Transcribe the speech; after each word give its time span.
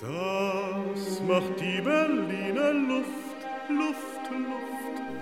Das 0.00 1.20
macht 1.28 1.60
die 1.60 1.80
Berliner 1.80 2.72
Luft, 2.72 3.38
Luft, 3.68 4.30
Luft. 4.30 4.74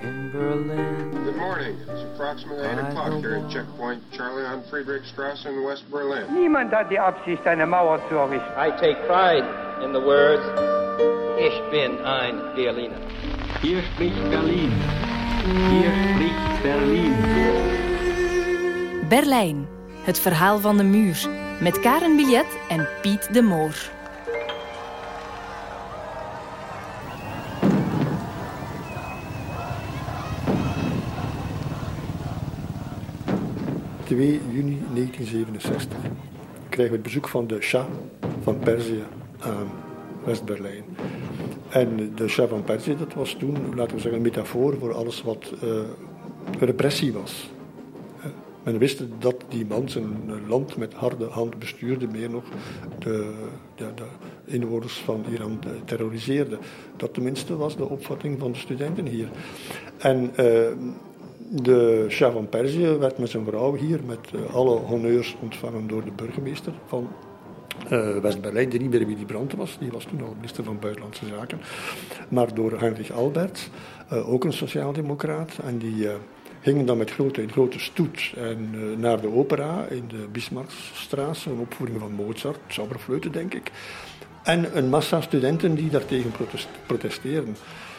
in 0.03 0.33
Berlin. 0.33 1.11
Good 1.25 1.37
morning. 1.37 1.77
It's 1.89 2.03
approximately 2.15 2.67
8 2.67 2.79
I 2.79 2.89
o'clock 2.89 3.21
here 3.21 3.37
at 3.37 3.51
Checkpoint 3.51 4.03
Charlie 4.13 4.45
on 4.45 4.63
Friedrichstrasse 4.71 5.47
in 5.49 5.63
West 5.65 5.85
Berlin. 5.91 6.25
Niemand 6.33 6.73
hat 6.73 6.91
die 6.91 6.99
Absicht, 6.99 7.47
eine 7.47 7.67
Mauer 7.67 8.01
zu 8.09 8.17
errichten. 8.17 8.51
I 8.57 8.71
take 8.81 8.97
pride 9.07 9.45
in 9.85 9.93
the 9.93 10.01
words, 10.01 10.43
Ich 11.39 11.61
bin 11.71 11.99
ein 12.05 12.41
Berliner. 12.55 12.97
Hier 13.61 13.83
spricht 13.83 14.31
Berlin. 14.31 14.73
Hier 15.71 15.91
spricht 16.15 16.63
Berlin. 16.63 17.15
Berlijn, 19.09 19.69
het 20.05 20.19
verhaal 20.19 20.59
van 20.59 20.77
de 20.77 20.85
muur. 20.85 21.17
Met 21.61 21.81
Karen 21.81 22.17
Billet 22.17 22.47
en 22.69 22.89
Piet 23.03 23.35
de 23.35 23.43
Moor. 23.43 23.75
2 34.13 34.41
juni 34.51 34.79
1967 34.95 35.97
krijgen 36.69 36.95
we 36.95 37.01
het 37.01 37.03
bezoek 37.03 37.29
van 37.29 37.47
de 37.47 37.61
Shah 37.61 37.87
van 38.43 38.59
Perzië 38.59 39.03
aan 39.39 39.71
West-Berlijn. 40.25 40.85
En 41.69 42.15
de 42.15 42.29
Shah 42.29 42.49
van 42.49 42.65
Perzië, 42.65 42.97
dat 42.97 43.15
was 43.15 43.37
toen, 43.39 43.57
laten 43.75 43.95
we 43.95 44.01
zeggen, 44.01 44.15
een 44.15 44.23
metafoor 44.23 44.79
voor 44.79 44.95
alles 44.95 45.23
wat 45.23 45.53
eh, 45.63 45.69
repressie 46.61 47.13
was. 47.13 47.51
Men 48.63 48.79
wist 48.79 49.03
dat 49.19 49.45
die 49.49 49.67
man 49.67 49.89
zijn 49.89 50.07
land 50.47 50.77
met 50.77 50.95
harde 50.95 51.25
hand 51.25 51.59
bestuurde, 51.59 52.07
meer 52.07 52.31
nog 52.31 52.45
de, 52.99 53.35
de, 53.75 53.87
de 53.95 54.05
inwoners 54.45 54.99
van 54.99 55.25
Iran 55.33 55.59
eh, 55.65 55.71
terroriseerde. 55.85 56.59
Dat 56.97 57.15
tenminste 57.15 57.57
was 57.57 57.77
de 57.77 57.89
opvatting 57.89 58.39
van 58.39 58.53
de 58.53 58.59
studenten 58.59 59.07
hier. 59.07 59.29
En 59.99 60.31
eh, 60.37 60.73
de 61.55 62.07
Shah 62.09 62.33
van 62.33 62.49
Perzië 62.49 62.97
werd 62.99 63.19
met 63.19 63.31
zijn 63.31 63.45
vrouw 63.45 63.75
hier 63.75 64.01
met 64.07 64.19
eh, 64.35 64.55
alle 64.55 64.77
honneurs 64.77 65.37
ontvangen 65.41 65.87
door 65.87 66.05
de 66.05 66.11
burgemeester 66.11 66.73
van 66.87 67.09
eh, 67.89 68.17
West-Berlijn, 68.17 68.69
die 68.69 68.81
niet 68.81 68.91
meer 68.91 69.07
Willy 69.07 69.25
Brandt 69.25 69.55
was, 69.55 69.77
die 69.79 69.91
was 69.91 70.05
toen 70.05 70.23
al 70.23 70.35
minister 70.35 70.65
van 70.65 70.79
Buitenlandse 70.79 71.27
Zaken, 71.27 71.61
maar 72.29 72.55
door 72.55 72.81
Heinrich 72.81 73.13
Albert, 73.13 73.71
eh, 74.09 74.33
ook 74.33 74.45
een 74.45 74.53
sociaaldemocraat, 74.53 75.59
en 75.65 75.79
die 75.79 76.09
gingen 76.61 76.87
dan 76.87 76.99
met 76.99 77.11
grote, 77.11 77.43
in 77.43 77.53
grote 77.53 77.79
stoet 77.79 78.33
en, 78.37 78.71
naar 79.01 79.21
de 79.21 79.33
opera 79.33 79.87
in 79.91 80.05
de 80.09 80.27
Bismarckstraße, 80.33 81.51
een 81.51 81.59
opvoering 81.59 82.01
van 82.01 82.13
Mozart, 82.13 82.59
Zauberfleuten 82.67 83.33
denk 83.33 83.55
ik, 83.55 83.71
en 84.43 84.77
een 84.77 84.89
massa 84.89 85.21
studenten 85.21 85.75
die 85.75 85.91
daartegen 85.91 86.31
protest- 86.31 86.87
protesteerden. 86.87 87.57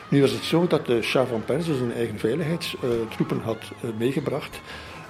Nu 0.09 0.21
was 0.21 0.31
het 0.31 0.43
zo 0.43 0.67
dat 0.67 0.85
de 0.85 1.01
Shah 1.01 1.27
van 1.27 1.45
Perzië 1.45 1.75
zijn 1.77 1.93
eigen 1.93 2.19
veiligheidstroepen 2.19 3.39
had 3.41 3.57
eh, 3.57 3.89
meegebracht. 3.97 4.61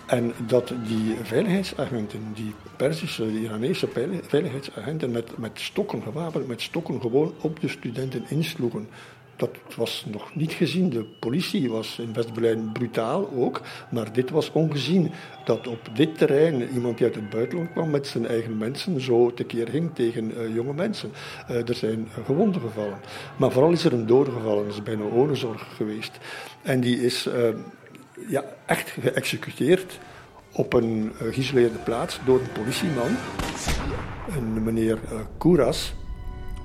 En 0.05 0.33
dat 0.47 0.73
die 0.87 1.15
veiligheidsagenten, 1.23 2.31
die 2.33 2.53
Perzische, 2.75 3.31
die 3.31 3.41
Iranese 3.41 3.87
veiligheidsagenten, 4.27 5.11
met, 5.11 5.37
met 5.37 5.51
stokken, 5.53 6.01
gewapend 6.01 6.47
met 6.47 6.61
stokken, 6.61 7.01
gewoon 7.01 7.33
op 7.41 7.59
de 7.59 7.67
studenten 7.67 8.25
insloegen. 8.27 8.87
Dat 9.35 9.49
was 9.75 10.05
nog 10.11 10.35
niet 10.35 10.51
gezien. 10.51 10.89
De 10.89 11.03
politie 11.03 11.69
was 11.69 11.99
in 11.99 12.13
West-Berlijn 12.13 12.71
brutaal 12.71 13.29
ook, 13.35 13.61
maar 13.91 14.13
dit 14.13 14.29
was 14.29 14.51
ongezien. 14.51 15.11
Dat 15.45 15.67
op 15.67 15.89
dit 15.93 16.17
terrein 16.17 16.69
iemand 16.69 16.97
die 16.97 17.05
uit 17.05 17.15
het 17.15 17.29
buitenland 17.29 17.71
kwam 17.71 17.89
met 17.89 18.07
zijn 18.07 18.27
eigen 18.27 18.57
mensen 18.57 19.01
zo 19.01 19.33
tekeer 19.33 19.67
ging 19.67 19.95
tegen 19.95 20.37
eh, 20.37 20.55
jonge 20.55 20.73
mensen. 20.73 21.11
Eh, 21.47 21.69
er 21.69 21.75
zijn 21.75 22.07
gewonden 22.25 22.61
gevallen. 22.61 22.99
Maar 23.37 23.51
vooral 23.51 23.71
is 23.71 23.85
er 23.85 23.93
een 23.93 24.05
dode 24.05 24.31
gevallen. 24.31 24.63
Dat 24.63 24.73
is 24.73 24.83
bijna 24.83 25.03
oorlogszorg 25.03 25.75
geweest. 25.75 26.17
En 26.61 26.79
die 26.79 27.01
is 27.01 27.25
eh, 27.25 27.49
ja, 28.27 28.43
echt 28.65 28.89
geëxecuteerd 28.89 29.99
op 30.51 30.73
een 30.73 31.11
geïsoleerde 31.19 31.77
plaats 31.77 32.19
door 32.25 32.39
een 32.39 32.51
politieman. 32.51 33.15
Een 34.35 34.63
meneer 34.63 34.99
Kouras 35.37 35.93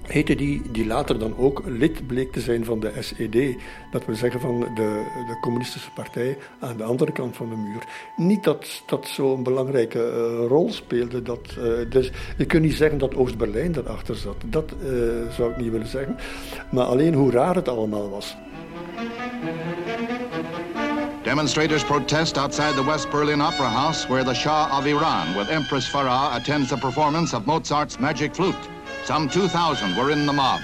heette 0.08 0.34
die, 0.34 0.62
die 0.70 0.86
later 0.86 1.18
dan 1.18 1.36
ook 1.36 1.62
lid 1.66 2.06
bleek 2.06 2.32
te 2.32 2.40
zijn 2.40 2.64
van 2.64 2.80
de 2.80 2.92
SED. 3.00 3.56
Dat 3.90 4.04
wil 4.04 4.14
zeggen 4.14 4.40
van 4.40 4.60
de, 4.60 5.04
de 5.26 5.38
communistische 5.40 5.90
partij 5.90 6.38
aan 6.58 6.76
de 6.76 6.82
andere 6.82 7.12
kant 7.12 7.36
van 7.36 7.48
de 7.48 7.56
muur. 7.56 7.84
Niet 8.16 8.44
dat 8.44 8.82
dat 8.86 9.06
zo'n 9.06 9.42
belangrijke 9.42 9.98
eh, 9.98 10.46
rol 10.46 10.72
speelde. 10.72 11.22
Dat, 11.22 11.56
eh, 11.58 11.90
dus 11.90 12.10
je 12.36 12.44
kunt 12.44 12.62
niet 12.62 12.74
zeggen 12.74 12.98
dat 12.98 13.14
Oost-Berlijn 13.14 13.72
daarachter 13.72 14.14
zat. 14.14 14.36
Dat 14.46 14.72
eh, 14.72 14.88
zou 15.36 15.50
ik 15.50 15.56
niet 15.56 15.70
willen 15.70 15.86
zeggen. 15.86 16.16
Maar 16.70 16.84
alleen 16.84 17.14
hoe 17.14 17.30
raar 17.30 17.54
het 17.54 17.68
allemaal 17.68 18.10
was. 18.10 18.36
Demonstrators 21.22 21.84
protest 21.84 22.36
outside 22.36 22.74
the 22.74 22.84
West 22.84 23.10
Berlin 23.10 23.42
Opera 23.42 23.68
House 23.68 24.08
where 24.08 24.24
the 24.24 24.34
Shah 24.34 24.78
of 24.78 24.86
Iran 24.86 25.36
with 25.36 25.48
Empress 25.48 25.88
Farah 25.88 26.32
attends 26.32 26.68
the 26.68 26.78
performance 26.78 27.36
of 27.36 27.44
Mozart's 27.44 27.98
Magic 27.98 28.34
Flute. 28.34 28.77
Some 29.08 29.26
2,000 29.26 29.96
were 29.96 30.10
in 30.10 30.26
the 30.26 30.34
mob. 30.34 30.60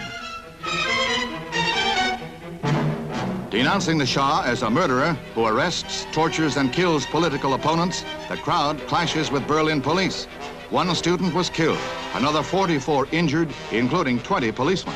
Denouncing 3.48 3.96
the 3.96 4.04
Shah 4.04 4.42
as 4.44 4.60
a 4.60 4.68
murderer 4.68 5.14
who 5.34 5.46
arrests, 5.46 6.06
tortures, 6.12 6.58
and 6.58 6.70
kills 6.70 7.06
political 7.06 7.54
opponents, 7.54 8.04
the 8.28 8.36
crowd 8.36 8.78
clashes 8.86 9.30
with 9.30 9.46
Berlin 9.46 9.80
police. 9.80 10.26
One 10.68 10.94
student 10.94 11.32
was 11.32 11.48
killed, 11.48 11.78
another 12.12 12.42
44 12.42 13.08
injured, 13.12 13.48
including 13.72 14.20
20 14.20 14.52
policemen. 14.52 14.94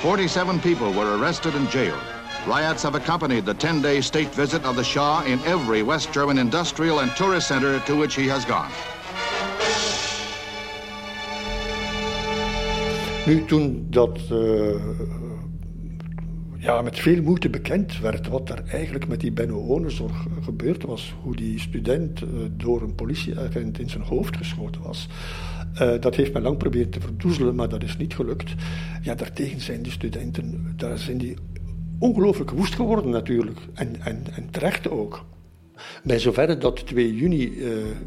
47 0.00 0.60
people 0.60 0.94
were 0.94 1.18
arrested 1.18 1.54
and 1.56 1.68
jailed. 1.68 2.00
Riots 2.46 2.84
have 2.84 2.94
accompanied 2.94 3.44
the 3.44 3.52
10 3.52 3.82
day 3.82 4.00
state 4.00 4.34
visit 4.34 4.64
of 4.64 4.76
the 4.76 4.84
Shah 4.84 5.24
in 5.24 5.40
every 5.40 5.82
West 5.82 6.10
German 6.10 6.38
industrial 6.38 7.00
and 7.00 7.14
tourist 7.16 7.48
center 7.48 7.80
to 7.80 7.96
which 7.96 8.14
he 8.14 8.26
has 8.28 8.46
gone. 8.46 8.72
Nu, 13.26 13.44
toen 13.44 13.86
dat 13.90 14.18
eh, 14.30 14.74
ja, 16.56 16.82
met 16.82 16.98
veel 16.98 17.22
moeite 17.22 17.50
bekend 17.50 17.98
werd 17.98 18.28
wat 18.28 18.48
er 18.48 18.62
eigenlijk 18.66 19.08
met 19.08 19.20
die 19.20 19.32
Benno 19.32 19.58
Onenzorg 19.58 20.26
gebeurd 20.42 20.82
was, 20.82 21.14
hoe 21.22 21.36
die 21.36 21.58
student 21.58 22.22
eh, 22.22 22.28
door 22.50 22.82
een 22.82 22.94
politieagent 22.94 23.78
in 23.78 23.90
zijn 23.90 24.02
hoofd 24.02 24.36
geschoten 24.36 24.82
was, 24.82 25.08
eh, 25.74 26.00
dat 26.00 26.14
heeft 26.14 26.32
men 26.32 26.42
lang 26.42 26.56
proberen 26.56 26.90
te 26.90 27.00
verdoezelen, 27.00 27.54
maar 27.54 27.68
dat 27.68 27.82
is 27.82 27.96
niet 27.96 28.14
gelukt. 28.14 28.54
Ja, 29.02 29.14
daartegen 29.14 29.60
zijn 29.60 29.82
die 29.82 29.92
studenten, 29.92 30.74
daar 30.76 30.98
zijn 30.98 31.18
die 31.18 31.36
ongelooflijk 31.98 32.50
woest 32.50 32.74
geworden 32.74 33.10
natuurlijk, 33.10 33.60
en, 33.74 34.00
en, 34.00 34.22
en 34.34 34.50
terecht 34.50 34.90
ook. 34.90 35.24
Bij 36.04 36.18
zoverre 36.18 36.58
dat 36.58 36.86
2 36.86 37.14
juni 37.14 37.52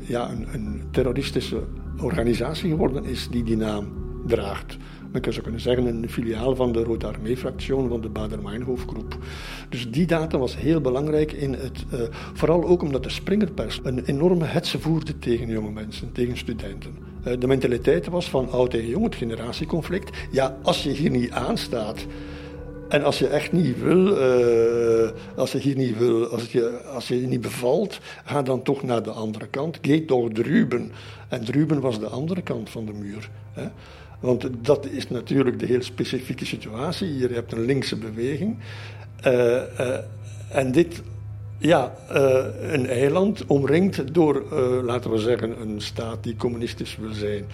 ja, 0.08 0.32
een, 0.32 0.54
een 0.54 0.82
terroristische 0.92 1.64
organisatie 1.98 2.70
geworden 2.70 3.06
is 3.06 3.28
die 3.30 3.44
die 3.44 3.58
naam 3.58 4.02
draagt. 4.28 4.78
Men 5.14 5.24
zou 5.24 5.42
kunnen 5.42 5.62
zeggen 5.62 5.86
een 5.86 6.10
filiaal 6.10 6.56
van 6.56 6.72
de 6.72 6.84
Rode 6.84 7.08
Armee-fractie 7.08 7.74
van 7.74 8.02
de 8.02 8.10
Bader-Meinhof-groep. 8.10 9.18
Dus 9.70 9.92
die 9.92 10.06
datum 10.06 10.40
was 10.40 10.58
heel 10.58 10.82
belangrijk 10.82 11.32
in 11.32 11.54
het, 11.54 11.86
eh, 11.92 12.00
vooral 12.34 12.64
ook 12.64 12.82
omdat 12.82 13.04
de 13.04 13.10
springerpers 13.10 13.80
een 13.84 14.06
enorme 14.06 14.46
hetze 14.46 14.80
voerde 14.80 15.20
tegen 15.20 15.48
jonge 15.48 15.72
mensen, 15.72 16.12
tegen 16.12 16.38
studenten. 16.38 16.92
Eh, 17.24 17.40
de 17.40 17.48
mentaliteit 17.48 18.08
was 18.08 18.30
van 18.30 18.52
oud 18.52 18.70
tegen 18.70 18.90
jong, 18.90 19.04
het 19.04 19.16
generatieconflict. 19.16 20.18
Ja, 20.32 20.58
als 20.62 20.84
je 20.84 20.90
hier 20.90 21.10
niet 21.10 21.32
aanstaat, 21.32 22.06
en 22.90 23.04
als 23.04 23.20
je 23.20 23.28
echt 23.28 23.52
niet 23.52 23.82
wil, 23.82 24.18
eh, 24.18 25.12
als 25.36 25.52
je 25.52 25.58
hier 25.58 25.76
niet 25.76 25.98
wil, 25.98 26.28
als 26.28 26.52
je, 26.52 26.82
als 26.94 27.08
je 27.08 27.16
niet 27.16 27.42
bevalt, 27.42 28.00
ga 28.26 28.42
dan 28.42 28.64
toch 28.64 28.84
naar 28.84 29.04
de 29.04 29.12
andere 29.12 29.48
kant. 29.48 29.78
Geet 29.82 30.08
door 30.08 30.32
Druben. 30.32 30.92
En 31.28 31.46
Druben 31.46 31.82
was 31.82 32.00
de 32.00 32.08
andere 32.08 32.42
kant 32.42 32.70
van 32.70 32.86
de 32.86 32.94
muur. 32.94 33.30
Hè. 33.54 33.68
Want 34.24 34.50
dat 34.62 34.86
is 34.86 35.10
natuurlijk 35.10 35.60
de 35.60 35.66
heel 35.66 35.82
specifieke 35.82 36.46
situatie. 36.46 37.08
Hier 37.08 37.34
je 37.34 37.44
een 37.48 37.66
linkse 37.66 37.96
beweging. 37.96 38.58
Eh, 39.22 39.80
eh, 39.80 40.04
en 40.50 40.72
dit, 40.72 41.02
ja, 41.58 41.96
eh, 42.10 42.46
een 42.72 42.88
eiland 42.88 43.46
omringd 43.46 44.14
door, 44.14 44.44
laten 44.84 45.12
we 45.12 45.18
zeggen, 45.18 45.62
een 45.62 45.82
staat 45.82 46.24
die 46.24 46.36
communistisch 46.36 46.96
wil 46.96 47.14
zijn. 47.14 47.46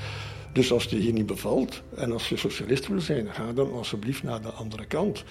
Dus 0.53 0.71
als 0.71 0.83
je 0.83 0.95
hier 0.95 1.13
niet 1.13 1.25
bevalt 1.25 1.81
en 1.95 2.11
als 2.11 2.29
je 2.29 2.38
socialist 2.38 2.88
wil 2.88 3.01
zijn, 3.01 3.27
ga 3.31 3.53
dan 3.53 3.71
alsjeblieft 3.73 4.23
naar 4.23 4.41
de 4.41 4.51
andere 4.51 4.85
kant. 4.85 5.23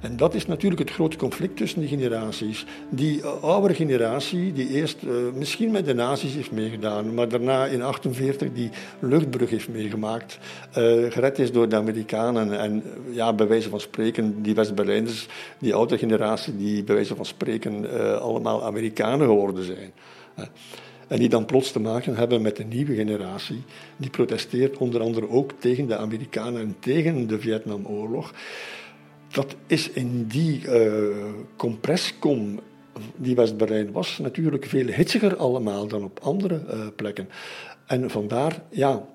En 0.00 0.16
dat 0.16 0.34
is 0.34 0.46
natuurlijk 0.46 0.80
het 0.80 0.90
grote 0.90 1.16
conflict 1.16 1.56
tussen 1.56 1.80
die 1.80 1.88
generaties. 1.88 2.64
Die 2.90 3.18
uh, 3.18 3.42
oudere 3.42 3.74
generatie, 3.74 4.52
die 4.52 4.68
eerst 4.68 5.02
uh, 5.02 5.12
misschien 5.34 5.70
met 5.70 5.86
de 5.86 5.94
nazi's 5.94 6.34
heeft 6.34 6.50
meegedaan, 6.50 7.14
maar 7.14 7.28
daarna 7.28 7.66
in 7.66 7.82
48 7.82 8.52
die 8.52 8.70
luchtbrug 8.98 9.50
heeft 9.50 9.68
meegemaakt, 9.68 10.38
uh, 10.78 11.10
gered 11.10 11.38
is 11.38 11.52
door 11.52 11.68
de 11.68 11.76
Amerikanen 11.76 12.58
en 12.58 12.82
ja, 13.10 13.32
bij 13.32 13.46
wijze 13.46 13.68
van 13.68 13.80
spreken, 13.80 14.42
die 14.42 14.54
West-Berlijners, 14.54 15.28
die 15.58 15.74
oude 15.74 15.98
generatie, 15.98 16.56
die 16.56 16.84
bij 16.84 16.94
wijze 16.94 17.16
van 17.16 17.26
spreken 17.26 17.90
allemaal 18.20 18.64
Amerikanen 18.64 19.26
geworden 19.26 19.64
zijn. 19.64 19.92
En 21.08 21.18
die 21.18 21.28
dan 21.28 21.44
plots 21.44 21.72
te 21.72 21.80
maken 21.80 22.16
hebben 22.16 22.42
met 22.42 22.58
een 22.58 22.68
nieuwe 22.68 22.94
generatie. 22.94 23.62
Die 23.96 24.10
protesteert 24.10 24.76
onder 24.76 25.00
andere 25.00 25.28
ook 25.28 25.52
tegen 25.58 25.86
de 25.86 25.96
Amerikanen 25.96 26.60
en 26.60 26.76
tegen 26.80 27.26
de 27.26 27.40
Vietnamoorlog. 27.40 28.32
Dat 29.32 29.54
is 29.66 29.90
in 29.90 30.26
die 30.26 30.62
uh, 30.64 31.16
die 33.16 33.34
West-Berlijn 33.34 33.92
was 33.92 34.18
natuurlijk 34.18 34.64
veel 34.64 34.86
hitsiger 34.86 35.36
allemaal 35.36 35.86
dan 35.86 36.04
op 36.04 36.18
andere 36.22 36.62
uh, 36.66 36.86
plekken. 36.96 37.28
En 37.86 38.10
vandaar 38.10 38.62
ja, 38.70 39.06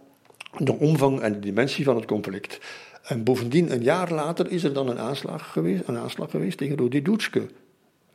de 0.58 0.74
omvang 0.74 1.20
en 1.20 1.34
de 1.34 1.40
dimensie 1.40 1.86
van 1.86 1.96
het 1.96 2.06
conflict. 2.06 2.60
En 3.04 3.24
bovendien, 3.24 3.72
een 3.72 3.84
jaar 3.84 4.12
later 4.12 4.52
is 4.52 4.64
er 4.64 4.74
dan 4.74 4.90
een 4.90 5.00
aanslag 5.00 5.52
geweest, 5.52 5.84
een 5.88 5.98
aanslag 5.98 6.32
geweest 6.32 6.58
tegen 6.58 6.78
Rudi 6.78 7.02
Dutschke, 7.02 7.48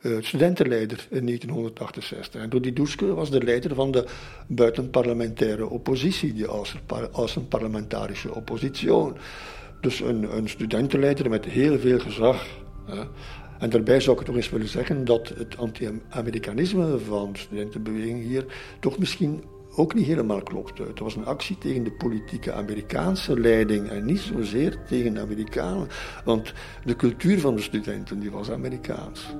uh, 0.01 0.17
studentenleider 0.21 1.07
in 1.09 1.25
1968. 1.25 2.41
En 2.41 2.51
Rudi 2.51 2.73
Dutschke 2.73 3.13
was 3.13 3.29
de 3.29 3.43
leider 3.43 3.75
van 3.75 3.91
de 3.91 4.05
buitenparlementaire 4.47 5.69
oppositie, 5.69 6.33
die 6.33 6.47
als, 6.47 6.75
een 7.35 7.47
parlementarische 7.47 8.35
oppositie. 8.35 8.91
Dus 9.81 9.99
een, 9.99 10.35
een 10.37 10.49
studentenleider 10.49 11.29
met 11.29 11.45
heel 11.45 11.79
veel 11.79 11.99
gezag. 11.99 12.45
Hè. 12.85 13.03
En 13.59 13.69
daarbij 13.69 13.99
zou 13.99 14.19
ik 14.19 14.25
toch 14.25 14.35
eens 14.35 14.49
willen 14.49 14.67
zeggen 14.67 15.05
dat 15.05 15.29
het 15.29 15.57
anti-Amerikanisme 15.57 16.99
van 16.99 17.31
de 17.31 17.39
studentenbeweging 17.39 18.23
hier 18.23 18.45
toch 18.79 18.97
misschien 18.97 19.43
ook 19.75 19.93
niet 19.93 20.05
helemaal 20.05 20.43
klopt. 20.43 20.77
Het 20.77 20.99
was 20.99 21.15
een 21.15 21.25
actie 21.25 21.57
tegen 21.57 21.83
de 21.83 21.91
politieke 21.91 22.53
Amerikaanse 22.53 23.39
leiding 23.39 23.89
en 23.89 24.05
niet 24.05 24.19
zozeer 24.19 24.77
tegen 24.87 25.13
de 25.13 25.19
Amerikanen. 25.19 25.87
Want 26.25 26.53
de 26.85 26.95
cultuur 26.95 27.39
van 27.39 27.55
de 27.55 27.61
studenten 27.61 28.19
die 28.19 28.31
was 28.31 28.51
Amerikaans. 28.51 29.35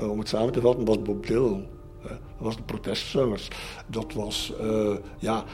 Uh, 0.00 0.10
om 0.10 0.18
het 0.18 0.28
samen 0.28 0.52
te 0.52 0.60
vatten 0.60 0.84
was 0.84 1.02
Bob 1.02 1.26
Dylan. 1.26 1.66
Uh, 2.04 2.08
dat 2.08 2.18
was 2.38 2.56
de 2.56 2.62
protestzangers. 2.62 3.48
Dat 3.86 4.12
was, 4.12 4.52
uh, 4.60 4.96
ja, 5.18 5.44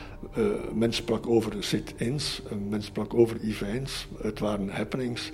men 0.74 0.92
sprak 0.92 1.26
over 1.26 1.64
sit-ins, 1.64 2.42
men 2.68 2.82
sprak 2.82 3.14
over 3.14 3.40
events. 3.40 4.06
Het 4.22 4.38
waren 4.38 4.68
happenings. 4.68 5.30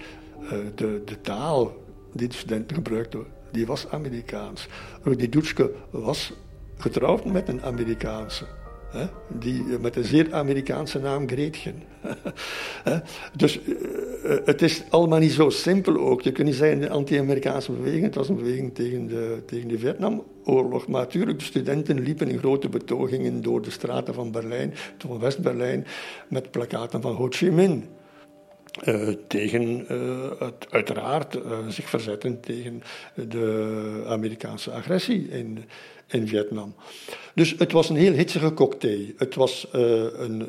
de, 0.74 1.02
de 1.04 1.20
taal 1.20 1.84
die 2.12 2.28
de 2.28 2.34
studenten 2.34 2.76
gebruikten, 2.76 3.26
die 3.52 3.66
was 3.66 3.88
Amerikaans. 3.88 4.66
Rudy 5.02 5.28
Dutschke 5.28 5.74
was 5.90 6.32
getrouwd 6.76 7.24
met 7.24 7.48
een 7.48 7.62
Amerikaanse. 7.62 8.46
Hè, 8.94 9.06
die, 9.38 9.64
eh, 9.70 9.78
met 9.80 9.96
een 9.96 10.04
zeer 10.04 10.34
Amerikaanse 10.34 10.98
naam 10.98 11.28
Gretchen. 11.28 11.82
dus 13.36 13.60
uh, 13.66 14.36
het 14.44 14.62
is 14.62 14.82
allemaal 14.88 15.18
niet 15.18 15.32
zo 15.32 15.50
simpel 15.50 15.98
ook. 15.98 16.22
Je 16.22 16.32
kunt 16.32 16.46
niet 16.46 16.56
zeggen 16.56 16.80
de 16.80 16.88
anti-Amerikaanse 16.88 17.72
beweging, 17.72 18.02
het 18.02 18.14
was 18.14 18.28
een 18.28 18.36
beweging 18.36 18.74
tegen 18.74 19.06
de, 19.06 19.42
tegen 19.46 19.68
de 19.68 19.78
Vietnamoorlog. 19.78 20.86
Maar 20.88 21.00
natuurlijk, 21.00 21.38
de 21.38 21.44
studenten 21.44 22.00
liepen 22.00 22.28
in 22.28 22.38
grote 22.38 22.68
betogingen 22.68 23.42
door 23.42 23.62
de 23.62 23.70
straten 23.70 24.14
van 24.14 24.30
Berlijn, 24.30 24.74
van 24.98 25.18
West-Berlijn, 25.18 25.86
met 26.28 26.50
plakaten 26.50 27.00
van 27.00 27.14
Ho 27.14 27.26
Chi 27.30 27.50
Minh. 27.50 27.84
Uh, 28.84 29.08
tegen 29.28 29.86
uh, 29.90 30.48
uiteraard 30.70 31.36
uh, 31.36 31.42
zich 31.68 31.88
verzetten 31.88 32.40
tegen 32.40 32.82
de 33.14 34.04
Amerikaanse 34.06 34.70
agressie 34.70 35.28
in, 35.28 35.64
in 36.06 36.28
Vietnam. 36.28 36.74
Dus 37.34 37.54
het 37.58 37.72
was 37.72 37.88
een 37.88 37.96
heel 37.96 38.12
hitsige 38.12 38.54
cocktail. 38.54 39.06
Het 39.16 39.34
was 39.34 39.68
een, 39.70 40.46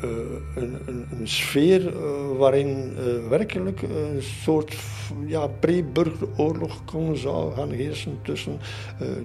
een, 0.00 0.76
een, 0.86 1.06
een, 1.10 1.28
sfeer 1.28 1.92
waarin 2.36 2.94
werkelijk 3.28 3.82
een 3.82 4.22
soort 4.22 4.76
ja, 5.26 5.46
pre-burgeroorlog 5.46 6.84
kon 6.84 7.16
zou 7.16 7.54
gaan 7.54 7.70
heersen 7.70 8.18
tussen 8.22 8.58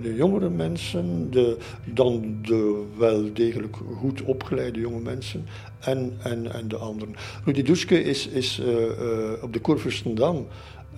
de 0.02 0.16
jongere 0.16 0.50
mensen, 0.50 1.32
de, 1.32 1.58
dan 1.86 2.38
de 2.42 2.84
wel 2.98 3.34
degelijk 3.34 3.78
goed 3.98 4.22
opgeleide 4.22 4.80
jonge 4.80 5.02
mensen 5.02 5.46
en, 5.80 6.18
en, 6.24 6.54
en 6.54 6.68
de 6.68 6.78
anderen. 6.78 7.16
Rudy 7.46 7.62
Duske 7.62 8.04
is, 8.04 8.28
is 8.28 8.62
op 9.42 9.54
de 9.54 9.60
Kurfürstendam 9.62 10.48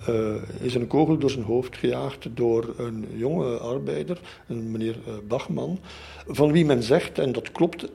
uh, 0.08 0.34
is 0.60 0.74
een 0.74 0.86
kogel 0.86 1.18
door 1.18 1.30
zijn 1.30 1.44
hoofd 1.44 1.76
gejaagd 1.76 2.28
door 2.34 2.74
een 2.76 3.06
jonge 3.14 3.58
arbeider, 3.58 4.20
een 4.48 4.70
meneer 4.70 4.96
Bachman, 5.28 5.78
van 6.26 6.52
wie 6.52 6.64
men 6.64 6.82
zegt, 6.82 7.18
en 7.18 7.32
dat 7.32 7.52
klopt 7.52 7.88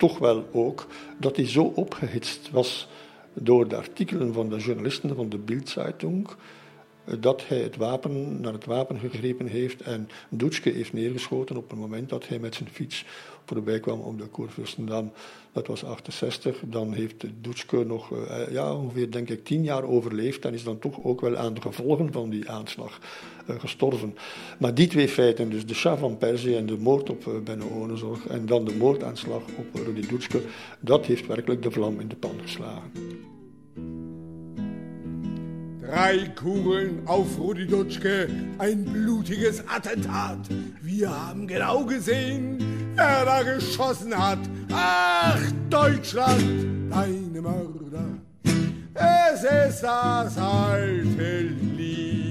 toch 0.00 0.18
wel 0.18 0.48
ook, 0.52 0.86
dat 1.18 1.36
hij 1.36 1.48
zo 1.48 1.72
opgehitst 1.74 2.50
was 2.50 2.88
door 3.32 3.68
de 3.68 3.76
artikelen 3.76 4.32
van 4.32 4.48
de 4.48 4.56
journalisten 4.56 5.14
van 5.14 5.28
de 5.28 5.38
Bildzeitung, 5.38 6.28
dat 7.18 7.48
hij 7.48 7.58
het 7.58 7.76
wapen, 7.76 8.40
naar 8.40 8.52
het 8.52 8.64
wapen 8.64 8.98
gegrepen 8.98 9.46
heeft 9.46 9.80
en 9.80 10.08
Doetske 10.28 10.70
heeft 10.70 10.92
neergeschoten 10.92 11.56
op 11.56 11.70
het 11.70 11.78
moment 11.78 12.08
dat 12.08 12.28
hij 12.28 12.38
met 12.38 12.54
zijn 12.54 12.68
fiets 12.68 13.04
voorbij 13.44 13.80
kwam 13.80 14.00
op 14.00 14.18
de 14.18 14.26
Koervurstendam. 14.26 15.12
Dat 15.52 15.66
was 15.66 15.84
68. 15.84 16.62
Dan 16.66 16.92
heeft 16.92 17.24
Doetske 17.40 17.84
nog 17.84 18.10
uh, 18.10 18.50
ja, 18.50 18.74
ongeveer 18.74 19.10
denk 19.10 19.28
ik 19.28 19.44
tien 19.44 19.64
jaar 19.64 19.84
overleefd 19.84 20.44
en 20.44 20.54
is 20.54 20.64
dan 20.64 20.78
toch 20.78 21.04
ook 21.04 21.20
wel 21.20 21.36
aan 21.36 21.54
de 21.54 21.60
gevolgen 21.60 22.12
van 22.12 22.30
die 22.30 22.50
aanslag 22.50 23.00
gestorven. 23.58 24.14
Maar 24.58 24.74
die 24.74 24.86
twee 24.86 25.08
feiten, 25.08 25.50
dus 25.50 25.66
de 25.66 25.74
Shah 25.74 25.98
van 25.98 26.18
Perzië 26.18 26.56
en 26.56 26.66
de 26.66 26.76
moord 26.78 27.10
op 27.10 27.26
uh, 27.26 27.34
Benno 27.44 27.66
Onenzorg 27.68 28.26
en 28.26 28.46
dan 28.46 28.64
de 28.64 28.74
moordaanslag 28.74 29.42
op 29.56 29.84
Rudy 29.84 30.06
Doetske, 30.06 30.40
dat 30.80 31.06
heeft 31.06 31.26
werkelijk 31.26 31.62
de 31.62 31.70
vlam 31.70 32.00
in 32.00 32.08
de 32.08 32.16
pan 32.16 32.34
geslagen. 32.42 32.90
Drei 35.90 36.30
Kugeln 36.34 37.02
auf 37.06 37.36
Rudi 37.36 37.66
Dutschke, 37.66 38.28
ein 38.58 38.84
blutiges 38.84 39.60
Attentat. 39.66 40.48
Wir 40.80 41.10
haben 41.10 41.48
genau 41.48 41.84
gesehen, 41.84 42.58
wer 42.94 43.24
da 43.24 43.42
geschossen 43.42 44.16
hat. 44.16 44.38
Ach, 44.70 45.42
Deutschland, 45.68 46.44
deine 46.90 47.40
Mörder. 47.40 48.20
Es 48.94 49.42
ist 49.42 49.82
das 49.82 50.38
alte 50.38 51.40
Lied, 51.76 52.29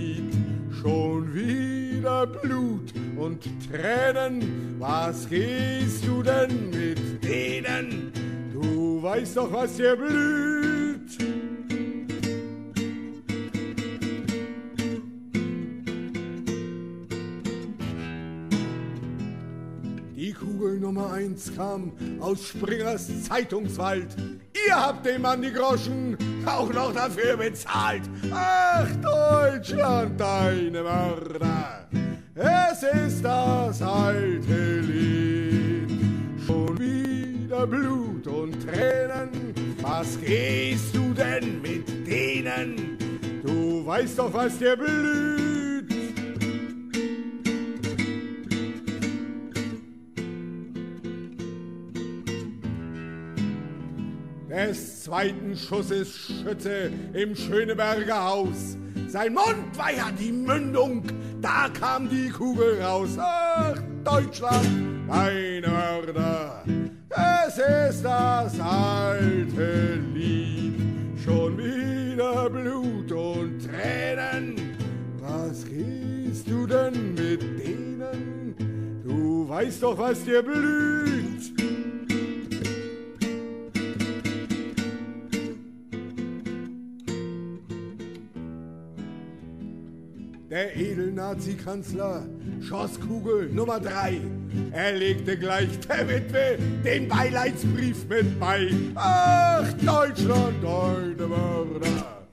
schon 0.81 1.33
wieder 1.33 2.27
Blut 2.27 2.93
und 3.17 3.43
Tränen. 3.69 4.75
Was 4.79 5.29
gehst 5.29 6.05
du 6.05 6.23
denn 6.23 6.69
mit 6.69 7.23
denen? 7.23 8.11
Du 8.53 9.01
weißt 9.01 9.37
doch, 9.37 9.51
was 9.51 9.75
dir 9.75 9.95
blüht. 9.95 11.17
Kugel 20.59 20.79
Nummer 20.81 21.13
eins 21.13 21.56
kam 21.56 21.94
aus 22.19 22.50
Springers 22.50 23.23
Zeitungswald. 23.23 24.07
Ihr 24.67 24.75
habt 24.75 25.06
dem 25.06 25.21
Mann 25.21 25.41
die 25.41 25.53
Groschen 25.53 26.18
auch 26.45 26.71
noch 26.73 26.94
dafür 26.94 27.37
bezahlt. 27.37 28.01
Ach, 28.30 28.85
Deutschland, 29.01 30.19
deine 30.19 30.83
Mörder. 30.83 31.87
Es 32.35 32.83
ist 32.83 33.23
das 33.23 33.81
alte 33.81 34.80
Lied. 34.81 35.92
Schon 36.45 36.78
wieder 36.78 37.66
Blut 37.66 38.28
und 38.28 38.59
Tränen. 38.61 39.30
Was 39.81 40.19
gehst 40.19 40.94
du 40.94 41.13
denn 41.13 41.61
mit 41.61 41.87
denen? 42.06 42.97
Du 43.45 43.85
weißt 43.85 44.19
doch, 44.19 44.33
was 44.33 44.57
dir 44.57 44.75
blüht. 44.75 45.98
Des 54.49 55.03
zweiten 55.03 55.56
Schusses 55.56 56.15
Schütze 56.18 56.91
im 57.13 57.35
Schöneberger 57.35 58.23
Haus. 58.23 58.77
Sein 59.07 59.33
Mund 59.33 59.77
war 59.77 59.91
ja 59.91 60.09
die 60.11 60.31
Mündung, 60.31 61.03
da 61.41 61.69
kam 61.69 62.09
die 62.09 62.29
Kugel 62.29 62.81
raus. 62.81 63.18
Ach, 63.19 63.75
Deutschland, 64.03 64.68
deine 65.07 65.68
Mörder, 65.68 66.63
es 67.09 67.57
ist 67.57 68.03
das 68.03 68.59
alte 68.59 69.99
Lied. 70.13 70.75
Schon 71.23 71.57
wieder 71.57 72.49
Blut 72.49 73.11
und 73.11 73.59
Tränen. 73.59 74.56
Was 75.19 75.65
gehst 75.65 76.47
du 76.47 76.65
denn 76.65 77.13
mit 77.13 77.41
denen? 77.41 78.56
Du 79.03 79.47
weißt 79.47 79.83
doch, 79.83 79.97
was 79.97 80.23
dir 80.23 80.41
blüht. 80.41 81.38
Der 90.49 90.75
Edelnazi-Kanzler 90.75 92.25
schoss 92.59 92.99
Kugel 92.99 93.49
Nummer 93.49 93.79
drei. 93.79 94.19
Er 94.71 94.94
legte 94.94 95.37
gleich 95.37 95.79
der 95.81 96.09
Witwe 96.09 96.57
den 96.83 97.07
Beileidsbrief 97.07 98.07
mit 98.09 98.39
bei. 98.39 98.71
Ach, 98.95 99.71
Deutschland, 99.73 100.56
deine 100.63 101.27
Mörder, 101.27 102.23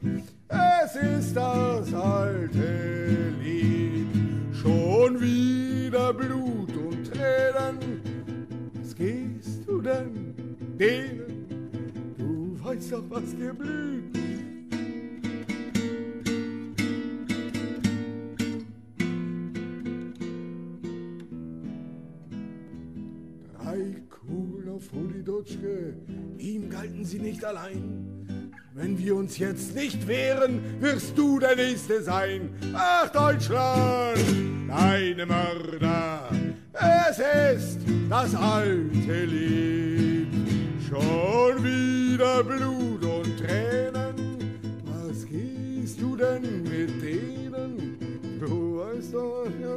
es 0.48 0.96
ist 0.96 1.36
das 1.36 1.92
alte 1.92 3.34
Lied. 3.42 4.06
Schon 4.62 5.20
wieder 5.20 6.14
Blut 6.14 6.74
und. 6.74 7.12
Tränen. 7.12 8.00
Was 8.80 8.94
gehst 8.94 9.66
du 9.66 9.80
denn 9.82 10.34
denen? 10.78 12.14
Du 12.16 12.56
weißt 12.64 12.92
doch, 12.92 13.04
was 13.10 13.36
dir 13.36 13.52
blüht. 13.52 14.16
Rudi 24.96 25.22
Dutschke, 25.22 25.92
ihm 26.38 26.70
galten 26.70 27.04
sie 27.04 27.18
nicht 27.18 27.44
allein. 27.44 28.22
Wenn 28.72 28.98
wir 28.98 29.14
uns 29.14 29.36
jetzt 29.36 29.74
nicht 29.74 30.06
wehren, 30.08 30.60
wirst 30.80 31.18
du 31.18 31.38
der 31.38 31.54
Nächste 31.54 32.02
sein. 32.02 32.48
Ach, 32.72 33.06
Deutschland, 33.10 34.18
deine 34.66 35.26
Mörder, 35.26 36.30
es 37.08 37.18
ist 37.58 37.80
das 38.08 38.34
alte 38.34 39.24
Lied. 39.26 40.28
Schon 40.88 41.62
wieder 41.62 42.42
Blut 42.42 43.04
und 43.04 43.36
Tränen, 43.36 44.14
was 44.84 45.26
gehst 45.26 46.00
du 46.00 46.16
denn 46.16 46.62
mit 46.62 47.02
denen? 47.02 47.98
Du 48.40 48.78
weißt 48.78 49.12
doch, 49.12 49.46
ja, 49.60 49.76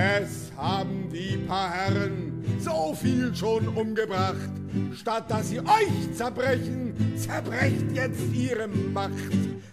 Es 0.00 0.52
haben 0.56 1.08
die 1.12 1.38
paar 1.38 1.72
Herren 1.72 2.44
so 2.60 2.94
viel 2.94 3.34
schon 3.34 3.66
umgebracht. 3.66 4.48
Statt 4.94 5.28
dass 5.28 5.48
sie 5.48 5.58
euch 5.58 6.12
zerbrechen, 6.14 6.94
zerbrecht 7.16 7.90
jetzt 7.92 8.32
ihre 8.32 8.68
Macht. 8.68 9.12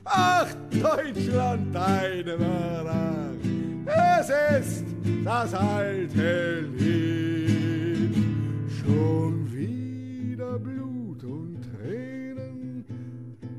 Ach, 0.04 0.48
Deutschland, 0.72 1.76
deine 1.76 2.38
Mörder, 2.38 3.36
es 4.18 4.30
ist 4.68 4.86
das 5.24 5.54
alte 5.54 6.62
Lied. 6.76 8.16
Schon 8.82 9.48
wieder 9.54 10.58
Blut 10.58 11.24
und 11.24 11.60
Tränen. 11.62 12.84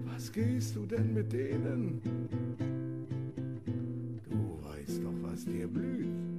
Was 0.05 0.33
gehst 0.33 0.75
du 0.75 0.85
denn 0.85 1.15
mit 1.15 1.33
denen? 1.33 2.03
Du 4.29 4.59
weißt 4.65 5.05
doch, 5.05 5.31
was 5.31 5.45
dir 5.45 5.69
blüht. 5.69 6.36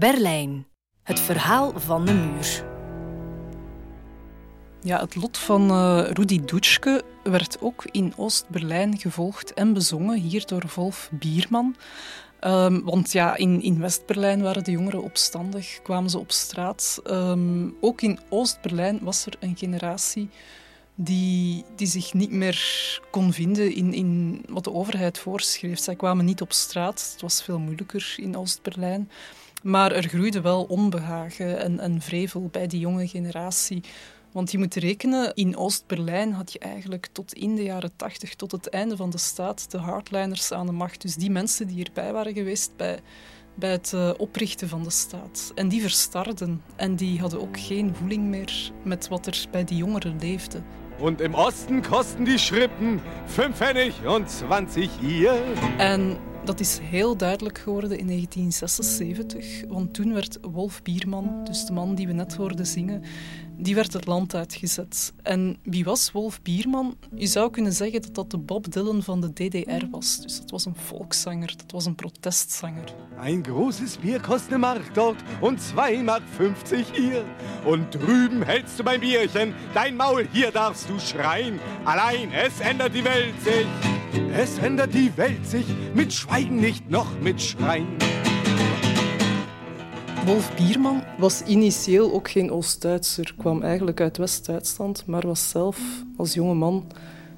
Berlijn. 0.00 0.66
Het 1.02 1.20
verhaal 1.20 1.72
van 1.76 2.04
de 2.06 2.12
muur. 2.12 2.64
Ja, 4.82 5.00
het 5.00 5.14
lot 5.14 5.38
van 5.38 5.70
uh, 5.70 6.10
Rudi 6.10 6.44
Dutschke 6.44 7.02
werd 7.22 7.56
ook 7.60 7.84
in 7.90 8.12
Oost-Berlijn 8.16 8.98
gevolgd 8.98 9.54
en 9.54 9.72
bezongen, 9.72 10.18
hier 10.18 10.46
door 10.46 10.64
Wolf 10.74 11.10
Bierman. 11.12 11.76
Um, 12.44 12.84
want 12.84 13.12
ja, 13.12 13.36
in, 13.36 13.62
in 13.62 13.80
West-Berlijn 13.80 14.42
waren 14.42 14.64
de 14.64 14.70
jongeren 14.70 15.02
opstandig, 15.02 15.82
kwamen 15.82 16.10
ze 16.10 16.18
op 16.18 16.30
straat. 16.32 17.00
Um, 17.06 17.76
ook 17.80 18.02
in 18.02 18.18
Oost-Berlijn 18.28 18.98
was 19.02 19.26
er 19.26 19.32
een 19.40 19.56
generatie 19.56 20.28
die, 20.94 21.64
die 21.76 21.86
zich 21.86 22.12
niet 22.12 22.32
meer 22.32 23.00
kon 23.10 23.32
vinden 23.32 23.74
in, 23.74 23.92
in 23.92 24.42
wat 24.48 24.64
de 24.64 24.72
overheid 24.72 25.18
voorschreef. 25.18 25.78
Zij 25.78 25.96
kwamen 25.96 26.24
niet 26.24 26.40
op 26.40 26.52
straat, 26.52 27.10
het 27.12 27.20
was 27.20 27.42
veel 27.42 27.58
moeilijker 27.58 28.14
in 28.16 28.36
Oost-Berlijn. 28.36 29.10
Maar 29.62 29.92
er 29.92 30.08
groeide 30.08 30.40
wel 30.40 30.64
onbehagen 30.64 31.58
en, 31.60 31.80
en 31.80 32.00
vrevel 32.00 32.48
bij 32.50 32.66
die 32.66 32.80
jonge 32.80 33.08
generatie. 33.08 33.82
Want 34.32 34.52
je 34.52 34.58
moet 34.58 34.74
rekenen, 34.74 35.34
in 35.34 35.56
Oost-Berlijn 35.56 36.32
had 36.32 36.52
je 36.52 36.58
eigenlijk 36.58 37.08
tot 37.12 37.32
in 37.34 37.54
de 37.54 37.62
jaren 37.62 37.96
tachtig, 37.96 38.34
tot 38.34 38.52
het 38.52 38.68
einde 38.68 38.96
van 38.96 39.10
de 39.10 39.18
staat, 39.18 39.70
de 39.70 39.78
hardliners 39.78 40.52
aan 40.52 40.66
de 40.66 40.72
macht. 40.72 41.02
Dus 41.02 41.14
die 41.14 41.30
mensen 41.30 41.66
die 41.66 41.84
erbij 41.84 42.12
waren 42.12 42.34
geweest 42.34 42.72
bij, 42.76 43.00
bij 43.54 43.70
het 43.70 43.92
uh, 43.94 44.10
oprichten 44.16 44.68
van 44.68 44.82
de 44.82 44.90
staat. 44.90 45.52
En 45.54 45.68
die 45.68 45.80
verstarden. 45.80 46.62
En 46.76 46.96
die 46.96 47.20
hadden 47.20 47.40
ook 47.40 47.60
geen 47.60 47.94
voeling 47.94 48.24
meer 48.24 48.72
met 48.82 49.08
wat 49.08 49.26
er 49.26 49.44
bij 49.50 49.64
die 49.64 49.76
jongeren 49.76 50.16
leefde. 50.20 50.62
Und 51.00 51.20
im 51.20 51.34
Osten 51.34 51.82
kosten 51.82 52.24
die 52.24 52.38
Schrippen 52.38 53.00
5 53.26 53.54
Pfennig 53.54 54.06
und 54.06 54.28
20 54.28 55.00
hier. 55.00 55.42
En 55.78 56.18
dat 56.50 56.60
is 56.60 56.78
heel 56.82 57.16
duidelijk 57.16 57.58
geworden 57.58 57.98
in 57.98 58.06
1976, 58.06 59.64
want 59.68 59.94
toen 59.94 60.12
werd 60.12 60.38
Wolf 60.40 60.82
Bierman, 60.82 61.44
dus 61.44 61.64
de 61.64 61.72
man 61.72 61.94
die 61.94 62.06
we 62.06 62.12
net 62.12 62.34
hoorden 62.34 62.66
zingen, 62.66 63.02
die 63.60 63.74
werd 63.74 63.92
het 63.92 64.06
land 64.06 64.34
uitgezet. 64.34 65.12
En 65.22 65.58
wie 65.62 65.84
was 65.84 66.12
Wolf 66.12 66.42
Bierman? 66.42 66.96
Je 67.14 67.26
zou 67.26 67.50
kunnen 67.50 67.72
zeggen 67.72 68.02
dat 68.02 68.14
dat 68.14 68.30
de 68.30 68.38
Bob 68.38 68.72
Dylan 68.72 69.02
van 69.02 69.20
de 69.20 69.32
DDR 69.32 69.86
was. 69.90 70.20
Dus 70.20 70.38
dat 70.40 70.50
was 70.50 70.64
een 70.64 70.76
volkszanger, 70.76 71.54
dat 71.56 71.72
was 71.72 71.86
een 71.86 71.94
protestzanger. 71.94 72.94
Ein 73.22 73.42
großes 73.42 73.98
Bier 73.98 74.20
kostet 74.20 74.52
eine 74.52 74.58
Mark 74.58 74.94
dort 74.94 75.22
und 75.40 75.60
2 75.60 76.02
Mark 76.02 76.22
50 76.36 76.86
hier. 76.92 77.24
Und 77.64 77.90
drüben 77.90 78.42
hältst 78.42 78.78
du 78.78 78.82
mein 78.82 79.00
Bierchen, 79.00 79.54
dein 79.74 79.96
Maul, 79.96 80.26
hier 80.32 80.50
darfst 80.50 80.88
du 80.88 80.98
schreien. 80.98 81.58
Allein, 81.84 82.32
es 82.32 82.60
ändert 82.60 82.94
die 82.94 83.04
Welt 83.04 83.34
sich. 83.42 83.66
Es 84.32 84.58
ändert 84.58 84.94
die 84.94 85.16
Welt 85.16 85.46
sich 85.46 85.66
mit 85.94 86.12
Schweigen, 86.12 86.56
nicht 86.56 86.90
noch 86.90 87.20
mit 87.20 87.40
Schreien. 87.40 87.98
Wolf 90.24 90.54
Bierman 90.56 91.02
was 91.18 91.42
initieel 91.42 92.12
ook 92.12 92.30
geen 92.30 92.50
Oost-Duitser, 92.50 93.34
kwam 93.38 93.62
eigenlijk 93.62 94.00
uit 94.00 94.16
West-Duitsland, 94.16 95.06
maar 95.06 95.26
was 95.26 95.48
zelf 95.48 96.04
als 96.16 96.34
jonge 96.34 96.54
man 96.54 96.86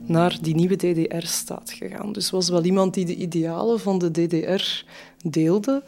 naar 0.07 0.39
die 0.41 0.55
nieuwe 0.55 0.77
DDR-staat 0.77 1.71
gegaan. 1.71 2.13
Dus 2.13 2.31
was 2.31 2.49
wel 2.49 2.65
iemand 2.65 2.95
die 2.95 3.05
de 3.05 3.15
idealen 3.15 3.81
van 3.81 3.99
de 3.99 4.11
DDR 4.11 4.85
deelde, 5.31 5.83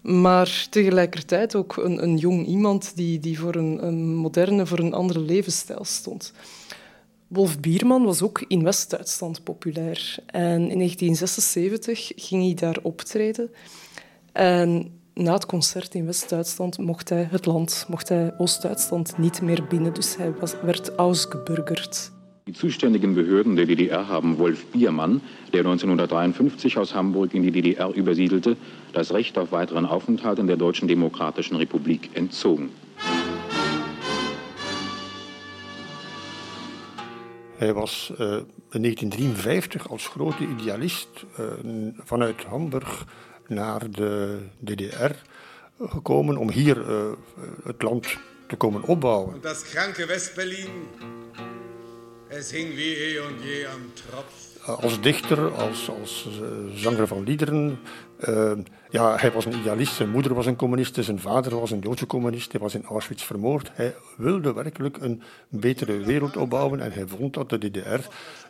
maar 0.00 0.66
tegelijkertijd 0.70 1.54
ook 1.54 1.76
een, 1.76 2.02
een 2.02 2.16
jong 2.16 2.46
iemand 2.46 2.92
die, 2.96 3.18
die 3.18 3.38
voor 3.38 3.54
een, 3.54 3.86
een 3.86 4.14
moderne, 4.14 4.66
voor 4.66 4.78
een 4.78 4.94
andere 4.94 5.20
levensstijl 5.20 5.84
stond. 5.84 6.32
Wolf 7.26 7.60
Bierman 7.60 8.04
was 8.04 8.22
ook 8.22 8.44
in 8.48 8.62
West-Duitsland 8.62 9.42
populair. 9.42 10.16
En 10.26 10.60
in 10.70 10.78
1976 10.78 12.12
ging 12.16 12.44
hij 12.44 12.54
daar 12.54 12.78
optreden. 12.82 13.50
En 14.32 14.99
na 15.20 15.32
het 15.32 15.46
concert 15.46 15.94
in 15.94 16.06
West-Duitsland 16.06 16.78
mocht 16.78 17.08
hij 17.08 17.28
het 17.30 17.46
land, 17.46 17.86
mocht 17.88 18.08
hij 18.08 18.34
Oost-Duitsland 18.38 19.18
niet 19.18 19.42
meer 19.42 19.64
binnen. 19.68 19.94
Dus 19.94 20.16
hij 20.16 20.32
was, 20.40 20.54
werd 20.62 20.94
ausgebürgert. 20.94 22.12
Die 22.44 22.56
zuständigen 22.56 23.14
Behörden 23.14 23.54
der 23.54 23.66
DDR 23.66 23.94
haben 23.94 24.36
Wolf 24.36 24.64
Biermann, 24.70 25.20
der 25.50 25.62
1953 25.62 26.76
aus 26.76 26.94
Hamburg 26.94 27.32
in 27.32 27.42
die 27.42 27.50
DDR 27.50 27.96
übersiedelte, 27.96 28.56
das 28.92 29.10
Recht 29.10 29.38
auf 29.38 29.50
weiteren 29.50 29.86
Aufenthalt 29.86 30.38
in 30.38 30.46
der 30.46 30.56
Deutschen 30.56 30.88
Demokratischen 30.88 31.56
Republik 31.56 32.10
entzogen. 32.14 32.70
Hij 37.56 37.74
was 37.74 38.12
uh, 38.12 38.18
in 38.70 38.82
1953 38.82 39.90
als 39.90 40.08
grote 40.08 40.44
idealist 40.44 41.08
uh, 41.38 41.44
vanuit 42.04 42.44
Hamburg 42.44 43.06
naar 43.50 43.90
de 43.90 44.38
DDR 44.64 45.14
gekomen 45.78 46.36
om 46.36 46.50
hier 46.50 46.88
uh, 46.88 47.12
het 47.64 47.82
land 47.82 48.16
te 48.46 48.56
komen 48.56 48.82
opbouwen. 48.82 49.40
Das 49.40 49.62
kranke 49.62 50.06
West-Berlin, 50.06 50.70
es 52.28 52.50
hing 52.50 52.74
wie 52.74 52.96
eh 52.96 53.24
und 53.26 53.42
je 53.42 53.68
am 53.72 53.92
Tropf. 53.94 54.48
Als 54.64 55.00
dichter, 55.00 55.54
als, 55.54 55.90
als 56.00 56.28
zanger 56.74 57.06
van 57.06 57.22
liederen. 57.22 57.78
Uh, 58.28 58.52
ja, 58.90 59.16
hij 59.16 59.32
was 59.32 59.44
een 59.44 59.58
idealist. 59.58 59.94
Zijn 59.94 60.10
moeder 60.10 60.34
was 60.34 60.46
een 60.46 60.56
communiste, 60.56 61.02
zijn 61.02 61.20
vader 61.20 61.60
was 61.60 61.70
een 61.70 61.78
Joodse 61.78 62.06
communist. 62.06 62.52
Hij 62.52 62.60
was 62.60 62.74
in 62.74 62.84
Auschwitz 62.84 63.22
vermoord. 63.22 63.70
Hij 63.72 63.94
wilde 64.16 64.52
werkelijk 64.52 64.96
een 65.00 65.22
betere 65.48 65.96
wereld 65.98 66.36
opbouwen 66.36 66.80
en 66.80 66.92
hij 66.92 67.06
vond 67.06 67.34
dat 67.34 67.48
de 67.48 67.58
DDR 67.58 68.00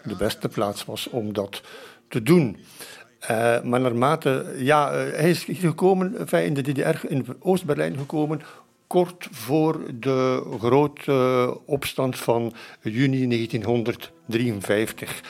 de 0.04 0.16
beste 0.16 0.48
plaats 0.48 0.84
was 0.84 1.08
om 1.08 1.32
dat 1.32 1.62
te 2.08 2.22
doen. 2.22 2.56
Uh, 3.22 3.62
maar 3.62 3.80
naarmate, 3.80 4.54
ja, 4.56 4.92
uh, 4.92 5.12
hij 5.12 5.30
is 5.30 5.46
gekomen, 5.48 6.28
in 6.30 6.54
de 6.54 6.62
DDR, 6.62 7.06
in 7.08 7.26
Oost-Berlijn 7.38 7.96
gekomen, 7.96 8.40
kort 8.86 9.28
voor 9.30 9.80
de 9.94 10.42
grote 10.58 11.58
opstand 11.64 12.18
van 12.18 12.52
juni 12.80 13.28
1953. 13.28 15.22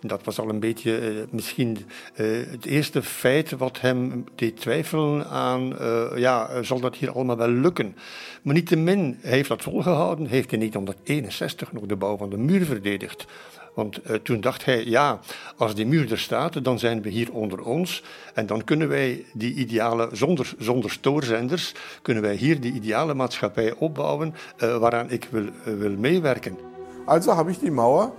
Dat 0.00 0.24
was 0.24 0.38
al 0.38 0.48
een 0.48 0.60
beetje 0.60 1.26
misschien 1.30 1.76
het 2.14 2.64
eerste 2.64 3.02
feit 3.02 3.50
wat 3.50 3.80
hem 3.80 4.24
deed 4.34 4.56
twijfelen 4.56 5.26
aan, 5.26 5.76
ja, 6.14 6.62
zal 6.62 6.80
dat 6.80 6.96
hier 6.96 7.10
allemaal 7.10 7.36
wel 7.36 7.48
lukken? 7.48 7.96
Maar 8.42 8.54
niettemin, 8.54 9.18
hij 9.20 9.30
heeft 9.30 9.48
dat 9.48 9.62
volgehouden, 9.62 10.26
heeft 10.26 10.52
in 10.52 10.58
1961 10.58 11.72
nog 11.72 11.86
de 11.86 11.96
bouw 11.96 12.16
van 12.16 12.30
de 12.30 12.38
muur 12.38 12.64
verdedigd. 12.64 13.26
Want 13.74 14.10
uh, 14.10 14.16
toen 14.16 14.40
dacht 14.40 14.64
hij, 14.64 14.84
ja, 14.84 15.20
als 15.56 15.74
die 15.74 15.86
muur 15.86 16.10
er 16.12 16.18
staat, 16.18 16.64
dan 16.64 16.78
zijn 16.78 17.02
we 17.02 17.08
hier 17.08 17.32
onder 17.32 17.62
ons. 17.62 18.02
En 18.34 18.46
dan 18.46 18.64
kunnen 18.64 18.88
wij 18.88 19.24
die 19.32 19.54
ideale, 19.54 20.08
zonder, 20.12 20.54
zonder 20.58 20.90
stoorzenders, 20.90 21.74
kunnen 22.02 22.22
wij 22.22 22.34
hier 22.34 22.60
die 22.60 22.72
ideale 22.72 23.14
maatschappij 23.14 23.74
opbouwen 23.74 24.34
uh, 24.58 24.76
waaraan 24.76 25.10
ik 25.10 25.28
wil, 25.30 25.42
uh, 25.42 25.50
wil 25.64 25.96
meewerken. 25.96 26.56
Also 27.04 27.32
habe 27.32 27.50
ich 27.50 27.58
die 27.58 27.70
Mauer 27.70 28.12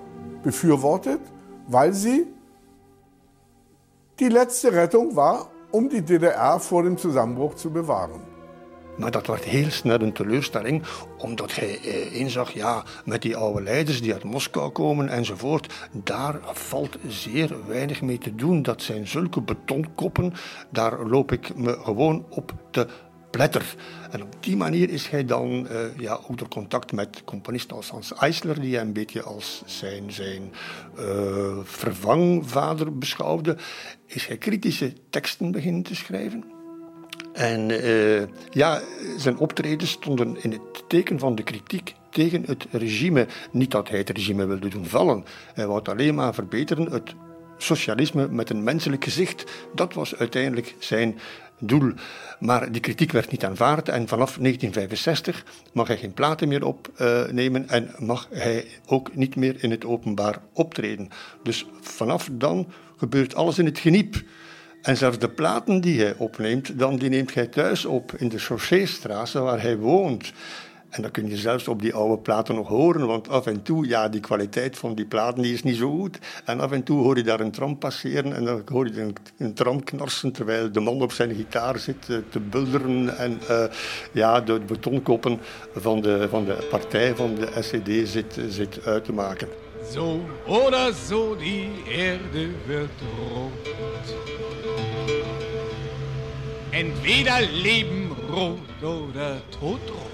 befürwortet, 0.43 1.19
weil 1.67 1.93
sie 1.93 2.25
die 4.19 4.29
letzte 4.29 4.71
Rettung 4.71 5.15
war, 5.15 5.49
um 5.71 5.89
die 5.89 6.03
DDR 6.03 6.59
vor 6.59 6.83
dem 6.83 6.97
Zusammenbruch 6.97 7.55
zu 7.55 7.71
bewahren. 7.71 8.34
Maar 8.97 9.11
dat 9.11 9.27
werd 9.27 9.43
heel 9.43 9.69
snel 9.69 10.01
een 10.01 10.13
teleurstelling, 10.13 10.83
omdat 11.17 11.55
hij 11.55 11.79
eh, 11.79 12.15
inzag, 12.15 12.53
ja, 12.53 12.83
met 13.05 13.21
die 13.21 13.35
oude 13.37 13.61
leiders 13.61 14.01
die 14.01 14.13
uit 14.13 14.23
Moskou 14.23 14.71
komen 14.71 15.09
enzovoort, 15.09 15.73
daar 15.91 16.39
valt 16.41 16.97
zeer 17.07 17.67
weinig 17.67 18.01
mee 18.01 18.17
te 18.17 18.35
doen. 18.35 18.61
Dat 18.61 18.81
zijn 18.81 19.07
zulke 19.07 19.41
betonkoppen, 19.41 20.33
daar 20.69 21.05
loop 21.07 21.31
ik 21.31 21.55
me 21.55 21.79
gewoon 21.83 22.25
op 22.29 22.53
te 22.71 22.87
pletter. 23.35 23.75
En 24.11 24.21
op 24.23 24.35
die 24.39 24.57
manier 24.57 24.89
is 24.89 25.07
hij 25.09 25.25
dan 25.25 25.67
uh, 25.71 25.97
ja, 25.97 26.19
ook 26.27 26.37
door 26.37 26.47
contact 26.47 26.91
met 26.91 27.23
componisten 27.23 27.75
als 27.75 27.89
Hans 27.89 28.13
Eisler, 28.13 28.61
die 28.61 28.73
hij 28.73 28.83
een 28.83 28.93
beetje 28.93 29.23
als 29.23 29.63
zijn, 29.65 30.11
zijn 30.11 30.53
uh, 30.99 31.57
vervangvader 31.63 32.97
beschouwde, 32.97 33.57
is 34.05 34.27
hij 34.27 34.37
kritische 34.37 34.93
teksten 35.09 35.51
beginnen 35.51 35.83
te 35.83 35.95
schrijven. 35.95 36.54
En 37.35 37.69
uh, 37.69 38.21
ja, 38.51 38.81
zijn 39.17 39.37
optreden 39.37 39.87
stonden 39.87 40.43
in 40.43 40.51
het 40.51 40.83
teken 40.87 41.19
van 41.19 41.35
de 41.35 41.43
kritiek 41.43 41.95
tegen 42.09 42.43
het 42.45 42.65
regime. 42.71 43.27
Niet 43.51 43.71
dat 43.71 43.89
hij 43.89 43.97
het 43.97 44.09
regime 44.09 44.45
wilde 44.45 44.69
doen 44.69 44.85
vallen. 44.85 45.25
Hij 45.53 45.65
wou 45.65 45.77
het 45.79 45.89
alleen 45.89 46.15
maar 46.15 46.33
verbeteren. 46.33 46.91
Het 46.91 47.15
socialisme 47.57 48.27
met 48.27 48.49
een 48.49 48.63
menselijk 48.63 49.03
gezicht, 49.03 49.51
dat 49.73 49.93
was 49.93 50.15
uiteindelijk 50.15 50.75
zijn 50.79 51.19
doel. 51.59 51.91
Maar 52.39 52.71
die 52.71 52.81
kritiek 52.81 53.11
werd 53.11 53.31
niet 53.31 53.45
aanvaard 53.45 53.89
en 53.89 54.07
vanaf 54.07 54.37
1965 54.37 55.45
mag 55.73 55.87
hij 55.87 55.97
geen 55.97 56.13
platen 56.13 56.47
meer 56.47 56.65
opnemen 56.65 57.69
en 57.69 57.91
mag 57.99 58.27
hij 58.31 58.65
ook 58.85 59.15
niet 59.15 59.35
meer 59.35 59.63
in 59.63 59.71
het 59.71 59.85
openbaar 59.85 60.41
optreden. 60.53 61.09
Dus 61.43 61.65
vanaf 61.81 62.29
dan 62.31 62.67
gebeurt 62.97 63.35
alles 63.35 63.59
in 63.59 63.65
het 63.65 63.79
geniep. 63.79 64.23
En 64.85 64.97
zelfs 64.97 65.19
de 65.19 65.29
platen 65.29 65.81
die 65.81 66.01
hij 66.01 66.15
opneemt, 66.17 66.79
dan 66.79 66.97
die 66.97 67.09
neemt 67.09 67.33
hij 67.33 67.47
thuis 67.47 67.85
op 67.85 68.11
in 68.17 68.29
de 68.29 68.39
Chausseestraat 68.39 69.31
waar 69.31 69.61
hij 69.61 69.77
woont. 69.77 70.33
En 70.89 71.01
dat 71.01 71.11
kun 71.11 71.29
je 71.29 71.37
zelfs 71.37 71.67
op 71.67 71.81
die 71.81 71.93
oude 71.93 72.17
platen 72.17 72.55
nog 72.55 72.67
horen, 72.67 73.07
want 73.07 73.29
af 73.29 73.45
en 73.45 73.61
toe, 73.61 73.87
ja, 73.87 74.09
die 74.09 74.21
kwaliteit 74.21 74.77
van 74.77 74.95
die 74.95 75.05
platen 75.05 75.43
die 75.43 75.53
is 75.53 75.63
niet 75.63 75.75
zo 75.75 75.89
goed. 75.89 76.19
En 76.45 76.59
af 76.59 76.71
en 76.71 76.83
toe 76.83 77.01
hoor 77.01 77.17
je 77.17 77.23
daar 77.23 77.39
een 77.39 77.51
tram 77.51 77.77
passeren 77.77 78.35
en 78.35 78.45
dan 78.45 78.61
hoor 78.65 78.87
je 78.87 79.13
een, 79.37 79.53
tram 79.53 79.83
knarsen 79.83 80.31
terwijl 80.31 80.71
de 80.71 80.79
man 80.79 81.01
op 81.01 81.11
zijn 81.11 81.35
gitaar 81.35 81.79
zit 81.79 82.07
uh, 82.09 82.17
te 82.29 82.39
bulderen 82.39 83.17
en 83.17 83.39
uh, 83.49 83.63
ja, 84.11 84.41
de 84.41 84.59
betonkoppen 84.59 85.39
van 85.75 86.01
de, 86.01 86.27
van 86.29 86.45
de 86.45 86.67
partij 86.69 87.15
van 87.15 87.35
de 87.35 87.49
SED 87.59 88.09
zit, 88.09 88.39
zit 88.49 88.85
uit 88.85 89.05
te 89.05 89.13
maken. 89.13 89.47
Zo 89.91 90.19
oder 90.47 90.93
zo, 90.93 91.35
die 91.35 91.69
Erde 91.87 92.49
wird 92.65 92.89
rot. 93.29 94.74
Entweder 96.75 97.39
Leben 97.51 98.11
rot 98.29 98.83
oder 98.83 99.41
Todrot. 99.49 100.11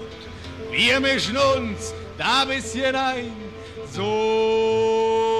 Wir 0.70 1.00
mischen 1.00 1.36
uns 1.36 1.92
da 2.16 2.44
bisschen 2.44 2.94
ein. 2.94 3.32
Zo. 3.92 5.32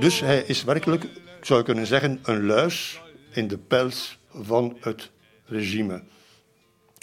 Dus 0.00 0.20
hij 0.20 0.42
is 0.46 0.64
werkelijk, 0.64 1.06
zou 1.40 1.58
je 1.58 1.64
kunnen 1.64 1.86
zeggen, 1.86 2.18
een 2.22 2.46
luis 2.46 3.00
in 3.32 3.48
de 3.48 3.58
pels 3.58 4.18
van 4.32 4.76
het 4.80 5.10
regime. 5.46 6.02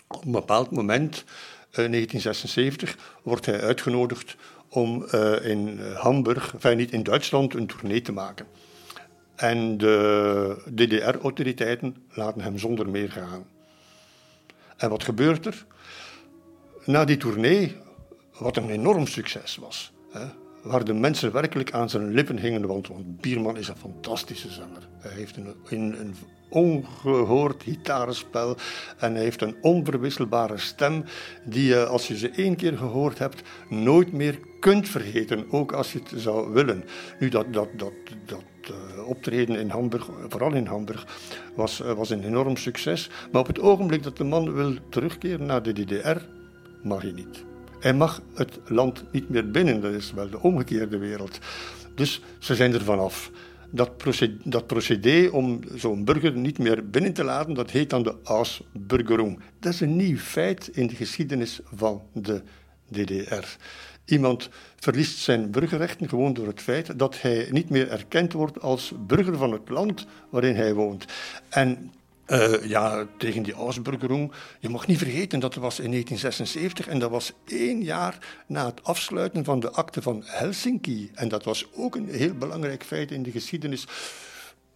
Op 0.08 0.26
een 0.26 0.32
bepaald 0.32 0.72
moment, 0.72 1.16
uh, 1.16 1.24
1976, 1.72 2.98
wordt 3.24 3.46
hij 3.46 3.62
uitgenodigd 3.62 4.36
om 4.70 5.06
uh, 5.14 5.46
in 5.46 5.80
Hamburg, 5.96 6.54
enfin 6.54 6.78
niet 6.78 6.92
in 6.92 7.04
Duitsland, 7.04 7.54
een 7.54 7.68
tournee 7.68 8.02
te 8.02 8.12
maken. 8.12 8.46
En 9.42 9.78
de 9.78 10.56
DDR-autoriteiten 10.76 11.96
laten 12.14 12.42
hem 12.42 12.58
zonder 12.58 12.90
meer 12.90 13.12
gaan. 13.12 13.46
En 14.78 14.90
wat 14.90 15.04
gebeurt 15.04 15.46
er? 15.46 15.66
Na 16.86 17.06
die 17.06 17.18
tournee, 17.18 17.76
wat 18.38 18.58
een 18.58 18.70
enorm 18.70 19.08
succes 19.08 19.56
was, 19.56 19.92
hè, 20.12 20.26
waar 20.64 20.84
de 20.84 20.94
mensen 20.94 21.32
werkelijk 21.32 21.72
aan 21.72 21.90
zijn 21.90 22.12
lippen 22.12 22.40
hingen, 22.40 22.68
want, 22.68 22.88
want 22.88 23.22
Bierman 23.22 23.58
is 23.58 23.68
een 23.68 23.76
fantastische 23.76 24.50
zanger. 24.50 24.88
Hij 24.98 25.12
heeft 25.12 25.38
een, 25.38 25.56
een, 25.70 26.16
ongehoord 26.50 27.64
gitarenspel 27.64 28.58
en 28.98 29.14
hij 29.14 29.24
heeft 29.24 29.42
een 29.42 29.56
onverwisselbare 29.62 30.58
stem 30.58 31.04
die 31.46 31.66
je, 31.66 31.86
als 31.86 32.08
je 32.08 32.18
ze 32.18 32.30
één 32.30 32.56
keer 32.56 32.78
gehoord 32.78 33.18
hebt, 33.20 33.42
nooit 33.70 34.12
meer 34.12 34.40
kunt 34.60 34.90
vergeten, 34.90 35.52
ook 35.52 35.72
als 35.72 35.92
je 35.92 36.00
het 36.00 36.22
zou 36.22 36.54
willen. 36.54 36.84
Nu, 37.20 37.30
dat, 37.30 37.54
dat, 37.54 37.70
dat, 37.78 37.94
dat 38.26 38.44
optreden 39.06 39.60
in 39.60 39.70
Hamburg, 39.70 40.10
vooral 40.28 40.54
in 40.54 40.66
Hamburg, 40.66 41.06
was, 41.56 41.82
uh, 41.82 41.92
was 41.94 42.10
een 42.10 42.24
enorm 42.24 42.58
succes. 42.58 43.10
Maar 43.32 43.42
op 43.42 43.48
het 43.48 43.60
ogenblik 43.60 44.04
dat 44.04 44.18
de 44.18 44.24
man 44.24 44.54
wil 44.54 44.74
terugkeren 44.90 45.46
naar 45.46 45.64
de 45.64 45.74
DDR, 45.74 46.18
mag 46.84 47.02
hij 47.02 47.12
niet. 47.12 47.44
Hij 47.80 47.94
mag 47.94 48.22
het 48.34 48.60
land 48.66 49.04
niet 49.12 49.30
meer 49.30 49.52
binnen, 49.52 49.82
dat 49.82 49.94
is 49.94 50.12
wel 50.12 50.30
de 50.30 50.40
omgekeerde 50.40 50.98
wereld. 50.98 51.40
Dus 51.96 52.22
ze 52.40 52.56
zijn 52.56 52.74
er 52.74 52.84
vanaf. 52.84 53.32
Dat 53.74 53.98
procedé, 53.98 54.38
dat 54.44 54.68
procedé 54.68 55.30
om 55.32 55.60
zo'n 55.76 56.06
burger 56.06 56.32
niet 56.32 56.58
meer 56.58 56.90
binnen 56.90 57.14
te 57.14 57.24
laten, 57.24 57.54
dat 57.54 57.72
heet 57.72 57.90
dan 57.90 58.04
de 58.04 58.16
Ausburgerung. 58.24 59.40
Dat 59.60 59.74
is 59.74 59.80
een 59.80 59.96
nieuw 59.96 60.18
feit 60.18 60.68
in 60.68 60.88
de 60.88 60.96
geschiedenis 60.96 61.60
van 61.74 62.02
de 62.14 62.42
DDR. 62.92 63.58
Iemand 64.06 64.50
verliest 64.76 65.18
zijn 65.18 65.52
burgerrechten 65.52 66.10
gewoon 66.10 66.34
door 66.34 66.48
het 66.48 66.62
feit 66.62 67.00
dat 67.00 67.22
hij 67.22 67.48
niet 67.52 67.70
meer 67.70 67.90
erkend 67.90 68.34
wordt 68.34 68.62
als 68.62 68.94
burger 68.98 69.38
van 69.38 69.52
het 69.52 69.70
land 69.70 70.06
waarin 70.30 70.56
hij 70.56 70.74
woont. 70.74 71.06
En 71.50 71.92
uh, 72.32 72.66
ja, 72.66 73.08
tegen 73.18 73.44
die 73.44 73.54
Ausburgerung. 73.54 74.32
Je 74.60 74.70
mag 74.70 74.88
niet 74.88 74.98
vergeten 74.98 75.40
dat 75.40 75.56
was 75.56 75.80
in 75.80 75.92
1976 75.92 76.88
en 76.88 77.00
dat 77.00 77.10
was 77.10 77.34
één 77.46 77.84
jaar 77.84 78.18
na 78.48 78.66
het 78.66 78.84
afsluiten 78.84 79.44
van 79.44 79.60
de 79.60 79.72
akte 79.72 80.02
van 80.02 80.24
Helsinki. 80.26 81.12
En 81.14 81.28
dat 81.28 81.44
was 81.44 81.66
ook 81.76 81.96
een 81.96 82.10
heel 82.10 82.34
belangrijk 82.34 82.84
feit 82.84 83.12
in 83.12 83.24
de 83.24 83.32
geschiedenis 83.32 83.88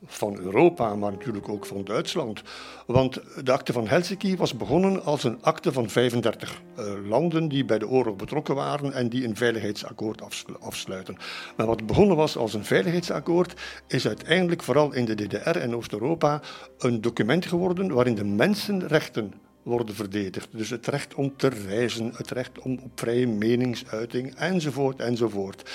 van 0.06 0.38
Europa, 0.38 0.96
maar 0.96 1.12
natuurlijk 1.12 1.50
ook 1.50 1.66
van 1.66 1.84
Duitsland. 1.84 2.42
Want 2.86 3.22
de 3.44 3.52
akte 3.52 3.74
van 3.74 3.88
Helsinki 3.88 4.38
was 4.38 4.58
begonnen 4.58 5.04
als 5.04 5.24
een 5.24 5.38
akte 5.42 5.72
van 5.72 5.90
35 5.90 6.62
uh, 6.80 6.86
eh, 6.86 7.08
landen 7.08 7.48
die 7.48 7.66
bij 7.66 7.80
de 7.80 7.88
oorlog 7.88 8.16
betrokken 8.16 8.56
waren 8.56 8.94
en 8.94 9.10
die 9.10 9.26
een 9.26 9.36
veiligheidsakkoord 9.36 10.22
afsluiten. 10.60 11.18
Maar 11.58 11.66
wat 11.66 11.86
begonnen 11.86 12.16
was 12.16 12.38
als 12.38 12.54
een 12.54 12.66
veiligheidsakkoord, 12.66 13.62
is 13.88 14.08
uiteindelijk 14.08 14.64
vooral 14.64 14.94
in 14.94 15.06
de 15.06 15.16
DDR 15.16 15.58
en 15.58 15.76
Oost-Europa 15.76 16.42
een 16.78 17.02
document 17.02 17.46
geworden 17.46 17.94
waarin 17.94 18.16
de 18.16 18.26
mensenrechten 18.26 19.34
worden 19.66 19.96
verdedigd. 19.96 20.48
Dus 20.52 20.70
het 20.70 20.88
recht 20.88 21.14
om 21.14 21.34
te 21.38 21.48
reizen, 21.48 22.12
het 22.16 22.32
recht 22.32 22.60
om 22.60 22.80
op 22.84 23.00
vrije 23.00 23.28
meningsuiting, 23.28 24.36
enzovoort, 24.36 25.00
enzovoort. 25.00 25.70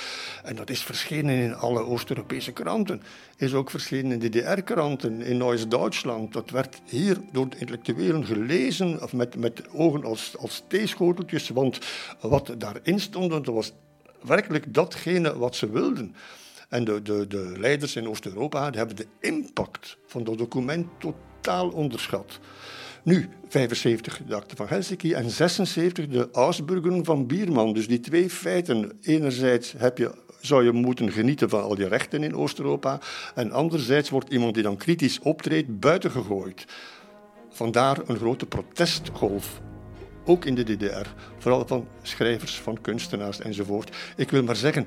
En 0.44 0.57
dat 0.57 0.70
is 0.70 0.83
verschenen 0.83 1.35
in 1.35 1.55
alle 1.55 1.85
Oost-Europese 1.85 2.53
kranten. 2.53 3.03
Is 3.37 3.55
ook 3.55 3.70
verschenen 3.70 4.22
in 4.22 4.31
DDR-kranten, 4.31 5.20
in 5.20 5.37
Neues-Duitsland. 5.37 6.33
Dat 6.33 6.50
werd 6.50 6.81
hier 6.85 7.20
door 7.33 7.48
de 7.48 7.59
intellectuelen 7.59 8.24
gelezen, 8.24 9.03
of 9.03 9.12
met, 9.12 9.37
met 9.37 9.68
ogen 9.72 10.05
als, 10.05 10.37
als 10.38 10.62
theeschoteltjes, 10.66 11.48
want 11.48 11.79
wat 12.20 12.55
daarin 12.59 13.00
stond, 13.00 13.31
dat 13.31 13.46
was 13.46 13.72
werkelijk 14.22 14.74
datgene 14.74 15.38
wat 15.38 15.57
ze 15.57 15.70
wilden. 15.70 16.14
En 16.68 16.85
de, 16.85 17.03
de, 17.03 17.26
de 17.26 17.55
leiders 17.59 17.96
in 17.96 18.09
Oost-Europa 18.09 18.70
hebben 18.70 18.96
de 18.96 19.07
impact 19.20 19.96
van 20.07 20.24
dat 20.24 20.38
document 20.38 20.87
totaal 20.98 21.68
onderschat. 21.68 22.38
Nu, 23.02 23.28
75 23.48 24.20
de 24.26 24.34
akte 24.34 24.56
van 24.56 24.66
Helsinki 24.68 25.12
en 25.12 25.30
76 25.30 26.08
de 26.08 26.28
Ausburgen 26.32 27.04
van 27.04 27.26
Bierman. 27.26 27.72
Dus 27.72 27.88
die 27.88 28.00
twee 28.00 28.30
feiten. 28.30 28.92
Enerzijds 29.02 29.74
heb 29.76 29.98
je, 29.98 30.14
zou 30.40 30.64
je 30.64 30.72
moeten 30.72 31.12
genieten 31.12 31.48
van 31.48 31.62
al 31.62 31.78
je 31.78 31.88
rechten 31.88 32.22
in 32.22 32.36
Oost-Europa. 32.36 33.00
En 33.34 33.52
anderzijds 33.52 34.10
wordt 34.10 34.32
iemand 34.32 34.54
die 34.54 34.62
dan 34.62 34.76
kritisch 34.76 35.18
optreedt 35.18 35.80
buiten 35.80 36.10
gegooid. 36.10 36.64
Vandaar 37.50 37.98
een 38.06 38.16
grote 38.16 38.46
protestgolf 38.46 39.60
ook 40.24 40.44
in 40.44 40.54
de 40.54 40.64
DDR, 40.64 41.06
vooral 41.38 41.66
van 41.66 41.88
schrijvers, 42.02 42.60
van 42.60 42.80
kunstenaars 42.80 43.40
enzovoort. 43.40 43.96
Ik 44.16 44.30
wil 44.30 44.42
maar 44.42 44.56
zeggen, 44.56 44.86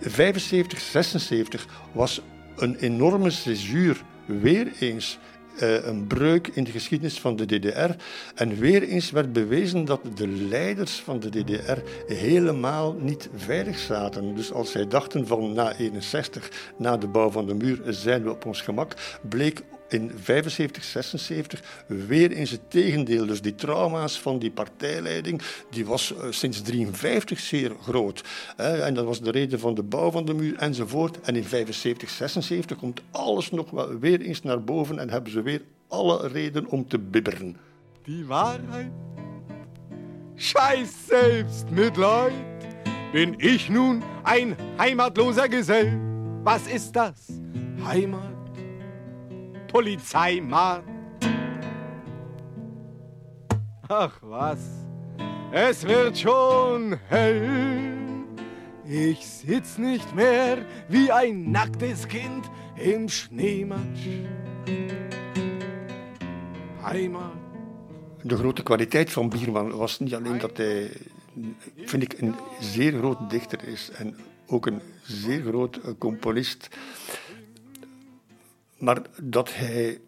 75, 0.00 0.78
eh, 0.78 0.84
76 0.84 1.66
was 1.92 2.20
een 2.56 2.76
enorme 2.76 3.30
césuur 3.30 4.02
weer 4.26 4.72
eens 4.78 5.18
een 5.60 6.06
breuk 6.06 6.48
in 6.48 6.64
de 6.64 6.70
geschiedenis 6.70 7.20
van 7.20 7.36
de 7.36 7.46
DDR. 7.46 7.90
En 8.34 8.58
weer 8.58 8.82
eens 8.82 9.10
werd 9.10 9.32
bewezen 9.32 9.84
dat 9.84 10.00
de 10.14 10.28
leiders 10.28 11.00
van 11.00 11.20
de 11.20 11.28
DDR 11.28 11.78
helemaal 12.06 12.96
niet 13.00 13.28
veilig 13.36 13.78
zaten. 13.78 14.34
Dus 14.34 14.52
als 14.52 14.70
zij 14.70 14.86
dachten 14.86 15.26
van 15.26 15.52
na 15.52 15.76
61, 15.76 16.72
na 16.76 16.96
de 16.96 17.06
bouw 17.06 17.30
van 17.30 17.46
de 17.46 17.54
muur, 17.54 17.80
zijn 17.86 18.22
we 18.22 18.30
op 18.30 18.46
ons 18.46 18.60
gemak, 18.60 18.94
bleek 19.28 19.62
in 19.92 20.12
75, 20.22 20.84
76 20.84 21.84
weer 21.86 22.30
eens 22.30 22.50
het 22.50 22.70
tegendeel. 22.70 23.26
Dus 23.26 23.42
die 23.42 23.54
trauma's 23.54 24.20
van 24.20 24.38
die 24.38 24.50
partijleiding, 24.50 25.42
die 25.70 25.86
was 25.86 26.12
uh, 26.12 26.18
sinds 26.30 26.62
53 26.62 27.38
zeer 27.38 27.72
groot. 27.82 28.24
En 28.56 28.94
dat 28.94 29.04
was 29.04 29.20
de 29.20 29.30
reden 29.30 29.60
van 29.60 29.74
de 29.74 29.82
bouw 29.82 30.10
van 30.10 30.24
de 30.24 30.34
muur 30.34 30.56
enzovoort. 30.56 31.20
En 31.20 31.36
in 31.36 31.44
75, 31.44 32.10
76 32.10 32.76
komt 32.76 33.00
alles 33.10 33.50
nog 33.50 33.70
weer 34.00 34.20
eens 34.20 34.42
naar 34.42 34.64
boven 34.64 34.98
en 34.98 35.10
hebben 35.10 35.32
ze 35.32 35.42
weer 35.42 35.62
alle 35.88 36.28
reden 36.28 36.66
om 36.66 36.88
te 36.88 36.98
bibberen. 36.98 37.56
Die 38.02 38.24
Wahrheit 38.24 38.90
scheiß 40.40 41.06
selbst 41.06 41.70
Mitleid. 41.70 42.32
Bin 43.12 43.36
ich 43.40 43.68
nun 43.68 44.02
ein 44.24 44.56
heimatloser 44.78 45.48
Gesell? 45.48 45.98
Was 46.44 46.66
ist 46.66 46.94
das? 46.94 47.26
Heimat? 47.84 48.29
Polizeimann. 49.70 50.82
Ach 53.88 54.18
was, 54.20 54.58
es 55.52 55.86
wird 55.86 56.18
schon 56.18 56.98
hell. 57.08 57.96
Ich 58.84 59.24
sitz 59.24 59.78
nicht 59.78 60.14
mehr 60.14 60.58
wie 60.88 61.12
ein 61.12 61.52
nacktes 61.52 62.08
Kind 62.08 62.50
im 62.76 63.08
Schneematsch. 63.08 64.08
Heimat. 66.82 67.38
De 68.22 68.36
grote 68.36 68.62
kwaliteit 68.62 69.10
van 69.10 69.28
Bierman 69.28 69.76
was 69.76 70.00
niet 70.00 70.14
alleen 70.14 70.38
dat 70.38 70.56
hij, 70.56 70.90
vind 71.76 72.02
ik, 72.02 72.20
een 72.20 72.34
zeer 72.60 72.92
groot 72.98 73.30
dichter 73.30 73.68
is 73.68 73.90
en 73.90 74.16
ook 74.46 74.66
een 74.66 74.80
zeer 75.02 75.42
groot 75.42 75.80
componist 75.98 76.68
maar 78.80 79.02
dat 79.22 79.54
hij 79.54 80.00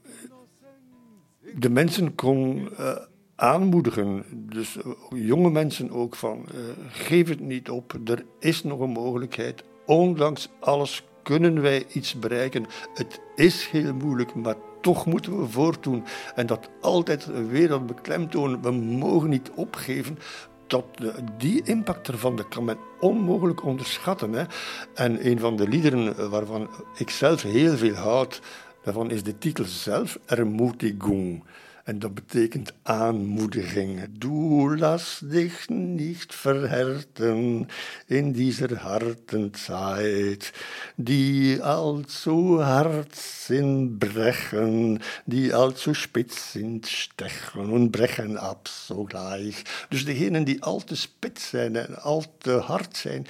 de 1.55 1.71
mensen 1.71 2.15
kon 2.15 2.69
uh, 2.81 2.97
aanmoedigen. 3.35 4.25
Dus 4.33 4.79
jonge 5.15 5.51
mensen 5.51 5.91
ook 5.91 6.15
van 6.15 6.47
uh, 6.55 6.61
geef 6.89 7.29
het 7.29 7.41
niet 7.41 7.71
op, 7.71 7.95
er 8.05 8.25
is 8.39 8.63
nog 8.63 8.81
een 8.81 8.91
mogelijkheid. 8.91 9.65
Ondanks 9.87 10.49
alles 10.61 11.05
kunnen 11.23 11.63
wij 11.63 11.85
iets 11.93 12.19
bereiken. 12.19 12.67
Het 12.95 13.21
is 13.35 13.67
heel 13.67 13.95
moeilijk, 13.95 14.35
maar 14.35 14.57
toch 14.81 15.07
moeten 15.07 15.41
we 15.41 15.49
voortdoen. 15.49 16.05
En 16.35 16.47
dat 16.47 16.71
altijd 16.81 17.47
weer 17.49 17.69
dat 17.69 17.87
beklemtonen, 17.87 18.63
we 18.63 18.71
mogen 18.71 19.29
niet 19.29 19.51
opgeven 19.55 20.19
dat, 20.73 20.85
die 21.39 21.63
impact 21.63 22.09
ervan 22.09 22.49
kan 22.49 22.65
men 22.65 22.79
onmogelijk 23.01 23.65
onderschatten. 23.65 24.33
Hè. 24.33 24.45
En 24.95 25.27
een 25.27 25.39
van 25.39 25.57
de 25.57 25.69
liederen 25.69 26.31
waarvan 26.31 26.71
ik 26.97 27.11
zelf 27.11 27.43
heel 27.43 27.77
veel 27.77 27.95
houd, 27.95 28.41
daarvan 28.83 29.11
is 29.11 29.23
de 29.23 29.39
titel 29.39 29.65
zelf 29.65 30.19
Ermutigung. 30.27 31.45
En 31.85 31.99
dat 31.99 32.15
betekent 32.15 32.73
aanmoediging. 32.83 34.19
Du 34.19 34.77
lass 34.77 35.19
dich 35.23 35.69
nicht 35.69 36.33
verhärten 36.35 37.67
in 38.07 38.33
dieser 38.33 38.85
harten 38.85 39.53
Zeit, 39.55 40.53
die 40.97 41.59
allzu 41.61 42.65
hart 42.65 43.17
sind, 43.17 43.99
brechen, 43.99 45.01
die 45.27 45.53
allzu 45.53 45.95
spitz 45.95 46.53
sind, 46.53 46.87
stechen 46.87 47.71
und 47.71 47.91
brechen 47.91 48.37
ab 48.37 48.69
sogleich. 48.69 49.65
Dus 49.89 50.05
degenen 50.05 50.45
die 50.45 50.63
al 50.63 50.85
te 50.85 50.97
spits 50.97 51.49
zijn 51.49 51.77
en 51.77 52.03
al 52.03 52.25
te 52.39 52.51
hard 52.51 52.97
zijn, 52.97 53.27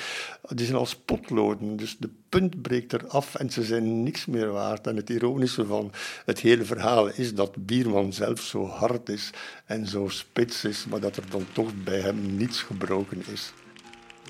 die 0.50 0.66
zijn 0.66 0.78
als 0.78 0.94
potloden. 0.94 1.76
Dus 1.76 1.96
de 1.98 2.10
punt 2.32 2.62
breekt 2.62 2.92
er 2.92 3.06
af 3.08 3.34
en 3.34 3.50
ze 3.50 3.62
zijn 3.62 4.02
niks 4.02 4.26
meer 4.26 4.50
waard. 4.52 4.86
En 4.86 4.96
het 4.96 5.10
ironische 5.10 5.66
van 5.66 5.92
het 6.24 6.38
hele 6.38 6.64
verhaal 6.64 7.08
is 7.08 7.34
dat 7.34 7.66
Bierman 7.66 8.12
zelf 8.12 8.40
zo 8.40 8.66
hard 8.66 9.08
is 9.08 9.30
en 9.66 9.86
zo 9.86 10.08
spits 10.08 10.64
is, 10.64 10.86
maar 10.86 11.00
dat 11.00 11.16
er 11.16 11.30
dan 11.30 11.46
toch 11.52 11.70
bij 11.84 12.00
hem 12.00 12.36
niets 12.36 12.62
gebroken 12.62 13.22
is. 13.32 13.52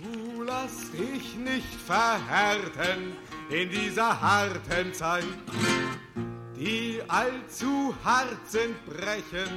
Du 0.02 0.44
lass 0.44 0.90
dich 0.90 1.36
nicht 1.44 1.74
verhärten 1.84 3.00
in 3.48 3.68
dieser 3.68 4.20
harten 4.20 4.94
Zeit, 4.94 5.36
die 6.58 7.00
allzu 7.06 7.94
hart 8.02 8.50
sind, 8.50 8.74
brechen, 8.84 9.52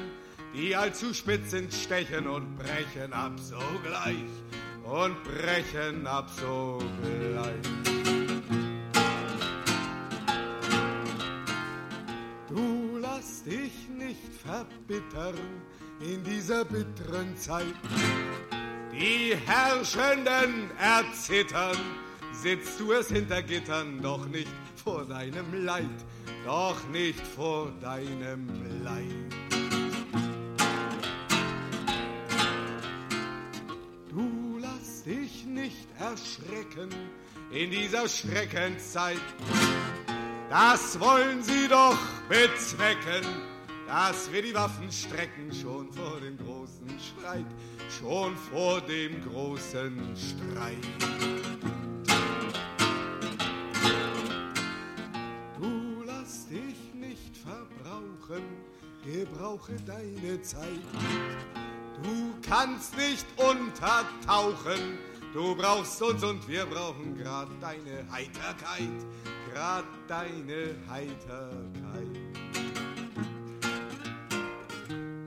die 0.54 0.76
allzu 0.76 1.14
spitz 1.14 1.50
sind, 1.50 1.74
stechen 1.74 2.28
und 2.28 2.58
brechen 2.58 3.14
ab 3.14 3.40
sogleich, 3.40 4.34
und 4.84 5.16
brechen 5.24 6.06
ab 6.06 6.30
sogleich. 6.40 8.15
Dich 13.46 13.88
nicht 13.96 14.34
verbittern 14.44 15.36
in 16.00 16.24
dieser 16.24 16.66
bitteren 16.66 17.38
Zeit. 17.38 17.76
Die 18.92 19.36
Herrschenden 19.36 20.72
erzittern, 20.80 21.78
sitzt 22.32 22.80
du 22.80 22.92
es 22.94 23.10
hinter 23.10 23.44
Gittern, 23.44 24.02
doch 24.02 24.26
nicht 24.26 24.50
vor 24.84 25.06
deinem 25.06 25.64
Leid, 25.64 25.86
doch 26.44 26.78
nicht 26.90 27.22
vor 27.22 27.72
deinem 27.82 28.48
Leid. 28.84 29.06
Du 34.10 34.58
lass 34.60 35.04
dich 35.04 35.46
nicht 35.46 35.88
erschrecken 36.00 36.90
in 37.52 37.70
dieser 37.70 38.10
Schreckenszeit. 38.10 39.22
Das 40.50 41.00
wollen 41.00 41.42
sie 41.42 41.68
doch 41.68 41.98
bezwecken, 42.30 43.26
dass 43.88 44.32
wir 44.32 44.42
die 44.42 44.54
Waffen 44.54 44.92
strecken 44.92 45.52
schon 45.52 45.92
vor 45.92 46.20
dem 46.20 46.38
großen 46.38 47.00
Streit, 47.00 47.46
schon 48.00 48.36
vor 48.38 48.82
dem 48.82 49.24
großen 49.24 50.16
Streit. 50.16 50.78
Du 55.60 56.04
lass 56.06 56.48
dich 56.48 56.94
nicht 56.94 57.38
verbrauchen, 57.38 58.44
gebrauche 59.04 59.74
deine 59.86 60.42
Zeit. 60.44 60.80
Du 62.04 62.36
kannst 62.48 62.96
nicht 62.98 63.26
untertauchen, 63.38 64.98
du 65.34 65.56
brauchst 65.56 66.02
uns 66.02 66.24
und 66.24 66.48
wir 66.48 66.66
brauchen 66.66 67.18
grad 67.18 67.48
deine 67.62 68.06
Heiterkeit, 68.12 69.06
grad 69.56 69.86
deine 70.10 70.76
Heiterkeit. 70.90 71.56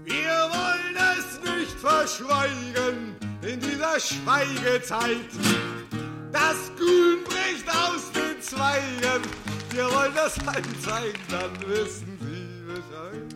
Wir 0.05 0.37
wollen 0.53 0.97
es 1.17 1.41
nicht 1.41 1.79
verschweigen 1.81 3.17
in 3.41 3.59
dieser 3.59 3.99
Schweigezeit. 3.99 5.31
Das 6.31 6.71
Grün 6.77 7.25
bricht 7.25 7.69
aus 7.71 8.13
den 8.13 8.41
Zweigen. 8.43 9.23
Wir 9.71 9.85
wollen 9.85 10.15
das 10.15 10.39
anzeigen, 10.47 11.21
dann 11.31 11.61
wissen 11.67 12.19
Sie 12.21 12.67
Bescheid. 12.67 13.35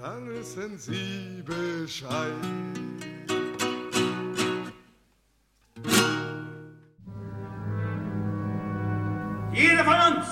Dann 0.00 0.28
wissen 0.28 0.78
Sie 0.78 1.42
Bescheid. 1.44 2.32
Jeder 9.56 9.84
von 9.84 9.94
uns, 9.94 10.26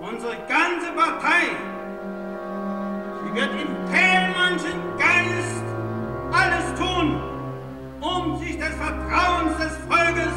unsere 0.00 0.36
ganze 0.48 0.92
Partei, 0.94 1.46
sie 3.22 3.34
wird 3.34 3.52
in 3.52 3.68
Thälmannschen 3.90 4.78
Geist 4.98 5.64
alles 6.30 6.78
tun, 6.78 7.18
um 8.02 8.38
sich 8.38 8.58
des 8.58 8.74
Vertrauens 8.74 9.56
des 9.56 9.72
Volkes 9.88 10.36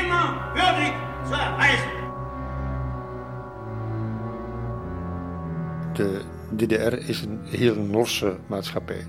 immer 0.00 0.52
würdig 0.54 0.92
zu 1.28 1.34
erweisen. 1.34 2.00
De 5.92 6.24
DDR 6.50 7.08
is 7.08 7.22
een 7.22 7.40
heel 7.44 7.76
Norse 7.76 8.38
maatschappij, 8.46 9.06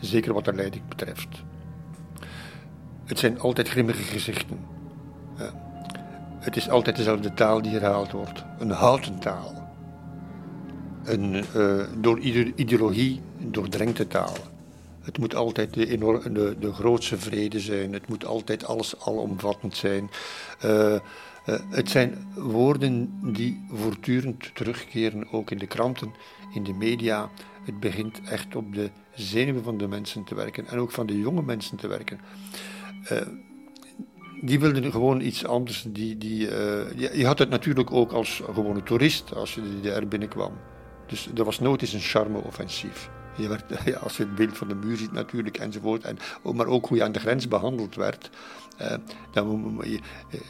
zeker 0.00 0.32
wat 0.32 0.44
de 0.44 0.52
leiding 0.52 0.88
betreft. 0.88 1.42
Het 3.04 3.18
zijn 3.18 3.40
altijd 3.40 3.68
grimmige 3.68 4.02
gezichten. 4.02 4.77
Het 6.48 6.56
is 6.56 6.68
altijd 6.68 6.96
dezelfde 6.96 7.34
taal 7.34 7.62
die 7.62 7.72
herhaald 7.72 8.12
wordt, 8.12 8.44
een 8.58 8.70
houten 8.70 9.18
taal. 9.18 9.70
Een 11.04 11.44
uh, 11.56 11.84
door 11.98 12.18
ideologie 12.54 13.20
doordrenkte 13.38 14.06
taal. 14.06 14.36
Het 15.02 15.18
moet 15.18 15.34
altijd 15.34 15.74
de, 15.74 15.98
de, 16.32 16.56
de 16.60 16.72
grootste 16.72 17.18
vrede 17.18 17.60
zijn, 17.60 17.92
het 17.92 18.08
moet 18.08 18.26
altijd 18.26 18.64
alles 18.64 19.00
alomvattend 19.00 19.76
zijn. 19.76 20.10
Uh, 20.64 20.96
het 21.70 21.90
zijn 21.90 22.26
woorden 22.34 23.20
die 23.22 23.66
voortdurend 23.72 24.54
terugkeren, 24.54 25.32
ook 25.32 25.50
in 25.50 25.58
de 25.58 25.66
kranten, 25.66 26.12
in 26.54 26.64
de 26.64 26.74
media. 26.74 27.30
Het 27.64 27.80
begint 27.80 28.20
echt 28.24 28.56
op 28.56 28.74
de 28.74 28.90
zenuwen 29.14 29.62
van 29.62 29.78
de 29.78 29.88
mensen 29.88 30.24
te 30.24 30.34
werken 30.34 30.66
en 30.66 30.78
ook 30.78 30.90
van 30.90 31.06
de 31.06 31.18
jonge 31.18 31.42
mensen 31.42 31.76
te 31.76 31.88
werken. 31.88 32.20
Die 34.40 34.60
wilden 34.60 34.90
gewoon 34.90 35.20
iets 35.20 35.44
anders. 35.44 35.84
Die, 35.88 36.18
die, 36.18 36.46
uh, 36.46 36.50
je, 37.14 37.26
had 37.26 37.38
het 37.38 37.48
natuurlijk 37.48 37.92
ook 37.92 38.12
als 38.12 38.42
gewone 38.52 38.82
toerist 38.82 39.34
als 39.34 39.54
je 39.54 39.62
DDR 39.80 40.06
binnenkwam. 40.06 40.52
Dus 41.06 41.28
er 41.36 41.44
was 41.44 41.60
nooit 41.60 41.82
eens 41.82 41.92
een 41.92 42.00
charme-offensief. 42.00 43.10
Je 43.36 43.48
werd, 43.48 43.64
ja, 43.84 43.98
als 43.98 44.16
je 44.16 44.22
het 44.22 44.34
beeld 44.34 44.56
van 44.56 44.68
de 44.68 44.74
muur 44.74 44.96
ziet 44.96 45.12
natuurlijk 45.12 45.58
enzovoort. 45.58 46.04
En, 46.04 46.18
maar 46.54 46.66
ook 46.66 46.86
hoe 46.86 46.96
je 46.96 47.04
aan 47.04 47.12
de 47.12 47.20
grens 47.20 47.48
behandeld 47.48 47.94
werd. 47.94 48.30
Uh, 48.82 48.94
dan, 49.30 49.82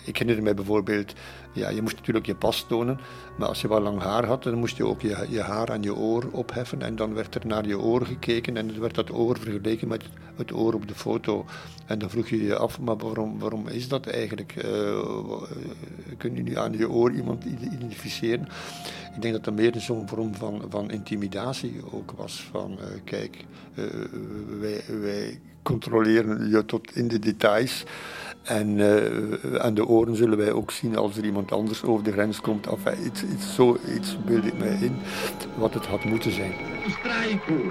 ik 0.04 0.16
herinner 0.16 0.42
mij 0.42 0.54
bijvoorbeeld, 0.54 1.12
ja, 1.52 1.68
je 1.68 1.82
moest 1.82 1.96
natuurlijk 1.96 2.26
je 2.26 2.34
pas 2.34 2.64
tonen, 2.68 3.00
maar 3.38 3.48
als 3.48 3.60
je 3.60 3.68
wel 3.68 3.80
lang 3.80 4.00
haar 4.00 4.24
had, 4.24 4.42
dan 4.42 4.54
moest 4.54 4.76
je 4.76 4.86
ook 4.86 5.00
je, 5.00 5.26
je 5.28 5.40
haar 5.40 5.70
aan 5.70 5.82
je 5.82 5.94
oor 5.94 6.28
opheffen 6.32 6.82
en 6.82 6.96
dan 6.96 7.14
werd 7.14 7.34
er 7.34 7.46
naar 7.46 7.66
je 7.66 7.78
oor 7.78 8.06
gekeken 8.06 8.56
en 8.56 8.66
dan 8.66 8.80
werd 8.80 8.94
dat 8.94 9.12
oor 9.12 9.38
vergeleken 9.38 9.88
met 9.88 10.04
het 10.36 10.52
oor 10.52 10.74
op 10.74 10.88
de 10.88 10.94
foto. 10.94 11.44
En 11.86 11.98
dan 11.98 12.10
vroeg 12.10 12.28
je 12.28 12.42
je 12.42 12.56
af, 12.56 12.80
maar 12.80 12.96
waarom, 12.96 13.38
waarom 13.38 13.68
is 13.68 13.88
dat 13.88 14.06
eigenlijk? 14.06 14.64
Uh, 14.64 15.42
kun 16.16 16.34
je 16.34 16.42
nu 16.42 16.56
aan 16.56 16.72
je 16.72 16.90
oor 16.90 17.12
iemand 17.12 17.44
identificeren? 17.44 18.48
Ik 19.14 19.22
denk 19.22 19.34
dat 19.34 19.44
dat 19.44 19.54
meer 19.54 19.74
zo'n 19.76 20.08
vorm 20.08 20.34
van, 20.34 20.62
van 20.68 20.90
intimidatie 20.90 21.80
ook 21.90 22.12
was. 22.16 22.48
Van 22.50 22.78
kijk, 23.04 23.44
wij, 24.60 24.82
wij 25.00 25.40
controleren 25.62 26.48
je 26.48 26.64
tot 26.64 26.96
in 26.96 27.08
de 27.08 27.18
details. 27.18 27.84
En 28.48 28.78
uh, 28.78 29.60
aan 29.60 29.74
de 29.74 29.86
oren 29.86 30.16
zullen 30.16 30.38
wij 30.38 30.52
ook 30.52 30.70
zien 30.70 30.96
als 30.96 31.16
er 31.16 31.24
iemand 31.24 31.52
anders 31.52 31.82
over 31.84 32.04
de 32.04 32.12
grens 32.12 32.40
komt. 32.40 32.66
Enfin, 32.66 33.06
iets, 33.06 33.22
iets, 33.22 33.54
zo 33.54 33.78
iets 33.96 34.16
beeld 34.24 34.44
ik 34.44 34.58
mij 34.58 34.78
in 34.80 34.96
wat 35.56 35.74
het 35.74 35.86
had 35.86 36.04
moeten 36.04 36.32
zijn. 36.32 36.52
Strajku. 36.88 37.70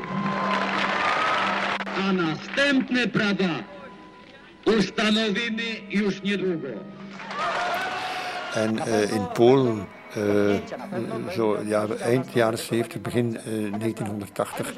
A 2.07 2.11
następne 2.11 3.09
prawa 3.09 3.65
ustanowimy 4.67 5.81
już 5.89 6.21
niedługo. 6.21 6.67
En 8.53 8.75
uh, 8.75 9.11
in 9.11 9.31
Polen, 9.33 9.87
uh, 10.17 10.55
zo 11.31 11.57
ja, 11.65 11.87
eind 11.87 12.33
jaren 12.33 12.59
70, 12.59 13.01
begin 13.01 13.31
1980, 13.31 14.73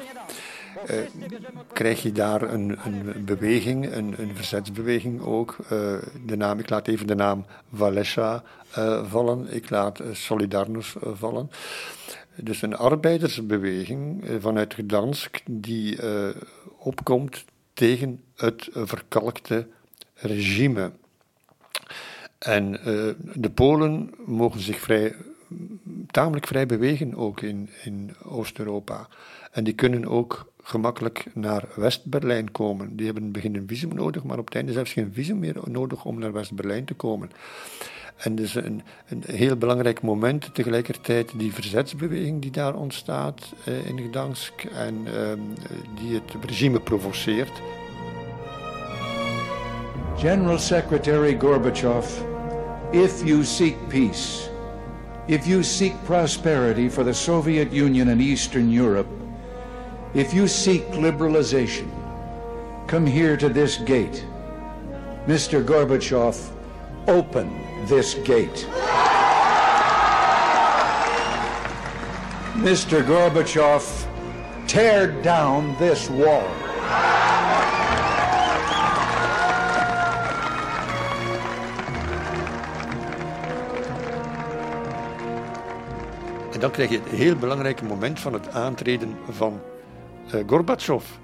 uh, 0.90 0.96
krijg 1.72 2.02
je 2.02 2.12
daar 2.12 2.42
een, 2.42 2.78
een 2.84 3.24
beweging, 3.24 3.92
een, 3.94 4.14
een, 4.18 4.36
verzetsbeweging 4.36 5.20
ook. 5.20 5.56
Uh, 5.62 5.68
de 6.26 6.36
naam, 6.36 6.58
ik 6.58 6.70
laat 6.70 6.88
even 6.88 7.06
de 7.06 7.14
naam 7.14 7.44
Valesha 7.72 8.42
uh, 8.78 9.10
vallen, 9.10 9.54
ik 9.54 9.70
laat 9.70 10.02
Solidarność 10.12 10.96
vallen. 11.00 11.50
Dus 12.34 12.62
een 12.62 12.76
arbeidersbeweging 12.76 14.24
vanuit 14.40 14.74
Gdansk 14.74 15.40
die 15.46 15.98
opkomt 16.78 17.44
tegen 17.72 18.20
het 18.36 18.68
verkalkte 18.72 19.66
regime. 20.14 20.92
En 22.38 22.70
de 23.34 23.50
Polen 23.50 24.10
mogen 24.26 24.60
zich 24.60 24.80
vrij, 24.80 25.14
tamelijk 26.10 26.46
vrij 26.46 26.66
bewegen 26.66 27.14
ook 27.14 27.40
in, 27.40 27.70
in 27.84 28.14
Oost-Europa. 28.24 29.08
En 29.50 29.64
die 29.64 29.74
kunnen 29.74 30.06
ook 30.06 30.52
gemakkelijk 30.70 31.24
naar 31.34 31.64
West-Berlijn 31.74 32.50
komen. 32.50 32.96
Die 32.96 33.04
hebben 33.04 33.22
in 33.22 33.28
het 33.28 33.38
begin 33.38 33.56
een 33.56 33.68
visum 33.68 33.94
nodig, 33.94 34.24
maar 34.24 34.38
op 34.38 34.44
het 34.44 34.54
einde 34.54 34.72
zelfs 34.72 34.92
geen 34.92 35.12
visum 35.12 35.38
meer 35.38 35.56
nodig 35.64 36.04
om 36.04 36.18
naar 36.18 36.32
West-Berlijn 36.32 36.84
te 36.84 36.94
komen. 36.94 37.30
En 38.16 38.34
dus 38.34 38.54
een, 38.54 38.82
een 39.08 39.22
heel 39.26 39.56
belangrijk 39.56 40.02
moment 40.02 40.54
tegelijkertijd 40.54 41.32
die 41.36 41.52
verzetsbeweging 41.52 42.42
die 42.42 42.50
daar 42.50 42.74
ontstaat 42.74 43.52
eh, 43.64 43.86
in 43.86 43.98
Gdansk 43.98 44.64
en 44.64 44.94
eh, 45.06 45.12
die 46.00 46.14
het 46.14 46.44
regime 46.46 46.80
provoceert. 46.80 47.52
General 50.16 50.58
Secretary 50.58 51.38
Gorbachev, 51.38 52.22
if 52.90 53.24
you 53.24 53.44
seek 53.44 53.88
peace, 53.88 54.50
if 55.26 55.46
you 55.46 55.62
seek 55.62 55.94
prosperity 56.04 56.90
for 56.90 57.04
the 57.04 57.12
Soviet 57.12 57.72
Union 57.72 58.08
and 58.08 58.20
Eastern 58.20 58.78
Europe, 58.78 59.19
If 60.12 60.34
you 60.34 60.48
seek 60.48 60.84
liberalization, 60.90 61.88
come 62.88 63.06
here 63.06 63.36
to 63.36 63.48
this 63.48 63.76
gate. 63.76 64.24
Mr. 65.28 65.62
Gorbachev, 65.62 66.50
open 67.06 67.48
this 67.86 68.14
gate. 68.24 68.66
Mr. 72.58 73.04
Gorbachev, 73.04 73.86
tear 74.66 75.12
down 75.22 75.76
this 75.78 76.08
wall. 76.08 76.48
En 86.52 86.60
dan 86.60 86.70
krijg 86.70 86.90
je 86.90 86.98
het 86.98 87.08
heel 87.08 87.36
belangrijke 87.36 87.84
moment 87.84 88.20
van 88.20 88.32
het 88.32 88.48
aantreden 88.48 89.16
van 89.28 89.60
Gorbachev 90.32 91.18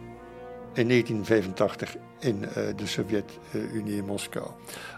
in 0.75 0.89
1985 0.89 1.97
in 2.19 2.43
uh, 2.43 2.55
de 2.77 2.87
Sovjet-Unie 2.87 3.97
in 3.97 4.05
Moskou. 4.05 4.47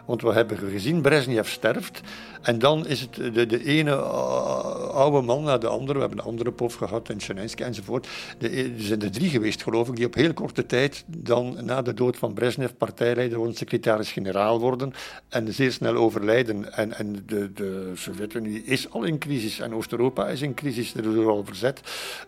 Want 0.06 0.22
we 0.22 0.32
hebben 0.32 0.58
gezien, 0.58 1.00
Brezhnev 1.00 1.48
sterft. 1.48 2.00
En 2.42 2.58
dan 2.58 2.86
is 2.86 3.00
het 3.00 3.34
de, 3.34 3.46
de 3.46 3.64
ene 3.64 3.90
uh, 3.90 4.88
oude 4.88 5.20
man 5.20 5.42
naar 5.42 5.60
de 5.60 5.68
andere. 5.68 5.92
We 5.92 6.00
hebben 6.00 6.18
een 6.18 6.24
andere 6.24 6.52
pof 6.52 6.74
gehad 6.74 7.08
en 7.08 7.20
Zelensky 7.20 7.62
enzovoort. 7.62 8.08
De, 8.38 8.48
er 8.48 8.70
zijn 8.76 9.02
er 9.02 9.10
drie 9.10 9.28
geweest, 9.28 9.62
geloof 9.62 9.88
ik, 9.88 9.96
die 9.96 10.06
op 10.06 10.14
heel 10.14 10.32
korte 10.32 10.66
tijd 10.66 11.04
dan 11.06 11.56
na 11.64 11.82
de 11.82 11.94
dood 11.94 12.16
van 12.16 12.34
Brezhnev 12.34 12.70
partijleider 12.78 13.38
worden, 13.38 13.56
secretaris-generaal 13.56 14.60
worden 14.60 14.92
en 15.28 15.52
zeer 15.52 15.72
snel 15.72 15.94
overlijden. 15.94 16.72
En, 16.72 16.92
en 16.92 17.22
de, 17.26 17.52
de 17.52 17.92
Sovjet-Unie 17.94 18.64
is 18.64 18.90
al 18.90 19.02
in 19.02 19.18
crisis 19.18 19.60
en 19.60 19.74
Oost-Europa 19.74 20.28
is 20.28 20.42
in 20.42 20.54
crisis. 20.54 20.94
Er 20.94 21.18
is 21.18 21.26
al 21.26 21.44
verzet. 21.44 21.80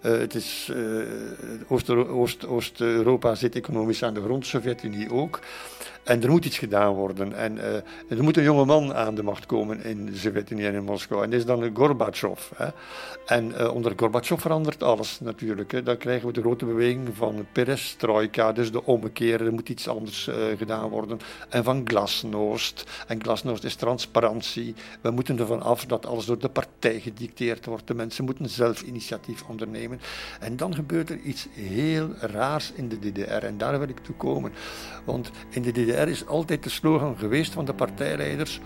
Uh, 0.03 0.19
het 0.19 0.35
is, 0.35 0.71
uh, 0.73 1.03
Oost-Europa 1.69 3.29
Oost, 3.29 3.41
zit 3.41 3.55
economisch 3.55 4.03
aan 4.03 4.15
de 4.15 4.23
grond, 4.23 4.47
Sovjet-Unie 4.81 5.11
ook. 5.11 5.41
En 6.03 6.23
er 6.23 6.31
moet 6.31 6.45
iets 6.45 6.59
gedaan 6.59 6.95
worden. 6.95 7.33
En 7.37 7.57
uh, 7.57 7.75
er 8.09 8.23
moet 8.23 8.37
een 8.37 8.43
jonge 8.43 8.65
man 8.65 8.95
aan 8.95 9.15
de 9.15 9.23
macht 9.23 9.47
komen 9.47 9.85
in 9.85 10.07
de 10.07 10.45
en 10.49 10.75
in 10.75 10.85
Moskou. 10.85 11.25
En 11.25 11.31
dat 11.31 11.39
is 11.39 11.47
dan 11.47 11.71
Gorbachev. 11.75 12.51
Hè. 12.57 12.67
En 13.27 13.53
uh, 13.61 13.75
onder 13.75 13.93
Gorbachev 13.97 14.41
verandert 14.41 14.83
alles 14.83 15.21
natuurlijk. 15.21 15.73
Hè. 15.73 15.83
Dan 15.83 15.97
krijgen 15.97 16.27
we 16.27 16.33
de 16.33 16.41
grote 16.41 16.65
beweging 16.65 17.09
van 17.15 17.47
perestroika, 17.53 18.53
dus 18.53 18.73
de 18.73 18.85
ommekeer. 18.85 19.47
Er 19.47 19.53
moet 19.53 19.69
iets 19.69 19.89
anders 19.89 20.29
uh, 20.29 20.35
gedaan 20.59 20.89
worden. 20.89 21.19
En 21.49 21.65
van 21.65 21.81
glasnost. 21.85 22.85
En 23.07 23.23
glasnost 23.23 23.65
is 23.65 23.75
transparantie. 23.75 24.75
We 25.01 25.11
moeten 25.11 25.39
ervan 25.39 25.63
af 25.63 25.85
dat 25.85 26.07
alles 26.07 26.25
door 26.25 26.39
de 26.39 26.49
partij 26.49 27.01
gedicteerd 27.01 27.65
wordt. 27.65 27.87
De 27.87 27.95
mensen 27.95 28.25
moeten 28.25 28.49
zelf 28.49 28.83
initiatief 28.83 29.43
ondernemen. 29.49 30.01
En 30.41 30.57
dan 30.57 30.75
gebeurt 30.75 31.11
er 31.11 31.19
iets 31.19 31.47
heel 31.53 32.09
raars 32.21 32.73
in 32.75 32.89
de 32.89 32.99
DDR. 32.99 33.45
En 33.45 33.59
daar 33.59 33.79
wil 33.79 33.89
ik 33.89 33.99
toe 33.99 34.15
komen. 34.15 34.53
Want 35.05 35.31
in 35.51 35.63
de 35.63 35.71
DDR 35.73 35.90
is 35.95 36.27
altijd 36.27 36.63
de 36.63 36.71
slogan 36.71 37.19
geweest 37.19 37.53
van 37.53 37.65
de 37.65 37.75
partijleiders: 37.75 38.61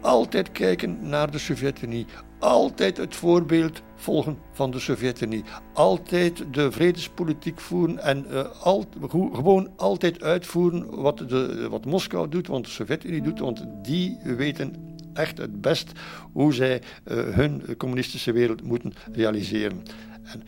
altijd 0.00 0.52
kijken 0.52 1.08
naar 1.08 1.30
de 1.30 1.38
Sovjet-Unie, 1.38 2.06
altijd 2.38 2.96
het 2.96 3.14
voorbeeld 3.14 3.82
volgen 3.96 4.38
van 4.52 4.70
de 4.70 4.78
Sovjet-Unie, 4.78 5.44
altijd 5.72 6.44
de 6.50 6.72
vredespolitiek 6.72 7.60
voeren 7.60 7.98
en 7.98 8.26
al, 8.62 8.84
gewoon 9.32 9.70
altijd 9.76 10.22
uitvoeren 10.22 11.00
wat, 11.00 11.18
de, 11.18 11.66
wat 11.70 11.84
Moskou 11.84 12.28
doet, 12.28 12.46
wat 12.46 12.64
de 12.64 12.70
Sovjet-Unie 12.70 13.22
doet, 13.22 13.38
want 13.38 13.64
die 13.82 14.18
weten 14.22 14.96
echt 15.16 15.38
het 15.38 15.60
best 15.60 15.92
hoe 16.32 16.54
zij 16.54 16.82
uh, 17.04 17.34
hun 17.34 17.76
communistische 17.76 18.32
wereld 18.32 18.62
moeten 18.62 18.92
realiseren. 19.12 19.82
En 20.22 20.42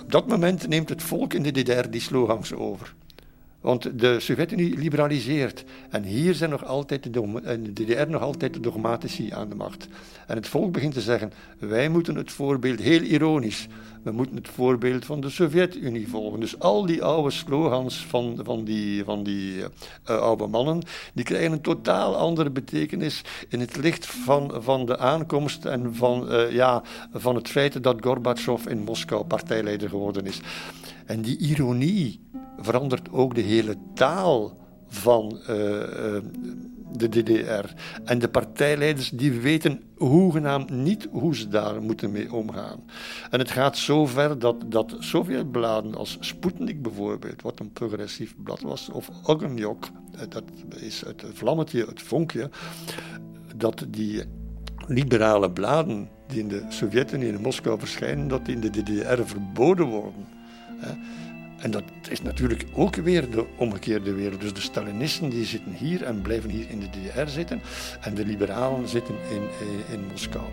op 0.00 0.12
dat 0.12 0.26
moment 0.26 0.68
neemt 0.68 0.88
het 0.88 1.02
volk 1.02 1.32
in 1.34 1.42
de 1.42 1.50
DDR 1.50 1.90
die 1.90 2.00
slogans 2.00 2.52
over. 2.52 2.94
Want 3.64 3.98
de 4.00 4.20
Sovjet-Unie 4.20 4.78
liberaliseert. 4.78 5.64
En 5.90 6.02
hier 6.02 6.34
zijn 6.34 6.50
nog 6.50 6.64
altijd 6.64 7.02
de, 7.02 7.10
de 7.62 7.72
DDR 7.72 8.10
nog 8.10 8.22
altijd 8.22 8.54
de 8.54 8.60
dogmatici 8.60 9.30
aan 9.32 9.48
de 9.48 9.54
macht. 9.54 9.88
En 10.26 10.36
het 10.36 10.48
volk 10.48 10.72
begint 10.72 10.94
te 10.94 11.00
zeggen: 11.00 11.32
wij 11.58 11.88
moeten 11.88 12.14
het 12.14 12.32
voorbeeld, 12.32 12.80
heel 12.80 13.00
ironisch, 13.00 13.68
we 14.02 14.10
moeten 14.10 14.36
het 14.36 14.48
voorbeeld 14.48 15.04
van 15.04 15.20
de 15.20 15.30
Sovjet-Unie 15.30 16.08
volgen. 16.08 16.40
Dus 16.40 16.58
al 16.58 16.86
die 16.86 17.02
oude 17.02 17.30
slogans 17.30 18.06
van, 18.06 18.40
van 18.42 18.64
die, 18.64 19.04
van 19.04 19.22
die 19.22 19.56
uh, 19.60 19.66
oude 20.06 20.46
mannen, 20.46 20.82
die 21.14 21.24
krijgen 21.24 21.52
een 21.52 21.60
totaal 21.60 22.16
andere 22.16 22.50
betekenis 22.50 23.22
in 23.48 23.60
het 23.60 23.76
licht 23.76 24.06
van, 24.06 24.52
van 24.62 24.86
de 24.86 24.98
aankomst 24.98 25.64
en 25.64 25.94
van, 25.94 26.32
uh, 26.32 26.52
ja, 26.52 26.82
van 27.12 27.34
het 27.34 27.48
feit 27.48 27.82
dat 27.82 27.96
Gorbachev 28.00 28.66
in 28.66 28.82
Moskou 28.82 29.24
partijleider 29.24 29.88
geworden 29.88 30.26
is. 30.26 30.40
En 31.06 31.22
die 31.22 31.38
ironie 31.38 32.28
verandert 32.58 33.12
ook 33.12 33.34
de 33.34 33.40
hele 33.40 33.76
taal 33.94 34.56
van 34.88 35.38
uh, 35.40 35.48
de 36.96 37.08
DDR. 37.08 37.74
En 38.04 38.18
de 38.18 38.28
partijleiders 38.28 39.10
die 39.10 39.32
weten 39.32 39.82
hoegenaamd 39.96 40.70
niet 40.70 41.08
hoe 41.10 41.36
ze 41.36 41.48
daar 41.48 41.82
moeten 41.82 42.12
mee 42.12 42.32
omgaan. 42.32 42.84
En 43.30 43.38
het 43.38 43.50
gaat 43.50 43.76
zo 43.76 44.06
ver 44.06 44.38
dat, 44.38 44.64
dat 44.66 44.96
Sovjetbladen 44.98 45.94
als 45.94 46.16
Sputnik 46.20 46.82
bijvoorbeeld, 46.82 47.42
wat 47.42 47.60
een 47.60 47.72
progressief 47.72 48.34
blad 48.42 48.60
was, 48.60 48.88
of 48.88 49.10
Ogenjok, 49.22 49.84
eh, 50.12 50.20
dat 50.28 50.44
is 50.76 51.02
het 51.06 51.24
vlammetje, 51.32 51.84
het 51.86 52.02
vonkje, 52.02 52.50
dat 53.56 53.86
die 53.88 54.22
liberale 54.86 55.50
bladen 55.50 56.08
die 56.26 56.40
in 56.40 56.48
de 56.48 56.64
Sovjet-Unie 56.68 57.28
in 57.28 57.40
Moskou 57.40 57.78
verschijnen, 57.78 58.28
dat 58.28 58.46
die 58.46 58.54
in 58.54 58.60
de 58.60 58.70
DDR 58.70 59.22
verboden 59.24 59.86
worden. 59.86 60.26
En 61.64 61.70
dat 61.70 61.82
is 62.08 62.22
natuurlijk 62.22 62.64
ook 62.72 62.96
weer 62.96 63.30
de 63.30 63.44
omgekeerde 63.56 64.12
wereld. 64.12 64.40
Dus 64.40 64.52
de 64.52 64.60
Stalinisten 64.60 65.28
die 65.28 65.44
zitten 65.44 65.72
hier 65.72 66.02
en 66.02 66.22
blijven 66.22 66.50
hier 66.50 66.66
in 66.68 66.80
de 66.80 66.86
DDR 66.90 67.28
zitten. 67.28 67.62
En 68.00 68.14
de 68.14 68.24
liberalen 68.24 68.88
zitten 68.88 69.14
in, 69.30 69.42
in, 69.92 70.04
Moskau. 70.10 70.44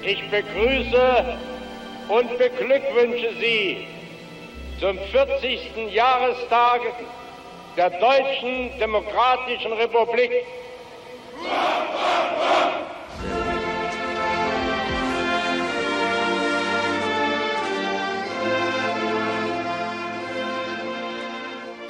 Ich 0.00 0.30
begrüße 0.30 1.24
und 2.08 2.38
beglückwünsche 2.38 3.30
Sie 3.40 3.86
zum 4.78 4.98
40. 5.10 5.92
Jahrestag 5.92 6.80
der 7.76 7.90
Deutschen 7.90 8.78
Demokratischen 8.78 9.72
Republik. 9.72 10.30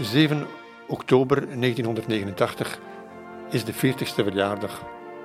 7 0.02 0.46
oktober 0.86 1.36
1989 1.36 2.78
is 3.50 3.64
de 3.64 3.72
40ste 3.72 4.24
verjaardag 4.24 4.82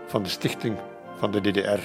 van 0.08 0.24
de 0.24 0.30
stichting 0.30 0.78
van 1.18 1.32
de 1.32 1.42
DDR. 1.42 1.80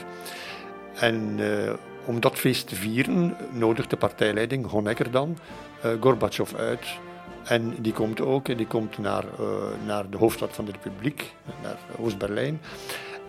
En 0.95 1.39
uh, 1.39 1.73
om 2.05 2.21
dat 2.21 2.39
feest 2.39 2.69
te 2.69 2.75
vieren 2.75 3.37
nodigt 3.51 3.91
de 3.91 3.97
partijleiding 3.97 4.71
Honecker 4.71 5.11
dan 5.11 5.39
uh, 5.85 5.93
Gorbachev 6.01 6.55
uit. 6.55 6.87
En 7.45 7.75
die 7.79 7.93
komt 7.93 8.21
ook 8.21 8.57
die 8.57 8.67
komt 8.67 8.99
naar, 8.99 9.25
uh, 9.41 9.47
naar 9.87 10.11
de 10.11 10.17
hoofdstad 10.17 10.51
van 10.53 10.65
de 10.65 10.73
Republiek, 10.73 11.35
naar 11.63 11.79
Oost-Berlijn. 11.99 12.61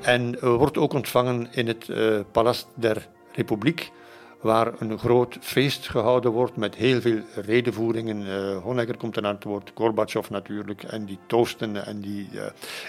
En 0.02 0.40
wordt 0.40 0.78
ook 0.78 0.94
ontvangen 0.94 1.48
in 1.52 1.68
het 1.68 1.90
Palast 2.32 2.68
der 2.76 3.08
Republiek 3.32 3.92
waar 4.42 4.72
een 4.80 5.00
groot 5.00 5.38
feest 5.40 5.90
gehouden 5.90 6.32
wordt 6.32 6.56
met 6.56 6.76
heel 6.76 7.02
veel 7.02 7.20
redenvoeringen. 7.36 8.22
Uh, 8.22 8.58
Honecker 8.58 8.98
komt 8.98 9.18
er 9.18 9.26
aan 9.26 9.36
het 9.36 9.44
woord, 9.44 9.72
Gorbachev 9.76 10.30
natuurlijk, 10.30 10.84
en 10.84 11.06
die 11.06 11.20
toosten 11.28 11.86
en 11.86 12.00
die, 12.00 12.30
uh, 12.34 12.42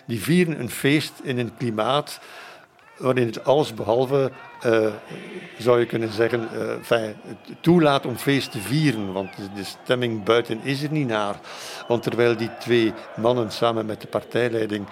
die 0.06 0.22
vieren 0.22 0.60
een 0.60 0.70
feest 0.70 1.12
in 1.22 1.38
een 1.38 1.56
klimaat 1.56 2.20
waarin 2.96 3.26
het 3.26 3.44
alles 3.44 3.74
behalve, 3.74 4.30
uh, 4.66 4.86
zou 5.58 5.80
je 5.80 5.86
kunnen 5.86 6.12
zeggen, 6.12 6.48
fijn, 6.82 7.14
toelaat 7.60 8.06
om 8.06 8.16
feest 8.16 8.52
te 8.52 8.58
vieren. 8.58 9.12
Want 9.12 9.30
de 9.54 9.64
stemming 9.64 10.24
buiten 10.24 10.60
is 10.62 10.82
er 10.82 10.92
niet 10.92 11.08
naar. 11.08 11.40
Want 11.88 12.02
terwijl 12.02 12.36
die 12.36 12.50
twee 12.58 12.92
mannen 13.16 13.52
samen 13.52 13.86
met 13.86 14.00
de 14.00 14.06
partijleiding 14.06 14.86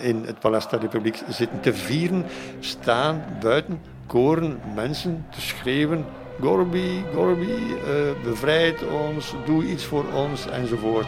in 0.00 0.22
het 0.24 0.38
Paleis 0.38 0.68
der 0.68 0.80
Republiek 0.80 1.22
zitten 1.28 1.60
te 1.60 1.74
vieren, 1.74 2.26
staan 2.60 3.24
buiten 3.40 3.80
koren 4.08 4.60
mensen 4.74 5.26
te 5.30 5.40
schreeuwen: 5.40 6.04
Gorby, 6.40 7.02
Gorby, 7.14 7.46
uh, 7.46 8.24
bevrijd 8.24 8.82
ons, 8.88 9.34
doe 9.46 9.64
iets 9.64 9.84
voor 9.84 10.04
ons 10.14 10.46
enzovoort. 10.46 11.06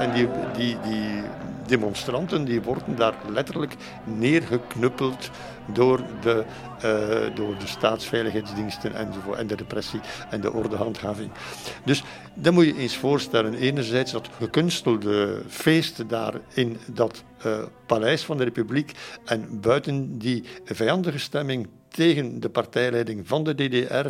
En 0.00 0.12
die, 0.12 0.28
die, 0.56 0.76
die 0.82 1.09
demonstranten 1.70 2.44
die 2.44 2.62
worden 2.62 2.96
daar 2.96 3.14
letterlijk 3.28 3.76
neergeknuppeld 4.04 5.30
door 5.72 6.00
de, 6.20 6.44
uh, 6.76 7.36
door 7.36 7.58
de 7.58 7.66
staatsveiligheidsdiensten 7.66 8.94
en 9.36 9.46
de 9.46 9.54
repressie 9.54 10.00
en 10.30 10.40
de 10.40 10.52
ordehandhaving. 10.52 11.30
Dus 11.84 12.02
dan 12.34 12.54
moet 12.54 12.66
je 12.66 12.76
eens 12.76 12.96
voorstellen, 12.96 13.54
enerzijds 13.54 14.12
dat 14.12 14.28
gekunstelde 14.38 15.42
feest 15.48 16.08
daar 16.08 16.34
in 16.54 16.76
dat 16.86 17.24
paleis 17.86 18.22
van 18.22 18.36
de 18.36 18.44
Republiek 18.44 18.92
en 19.24 19.60
buiten 19.60 20.18
die 20.18 20.44
vijandige 20.64 21.18
stemming 21.18 21.68
tegen 21.90 22.40
de 22.40 22.48
partijleiding 22.48 23.28
van 23.28 23.44
de 23.44 23.54
DDR 23.54 24.06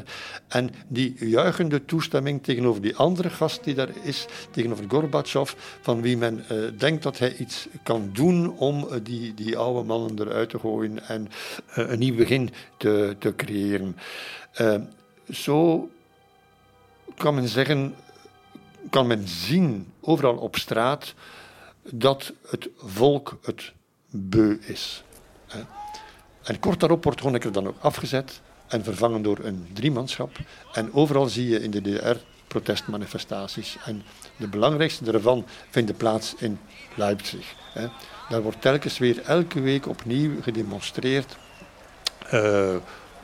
en 0.49 0.71
die 0.88 1.29
juichende 1.29 1.85
toestemming 1.85 2.43
tegenover 2.43 2.83
die 2.83 2.97
andere 2.97 3.31
gast 3.31 3.64
die 3.64 3.75
daar 3.75 3.90
is, 4.03 4.27
tegenover 4.51 4.85
Gorbachev, 4.88 5.53
van 5.81 6.03
wie 6.03 6.16
men 6.16 6.45
uh, 6.53 6.79
denkt 6.79 7.03
dat 7.03 7.19
hij 7.19 7.37
iets 7.37 7.69
kan 7.83 8.11
doen 8.12 8.59
om 8.59 8.85
uh, 8.85 8.97
die, 9.03 9.35
die 9.35 9.57
oude 9.57 9.87
mannen 9.87 10.21
eruit 10.21 10.51
te 10.51 10.59
gooien 10.59 11.09
en 11.09 11.29
een 11.75 11.99
nieuw 11.99 12.16
begin 12.16 12.51
te, 12.77 13.16
te 13.19 13.35
creëren. 13.37 13.97
zo 15.31 15.90
kan 17.16 17.35
men 17.35 17.49
zeggen, 17.49 17.95
kan 18.90 19.07
men 19.07 19.29
zien 19.29 19.93
overal 20.01 20.37
op 20.37 20.57
straat 20.57 21.14
dat 21.92 22.33
het 22.48 22.68
volk 22.76 23.38
het 23.42 23.72
beu 24.11 24.59
is. 24.61 25.03
En 26.42 26.61
kort 26.61 26.81
daarop 26.81 27.05
wordt 27.05 27.20
Honecker 27.20 27.53
dan 27.53 27.66
ook 27.66 27.76
afgezet 27.81 28.40
en 28.68 28.85
vervangen 28.85 29.22
door 29.22 29.38
een 29.42 29.66
driemanschap. 29.72 30.37
En 30.72 30.92
overal 30.92 31.26
zie 31.26 31.48
je 31.48 31.62
in 31.62 31.70
de 31.70 31.81
DDR 31.81 32.16
protestmanifestaties. 32.48 33.76
En 33.85 34.03
de 34.37 34.48
belangrijkste 34.48 35.05
daarvan 35.05 35.46
vinden 35.70 35.96
plaats 35.96 36.35
in 36.38 36.59
Leipzig. 36.94 37.55
Daar 38.29 38.42
wordt 38.42 38.61
telkens 38.62 38.98
weer 38.98 39.22
elke 39.22 39.61
week 39.61 39.88
opnieuw 39.88 40.42
gedemonstreerd. 40.42 41.37
Uh, 42.33 42.76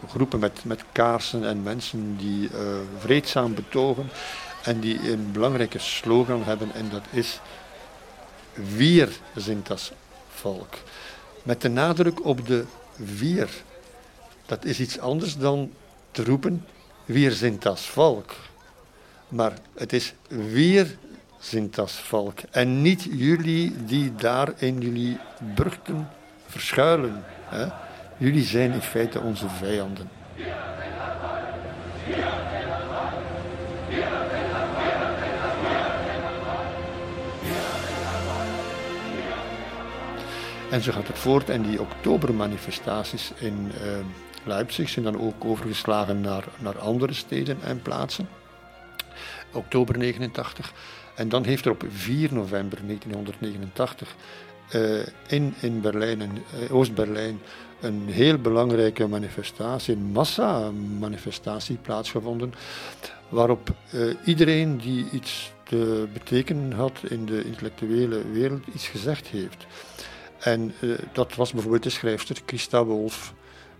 groepen 0.08 0.38
met, 0.38 0.64
met 0.64 0.84
kaarsen 0.92 1.44
en 1.44 1.62
mensen 1.62 2.16
die 2.16 2.48
uh, 2.50 2.58
vreedzaam 2.98 3.54
betogen 3.54 4.08
en 4.62 4.80
die 4.80 5.12
een 5.12 5.32
belangrijke 5.32 5.78
slogan 5.78 6.42
hebben 6.44 6.72
en 6.74 6.88
dat 6.88 7.02
is 7.10 7.40
Wir 8.56 9.08
sind 9.34 9.68
das 9.68 9.92
Volk. 10.28 10.74
Met 11.42 11.60
de 11.60 11.68
nadruk 11.68 12.24
op 12.24 12.46
de 12.46 12.64
vier. 13.04 13.48
Dat 14.46 14.64
is 14.64 14.80
iets 14.80 14.98
anders 14.98 15.36
dan 15.36 15.70
te 16.10 16.24
roepen, 16.24 16.64
wir 17.04 17.32
sind 17.32 17.62
das 17.62 17.86
Volk. 17.86 18.34
Maar 19.28 19.52
het 19.74 19.92
is 19.92 20.14
wir 20.28 20.96
sind 21.38 21.74
das 21.74 21.92
Volk. 21.92 22.38
En 22.50 22.82
niet 22.82 23.02
jullie 23.02 23.84
die 23.84 24.14
daar 24.14 24.52
in 24.56 24.80
jullie 24.80 25.18
burchten 25.54 26.08
verschuilen. 26.46 27.24
Hè? 27.44 27.66
Jullie 28.16 28.44
zijn 28.44 28.72
in 28.72 28.82
feite 28.82 29.20
onze 29.20 29.48
vijanden. 29.48 30.10
En 40.70 40.82
zo 40.82 40.92
gaat 40.92 41.06
het 41.06 41.18
voort. 41.18 41.50
En 41.50 41.62
die 41.62 41.80
oktobermanifestaties 41.80 43.32
in 43.38 43.72
uh, 43.74 43.80
Leipzig 44.44 44.88
zijn 44.88 45.04
dan 45.04 45.20
ook 45.20 45.44
overgeslagen 45.44 46.20
naar, 46.20 46.44
naar 46.58 46.78
andere 46.78 47.12
steden 47.12 47.58
en 47.62 47.82
plaatsen. 47.82 48.28
Oktober 49.52 49.98
89. 49.98 50.72
En 51.14 51.28
dan 51.28 51.44
heeft 51.44 51.64
er 51.64 51.70
op 51.70 51.84
4 51.88 52.34
november 52.34 52.78
1989 52.86 54.14
uh, 54.74 55.00
eh, 55.00 55.06
in, 55.26 55.54
in 55.60 55.80
Berlijn, 55.80 56.20
in 56.20 56.42
uh, 56.62 56.74
Oost-Berlijn, 56.74 57.40
een 57.80 58.06
heel 58.08 58.38
belangrijke 58.38 59.06
manifestatie, 59.06 59.94
een 59.94 60.12
massa-manifestatie 60.12 61.76
plaatsgevonden. 61.76 62.54
Waarop 63.28 63.74
uh, 63.94 64.14
iedereen 64.24 64.78
die 64.78 65.06
iets 65.12 65.52
te 65.64 66.06
betekenen 66.12 66.72
had 66.72 67.00
in 67.08 67.26
de 67.26 67.44
intellectuele 67.44 68.30
wereld 68.32 68.62
iets 68.74 68.88
gezegd 68.88 69.26
heeft. 69.26 69.66
En 70.38 70.74
uh, 70.80 70.98
dat 71.12 71.34
was 71.34 71.52
bijvoorbeeld 71.52 71.82
de 71.82 71.90
schrijfster 71.90 72.36
Christa 72.46 72.84
Wolf, 72.84 73.34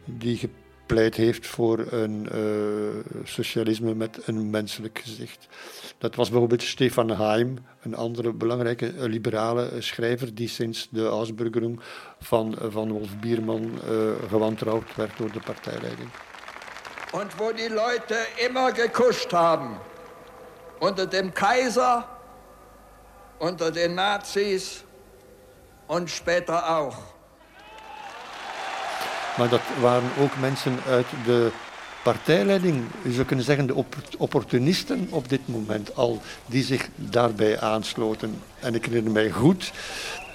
die 0.04 0.36
gepleit 0.36 1.14
heeft 1.14 1.46
voor 1.46 1.78
een 1.92 2.28
uh, 2.34 3.24
socialisme 3.24 3.94
met 3.94 4.18
een 4.26 4.50
menselijk 4.50 5.00
gezicht. 5.04 5.46
Dat 5.98 6.14
was 6.14 6.30
bijvoorbeeld 6.30 6.62
Stefan 6.62 7.10
Heim, 7.10 7.58
een 7.82 7.94
andere 7.94 8.32
belangrijke 8.32 8.92
uh, 8.94 9.02
liberale 9.02 9.70
schrijver 9.78 10.34
die 10.34 10.48
sinds 10.48 10.88
de 10.90 11.06
Ausbürgerung 11.06 11.80
van, 12.20 12.56
van 12.60 12.92
Wolf 12.92 13.18
Bierman 13.18 13.70
gewantrouwd 14.28 14.94
werd 14.94 15.18
door 15.18 15.32
de 15.32 15.40
partijleiding. 15.40 16.08
Und 17.12 17.36
wo 17.36 17.52
die 17.52 17.70
Leute 17.70 18.26
immer 18.36 18.74
gekuscht 18.74 19.32
haben, 19.32 19.78
unter 20.80 21.06
dem 21.06 21.32
Kaiser, 21.32 22.04
unter 23.38 23.70
den 23.70 23.94
Nazis 23.94 24.85
und 25.86 26.10
später 26.10 26.78
auch. 26.78 26.96
Maar 29.36 29.48
dat 29.48 29.60
waren 29.80 30.10
ook 30.20 30.36
mensen 30.40 30.78
uit 30.88 31.06
de 31.24 31.50
partijleiding, 32.02 32.84
je 33.02 33.12
zou 33.12 33.26
kunnen 33.26 33.44
zeggen 33.44 33.66
de 33.66 33.84
opportunisten 34.18 35.08
op 35.10 35.28
dit 35.28 35.48
moment 35.48 35.96
al, 35.96 36.22
die 36.46 36.64
zich 36.64 36.88
daarbij 36.94 37.60
aansloten. 37.60 38.42
En 38.60 38.74
ik 38.74 38.84
herinner 38.84 39.12
mij 39.12 39.30
goed 39.30 39.72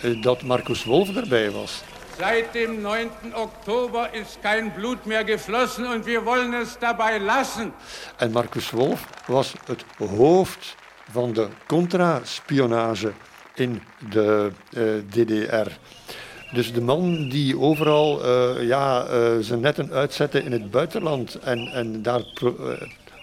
eh, 0.01 0.21
dat 0.21 0.43
Marcus 0.43 0.83
Wolf 0.83 1.15
erbij 1.15 1.51
was. 1.51 1.83
Seit 2.17 2.53
dem 2.53 2.81
9. 2.81 3.09
Oktober 3.35 4.09
ist 4.13 4.37
kein 4.41 4.73
Blut 4.73 5.05
mehr 5.05 5.23
geflossen 5.25 5.85
und 5.85 6.05
wir 6.05 6.23
wollen 6.23 6.53
es 6.53 6.77
dabei 6.79 7.19
lassen. 7.19 7.73
En 8.17 8.31
Marcus 8.31 8.69
Wolf 8.69 9.07
was 9.27 9.53
het 9.65 9.83
hoofd 9.97 10.75
van 11.11 11.33
de 11.33 11.47
contraspionage 11.67 13.11
in 13.61 13.81
de 14.09 14.51
eh, 14.73 14.83
DDR. 15.09 15.71
Dus 16.53 16.73
de 16.73 16.81
man 16.81 17.29
die 17.29 17.59
overal 17.59 18.25
uh, 18.25 18.67
ja, 18.67 19.05
uh, 19.05 19.29
zijn 19.39 19.59
netten 19.59 19.91
uitzette 19.91 20.43
in 20.43 20.51
het 20.51 20.71
buitenland 20.71 21.39
en, 21.39 21.59
en 21.59 22.01
daar 22.01 22.23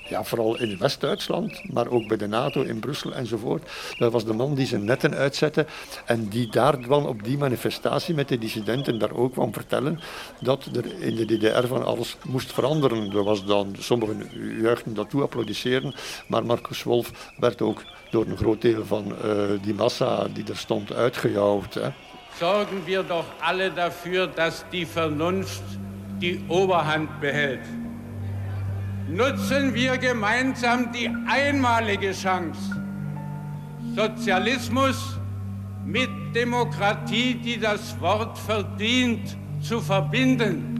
ja, 0.09 0.25
vooral 0.25 0.59
in 0.59 0.79
West-Duitsland, 0.79 1.73
maar 1.73 1.89
ook 1.89 2.09
bij 2.09 2.17
de 2.17 2.27
NATO 2.27 2.63
in 2.63 2.81
Brussel 2.81 3.15
enzovoort. 3.15 3.71
Dat 3.99 4.13
was 4.13 4.25
de 4.25 4.33
man 4.33 4.55
die 4.55 4.67
zijn 4.67 4.85
netten 4.85 5.15
uitzette 5.15 5.67
en 6.05 6.29
die 6.29 6.51
daar 6.51 6.79
kwam 6.79 7.05
op 7.05 7.25
die 7.25 7.39
manifestatie 7.39 8.15
met 8.15 8.29
de 8.29 8.39
dissidenten 8.39 8.99
daar 8.99 9.13
ook 9.13 9.33
kwam 9.33 9.53
vertellen 9.53 10.01
dat 10.41 10.69
er 10.73 11.03
in 11.03 11.15
de 11.15 11.25
DDR 11.25 11.67
van 11.67 11.85
alles 11.85 12.17
moest 12.25 12.53
veranderen. 12.53 13.13
Er 13.13 13.25
was 13.25 13.45
dan, 13.45 13.75
sommigen 13.79 14.31
juichten 14.61 14.95
dat 14.95 15.11
toe, 15.11 15.23
applaudisseren, 15.23 15.95
maar 16.27 16.47
Marcus 16.47 16.83
Wolf 16.83 17.33
werd 17.39 17.63
ook 17.63 17.83
door 18.11 18.27
een 18.27 18.37
groot 18.37 18.63
deel 18.63 18.85
van 18.85 19.15
uh, 19.25 19.43
die 19.63 19.75
massa 19.75 20.27
die 20.33 20.45
er 20.49 20.57
stond 20.57 20.93
uitgejouwd. 20.93 21.75
Hè. 21.75 21.91
Wir 22.85 23.03
doch 23.03 23.25
alle 23.41 23.71
dafür, 23.71 24.29
dass 24.29 24.65
die 24.71 24.87
Vernunft 24.87 25.63
die 26.21 26.41
Oberhand 26.49 27.21
behält. 27.21 27.88
Nutzen 29.09 29.75
wir 29.75 29.97
gemeinsam 29.97 30.93
die 30.93 31.11
einmalige 31.27 32.13
Chance, 32.13 32.61
Sozialismus 33.97 35.19
mit 35.85 36.11
Demokratie, 36.35 37.35
die 37.35 37.59
das 37.59 37.99
Wort 38.01 38.39
verdient, 38.39 39.37
zu 39.61 39.81
verbinden. 39.81 40.75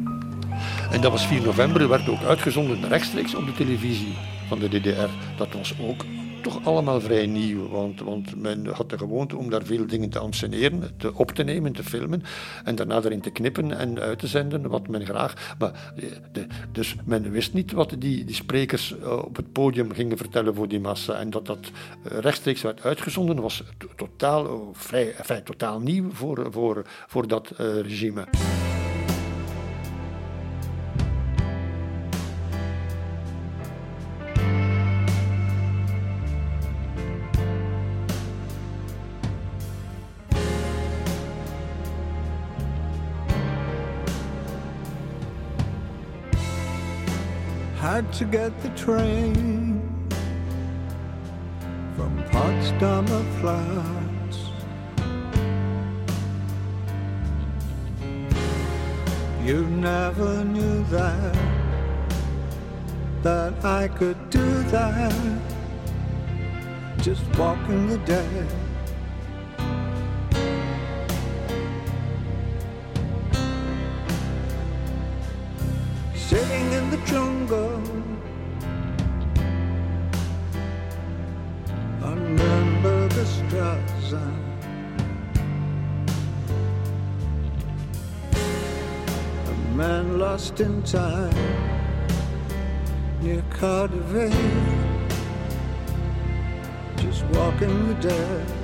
En 0.91 1.01
dat 1.01 1.13
was 1.13 1.27
4 1.27 1.43
november, 1.43 1.89
werd 1.89 2.09
ook 2.09 2.23
uitgezonden 2.23 2.89
rechtstreeks 2.89 3.35
op 3.35 3.47
de 3.47 3.53
televisie 3.53 4.15
van 4.49 4.59
de 4.59 4.69
DDR. 4.69 5.09
Dat 5.37 5.53
was 5.53 5.75
ook 5.81 6.05
toch 6.41 6.65
allemaal 6.65 7.01
vrij 7.01 7.27
nieuw. 7.27 7.69
Want, 7.69 8.01
want 8.01 8.37
men 8.37 8.67
had 8.67 8.91
de 8.91 8.99
gewoonte 8.99 9.37
om 9.37 9.51
daar 9.51 9.65
veel 9.65 9.87
dingen 9.87 10.11
te 10.11 10.19
anseneren, 10.19 10.91
te, 10.97 11.15
op 11.15 11.31
te 11.31 11.43
nemen, 11.43 11.73
te 11.73 11.85
filmen. 11.85 12.23
En 12.65 12.75
daarna 12.75 13.03
erin 13.03 13.21
te 13.21 13.31
knippen 13.31 13.79
en 13.79 14.01
uit 14.01 14.19
te 14.19 14.27
zenden 14.27 14.69
wat 14.69 14.89
men 14.89 15.05
graag. 15.05 15.55
Maar, 15.59 15.93
de, 16.33 16.47
dus 16.73 16.97
men 17.05 17.31
wist 17.31 17.53
niet 17.53 17.73
wat 17.73 17.95
die, 17.99 18.25
die 18.25 18.35
sprekers 18.35 18.99
eh, 18.99 19.13
op 19.13 19.37
het 19.37 19.53
podium 19.53 19.93
gingen 19.93 20.17
vertellen 20.17 20.55
voor 20.55 20.69
die 20.69 20.81
massa. 20.81 21.15
En 21.15 21.31
dat 21.31 21.47
dat 21.47 21.71
eh, 22.03 22.19
rechtstreeks 22.19 22.63
werd 22.63 22.83
uitgezonden 22.83 23.41
was 23.41 23.63
totaal, 23.97 24.47
eh, 24.47 24.53
vrij, 24.73 25.15
enfin, 25.15 25.43
totaal 25.43 25.81
nieuw 25.81 26.11
voor, 26.13 26.47
voor, 26.51 26.85
voor 27.07 27.29
dat 27.29 27.53
regime. 27.57 28.25
Had 47.99 48.13
to 48.13 48.25
get 48.27 48.53
the 48.63 48.69
train 48.85 49.83
from 51.97 52.17
Potsdamer 52.31 53.25
Platz. 53.41 54.37
You 59.45 59.67
never 59.67 60.45
knew 60.45 60.85
that, 60.85 61.37
that 63.25 63.65
I 63.65 63.89
could 63.89 64.31
do 64.31 64.47
that, 64.75 65.41
just 66.99 67.25
walking 67.37 67.89
the 67.89 67.99
dead. 67.99 68.68
Lost 90.33 90.61
in 90.61 90.83
time 90.83 91.35
near 93.23 93.43
Cardiff, 93.49 94.31
just 96.97 97.25
walking 97.33 97.89
the 97.89 97.95
dead. 97.95 98.58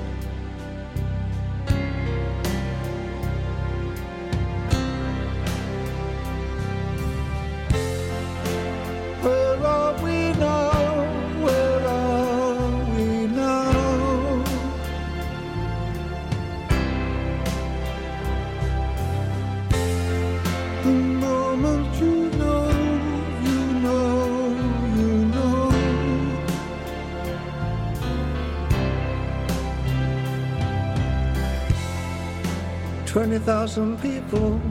Thousand 33.39 34.01
people 34.01 34.61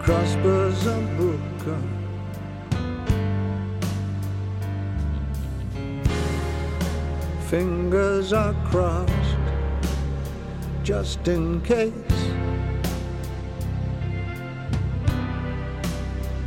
crossbows 0.00 0.84
Booker. 1.16 1.80
Fingers 7.48 8.32
are 8.32 8.54
crossed 8.64 9.12
just 10.82 11.28
in 11.28 11.60
case. 11.62 11.92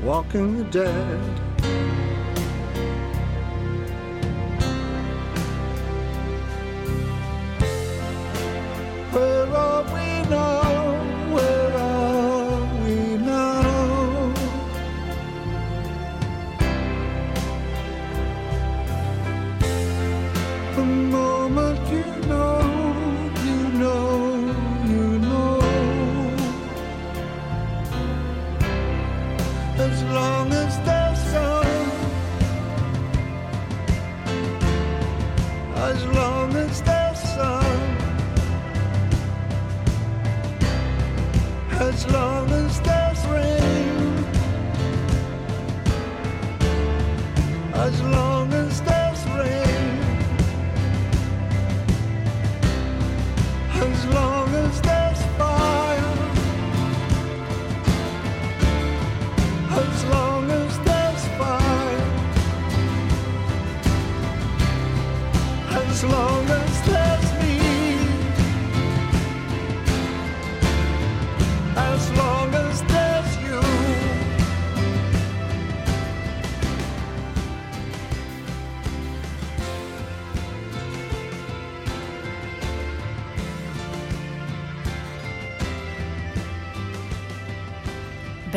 Walking 0.03 0.57
the 0.57 0.63
dead. 0.65 1.44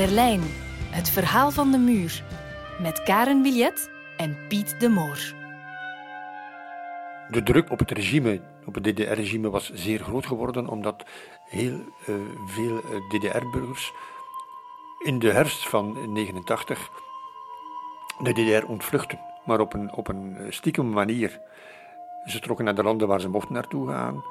Berlijn, 0.08 0.40
het 0.90 1.10
verhaal 1.10 1.50
van 1.50 1.70
de 1.70 1.78
muur. 1.78 2.24
Met 2.82 3.02
Karen 3.02 3.42
Billet 3.42 3.90
en 4.16 4.36
Piet 4.48 4.80
de 4.80 4.88
Moor. 4.88 5.34
De 7.30 7.42
druk 7.42 7.70
op 7.70 7.78
het 7.78 7.90
regime, 7.90 8.40
op 8.66 8.74
het 8.74 8.84
DDR-regime, 8.84 9.50
was 9.50 9.72
zeer 9.72 10.00
groot 10.00 10.26
geworden, 10.26 10.68
omdat 10.68 11.04
heel 11.48 11.80
uh, 12.08 12.14
veel 12.46 12.80
DDR-burgers 13.08 13.92
in 14.98 15.18
de 15.18 15.30
herfst 15.30 15.68
van 15.68 15.84
1989 15.92 16.90
de 18.18 18.32
DDR 18.32 18.66
ontvluchten, 18.66 19.20
maar 19.44 19.60
op 19.60 19.74
een, 19.74 19.92
op 19.92 20.08
een 20.08 20.36
stiekem 20.48 20.90
manier. 20.90 21.40
Ze 22.24 22.40
trokken 22.40 22.64
naar 22.64 22.74
de 22.74 22.82
landen 22.82 23.08
waar 23.08 23.20
ze 23.20 23.28
mochten 23.28 23.54
naartoe 23.54 23.88
gaan. 23.88 24.24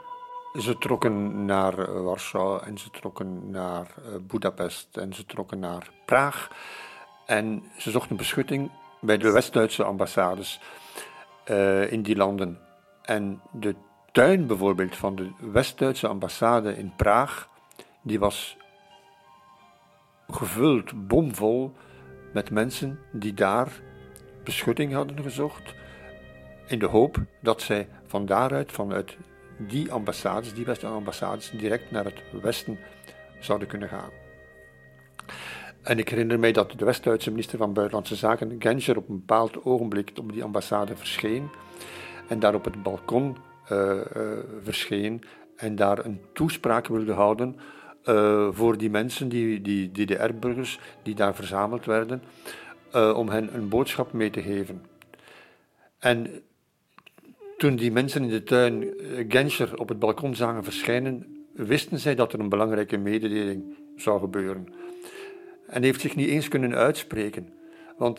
Ze 0.57 0.77
trokken 0.77 1.45
naar 1.45 1.79
eh, 1.79 2.01
Warschau 2.01 2.63
en 2.63 2.77
ze 2.77 2.89
trokken 2.89 3.49
naar 3.49 3.87
uh, 3.99 4.15
Budapest 4.21 4.97
en 4.97 5.13
ze 5.13 5.25
trokken 5.25 5.59
naar 5.59 5.89
Praag. 6.05 6.49
En 7.25 7.63
ze 7.77 7.91
zochten 7.91 8.15
beschutting 8.15 8.71
bij 9.01 9.17
de 9.17 9.31
West-Duitse 9.31 9.83
ambassades 9.83 10.59
uh, 11.45 11.91
in 11.91 12.01
die 12.01 12.15
landen. 12.15 12.59
En 13.01 13.41
de 13.51 13.75
tuin 14.11 14.47
bijvoorbeeld 14.47 14.95
van 14.95 15.15
de 15.15 15.31
West-Duitse 15.39 16.07
ambassade 16.07 16.77
in 16.77 16.93
Praag, 16.95 17.49
die 18.01 18.19
was 18.19 18.57
gevuld, 20.27 21.07
bomvol, 21.07 21.73
met 22.33 22.51
mensen 22.51 22.99
die 23.11 23.33
daar 23.33 23.81
beschutting 24.43 24.93
hadden 24.93 25.23
gezocht, 25.23 25.73
in 26.67 26.79
de 26.79 26.87
hoop 26.87 27.17
dat 27.41 27.61
zij 27.61 27.89
van 28.05 28.25
daaruit, 28.25 28.71
vanuit 28.71 29.17
die 29.57 29.91
ambassades, 29.91 30.53
die 30.53 30.65
Westen-ambassades, 30.65 31.51
direct 31.51 31.91
naar 31.91 32.05
het 32.05 32.21
Westen 32.41 32.79
zouden 33.39 33.67
kunnen 33.67 33.89
gaan. 33.89 34.09
En 35.81 35.99
ik 35.99 36.09
herinner 36.09 36.39
mij 36.39 36.51
dat 36.51 36.71
de 36.71 36.85
West-Duitse 36.85 37.29
minister 37.29 37.57
van 37.57 37.73
Buitenlandse 37.73 38.15
Zaken, 38.15 38.55
Genscher, 38.59 38.97
op 38.97 39.09
een 39.09 39.19
bepaald 39.19 39.65
ogenblik 39.65 40.11
op 40.19 40.33
die 40.33 40.43
ambassade 40.43 40.95
verscheen 40.95 41.49
en 42.27 42.39
daar 42.39 42.55
op 42.55 42.65
het 42.65 42.83
balkon 42.83 43.37
uh, 43.71 43.93
uh, 44.15 44.31
verscheen 44.63 45.23
en 45.55 45.75
daar 45.75 46.05
een 46.05 46.21
toespraak 46.33 46.87
wilde 46.87 47.13
houden 47.13 47.55
uh, 48.05 48.47
voor 48.51 48.77
die 48.77 48.89
mensen, 48.89 49.29
die, 49.29 49.61
die 49.61 49.91
DDR-burgers, 49.91 50.79
die 51.03 51.15
daar 51.15 51.35
verzameld 51.35 51.85
werden, 51.85 52.23
om 53.15 53.29
hen 53.29 53.55
een 53.55 53.69
boodschap 53.69 54.13
mee 54.13 54.29
te 54.29 54.41
geven. 54.41 54.85
En 55.99 56.43
toen 57.57 57.75
die 57.75 57.91
mensen 57.91 58.23
in 58.23 58.29
de 58.29 58.43
tuin 58.43 58.83
eh, 58.83 59.25
Genscher 59.27 59.79
op 59.79 59.89
het 59.89 59.99
balkon 59.99 60.35
zagen 60.35 60.63
verschijnen, 60.63 61.45
wisten 61.53 61.99
zij 61.99 62.15
dat 62.15 62.33
er 62.33 62.39
een 62.39 62.49
belangrijke 62.49 62.97
mededeling 62.97 63.77
zou 63.95 64.19
gebeuren. 64.19 64.67
En 65.67 65.83
heeft 65.83 66.01
zich 66.01 66.15
niet 66.15 66.29
eens 66.29 66.47
kunnen 66.47 66.75
uitspreken. 66.75 67.49
Want 67.97 68.17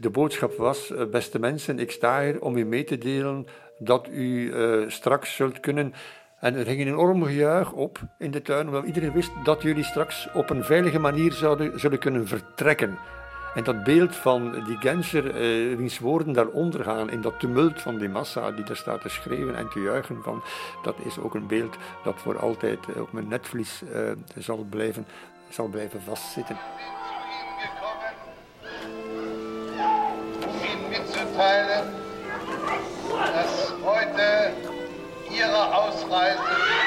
de 0.00 0.10
boodschap 0.12 0.56
was: 0.56 0.90
eh, 0.90 1.06
Beste 1.06 1.38
mensen, 1.38 1.78
ik 1.78 1.90
sta 1.90 2.22
hier 2.22 2.40
om 2.40 2.56
u 2.56 2.64
mee 2.64 2.84
te 2.84 2.98
delen 2.98 3.46
dat 3.78 4.08
u 4.12 4.54
uh, 4.54 4.88
straks 4.88 5.34
zult 5.34 5.60
kunnen. 5.60 5.92
En 6.40 6.54
er 6.54 6.64
ging 6.64 6.80
een 6.80 6.86
enorm 6.86 7.24
gejuich 7.24 7.72
op 7.72 7.98
in 8.18 8.30
de 8.30 8.42
tuin, 8.42 8.66
omdat 8.66 8.84
iedereen 8.84 9.12
wist 9.12 9.30
dat 9.44 9.62
jullie 9.62 9.84
straks 9.84 10.28
op 10.34 10.50
een 10.50 10.64
veilige 10.64 10.98
manier 10.98 11.32
zouden, 11.32 11.80
zullen 11.80 11.98
kunnen 11.98 12.26
vertrekken. 12.26 12.98
En 13.58 13.64
dat 13.64 13.84
beeld 13.84 14.16
van 14.16 14.64
die 14.64 14.76
Genscher, 14.76 15.26
eh, 15.26 15.76
wiens 15.76 15.98
woorden 15.98 16.32
daaronder 16.32 16.84
gaan, 16.84 17.10
in 17.10 17.20
dat 17.20 17.40
tumult 17.40 17.80
van 17.80 17.98
die 17.98 18.08
massa 18.08 18.50
die 18.50 18.64
daar 18.64 18.76
staat 18.76 19.00
te 19.00 19.08
schreeuwen 19.08 19.56
en 19.56 19.68
te 19.68 19.80
juichen, 19.80 20.22
van, 20.22 20.42
dat 20.82 20.94
is 21.04 21.18
ook 21.18 21.34
een 21.34 21.46
beeld 21.46 21.76
dat 22.04 22.14
voor 22.16 22.38
altijd 22.38 22.78
eh, 22.88 23.00
op 23.00 23.12
mijn 23.12 23.28
netvlies 23.28 23.82
eh, 23.92 24.00
zal, 24.36 24.66
blijven, 24.70 25.06
zal 25.48 25.66
blijven 25.66 26.02
vastzitten. 26.02 26.56
Um 30.46 30.62
Ihnen 30.62 30.88
mitzuteilen, 30.90 31.94
dass 33.08 33.72
heute 33.84 34.52
Ihre 35.30 35.70
Ausreise 35.72 36.77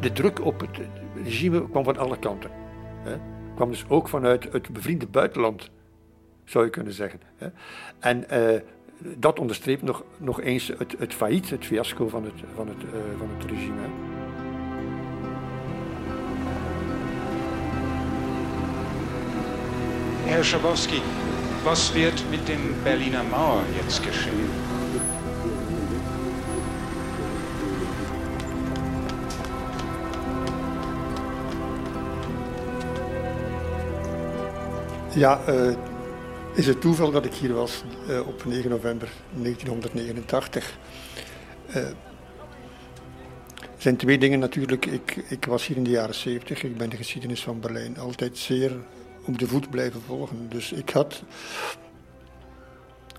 de 0.00 0.12
druk 0.12 0.44
op 0.44 0.60
het 0.60 0.78
regime 1.24 1.68
kwam 1.70 1.84
van 1.84 1.98
alle 1.98 2.18
kanten. 2.18 2.50
Hè. 3.02 3.16
Kwam 3.54 3.70
dus 3.70 3.84
ook 3.88 4.08
vanuit 4.08 4.52
het 4.52 4.68
bevriende 4.68 5.06
buitenland, 5.06 5.70
zou 6.44 6.64
je 6.64 6.70
kunnen 6.70 6.92
zeggen. 6.92 7.20
Hè. 7.36 7.48
En 7.98 8.24
uh, 8.32 8.60
dat 8.98 9.38
onderstreept 9.38 9.82
nog, 9.82 10.04
nog 10.18 10.40
eens 10.40 10.72
het, 10.78 10.94
het 10.98 11.14
failliet, 11.14 11.50
het 11.50 11.64
fiasco 11.64 12.08
van 12.08 12.24
het, 12.24 12.34
van 12.54 12.68
het, 12.68 12.82
uh, 12.82 12.90
van 13.18 13.28
het 13.36 13.50
regime. 13.50 13.80
Herr 20.24 20.44
Schabowski, 20.44 21.02
was 21.64 21.92
wird 21.92 22.24
mit 22.30 22.46
dem 22.46 22.74
Berliner 22.82 23.24
Mauer 23.24 23.64
jetzt 23.76 24.02
geschehen? 24.02 24.69
Ja, 35.14 35.40
uh, 35.48 35.76
is 36.54 36.66
het 36.66 36.80
toeval 36.80 37.10
dat 37.10 37.24
ik 37.24 37.34
hier 37.34 37.54
was 37.54 37.84
uh, 38.08 38.26
op 38.26 38.44
9 38.44 38.70
november 38.70 39.08
1989. 39.34 40.78
Uh, 41.68 41.76
er 41.76 41.94
zijn 43.78 43.96
twee 43.96 44.18
dingen 44.18 44.38
natuurlijk. 44.38 44.86
Ik, 44.86 45.16
ik 45.28 45.44
was 45.44 45.66
hier 45.66 45.76
in 45.76 45.84
de 45.84 45.90
jaren 45.90 46.14
70. 46.14 46.62
Ik 46.62 46.76
ben 46.76 46.90
de 46.90 46.96
geschiedenis 46.96 47.42
van 47.42 47.60
Berlijn 47.60 47.98
altijd 47.98 48.38
zeer 48.38 48.76
op 49.26 49.38
de 49.38 49.46
voet 49.46 49.70
blijven 49.70 50.00
volgen. 50.02 50.48
Dus 50.48 50.72
ik 50.72 50.90
had 50.90 51.22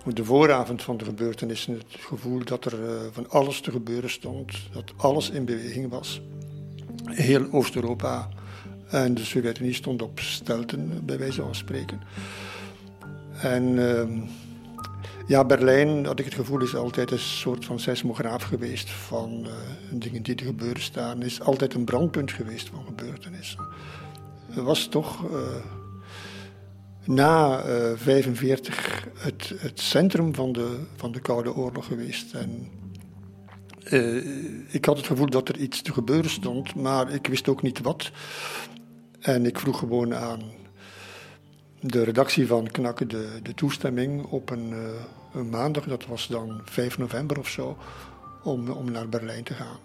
op 0.05 0.15
de 0.15 0.25
vooravond 0.25 0.83
van 0.83 0.97
de 0.97 1.05
gebeurtenissen 1.05 1.73
het 1.73 1.85
gevoel 1.99 2.43
dat 2.43 2.65
er 2.65 2.77
van 3.11 3.29
alles 3.29 3.61
te 3.61 3.71
gebeuren 3.71 4.09
stond. 4.09 4.51
Dat 4.73 4.93
alles 4.97 5.29
in 5.29 5.45
beweging 5.45 5.89
was. 5.89 6.21
Heel 7.05 7.47
Oost-Europa 7.51 8.29
en 8.91 9.13
de 9.13 9.25
Sovjet-Unie 9.25 9.73
stond 9.73 10.01
op 10.01 10.19
stelten, 10.19 11.05
bij 11.05 11.17
wijze 11.17 11.41
van 11.41 11.55
spreken. 11.55 12.01
En 13.41 13.63
uh, 13.63 14.03
ja, 15.27 15.45
Berlijn, 15.45 16.05
had 16.05 16.19
ik 16.19 16.25
het 16.25 16.33
gevoel, 16.33 16.61
is 16.61 16.75
altijd 16.75 17.11
een 17.11 17.19
soort 17.19 17.65
van 17.65 17.79
seismograaf 17.79 18.43
geweest 18.43 18.89
van 18.89 19.45
uh, 19.45 19.51
dingen 19.91 20.23
die 20.23 20.35
er 20.35 20.45
gebeuren 20.45 20.81
staan. 20.81 21.21
Is 21.21 21.41
altijd 21.41 21.73
een 21.73 21.83
brandpunt 21.83 22.31
geweest 22.31 22.69
van 22.69 22.83
gebeurtenissen. 22.85 23.67
Het 24.49 24.63
was 24.63 24.87
toch 24.87 25.23
uh, 25.23 25.37
na 27.05 27.47
1945 27.47 29.07
het, 29.17 29.53
het, 29.57 29.79
centrum 29.79 30.35
van 30.35 30.51
de, 30.51 30.79
van 30.95 31.11
de 31.11 31.19
Koude 31.19 31.55
Oorlog 31.55 31.85
geweest. 31.85 32.33
En 32.33 32.69
ik 34.71 34.85
had 34.85 34.97
het 34.97 35.05
gevoel 35.05 35.29
dat 35.29 35.49
er 35.49 35.57
iets 35.57 35.81
te 35.81 35.93
gebeuren 35.93 36.29
stond, 36.29 36.75
maar 36.75 37.13
ik 37.13 37.27
wist 37.27 37.47
ook 37.47 37.61
niet 37.61 37.81
wat. 37.81 38.11
En 39.21 39.45
ik 39.45 39.59
vroeg 39.59 39.79
gewoon 39.79 40.15
aan 40.15 40.41
de 41.79 42.03
redactie 42.03 42.47
van 42.47 42.71
Knakken 42.71 43.07
de, 43.07 43.39
de 43.43 43.53
toestemming 43.53 44.25
op 44.25 44.49
een, 44.49 44.73
een, 45.33 45.49
maandag, 45.49 45.83
dat 45.83 46.05
was 46.05 46.27
dan 46.27 46.61
5 46.63 46.97
november 46.97 47.39
of 47.39 47.49
zo, 47.49 47.77
om, 48.43 48.69
om 48.69 48.91
naar 48.91 49.09
Berlijn 49.09 49.43
te 49.43 49.53
gaan. 49.53 49.77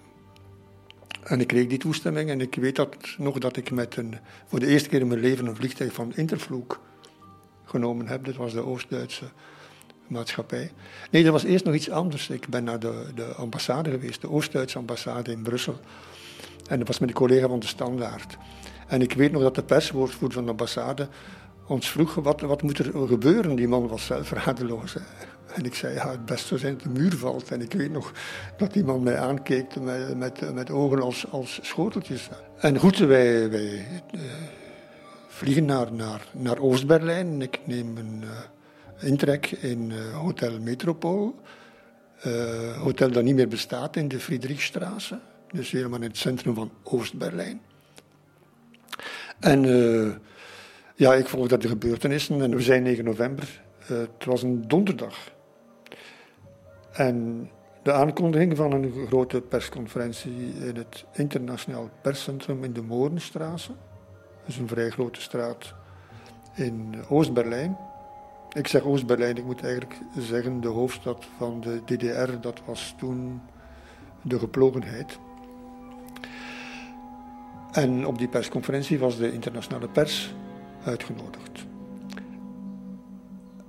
En 1.22 1.40
ik 1.40 1.46
kreeg 1.46 1.66
die 1.66 1.78
toestemming 1.78 2.30
en 2.30 2.40
ik 2.40 2.54
weet 2.54 2.76
dat, 2.76 2.96
nog 3.18 3.38
dat 3.38 3.56
ik 3.56 3.70
met 3.70 3.96
een, 3.96 4.18
voor 4.46 4.60
de 4.60 4.66
eerste 4.66 4.88
keer 4.88 5.00
in 5.00 5.06
mijn 5.06 5.20
leven 5.20 5.46
een 5.46 5.56
vliegtuig 5.56 5.92
van 5.92 6.12
Intervloek 6.14 6.80
genomen 7.64 8.06
heb. 8.06 8.24
Dat 8.24 8.36
was 8.36 8.52
de 8.52 8.64
Oost-Duitse 8.64 9.24
maatschappij. 10.06 10.72
Nee, 11.10 11.22
dat 11.22 11.32
was 11.32 11.44
eerst 11.44 11.64
nog 11.64 11.74
iets 11.74 11.90
anders. 11.90 12.28
Ik 12.28 12.48
ben 12.48 12.64
naar 12.64 12.78
de, 12.78 13.06
de 13.14 13.24
ambassade 13.24 13.90
geweest, 13.90 14.20
de 14.20 14.30
Oost-Duitse 14.30 14.78
ambassade 14.78 15.32
in 15.32 15.42
Brussel. 15.42 15.80
En 16.68 16.78
dat 16.78 16.86
was 16.86 16.98
met 16.98 17.08
een 17.08 17.14
collega 17.14 17.48
van 17.48 17.58
de 17.58 17.66
Standaard. 17.66 18.36
En 18.86 19.02
ik 19.02 19.12
weet 19.12 19.32
nog 19.32 19.42
dat 19.42 19.54
de 19.54 19.62
perswoordvoerder 19.62 20.36
van 20.36 20.44
de 20.44 20.50
ambassade 20.50 21.08
ons 21.66 21.90
vroeg 21.90 22.14
wat, 22.14 22.40
wat 22.40 22.62
moet 22.62 22.78
er 22.78 23.08
gebeuren. 23.08 23.56
Die 23.56 23.68
man 23.68 23.88
was 23.88 24.06
zelf 24.06 24.30
radeloos. 24.30 24.96
En 25.54 25.64
ik 25.64 25.74
zei, 25.74 25.94
ja, 25.94 26.10
het 26.10 26.24
beste 26.26 26.58
zijn 26.58 26.72
dat 26.72 26.82
de 26.82 27.00
muur 27.00 27.16
valt. 27.16 27.50
En 27.50 27.60
ik 27.60 27.72
weet 27.72 27.90
nog 27.90 28.12
dat 28.56 28.72
die 28.72 28.84
man 28.84 29.02
mij 29.02 29.18
aankeek 29.18 29.74
met, 30.54 30.70
ogen 30.70 31.02
als, 31.02 31.30
als 31.30 31.58
schoteltjes. 31.62 32.28
En 32.58 32.78
goed, 32.78 32.98
wij, 32.98 33.50
wij 33.50 33.86
uh, 34.14 34.20
vliegen 35.28 35.64
naar, 35.64 35.92
naar, 35.92 36.28
naar 36.32 36.58
Oost-Berlijn. 36.58 37.42
Ik 37.42 37.60
neem 37.64 37.96
een 37.96 38.22
uh, 38.22 39.08
intrek 39.08 39.50
in 39.50 39.90
uh, 39.90 40.16
Hotel 40.16 40.60
Metropool. 40.60 41.34
hotel 42.78 43.10
dat 43.10 43.24
niet 43.24 43.34
meer 43.34 43.48
bestaat 43.48 43.96
in 43.96 44.08
de 44.08 44.20
Friedrichstraße. 44.20 45.18
Dus 45.50 45.70
helemaal 45.70 46.00
in 46.00 46.08
het 46.08 46.16
centrum 46.16 46.54
van 46.54 46.70
Oost-Berlijn. 46.82 47.60
En 49.40 49.64
uh, 49.64 50.14
Ja, 50.94 51.14
ik 51.14 51.28
volgde 51.28 51.58
de 51.58 51.68
gebeurtenissen 51.68 52.40
en 52.40 52.50
we 52.50 52.62
zijn 52.62 52.82
9 52.82 53.04
november. 53.04 53.62
Uh, 53.82 53.98
het 53.98 54.24
was 54.24 54.42
een 54.42 54.68
donderdag. 54.68 55.34
En 56.92 57.50
de 57.82 57.92
aankondiging 57.92 58.56
van 58.56 58.72
een 58.72 58.92
grote 59.06 59.40
persconferentie 59.40 60.54
in 60.60 60.76
het 60.76 61.04
internationaal 61.12 61.90
perscentrum 62.02 62.64
in 62.64 62.72
de 62.72 62.82
Moornstraße. 62.82 63.72
Dat 64.40 64.48
is 64.48 64.56
een 64.56 64.68
vrij 64.68 64.90
grote 64.90 65.20
straat 65.20 65.74
in 66.54 66.94
Oost-Berlijn. 67.08 67.76
Ik 68.52 68.66
zeg 68.66 68.82
Oost-Berlijn, 68.82 69.36
ik 69.36 69.44
moet 69.44 69.62
eigenlijk 69.62 69.94
zeggen 70.18 70.60
de 70.60 70.68
hoofdstad 70.68 71.26
van 71.36 71.60
de 71.60 71.80
DDR. 71.84 72.40
Dat 72.40 72.60
was 72.64 72.94
toen 72.98 73.40
de 74.22 74.38
geplogenheid. 74.38 75.18
En 77.76 78.06
op 78.06 78.18
die 78.18 78.28
persconferentie 78.28 78.98
was 78.98 79.16
de 79.16 79.32
internationale 79.32 79.88
pers 79.88 80.34
uitgenodigd. 80.84 81.64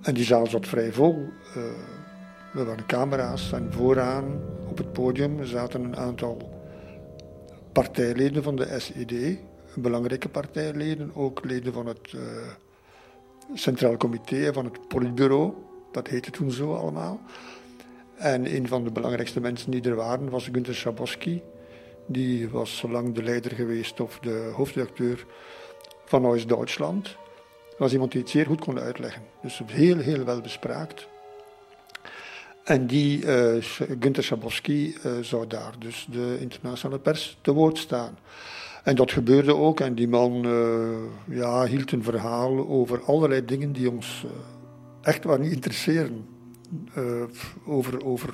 En 0.02 0.14
die 0.14 0.24
zaal 0.24 0.48
zat 0.48 0.68
vrij 0.68 0.92
vol. 0.92 1.30
Uh, 1.58 2.60
er 2.60 2.66
waren 2.66 2.86
camera's 2.86 3.52
en 3.52 3.74
vooraan 3.74 4.42
op 4.68 4.78
het 4.78 4.94
podium 4.94 5.46
zaten 5.46 5.84
een 5.84 5.96
aantal 5.96 6.62
partijleden 7.72 8.44
van 8.44 8.56
de 8.56 8.80
SED, 8.80 9.38
belangrijke 9.76 10.30
partijleden, 10.30 11.12
ook 11.16 11.46
leden 11.46 11.74
van 11.74 11.86
het 11.86 12.14
uh, 12.16 12.22
Centraal 13.54 13.98
Comité 13.98 14.54
van 14.54 14.66
het 14.66 14.88
Politbureau. 14.88 15.54
Dat 15.92 16.08
heette 16.08 16.32
toen 16.32 16.52
zo 16.52 16.74
allemaal. 16.74 17.20
En 18.16 18.56
een 18.56 18.68
van 18.68 18.84
de 18.84 18.92
belangrijkste 18.92 19.40
mensen 19.40 19.72
die 19.72 19.82
er 19.82 19.96
waren 19.96 20.30
was 20.30 20.50
Günter 20.52 20.76
Schabowski. 20.76 21.42
Die 22.08 22.50
was 22.50 22.78
zolang 22.78 23.14
de 23.14 23.24
leider 23.24 23.52
geweest 23.52 24.00
of 24.00 24.20
de 24.20 24.52
hoofdredacteur 24.54 25.26
van 26.06 26.26
Oost 26.26 26.50
Duitsland. 26.50 27.16
was 27.78 27.94
iemand 27.94 28.12
die 28.12 28.22
het 28.22 28.30
zeer 28.30 28.46
goed 28.46 28.60
kon 28.60 28.80
uitleggen. 28.80 29.22
Dus 29.42 29.62
heel, 29.66 29.98
heel 29.98 30.24
wel 30.24 30.42
bespraakt. 30.42 31.08
En 32.64 32.88
die, 32.88 33.26
uh, 33.26 33.64
Günter 34.00 34.24
Schabowski, 34.24 34.96
uh, 35.06 35.12
zou 35.22 35.48
daar 35.48 35.74
dus 35.80 36.08
de 36.12 36.38
internationale 36.40 37.00
pers 37.00 37.38
te 37.42 37.54
woord 37.54 37.78
staan. 37.78 38.18
En 38.84 38.96
dat 38.96 39.12
gebeurde 39.12 39.56
ook. 39.56 39.80
En 39.80 39.96
die 39.96 40.08
man 40.08 40.46
uh, 40.46 41.38
ja, 41.38 41.66
hield 41.66 41.92
een 41.92 42.04
verhaal 42.04 42.68
over 42.68 43.04
allerlei 43.04 43.46
dingen 43.46 43.72
die 43.72 43.92
ons 43.92 44.26
echt 45.02 45.24
wel 45.24 45.38
niet 45.38 45.52
interesseren. 45.52 46.28
over, 47.66 48.06
over 48.06 48.34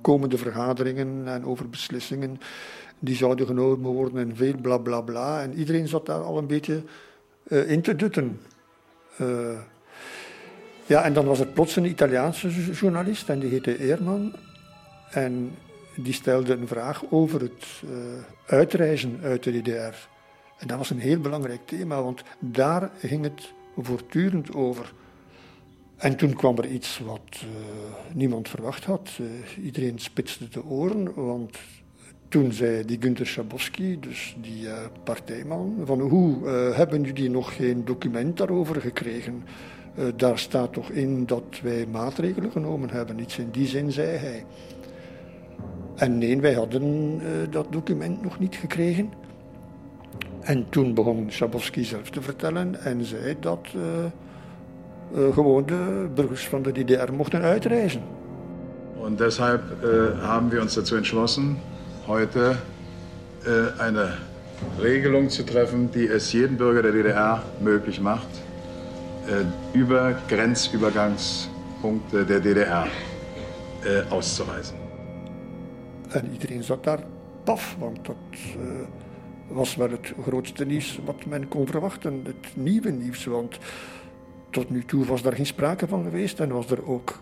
komende 0.00 0.38
vergaderingen 0.38 1.28
en 1.28 1.44
over 1.44 1.68
beslissingen 1.68 2.38
die 3.02 3.16
zouden 3.16 3.46
genomen 3.46 3.90
worden 3.90 4.18
en 4.18 4.36
veel 4.36 4.56
bla 4.60 4.78
bla 4.78 5.00
bla. 5.00 5.42
En 5.42 5.54
iedereen 5.54 5.88
zat 5.88 6.06
daar 6.06 6.22
al 6.22 6.38
een 6.38 6.46
beetje 6.46 6.82
in 7.48 7.82
te 7.82 7.96
dutten. 7.96 8.40
Ja, 10.86 11.04
en 11.04 11.12
dan 11.12 11.26
was 11.26 11.40
er 11.40 11.46
plots 11.46 11.76
een 11.76 11.84
Italiaanse 11.84 12.72
journalist 12.72 13.28
en 13.28 13.38
die 13.38 13.50
heette 13.50 13.78
Eerman. 13.78 14.34
En 15.10 15.54
die 15.96 16.12
stelde 16.12 16.54
een 16.54 16.66
vraag 16.66 17.02
over 17.10 17.40
het 17.40 17.64
uh, 17.84 17.90
uitreizen 18.46 19.18
uit 19.22 19.42
de 19.42 19.60
DDR. 19.60 20.08
En 20.58 20.66
dat 20.66 20.78
was 20.78 20.90
een 20.90 20.98
heel 20.98 21.20
belangrijk 21.20 21.66
thema, 21.66 22.02
want 22.02 22.22
daar 22.38 22.90
ging 22.98 23.24
het 23.24 23.52
voortdurend 23.76 24.54
over. 24.54 24.92
En 25.96 26.16
toen 26.16 26.34
kwam 26.34 26.58
er 26.58 26.66
iets 26.66 26.98
wat 26.98 27.44
niemand 28.12 28.48
verwacht 28.48 28.84
had. 28.84 29.10
Iedereen 29.62 29.98
spitste 29.98 30.48
de 30.48 30.64
oren, 30.64 31.14
want 31.14 31.58
toen 32.32 32.52
zei 32.52 32.84
die 32.84 32.98
Günter 33.00 33.26
Schabowski, 33.26 34.00
dus 34.00 34.36
die 34.40 34.68
partijman, 35.04 35.74
van 35.84 36.00
hoe 36.00 36.48
hebben 36.74 37.02
jullie 37.02 37.30
nog 37.30 37.56
geen 37.56 37.84
document 37.84 38.36
daarover 38.36 38.80
gekregen? 38.80 39.42
Uh, 39.98 40.04
daar 40.16 40.38
staat 40.38 40.72
toch 40.72 40.90
in 40.90 41.26
dat 41.26 41.60
wij 41.62 41.86
maatregelen 41.86 42.50
genomen 42.50 42.90
hebben. 42.90 43.18
Iets 43.20 43.38
in 43.38 43.50
die 43.50 43.66
zin 43.66 43.92
zei 43.92 44.16
hij. 44.16 44.44
En 45.96 46.18
nee, 46.18 46.40
wij 46.40 46.52
hadden 46.52 47.20
dat 47.50 47.66
document 47.70 48.22
nog 48.22 48.38
niet 48.38 48.56
gekregen. 48.56 49.10
En 50.40 50.66
toen 50.68 50.94
begon 50.94 51.26
Schabowski 51.28 51.84
zelf 51.84 52.10
te 52.10 52.22
vertellen 52.22 52.84
en 52.84 53.04
zei 53.04 53.36
dat 53.40 53.68
gewoon 55.32 55.66
de 55.66 56.08
burgers 56.14 56.48
van 56.48 56.62
de 56.62 56.72
DDR 56.72 57.12
mochten 57.12 57.42
uitreizen. 57.42 58.02
Und 59.00 59.18
deshalb 59.18 59.60
haben 60.20 60.50
wir 60.50 60.60
uns 60.60 60.74
dazu 60.74 60.96
entschlossen, 60.96 61.56
heute 62.12 62.58
äh, 63.46 63.72
eine 63.80 64.18
Regelung 64.82 65.30
zu 65.30 65.42
treffen, 65.46 65.90
die 65.90 66.06
es 66.06 66.30
jedem 66.32 66.58
Bürger 66.58 66.82
der 66.82 66.92
DDR 66.92 67.42
möglich 67.60 68.00
macht, 68.00 68.28
äh, 69.26 69.44
über 69.72 70.12
Grenzübergangspunkte 70.28 72.26
der 72.26 72.40
DDR 72.40 72.86
äh, 73.84 74.02
auszureisen. 74.10 74.76
En 76.10 76.32
iedereen 76.32 76.62
zat 76.62 76.84
daar 76.84 77.02
paf, 77.44 77.76
want 77.78 78.06
dat 78.06 78.16
uh, 78.32 78.42
was 79.48 79.76
wel 79.76 79.90
het 79.90 80.12
grootste 80.22 80.64
nieuws 80.64 81.00
wat 81.04 81.24
men 81.26 81.48
kon 81.48 81.66
verwachten. 81.66 82.20
Het 82.24 82.56
nieuwe 82.56 82.90
nieuws, 82.90 83.24
want 83.24 83.58
tot 84.50 84.70
nu 84.70 84.84
toe 84.84 85.04
was 85.04 85.22
daar 85.22 85.32
geen 85.32 85.46
sprake 85.46 85.88
van 85.88 86.04
geweest 86.04 86.40
en 86.40 86.52
was, 86.52 86.70
er 86.70 86.88
ook, 86.88 87.20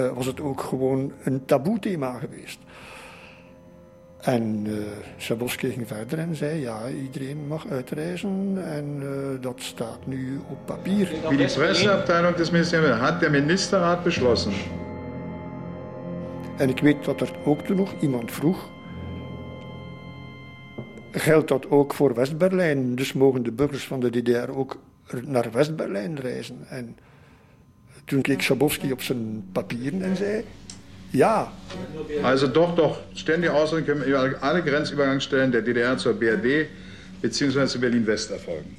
uh, 0.00 0.12
was 0.12 0.26
het 0.26 0.40
ook 0.40 0.60
gewoon 0.60 1.12
een 1.24 1.44
taboe-thema 1.44 2.18
geweest. 2.18 2.58
En 4.22 4.66
uh, 4.66 5.46
ging 5.56 5.88
verder 5.88 6.18
en 6.18 6.36
zei, 6.36 6.60
ja, 6.60 6.88
iedereen 6.88 7.46
mag 7.46 7.66
uitreizen 7.68 8.58
en 8.64 9.00
uh, 9.02 9.42
dat 9.42 9.60
staat 9.60 10.06
nu 10.06 10.40
op 10.48 10.66
papier. 10.66 11.08
Wie 11.28 11.36
die 11.36 11.52
presseabteilung 11.52 12.36
des 12.36 12.50
Ministeriums 12.50 13.00
hat 13.00 13.20
der 13.20 13.30
Ministerrat 13.30 14.02
beschlossen. 14.02 14.52
En 16.56 16.68
ik 16.68 16.78
weet 16.78 17.04
dat 17.04 17.20
er 17.20 17.30
ook 17.44 17.60
toen 17.60 17.76
nog 17.76 17.94
iemand 18.00 18.32
vroeg, 18.32 18.70
geldt 21.10 21.48
dat 21.48 21.70
ook 21.70 21.94
voor 21.94 22.14
West-Berlijn? 22.14 22.94
Dus 22.94 23.12
mogen 23.12 23.42
de 23.42 23.52
burgers 23.52 23.86
van 23.86 24.00
de 24.00 24.10
DDR 24.10 24.50
ook 24.50 24.78
naar 25.24 25.50
West-Berlijn 25.52 26.20
reizen? 26.20 26.56
En 26.68 26.96
toen 28.04 28.22
keek 28.22 28.42
Schabowski 28.42 28.92
op 28.92 29.02
zijn 29.02 29.44
papieren 29.52 30.02
en 30.02 30.16
zei, 30.16 30.44
ja. 31.12 31.52
Also 32.22 32.46
doch, 32.46 32.74
doch. 32.74 33.00
Ständig 33.14 33.50
außerdem 33.50 33.84
können 33.84 34.04
über 34.04 34.34
alle 34.40 34.62
Grenzübergangsstellen 34.62 35.52
der 35.52 35.62
DDR 35.62 35.96
zur 35.96 36.14
BRD 36.14 36.68
bzw. 37.20 37.66
zu 37.66 37.78
Berlin-West 37.78 38.30
erfolgen. 38.30 38.76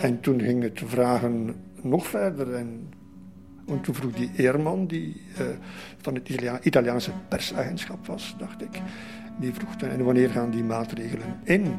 En 0.00 0.20
toen 0.20 0.40
ging 0.40 0.62
het 0.62 0.82
vragen 0.86 1.54
nog 1.82 2.06
verder. 2.06 2.54
En, 2.54 2.88
en 3.68 3.80
toen 3.80 3.94
vroeg 3.94 4.12
die 4.12 4.30
Eerman, 4.36 4.86
die 4.86 5.22
uh, 5.40 5.46
van 6.00 6.14
het 6.14 6.28
Italia 6.28 6.58
Italiaanse 6.62 7.10
persagentschap 7.28 8.06
was, 8.06 8.34
dacht 8.38 8.62
ik. 8.62 8.80
Die 9.40 9.52
vroeg 9.52 9.76
dan, 9.76 9.88
en 9.88 10.04
wanneer 10.04 10.30
gaan 10.30 10.50
die 10.50 10.64
maatregelen 10.64 11.40
in? 11.44 11.74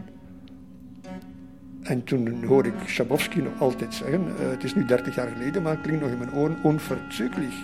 En 1.83 2.03
toen 2.03 2.43
hoor 2.43 2.65
ik 2.65 2.73
Schabowski 2.85 3.41
nog 3.41 3.61
altijd 3.61 3.93
zeggen, 3.93 4.21
uh, 4.21 4.49
het 4.49 4.63
is 4.63 4.75
nu 4.75 4.85
30 4.85 5.15
jaar 5.15 5.27
geleden, 5.27 5.61
maar 5.61 5.71
het 5.71 5.81
klinkt 5.81 6.01
nog 6.01 6.11
in 6.11 6.17
mijn 6.17 6.33
oren, 6.33 6.57
onverzüglich. 6.63 7.55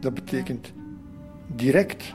Dat 0.00 0.14
betekent 0.14 0.72
direkt. 1.48 2.14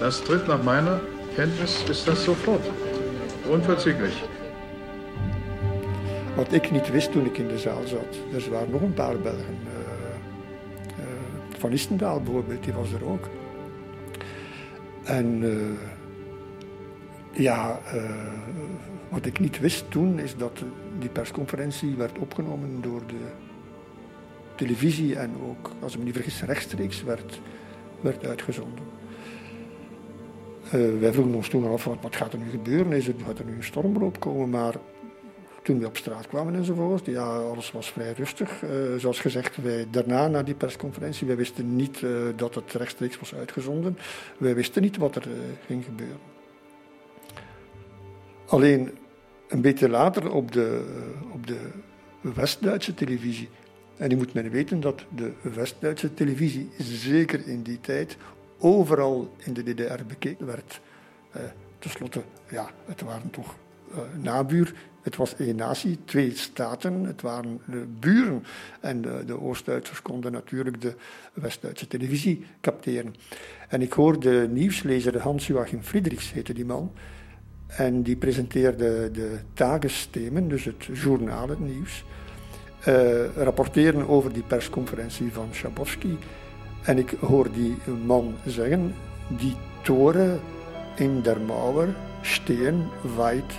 Das 0.00 0.22
tritt 0.22 0.46
nach 0.48 0.62
meiner 0.62 1.00
Kenntnis 1.36 1.84
ist 1.88 2.06
das 2.06 2.24
sofort. 2.24 2.62
Unverzüglich. 3.50 4.24
Wat 6.36 6.52
ik 6.52 6.70
niet 6.70 6.90
wist 6.90 7.12
toen 7.12 7.26
ik 7.26 7.38
in 7.38 7.48
de 7.48 7.58
zaal 7.58 7.86
zat, 7.86 8.16
er 8.34 8.50
waren 8.50 8.70
nog 8.70 8.82
een 8.82 8.94
paar 8.94 9.18
Belgen. 9.18 9.58
Uh, 9.66 9.72
uh, 10.98 11.58
van 11.58 11.72
Istendaal 11.72 12.22
bijvoorbeeld, 12.22 12.64
die 12.64 12.72
was 12.72 12.92
er 12.92 13.04
ook. 13.04 13.28
En 15.04 15.42
uh, 15.42 15.52
ja, 17.32 17.80
wat 19.08 19.26
ik 19.26 19.38
niet 19.38 19.60
wist 19.60 19.90
toen 19.90 20.18
is 20.18 20.36
dat 20.36 20.62
die 20.98 21.08
persconferentie 21.08 21.96
werd 21.96 22.18
opgenomen 22.18 22.80
door 22.80 23.00
de 23.06 23.47
televisie 24.58 25.16
en 25.16 25.30
ook, 25.48 25.70
als 25.80 25.92
ik 25.92 25.98
me 25.98 26.04
niet 26.04 26.14
vergis, 26.14 26.42
rechtstreeks 26.42 27.02
werd, 27.02 27.40
werd 28.00 28.26
uitgezonden. 28.26 28.84
Uh, 30.74 31.00
wij 31.00 31.12
vroegen 31.12 31.34
ons 31.34 31.48
toen 31.48 31.66
af, 31.66 31.84
wat, 31.84 32.16
gaat 32.16 32.32
er 32.32 32.38
nu 32.38 32.50
gebeuren? 32.50 32.92
Is 32.92 33.10
gaat 33.26 33.38
er 33.38 33.44
nu 33.44 33.54
een 33.54 33.64
stormloop 33.64 34.20
komen? 34.20 34.50
Maar 34.50 34.74
toen 35.62 35.78
we 35.78 35.86
op 35.86 35.96
straat 35.96 36.28
kwamen 36.28 36.54
enzovoort, 36.54 37.06
ja, 37.06 37.36
alles 37.36 37.72
was 37.72 37.90
vrij 37.90 38.12
rustig. 38.12 38.62
Uh, 38.62 38.70
zoals 38.96 39.20
gezegd, 39.20 39.56
wij 39.56 39.86
daarna, 39.90 40.28
na 40.28 40.42
die 40.42 40.54
persconferentie, 40.54 41.26
wij 41.26 41.36
wisten 41.36 41.76
niet 41.76 42.00
uh, 42.00 42.10
dat 42.36 42.54
het 42.54 42.72
rechtstreeks 42.72 43.18
was 43.18 43.34
uitgezonden. 43.34 43.98
Wij 44.38 44.54
wisten 44.54 44.82
niet 44.82 44.96
wat 44.96 45.16
er 45.16 45.28
ging 45.66 45.84
gebeuren. 45.84 46.20
Alleen 48.46 48.90
een 49.48 49.60
beetje 49.60 49.88
later 49.88 50.30
op 50.30 50.52
de, 50.52 50.84
op 51.32 51.46
de 51.46 51.58
West-Duitse 52.20 52.94
televisie 52.94 53.48
en 53.98 54.10
je 54.10 54.16
moet 54.16 54.34
men 54.34 54.50
weten 54.50 54.80
dat 54.80 55.04
de 55.14 55.32
West-Duitse 55.42 56.14
televisie, 56.14 56.70
zeker 56.78 57.46
in 57.46 57.62
die 57.62 57.80
tijd, 57.80 58.16
overal 58.58 59.34
in 59.38 59.52
de 59.52 59.62
DDR 59.62 60.04
bekeken 60.06 60.46
werd. 60.46 60.80
Eh, 61.30 61.42
Ten 61.78 61.90
slotte, 61.90 62.22
ja, 62.50 62.70
het 62.86 63.00
waren 63.00 63.30
toch 63.30 63.56
uh, 63.92 63.98
nabuur. 64.22 64.74
Het 65.02 65.16
was 65.16 65.36
één 65.36 65.56
natie, 65.56 65.98
twee 66.04 66.36
staten, 66.36 67.04
het 67.04 67.22
waren 67.22 67.60
de 67.66 67.86
buren. 67.98 68.44
En 68.80 69.00
de, 69.00 69.40
Oost-Duitsers 69.40 70.02
konden 70.02 70.32
natuurlijk 70.32 70.80
de 70.80 70.94
West-Duitse 71.32 71.86
televisie 71.86 72.46
capteren. 72.60 73.14
En 73.68 73.82
ik 73.82 73.92
hoorde 73.92 74.48
nieuwslezer 74.48 75.20
Hans-Joachim 75.20 75.82
Friedrichs, 75.82 76.32
heette 76.32 76.52
die 76.52 76.64
man. 76.64 76.92
En 77.66 78.02
die 78.02 78.16
presenteerde 78.16 79.10
de 79.10 79.38
tagesthemen, 79.54 80.48
dus 80.48 80.64
het 80.64 80.84
journaal, 80.84 81.48
het 81.48 81.60
nieuws. 81.60 82.04
Uh, 82.86 83.26
rapporteren 83.36 84.06
over 84.08 84.32
die 84.32 84.42
persconferentie 84.42 85.32
van 85.32 85.48
Schabowski. 85.52 86.18
En 86.82 86.98
ik 86.98 87.16
hoor 87.20 87.52
die 87.52 87.76
man 88.06 88.34
zeggen, 88.46 88.94
die 89.28 89.56
toren 89.82 90.40
in 90.96 91.22
der 91.22 91.40
Mauer 91.40 91.88
stehen 92.22 92.88
weit 93.16 93.52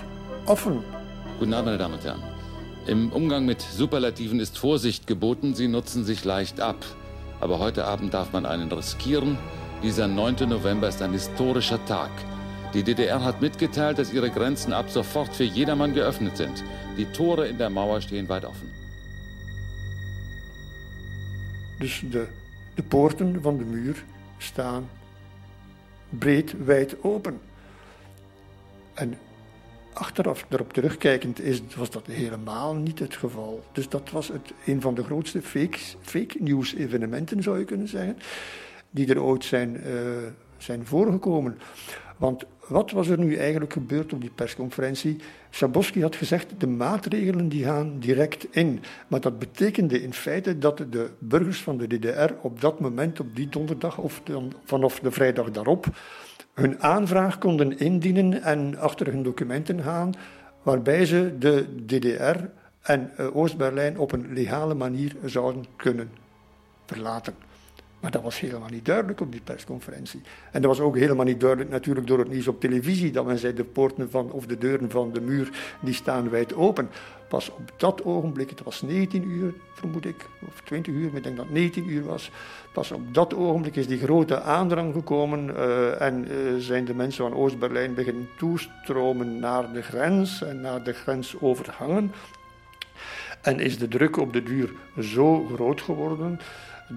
offen. 0.45 0.84
Guten 1.39 1.53
Abend, 1.53 1.65
meine 1.65 1.78
Damen 1.78 1.93
und 1.93 2.03
Herren. 2.03 2.24
Im 2.88 3.11
Umgang 3.11 3.45
mit 3.45 3.61
Superlativen 3.61 4.39
ist 4.39 4.57
Vorsicht 4.57 5.05
geboten, 5.05 5.53
sie 5.53 5.67
nutzen 5.67 6.05
sich 6.05 6.26
leicht 6.26 6.59
ab. 6.61 6.78
Aber 7.39 7.59
heute 7.59 7.86
Abend 7.86 8.13
darf 8.13 8.32
man 8.32 8.45
einen 8.45 8.72
riskieren. 8.72 9.38
Dieser 9.84 10.07
9. 10.07 10.47
November 10.47 10.88
ist 10.88 11.01
ein 11.01 11.11
historischer 11.11 11.84
Tag. 11.86 12.11
Die 12.74 12.84
DDR 12.84 13.24
hat 13.24 13.41
mitgeteilt, 13.41 13.99
dass 13.99 14.13
ihre 14.13 14.30
Grenzen 14.30 14.74
ab 14.74 14.89
sofort 14.89 15.36
für 15.36 15.43
jedermann 15.43 15.93
geöffnet 15.93 16.38
sind. 16.38 16.63
Die 16.97 17.05
Tore 17.05 17.47
in 17.47 17.57
der 17.57 17.70
Mauer 17.70 18.01
stehen 18.01 18.30
weit 18.30 18.45
offen. 18.45 18.79
Dus 21.80 22.04
de, 22.10 22.28
de 22.76 22.84
poorten 22.84 23.42
van 23.42 23.58
de 23.58 23.64
muur 23.64 24.06
staan 24.38 24.90
breed 26.10 26.66
wijd 26.66 27.04
open. 27.04 27.40
En 28.94 29.18
achteraf 29.94 30.46
erop 30.50 30.74
terugkijkend 30.74 31.42
is, 31.42 31.62
was 31.76 31.90
dat 31.90 32.06
helemaal 32.08 32.76
niet 32.76 33.00
het 33.00 33.16
geval. 33.16 33.64
Dus 33.72 33.90
dat 33.90 34.10
was 34.10 34.28
het, 34.28 34.54
een 34.66 34.82
van 34.82 34.96
de 34.96 35.04
grootste 35.04 35.42
fake, 35.42 35.78
fake 36.02 36.38
news 36.40 36.76
evenementen, 36.76 37.44
zou 37.44 37.60
je 37.60 37.66
kunnen 37.66 37.88
zeggen, 37.88 38.18
die 38.90 39.08
er 39.08 39.22
ooit 39.22 39.46
zijn, 39.46 39.88
uh, 39.88 39.92
zijn 40.58 40.86
voorgekomen. 40.86 41.60
Want 42.18 42.46
wat 42.70 42.91
was 42.91 43.07
er 43.07 43.20
nu 43.20 43.36
eigenlijk 43.36 43.74
gebeurd 43.74 44.13
op 44.13 44.22
die 44.22 44.32
persconferentie? 44.36 45.17
Schabowski 45.49 46.01
had 46.01 46.15
gezegd, 46.15 46.53
de 46.57 46.67
maatregelen 46.67 47.49
die 47.49 47.63
gaan 47.63 47.99
direct 47.99 48.47
in. 48.51 48.80
Maar 49.07 49.22
dat 49.22 49.39
betekende 49.39 50.01
in 50.01 50.13
feite 50.13 50.57
dat 50.57 50.78
de 50.78 51.09
burgers 51.20 51.61
van 51.61 51.78
de 51.78 51.88
DDR 51.88 52.34
op 52.41 52.61
dat 52.61 52.80
moment, 52.80 53.20
op 53.20 53.36
die 53.36 53.49
donderdag 53.49 53.97
of 53.97 54.22
dan 54.24 54.53
vanaf 54.63 54.99
de 54.99 55.11
vrijdag 55.11 55.51
daarop, 55.51 55.86
hun 56.53 56.82
aanvraag 56.82 57.38
konden 57.38 57.80
indienen 57.80 58.43
en 58.43 58.78
achter 58.78 59.07
hun 59.07 59.24
documenten 59.24 59.84
gaan, 59.84 60.13
waarbij 60.63 61.05
ze 61.05 61.36
de 61.39 61.86
DDR 61.86 62.38
en 62.82 63.11
eh, 63.15 63.36
Oost-Berlijn 63.36 63.99
op 63.99 64.11
een 64.11 64.34
legale 64.34 64.74
manier 64.74 65.15
zouden 65.26 65.65
kunnen 65.76 66.09
verlaten. 66.86 67.49
Maar 68.00 68.12
dat 68.12 68.22
was 68.22 68.39
helemaal 68.39 68.70
niet 68.70 68.86
duidelijk 68.86 69.22
op 69.22 69.32
die 69.32 69.41
persconferentie. 69.41 70.22
En 70.52 70.62
dat 70.62 70.78
was 70.78 70.86
ook 70.86 70.97
helemaal 70.97 71.26
niet 71.26 71.39
duidelijk 71.39 71.70
natuurlijk 71.70 72.08
door 72.08 72.20
het 72.20 72.30
nieuws 72.30 72.47
op 72.47 72.60
televisie, 72.60 73.12
dat 73.12 73.26
men 73.26 73.38
zei 73.38 73.54
de 73.54 73.64
poorten 73.64 74.12
van, 74.12 74.32
of 74.32 74.45
de 74.45 74.58
deuren 74.58 74.89
van 74.89 75.14
de 75.14 75.22
muur, 75.22 75.50
die 75.82 75.93
staan 75.93 76.30
wijd 76.30 76.54
open. 76.54 76.89
Pas 77.28 77.50
op 77.50 77.72
dat 77.78 78.04
ogenblik, 78.04 78.50
het 78.50 78.64
was 78.64 78.82
19 78.82 79.24
uur, 79.24 79.54
vermoed 79.74 80.06
ik, 80.06 80.30
of 80.47 80.62
20 80.64 80.93
uur, 80.93 81.08
maar 81.08 81.18
ik 81.18 81.24
denk 81.24 81.36
dat 81.36 81.45
het 81.45 81.54
19 81.54 81.89
uur 81.89 82.04
was. 82.04 82.32
Pas 82.74 82.91
op 82.91 83.14
dat 83.14 83.36
ogenblik 83.36 83.76
is 83.76 83.88
die 83.88 84.00
grote 84.00 84.41
aandrang 84.41 84.93
gekomen 84.93 85.50
uh, 85.50 86.02
en 86.02 86.28
uh, 86.32 86.56
zijn 86.58 86.86
de 86.86 86.93
mensen 86.93 87.30
van 87.30 87.38
Oost-Berlijn 87.38 87.93
beginnen 87.93 88.30
toestromen 88.38 89.39
naar 89.39 89.74
de 89.74 89.82
grens 89.82 90.43
en 90.43 90.62
naar 90.62 90.84
de 90.84 90.93
grensovergangen. 90.93 92.12
En 93.41 93.60
is 93.60 93.78
de 93.78 93.88
druk 93.88 94.18
op 94.18 94.34
de 94.34 94.43
duur 94.43 94.72
zo 95.00 95.45
groot 95.45 95.82
geworden 95.82 96.39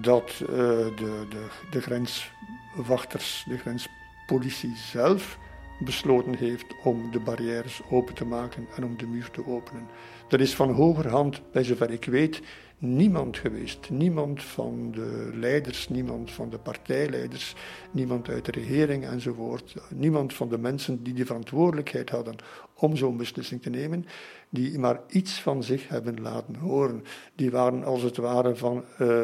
dat 0.01 0.39
uh, 0.41 0.47
de, 0.47 1.25
de, 1.29 1.47
de 1.71 1.81
grenswachters, 1.81 3.45
de 3.47 3.57
grenspolitie 3.57 4.75
zelf 4.75 5.37
besloten 5.79 6.35
heeft 6.35 6.65
om 6.83 7.11
de 7.11 7.19
barrières 7.19 7.81
open 7.89 8.15
te 8.15 8.25
maken 8.25 8.67
en 8.75 8.85
om 8.85 8.97
de 8.97 9.07
muur 9.07 9.29
te 9.31 9.47
openen. 9.47 9.87
Er 10.29 10.41
is 10.41 10.55
van 10.55 10.71
hogerhand, 10.71 11.41
bij 11.51 11.63
zover 11.63 11.91
ik 11.91 12.05
weet, 12.05 12.41
niemand 12.77 13.37
geweest. 13.37 13.89
Niemand 13.89 14.43
van 14.43 14.91
de 14.91 15.29
leiders, 15.33 15.89
niemand 15.89 16.31
van 16.31 16.49
de 16.49 16.57
partijleiders, 16.57 17.55
niemand 17.91 18.29
uit 18.29 18.45
de 18.45 18.51
regering 18.51 19.05
enzovoort. 19.05 19.75
Niemand 19.89 20.33
van 20.33 20.49
de 20.49 20.57
mensen 20.57 21.03
die 21.03 21.13
de 21.13 21.25
verantwoordelijkheid 21.25 22.09
hadden 22.09 22.35
om 22.75 22.95
zo'n 22.95 23.17
beslissing 23.17 23.61
te 23.61 23.69
nemen, 23.69 24.05
die 24.49 24.79
maar 24.79 24.99
iets 25.07 25.41
van 25.41 25.63
zich 25.63 25.87
hebben 25.87 26.21
laten 26.21 26.55
horen. 26.55 27.03
Die 27.35 27.51
waren 27.51 27.83
als 27.83 28.01
het 28.01 28.17
ware 28.17 28.55
van, 28.55 28.83
uh, 29.01 29.23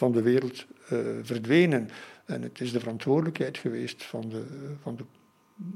van 0.00 0.12
de 0.12 0.22
wereld 0.22 0.66
uh, 0.92 0.98
verdwenen. 1.22 1.88
En 2.24 2.42
het 2.42 2.60
is 2.60 2.72
de 2.72 2.80
verantwoordelijkheid 2.80 3.58
geweest 3.58 4.02
van 4.02 4.28
de, 4.28 4.44
van 4.82 4.96
de 4.96 5.04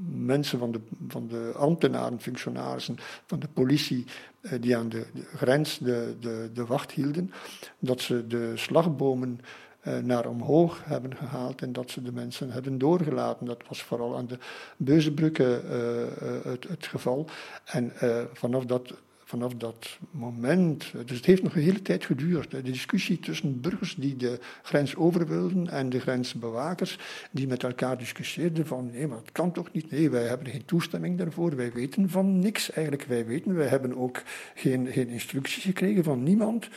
mensen 0.09 0.59
van 0.59 0.73
de, 0.73 0.81
van 1.09 1.29
de 1.29 1.53
ambtenaren, 1.57 2.21
functionarissen, 2.21 2.97
van 3.27 3.39
de 3.39 3.49
politie, 3.49 4.05
eh, 4.41 4.53
die 4.61 4.77
aan 4.77 4.89
de, 4.89 5.07
grens 5.35 5.79
de, 5.79 6.17
de, 6.21 6.51
de 6.55 6.67
wacht 6.67 6.93
hielden, 6.93 7.33
dat 7.79 8.01
ze 8.01 8.27
de 8.27 8.53
slagbomen 8.55 9.41
eh, 9.81 9.99
naar 9.99 10.27
omhoog 10.27 10.85
hebben 10.85 11.17
gehaald 11.17 11.63
en 11.63 11.73
dat 11.73 11.91
ze 11.91 12.03
de 12.03 12.13
mensen 12.13 12.51
hebben 12.51 12.79
doorgelaten. 12.79 13.47
Dat 13.47 13.63
was 13.69 13.83
vooral 13.83 14.17
aan 14.17 14.27
de 14.27 14.39
Beuzenbrugge 14.77 15.63
uh, 15.65 16.53
het, 16.53 16.69
het, 16.69 16.87
geval. 16.87 17.29
En 17.65 17.93
vanaf 18.33 18.65
dat 18.65 18.95
vanaf 19.35 19.55
dat 19.55 19.99
moment. 20.11 20.93
Dus 21.07 21.17
het 21.17 21.27
heeft 21.27 21.43
nog 21.43 21.55
een 21.55 21.63
hele 21.63 21.83
tijd 21.83 22.05
geduurd. 22.05 22.51
De 22.51 22.63
discussie 22.63 23.21
tussen 23.21 23.61
burgers 23.61 23.95
die 23.95 24.17
de 24.17 24.39
grens 24.63 24.97
over 24.97 25.27
wilden 25.27 25.69
en 25.69 25.89
de 25.89 26.01
grensbewakers 26.01 26.99
die 27.31 27.47
met 27.47 27.63
elkaar 27.63 27.99
discussieerden 27.99 28.67
van 28.67 28.91
nee, 28.91 29.07
maar 29.07 29.19
dat 29.19 29.33
kan 29.33 29.53
toch 29.53 29.73
niet. 29.73 29.91
Nee, 29.91 30.11
wij 30.11 30.23
hebben 30.23 30.49
geen 30.49 30.65
toestemming 30.65 31.19
daarvoor. 31.19 31.57
Wij 31.57 31.73
weten 31.73 32.11
van 32.11 32.39
niks 32.39 32.71
eigenlijk. 32.71 33.05
Wij 33.09 33.27
weten, 33.27 33.55
wij 33.55 33.67
hebben 33.67 33.97
ook 33.97 34.23
geen, 34.55 34.87
geen 34.87 35.09
instructies 35.09 35.65
gekregen 35.65 36.05
van 36.05 36.23
niemand. 36.23 36.69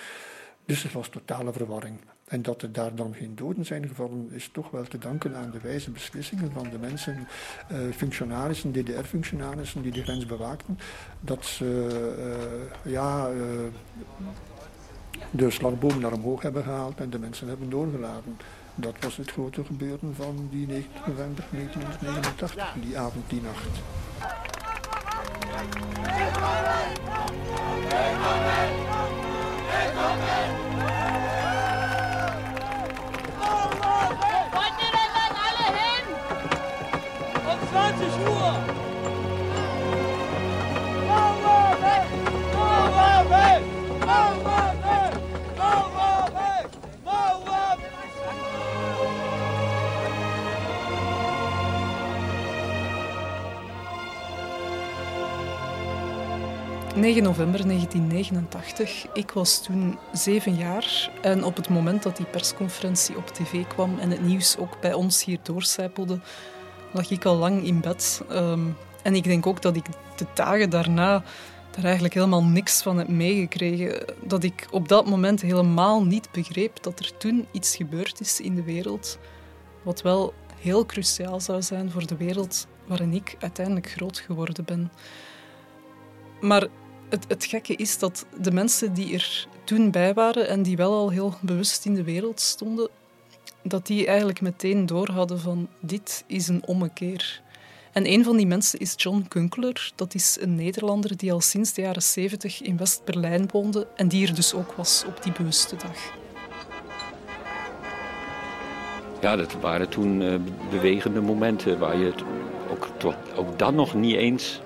Dus 0.66 0.84
het 0.84 0.92
was 0.92 1.10
totale 1.10 1.54
verwarring. 1.54 2.00
En 2.28 2.42
dat 2.42 2.62
er 2.62 2.72
daar 2.72 2.96
dan 2.96 3.14
geen 3.14 3.36
doden 3.36 3.66
zijn 3.66 3.88
gevallen, 3.88 4.32
is 4.32 4.50
toch 4.52 4.70
wel 4.70 4.84
te 4.84 4.98
danken 4.98 5.36
aan 5.36 5.52
de 5.52 5.60
wijze 5.60 5.92
beslissingen 5.92 6.52
van 6.52 6.70
de 6.70 6.78
mensen, 6.78 7.28
uh, 7.72 7.78
functionarissen, 7.96 8.72
DDR-functionarissen 8.72 9.82
die 9.82 9.92
de 9.92 10.04
grens 10.04 10.26
bewaakten, 10.26 10.80
dat 11.20 11.46
ze 11.46 11.88
uh, 12.86 12.92
ja, 12.92 13.30
uh, 13.30 13.42
de 15.32 15.50
slagboom 15.50 16.00
naar 16.00 16.14
omhoog 16.14 16.42
hebben 16.42 16.64
gehaald 16.64 17.00
en 17.00 17.10
de 17.10 17.20
mensen 17.20 17.48
hebben 17.48 17.70
doorgelaten. 17.70 18.38
Dat 18.76 18.96
was 19.00 19.18
het 19.18 19.32
grote 19.32 19.64
gebeuren 19.64 20.16
van 20.16 20.48
die 20.52 20.68
9 20.68 20.90
november 21.08 21.46
1989, 21.52 22.74
die 22.82 22.98
avond, 22.98 23.30
die 23.30 23.42
nacht. 23.42 23.70
...9 57.08 57.24
november 57.24 57.68
1989. 57.68 59.08
Ik 59.14 59.32
was 59.32 59.64
toen 59.64 59.98
zeven 60.14 60.56
jaar. 60.56 61.12
En 61.22 61.44
op 61.44 61.56
het 61.56 61.70
moment 61.70 62.04
dat 62.04 62.18
die 62.18 62.26
persconferentie 62.26 63.18
op 63.18 63.28
tv 63.28 63.68
kwam... 63.68 64.00
...en 64.00 64.12
het 64.12 64.22
nieuws 64.22 64.58
ook 64.58 64.82
bij 64.82 64.94
ons 64.94 65.24
hier 65.26 65.38
doorcijpelde... 65.44 66.20
...lag 66.92 67.10
ik 67.12 67.26
al 67.26 67.36
lang 67.36 67.64
in 67.64 67.82
bed. 67.82 68.22
Um, 68.32 68.78
en 69.04 69.16
ik 69.16 69.24
denk 69.24 69.48
ook 69.48 69.62
dat 69.62 69.76
ik 69.76 69.86
de 70.16 70.26
dagen 70.34 70.70
daarna 70.70 71.24
daar 71.72 71.84
eigenlijk 71.84 72.14
helemaal 72.14 72.44
niks 72.44 72.82
van 72.82 72.98
heb 72.98 73.08
meegekregen. 73.08 74.06
Dat 74.24 74.44
ik 74.44 74.68
op 74.72 74.88
dat 74.88 75.06
moment 75.06 75.42
helemaal 75.42 76.06
niet 76.06 76.32
begreep 76.32 76.84
dat 76.84 77.00
er 77.00 77.18
toen 77.18 77.48
iets 77.52 77.76
gebeurd 77.76 78.20
is 78.20 78.42
in 78.42 78.56
de 78.56 78.64
wereld. 78.64 79.18
Wat 79.82 80.02
wel 80.02 80.34
heel 80.60 80.86
cruciaal 80.86 81.40
zou 81.40 81.62
zijn 81.62 81.92
voor 81.92 82.08
de 82.08 82.18
wereld 82.18 82.68
waarin 82.86 83.14
ik 83.14 83.36
uiteindelijk 83.40 83.90
groot 83.90 84.20
geworden 84.20 84.66
ben. 84.66 84.92
Maar 86.42 86.68
het, 87.10 87.26
het 87.28 87.46
gekke 87.46 87.76
is 87.76 88.00
dat 88.00 88.26
de 88.42 88.52
mensen 88.52 88.94
die 88.94 89.14
er 89.14 89.48
toen 89.64 89.92
bij 89.92 90.14
waren 90.14 90.48
en 90.48 90.64
die 90.64 90.78
wel 90.78 90.94
al 90.94 91.10
heel 91.10 91.34
bewust 91.42 91.86
in 91.86 91.96
de 91.96 92.04
wereld 92.04 92.40
stonden, 92.40 92.90
dat 93.64 93.88
die 93.88 94.08
eigenlijk 94.08 94.42
meteen 94.42 94.86
doorhadden 94.86 95.40
van 95.40 95.68
dit 95.80 96.24
is 96.28 96.48
een 96.48 96.66
ommekeer. 96.66 97.42
En 97.92 98.12
een 98.12 98.24
van 98.24 98.38
die 98.38 98.48
mensen 98.48 98.80
is 98.80 98.94
John 98.98 99.26
Kunkler. 99.28 99.92
Dat 99.96 100.14
is 100.14 100.38
een 100.40 100.56
Nederlander 100.56 101.18
die 101.18 101.34
al 101.34 101.42
sinds 101.42 101.74
de 101.74 101.82
jaren 101.82 102.02
70 102.02 102.62
in 102.62 102.78
West-Berlijn 102.78 103.50
woonde 103.52 103.88
en 103.96 104.08
die 104.08 104.28
er 104.28 104.36
dus 104.36 104.54
ook 104.54 104.72
was 104.72 105.04
op 105.08 105.24
die 105.24 105.32
bewuste 105.32 105.76
dag. 105.76 106.14
Ja, 109.22 109.36
dat 109.36 109.54
waren 109.54 109.90
toen 109.90 110.22
uh, 110.22 110.36
bewegende 110.70 111.22
momenten 111.22 111.80
waar 111.80 111.98
je 111.98 112.14
ook, 112.72 112.88
ook 113.36 113.60
dan 113.60 113.76
nog 113.76 113.94
niet 113.94 114.16
eens 114.16 114.62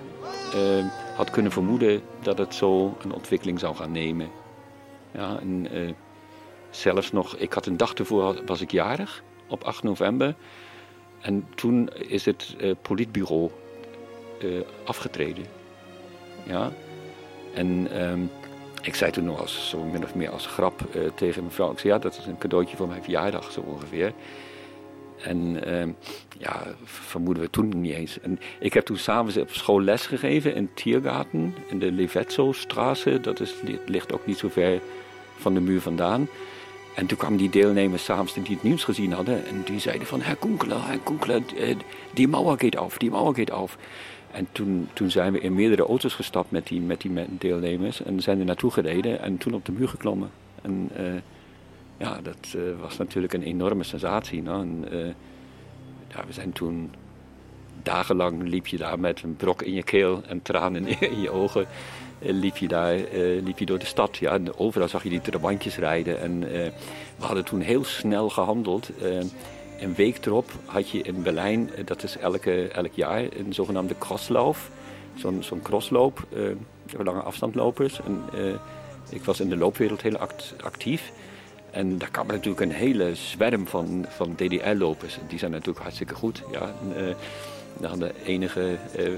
uh, 0.56 0.86
had 1.22 1.30
kunnen 1.30 1.52
vermoeden 1.52 2.02
dat 2.20 2.38
het 2.38 2.56
zo 2.56 2.98
een 3.04 3.14
ontwikkeling 3.14 3.60
zou 3.60 3.76
gaan 3.76 3.92
nemen. 3.92 4.30
Ja, 5.12 5.40
en, 5.40 5.68
uh, 5.76 5.92
zelfs 6.70 7.12
nog, 7.12 7.36
ik 7.36 7.54
had 7.54 7.66
een 7.66 7.78
dag 7.78 7.94
ervoor 7.94 8.42
was 8.46 8.62
ik 8.62 8.72
jarig, 8.72 9.24
op 9.48 9.64
8 9.64 9.84
november. 9.84 10.36
En 11.20 11.48
toen 11.56 11.90
is 11.90 12.26
het 12.26 12.56
uh, 12.60 12.72
politbureau 12.82 13.52
afgetreden. 14.84 15.46
Ja. 16.44 16.72
En 17.54 18.02
um, 18.10 18.32
ik 18.82 18.96
zei 18.96 19.12
toen 19.12 19.24
nog 19.24 19.40
als, 19.40 19.70
zo 19.70 19.84
min 19.84 20.04
of 20.04 20.16
meer 20.16 20.30
als 20.30 20.46
grap 20.46 20.82
tegen 21.16 21.44
mevrouw, 21.44 21.72
ik 21.72 21.80
zei 21.80 21.94
ja, 21.94 22.00
dat 22.00 22.18
is 22.18 22.26
een 22.26 22.38
cadeautje 22.38 22.78
voor 22.78 22.88
mijn 22.88 23.04
verjaardag 23.04 23.52
zo 23.52 23.62
ongeveer. 23.62 24.14
En 25.24 25.60
uh, 25.68 25.84
ja, 26.38 26.64
vermoeden 26.84 27.44
we 27.44 27.50
toen 27.50 27.82
niet 27.82 27.94
eens. 27.94 28.20
En 28.20 28.40
ik 28.60 28.74
heb 28.74 28.86
toen 28.86 28.98
s'avonds 28.98 29.38
op 29.38 29.52
school 29.52 29.82
les 29.82 30.06
gegeven 30.06 30.56
in 30.56 30.70
Tiergarten, 30.74 31.56
in 31.68 31.80
de 31.80 31.92
Levetzo-straße. 31.92 33.20
Dat 33.22 33.40
is, 33.40 33.54
ligt 33.86 34.14
ook 34.14 34.26
niet 34.26 34.38
zo 34.38 34.50
ver 34.50 34.82
van 35.38 35.54
de 35.54 35.60
muur 35.60 35.82
vandaan. 35.82 36.28
En 36.96 37.06
toen 37.06 37.18
kwamen 37.18 37.38
die 37.38 37.50
deelnemers 37.50 38.04
s'avonds 38.04 38.34
die 38.34 38.44
het 38.44 38.64
nieuws 38.64 38.84
gezien 38.84 39.12
hadden. 39.12 39.46
En 39.46 39.62
die 39.66 39.80
zeiden 39.80 40.08
van, 40.08 40.22
Herr 40.22 40.36
Kunkler, 40.36 40.86
Herr 40.86 41.42
eh, 41.58 41.76
die 42.14 42.28
mauer 42.28 42.58
gaat 42.60 42.78
af, 42.78 42.98
die 42.98 43.12
mauer 43.12 43.36
gaat 43.36 43.52
af. 43.52 43.78
En 44.32 44.48
toen, 44.52 44.90
toen 44.94 45.12
zijn 45.12 45.34
we 45.34 45.40
in 45.40 45.54
meerdere 45.54 45.86
auto's 45.86 46.14
gestapt 46.14 46.52
met 46.52 46.68
die, 46.68 46.82
met 46.82 47.02
die 47.02 47.12
deelnemers. 47.28 48.04
En 48.04 48.22
zijn 48.22 48.40
er 48.40 48.46
naartoe 48.46 48.72
gereden 48.72 49.22
en 49.22 49.38
toen 49.38 49.54
op 49.54 49.66
de 49.66 49.72
muur 49.72 49.88
geklommen. 49.88 50.30
En, 50.62 50.90
uh, 51.00 51.14
ja, 52.02 52.20
dat 52.24 52.54
uh, 52.56 52.62
was 52.80 52.98
natuurlijk 52.98 53.34
een 53.34 53.44
enorme 53.44 53.84
sensatie. 53.84 54.42
No? 54.42 54.62
En, 54.62 54.86
uh, 54.92 55.06
ja, 56.08 56.26
we 56.28 56.34
zijn 56.34 56.52
toen 56.54 56.94
dagenlang 57.84 58.44
liep 58.44 58.68
je 58.68 58.78
daar 58.78 59.00
met 59.00 59.24
een 59.24 59.36
brok 59.36 59.62
in 59.62 59.74
je 59.74 59.84
keel 59.84 60.22
en 60.28 60.42
tranen 60.42 60.88
in 61.12 61.22
je 61.22 61.30
ogen. 61.30 61.66
Uh, 62.20 62.32
liep, 62.32 62.58
je 62.58 62.68
daar, 62.68 63.00
liep 63.44 63.60
je 63.60 63.66
door 63.66 63.80
de 63.80 63.86
stad. 63.86 64.18
Ja, 64.18 64.34
en 64.34 64.58
overal 64.58 64.88
zag 64.88 65.04
je 65.04 65.10
die 65.10 65.22
trabantjes 65.22 65.78
rijden. 65.78 66.20
En 66.20 66.40
we 66.40 67.26
hadden 67.26 67.46
toen 67.46 67.62
heel 67.62 67.84
snel 67.84 68.30
gehandeld. 68.30 68.90
een 69.80 69.96
week 69.96 70.26
erop 70.26 70.52
had 70.66 70.90
je 70.90 71.02
in 71.02 71.24
Berlijn, 71.24 71.70
dat 71.86 72.04
is 72.04 72.18
elke, 72.18 72.68
elk 72.68 72.94
jaar, 72.94 73.22
een 73.22 73.54
zogenaamde 73.54 73.96
crosslauf. 73.98 74.72
Zo'n 75.16 75.44
zo'n 75.44 75.62
crossloop, 75.62 76.28
lange 76.98 77.22
afstandlopers. 77.22 78.00
En, 78.02 78.24
ik 79.10 79.24
was 79.24 79.40
in 79.40 79.50
de 79.50 79.58
loopwereld 79.58 80.02
heel 80.02 80.18
act 80.18 80.54
actief. 80.64 81.12
En 81.72 81.98
daar 81.98 82.12
kwam 82.12 82.28
natuurlijk 82.28 82.62
een 82.62 82.72
hele 82.72 83.16
zwerm 83.16 83.68
van, 83.68 84.06
van 84.10 84.36
DDR-lopers. 84.36 85.18
Die 85.28 85.40
zijn 85.40 85.52
natuurlijk 85.52 85.80
hartstikke 85.80 86.16
goed. 86.16 86.44
Ja. 86.52 86.74
En, 86.82 87.16
uh, 88.02 88.08
enige 88.26 88.78
uh, 89.00 89.10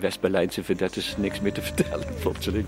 West-Berlijnse 0.00 0.64
vedettes 0.64 1.16
niks 1.16 1.40
meer 1.40 1.52
te 1.52 1.62
vertellen, 1.72 2.06
plotseling. 2.20 2.66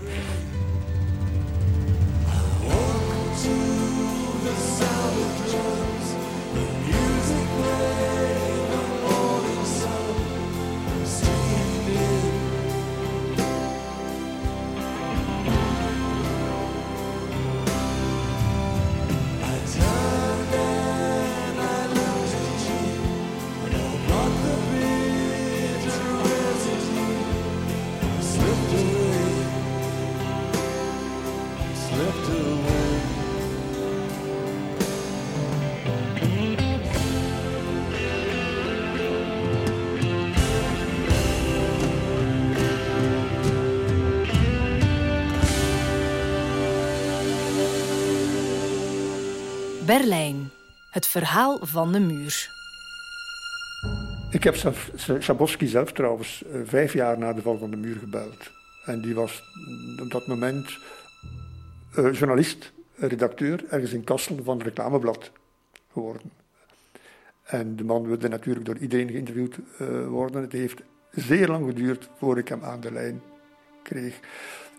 Berlijn. 49.87 50.49
Het 50.91 51.07
verhaal 51.07 51.59
van 51.61 51.91
de 51.91 51.99
muur. 51.99 52.49
Ik 54.31 54.43
heb 54.43 54.55
Schabowski 55.19 55.67
zelf 55.67 55.91
trouwens 55.91 56.43
eh, 56.43 56.61
vijf 56.63 56.93
jaar 56.93 57.17
na 57.17 57.33
de 57.33 57.41
val 57.41 57.57
van 57.57 57.69
de 57.69 57.77
muur 57.77 57.95
gebeld. 57.95 58.51
En 58.85 59.01
die 59.01 59.15
was 59.15 59.43
op 60.01 60.11
dat 60.11 60.27
moment 60.27 60.77
uh, 61.97 62.13
journalist, 62.13 62.71
redacteur, 62.95 63.63
ergens 63.69 63.93
in 63.93 64.03
Kassel 64.03 64.39
van 64.43 64.57
het 64.57 64.67
reclameblad 64.67 65.31
geworden. 65.91 66.31
En 67.43 67.75
de 67.75 67.83
man 67.83 68.07
wilde 68.07 68.27
natuurlijk 68.27 68.65
door 68.65 68.77
iedereen 68.77 69.09
geïnterviewd 69.09 69.57
uh, 69.81 70.07
worden. 70.07 70.41
Het 70.41 70.51
heeft 70.51 70.81
zeer 71.11 71.47
lang 71.47 71.65
geduurd 71.65 72.09
voor 72.17 72.37
ik 72.37 72.47
hem 72.47 72.63
aan 72.63 72.79
de 72.79 72.91
lijn 72.91 73.21
kreeg. 73.83 74.19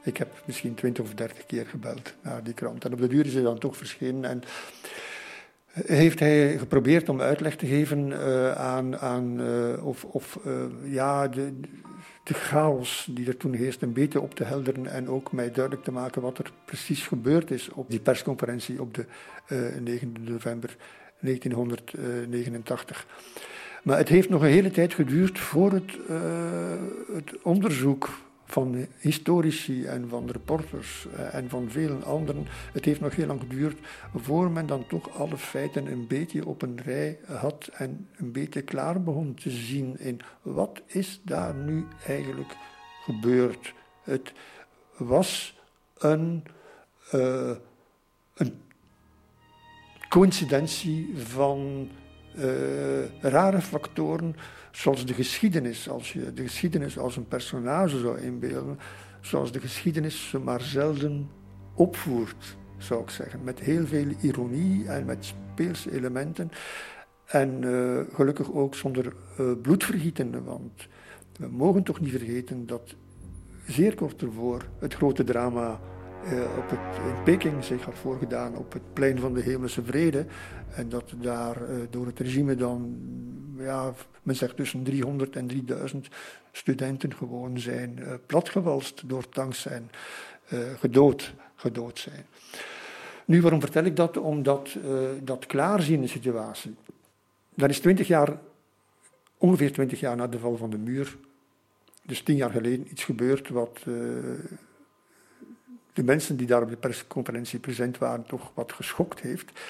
Ik 0.09 0.17
heb 0.17 0.43
misschien 0.45 0.75
twintig 0.75 1.05
of 1.05 1.15
dertig 1.15 1.47
keer 1.47 1.67
gebeld 1.67 2.15
naar 2.23 2.43
die 2.43 2.55
krant. 2.55 2.85
En 2.85 2.93
op 2.93 2.99
de 2.99 3.09
duur 3.09 3.27
is 3.27 3.35
hij 3.35 3.43
dan 3.43 3.59
toch 3.59 3.77
verschenen. 3.77 4.25
En 4.25 4.43
heeft 5.87 6.19
hij 6.19 6.59
geprobeerd 6.59 7.09
om 7.09 7.21
uitleg 7.21 7.57
te 7.57 7.67
geven 7.67 8.09
uh, 8.09 8.53
aan, 8.53 8.99
aan 8.99 9.41
uh, 9.41 9.87
of, 9.87 10.05
of 10.05 10.39
uh, 10.47 10.53
ja, 10.85 11.29
de, 11.29 11.61
de 12.25 12.35
chaos 12.35 13.09
die 13.11 13.27
er 13.27 13.37
toen 13.37 13.53
heerst 13.53 13.83
een 13.83 13.93
beetje 13.93 14.21
op 14.21 14.35
te 14.35 14.45
helderen 14.45 14.87
en 14.87 15.09
ook 15.09 15.33
mij 15.33 15.51
duidelijk 15.51 15.85
te 15.85 15.93
maken 15.93 16.23
wat 16.23 16.39
er 16.39 16.53
precies 16.65 17.07
gebeurd 17.07 17.51
is 17.51 17.69
op 17.69 17.91
die 17.91 18.01
persconferentie 18.01 18.81
op 18.81 18.95
de 18.95 19.05
9 19.81 20.15
november 20.21 20.77
1989. 21.21 23.07
Maar 23.83 23.99
het 23.99 24.09
heeft 24.09 24.29
nog 24.29 24.43
een 24.43 24.49
hele 24.49 24.71
tijd 24.71 24.95
geduurd 24.95 25.39
voor 25.39 25.73
het, 25.73 25.97
het 27.13 27.43
onderzoek 27.43 28.09
van 28.51 28.87
historici 28.99 29.85
en 29.85 30.09
van 30.09 30.31
reporters 30.31 31.07
eh, 31.17 31.35
en 31.35 31.49
van 31.49 31.71
vele 31.71 31.95
anderen. 31.95 32.47
Het 32.73 32.85
heeft 32.85 33.01
nog 33.01 33.17
heel 33.17 33.27
lang 33.27 33.41
geduurd 33.41 33.79
voor 34.15 34.51
men 34.51 34.67
dan 34.67 34.87
toch 34.87 35.19
alle 35.19 35.37
feiten 35.37 35.87
een 35.87 36.07
beetje 36.07 36.47
op 36.47 36.63
een 36.63 36.81
rij 36.85 37.19
had 37.27 37.71
en 37.73 38.09
een 38.17 38.33
beetje 38.33 38.63
klaar 38.63 39.03
begon 39.03 39.35
te 39.35 39.51
zien 39.51 39.99
in 39.99 40.21
wat 40.43 40.83
is 40.87 41.21
daar 41.25 41.55
nu 41.55 41.87
eigenlijk 42.07 42.57
gebeurd. 43.05 43.75
Het 44.03 44.33
was 44.97 45.61
een, 45.99 46.45
uh, 47.15 47.57
een 48.35 48.61
coincidentie 50.09 51.13
van 51.17 51.89
uh, 52.37 53.21
rare 53.21 53.61
factoren 53.61 54.37
zoals 54.71 55.07
de 55.07 55.15
geschiedenis, 55.15 55.89
als 55.89 56.13
je 56.13 56.33
de 56.33 56.43
geschiedenis 56.43 56.99
als 56.99 57.17
een 57.17 57.29
personage 57.29 57.99
zou 57.99 58.21
inbeelden, 58.21 58.79
zoals 59.21 59.53
de 59.53 59.61
geschiedenis 59.61 60.29
ze 60.29 60.39
maar 60.39 60.61
zelden 60.61 61.29
opvoert, 61.75 62.57
zou 62.79 63.03
ik 63.03 63.11
zeggen. 63.11 63.41
Met 63.45 63.61
heel 63.61 63.87
veel 63.87 64.07
ironie 64.21 64.89
en 64.89 65.05
met 65.05 65.25
speelse 65.25 65.93
elementen. 65.93 66.51
En 67.25 67.63
uh, 67.63 68.01
gelukkig 68.13 68.53
ook 68.53 68.75
zonder 68.75 69.13
uh, 69.41 69.53
bloedvergieten, 69.63 70.45
want 70.45 70.87
we 71.39 71.47
mogen 71.47 71.83
toch 71.83 72.01
niet 72.01 72.11
vergeten 72.11 72.67
dat 72.67 72.95
zeer 73.67 73.95
kort 73.95 74.23
ervoor 74.23 74.65
het 74.79 74.95
grote 74.95 75.25
drama 75.25 75.81
uh, 76.25 76.41
op 76.59 76.71
het, 76.71 77.07
in 77.07 77.23
Peking 77.25 77.65
zich 77.65 77.85
had 77.85 77.99
voorgedaan 77.99 78.57
op 78.57 78.73
het 78.73 78.93
plein 78.93 79.19
van 79.19 79.35
de 79.35 79.41
Hemelse 79.41 79.85
Vrede. 79.85 80.27
En 80.75 80.89
dat 80.89 81.15
daar 81.21 81.57
door 81.91 82.07
het 82.07 82.19
regime 82.19 82.55
dan 82.55 82.97
ja, 83.59 83.95
men 84.23 84.37
zegt 84.37 84.57
tussen 84.57 84.83
300 84.83 85.37
en 85.37 85.47
3000 85.47 86.09
studenten 86.53 87.15
gewoon 87.15 87.59
zijn 87.59 87.99
uh, 87.99 88.15
platgewalst 88.27 89.09
door 89.09 89.29
tanks 89.29 89.61
zijn, 89.61 89.91
uh, 90.53 90.59
gedood, 90.79 91.35
gedood 91.55 91.99
zijn. 91.99 92.27
Nu, 93.25 93.41
waarom 93.43 93.61
vertel 93.61 93.85
ik 93.85 93.97
dat? 93.97 94.17
Omdat 94.17 94.77
uh, 94.85 94.99
dat 95.23 95.47
klaarziende 95.47 96.07
situatie. 96.07 96.75
Dat 97.55 97.71
is 97.71 97.81
20 97.81 98.07
jaar, 98.07 98.39
ongeveer 99.39 99.73
20 99.73 100.01
jaar 100.01 100.17
na 100.17 100.27
de 100.27 100.39
val 100.39 100.57
van 100.57 100.71
de 100.71 100.79
muur, 100.79 101.17
dus 102.03 102.23
tien 102.23 102.37
jaar 102.37 102.51
geleden, 102.51 102.91
iets 102.91 103.05
gebeurd 103.05 103.49
wat 103.49 103.81
de 105.93 106.05
mensen 106.05 106.37
die 106.37 106.47
daar 106.47 106.63
op 106.63 106.69
de 106.69 106.77
persconferentie 106.77 107.59
present 107.59 107.99
waren 107.99 108.27
toch 108.27 108.51
wat 108.55 108.73
geschokt 108.73 109.21
heeft. 109.21 109.61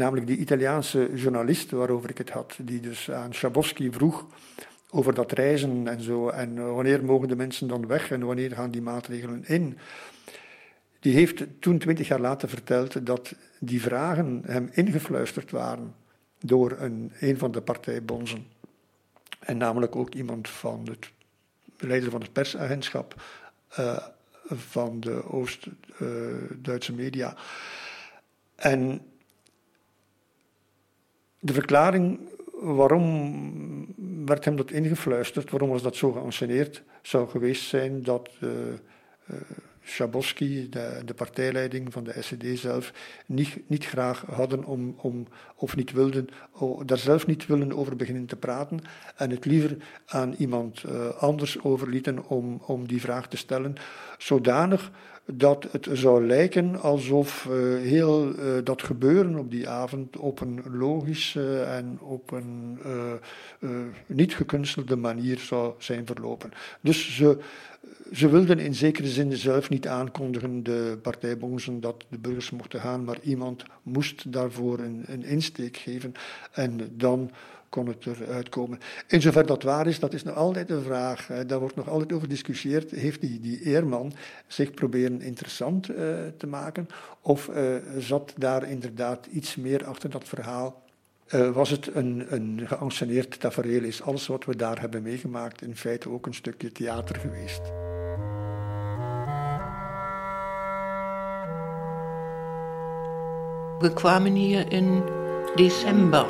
Namelijk 0.00 0.26
die 0.26 0.36
Italiaanse 0.36 1.10
journalist 1.14 1.70
waarover 1.70 2.10
ik 2.10 2.18
het 2.18 2.30
had, 2.30 2.56
die 2.62 2.80
dus 2.80 3.10
aan 3.10 3.34
Schabowski 3.34 3.92
vroeg 3.92 4.26
over 4.90 5.14
dat 5.14 5.32
reizen 5.32 5.88
en 5.88 6.02
zo. 6.02 6.28
En 6.28 6.74
wanneer 6.74 7.04
mogen 7.04 7.28
de 7.28 7.36
mensen 7.36 7.68
dan 7.68 7.86
weg 7.86 8.10
en 8.10 8.24
wanneer 8.24 8.50
gaan 8.50 8.70
die 8.70 8.82
maatregelen 8.82 9.44
in? 9.46 9.78
Die 11.00 11.14
heeft 11.14 11.44
toen, 11.58 11.78
twintig 11.78 12.08
jaar 12.08 12.20
later, 12.20 12.48
verteld 12.48 13.06
dat 13.06 13.34
die 13.58 13.82
vragen 13.82 14.42
hem 14.46 14.68
ingefluisterd 14.72 15.50
waren 15.50 15.94
door 16.38 16.76
een, 16.78 17.12
een 17.18 17.38
van 17.38 17.50
de 17.50 17.60
partijbonzen. 17.60 18.46
En 19.38 19.56
namelijk 19.56 19.96
ook 19.96 20.14
iemand 20.14 20.48
van 20.48 20.86
het 20.90 21.10
leider 21.78 22.10
van 22.10 22.20
het 22.20 22.32
persagentschap 22.32 23.22
uh, 23.78 23.96
van 24.44 25.00
de 25.00 25.24
Oost-Duitse 25.24 26.92
uh, 26.92 26.98
media. 26.98 27.36
En 28.54 29.00
de 31.40 31.52
verklaring 31.52 32.20
waarom 32.60 33.94
werd 34.26 34.44
hem 34.44 34.56
dat 34.56 34.70
ingefluisterd, 34.70 35.50
waarom 35.50 35.68
was 35.68 35.82
dat 35.82 35.96
zo 35.96 36.12
geanceneerd, 36.12 36.82
zou 37.02 37.28
geweest 37.28 37.68
zijn 37.68 38.02
dat 38.02 38.30
uh, 38.40 38.50
Schabowski, 39.82 40.68
de, 40.68 41.02
de, 41.04 41.14
partijleiding 41.14 41.92
van 41.92 42.04
de 42.04 42.22
SED 42.22 42.58
zelf, 42.58 42.92
niet, 43.26 43.68
niet 43.68 43.84
graag 43.84 44.24
hadden 44.26 44.64
om, 44.64 44.94
om, 44.96 45.26
of 45.54 45.76
niet 45.76 45.92
wilden, 45.92 46.28
daar 46.84 46.98
zelf 46.98 47.26
niet 47.26 47.46
willen 47.46 47.72
over 47.72 47.96
beginnen 47.96 48.26
te 48.26 48.36
praten 48.36 48.80
en 49.16 49.30
het 49.30 49.44
liever 49.44 49.76
aan 50.06 50.34
iemand 50.38 50.82
uh, 50.82 51.08
anders 51.08 51.62
overlieten 51.62 52.28
om, 52.28 52.62
om 52.66 52.88
die 52.88 53.00
vraag 53.00 53.28
te 53.28 53.36
stellen, 53.36 53.74
zodanig 54.18 54.90
dat 55.34 55.66
het 55.70 55.88
zou 55.92 56.26
lijken 56.26 56.80
alsof 56.80 57.48
uh, 57.50 57.54
heel 57.78 58.28
uh, 58.28 58.34
dat 58.64 58.82
gebeuren 58.82 59.38
op 59.38 59.50
die 59.50 59.68
avond 59.68 60.16
op 60.16 60.40
een 60.40 60.62
logische 60.72 61.60
en 61.62 61.98
op 62.00 62.30
een 62.30 62.78
uh, 63.60 63.70
niet 64.06 64.34
gekunstelde 64.34 64.96
manier 64.96 65.38
zou 65.38 65.74
zijn 65.78 66.06
verlopen. 66.06 66.50
Dus 66.80 67.16
ze, 67.16 67.38
ze 68.12 68.28
wilden 68.28 68.58
in 68.58 68.74
zekere 68.74 69.08
zin 69.08 69.36
zelf 69.36 69.68
niet 69.68 69.88
aankondigen, 69.88 70.62
de 70.62 70.98
partijbonzen, 71.02 71.80
dat 71.80 72.04
de 72.08 72.18
burgers 72.18 72.50
mochten 72.50 72.80
gaan, 72.80 73.04
maar 73.04 73.18
iemand 73.22 73.64
moest 73.82 74.32
daarvoor 74.32 74.78
een, 74.78 75.04
een 75.06 75.24
insteek 75.24 75.76
geven 75.76 76.12
en 76.52 76.90
dan 76.96 77.30
kon 77.70 77.86
het 77.86 78.06
eruit 78.06 78.48
komen. 78.48 78.78
In 79.08 79.20
zover 79.20 79.46
dat 79.46 79.62
waar 79.62 79.86
is, 79.86 79.98
dat 79.98 80.12
is 80.12 80.22
nog 80.22 80.36
altijd 80.36 80.70
een 80.70 80.82
vraag. 80.82 81.26
Daar 81.46 81.58
wordt 81.58 81.76
nog 81.76 81.88
altijd 81.88 82.12
over 82.12 82.24
gediscussieerd. 82.28 82.90
Heeft 82.90 83.20
die, 83.20 83.40
die 83.40 83.62
eerman 83.62 84.12
zich 84.46 84.70
proberen 84.70 85.20
interessant 85.20 85.90
uh, 85.90 85.96
te 86.36 86.46
maken? 86.46 86.88
Of 87.20 87.48
uh, 87.48 87.76
zat 87.98 88.34
daar 88.36 88.68
inderdaad 88.68 89.26
iets 89.26 89.56
meer 89.56 89.84
achter 89.84 90.10
dat 90.10 90.28
verhaal? 90.28 90.82
Uh, 91.34 91.50
was 91.50 91.70
het 91.70 91.94
een, 91.94 92.26
een 92.28 92.60
geanceneerd 92.64 93.40
tafereel? 93.40 93.82
Is 93.82 94.02
alles 94.02 94.26
wat 94.26 94.44
we 94.44 94.56
daar 94.56 94.80
hebben 94.80 95.02
meegemaakt 95.02 95.62
in 95.62 95.76
feite 95.76 96.10
ook 96.10 96.26
een 96.26 96.34
stukje 96.34 96.72
theater 96.72 97.16
geweest? 97.16 97.62
We 103.78 103.90
kwamen 103.94 104.34
hier 104.34 104.72
in 104.72 105.02
december 105.54 106.26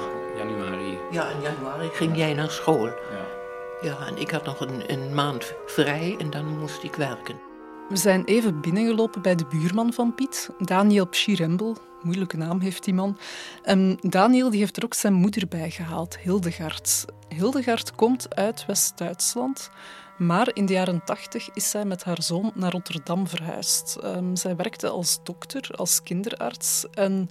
ja, 1.11 1.31
in 1.31 1.41
januari 1.41 1.89
ging 1.89 2.17
jij 2.17 2.35
naar 2.35 2.51
school. 2.51 2.87
Ja. 2.87 3.39
Ja, 3.83 4.07
en 4.07 4.17
ik 4.17 4.31
had 4.31 4.45
nog 4.45 4.61
een, 4.61 4.93
een 4.93 5.15
maand 5.15 5.55
vrij 5.67 6.17
en 6.19 6.31
dan 6.31 6.59
moest 6.59 6.83
ik 6.83 6.95
werken. 6.95 7.41
We 7.89 7.97
zijn 7.97 8.25
even 8.25 8.61
binnengelopen 8.61 9.23
bij 9.23 9.35
de 9.35 9.47
buurman 9.47 9.93
van 9.93 10.15
Piet, 10.15 10.51
Daniel 10.59 11.09
Pschirembel. 11.09 11.77
Moeilijke 12.03 12.37
naam 12.37 12.61
heeft 12.61 12.85
die 12.85 12.95
man. 12.95 13.19
En 13.63 13.99
Daniel 14.01 14.51
die 14.51 14.61
heeft 14.61 14.77
er 14.77 14.85
ook 14.85 14.95
zijn 14.95 15.13
moeder 15.13 15.49
bij 15.49 15.71
gehaald, 15.71 16.19
Hildegard. 16.19 17.05
Hildegard 17.29 17.95
komt 17.95 18.37
uit 18.37 18.67
West-Duitsland, 18.67 19.71
maar 20.19 20.51
in 20.53 20.67
de 20.67 20.73
jaren 20.73 21.05
tachtig 21.05 21.51
is 21.55 21.71
zij 21.71 21.85
met 21.85 22.05
haar 22.05 22.23
zoon 22.23 22.51
naar 22.55 22.71
Rotterdam 22.73 23.29
verhuisd. 23.29 23.99
Um, 24.05 24.37
zij 24.37 24.57
werkte 24.57 24.89
als 24.89 25.21
dokter, 25.23 25.71
als 25.77 26.03
kinderarts 26.03 26.87
en 26.91 27.31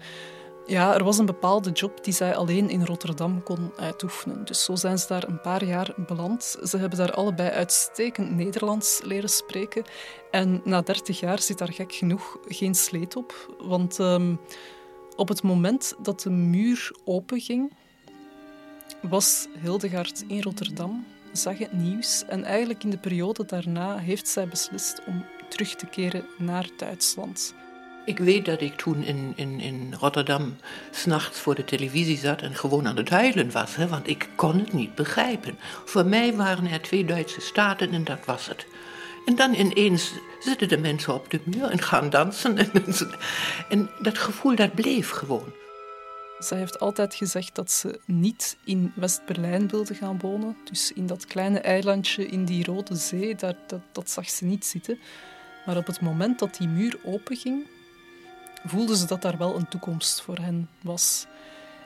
ja, 0.69 0.95
er 0.95 1.03
was 1.03 1.17
een 1.17 1.25
bepaalde 1.25 1.71
job 1.71 2.03
die 2.03 2.13
zij 2.13 2.35
alleen 2.35 2.69
in 2.69 2.85
Rotterdam 2.85 3.43
kon 3.43 3.71
uitoefenen. 3.77 4.45
Dus 4.45 4.63
zo 4.63 4.75
zijn 4.75 4.97
ze 4.99 5.07
daar 5.07 5.27
een 5.27 5.41
paar 5.41 5.63
jaar 5.63 5.93
beland. 6.07 6.57
Ze 6.63 6.77
hebben 6.77 6.97
daar 6.97 7.13
allebei 7.13 7.49
uitstekend 7.49 8.31
Nederlands 8.31 9.01
leren 9.03 9.29
spreken. 9.29 9.83
En 10.31 10.61
na 10.63 10.81
dertig 10.81 11.19
jaar 11.19 11.39
zit 11.39 11.57
daar 11.57 11.73
gek 11.73 11.93
genoeg 11.93 12.37
geen 12.47 12.75
sleet 12.75 13.15
op. 13.15 13.55
Want 13.59 13.99
um, 13.99 14.39
op 15.15 15.27
het 15.27 15.43
moment 15.43 15.93
dat 16.01 16.21
de 16.21 16.29
muur 16.29 16.91
openging, 17.03 17.73
was 19.01 19.47
Hildegard 19.61 20.23
in 20.27 20.41
Rotterdam, 20.41 21.05
zag 21.31 21.57
het 21.57 21.73
nieuws. 21.73 22.23
En 22.27 22.43
eigenlijk 22.43 22.83
in 22.83 22.89
de 22.89 22.97
periode 22.97 23.45
daarna 23.45 23.97
heeft 23.97 24.27
zij 24.27 24.47
beslist 24.47 25.01
om 25.05 25.25
terug 25.49 25.75
te 25.75 25.85
keren 25.85 26.25
naar 26.37 26.69
Duitsland. 26.77 27.53
Ik 28.09 28.17
weet 28.17 28.45
dat 28.45 28.61
ik 28.61 28.75
toen 28.75 29.03
in, 29.03 29.33
in, 29.35 29.59
in 29.59 29.93
Rotterdam 29.99 30.55
s'nachts 30.91 31.39
voor 31.39 31.55
de 31.55 31.63
televisie 31.63 32.17
zat 32.17 32.41
en 32.41 32.55
gewoon 32.55 32.87
aan 32.87 32.97
het 32.97 33.09
huilen 33.09 33.51
was, 33.51 33.75
hè, 33.75 33.87
want 33.87 34.07
ik 34.07 34.29
kon 34.35 34.59
het 34.59 34.73
niet 34.73 34.95
begrijpen. 34.95 35.57
Voor 35.85 36.05
mij 36.05 36.35
waren 36.35 36.65
er 36.65 36.81
twee 36.81 37.05
Duitse 37.05 37.41
staten 37.41 37.91
en 37.91 38.03
dat 38.03 38.25
was 38.25 38.47
het. 38.47 38.65
En 39.25 39.35
dan 39.35 39.53
ineens 39.53 40.11
zitten 40.39 40.67
de 40.67 40.77
mensen 40.77 41.13
op 41.13 41.31
de 41.31 41.39
muur 41.43 41.63
en 41.63 41.81
gaan 41.81 42.09
dansen. 42.09 42.57
En, 43.69 43.89
dat 44.01 44.17
gevoel 44.17 44.55
dat 44.55 44.73
bleef 44.73 45.09
gewoon. 45.09 45.53
Zij 46.39 46.57
heeft 46.57 46.79
altijd 46.79 47.15
gezegd 47.15 47.55
dat 47.55 47.71
ze 47.71 47.99
niet 48.05 48.57
in 48.63 48.91
West-Berlijn 48.95 49.67
wilde 49.67 49.93
gaan 49.93 50.19
wonen. 50.19 50.57
Dus 50.63 50.91
in 50.93 51.07
dat 51.07 51.25
kleine 51.25 51.59
eilandje 51.59 52.27
in 52.27 52.45
die 52.45 52.65
Rode 52.65 52.95
Zee, 52.95 53.35
dat, 53.35 53.55
dat 53.91 54.09
zag 54.09 54.29
ze 54.29 54.45
niet 54.45 54.65
zitten. 54.65 54.99
Maar 55.65 55.77
op 55.77 55.87
het 55.87 56.01
moment 56.01 56.39
dat 56.39 56.57
die 56.57 56.67
muur 56.67 56.99
openging, 57.03 57.65
voelden 58.65 58.95
ze 58.95 59.05
dat 59.05 59.21
daar 59.21 59.37
wel 59.37 59.55
een 59.55 59.67
toekomst 59.67 60.21
voor 60.21 60.37
hen 60.37 60.69
was. 60.81 61.25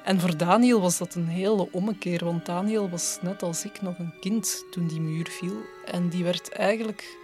En 0.03 0.19
voor 0.19 0.37
Daniel 0.37 0.81
was 0.81 0.97
dat 0.97 1.15
een 1.15 1.27
hele 1.27 1.71
ommekeer, 1.71 2.25
want 2.25 2.45
Daniel 2.45 2.89
was 2.89 3.17
net 3.21 3.43
als 3.43 3.65
ik 3.65 3.81
nog 3.81 3.99
een 3.99 4.13
kind 4.19 4.65
toen 4.71 4.87
die 4.87 5.01
muur 5.01 5.27
viel. 5.29 5.55
En 5.85 6.09
die 6.09 6.23
werd 6.23 6.49
eigenlijk 6.51 7.17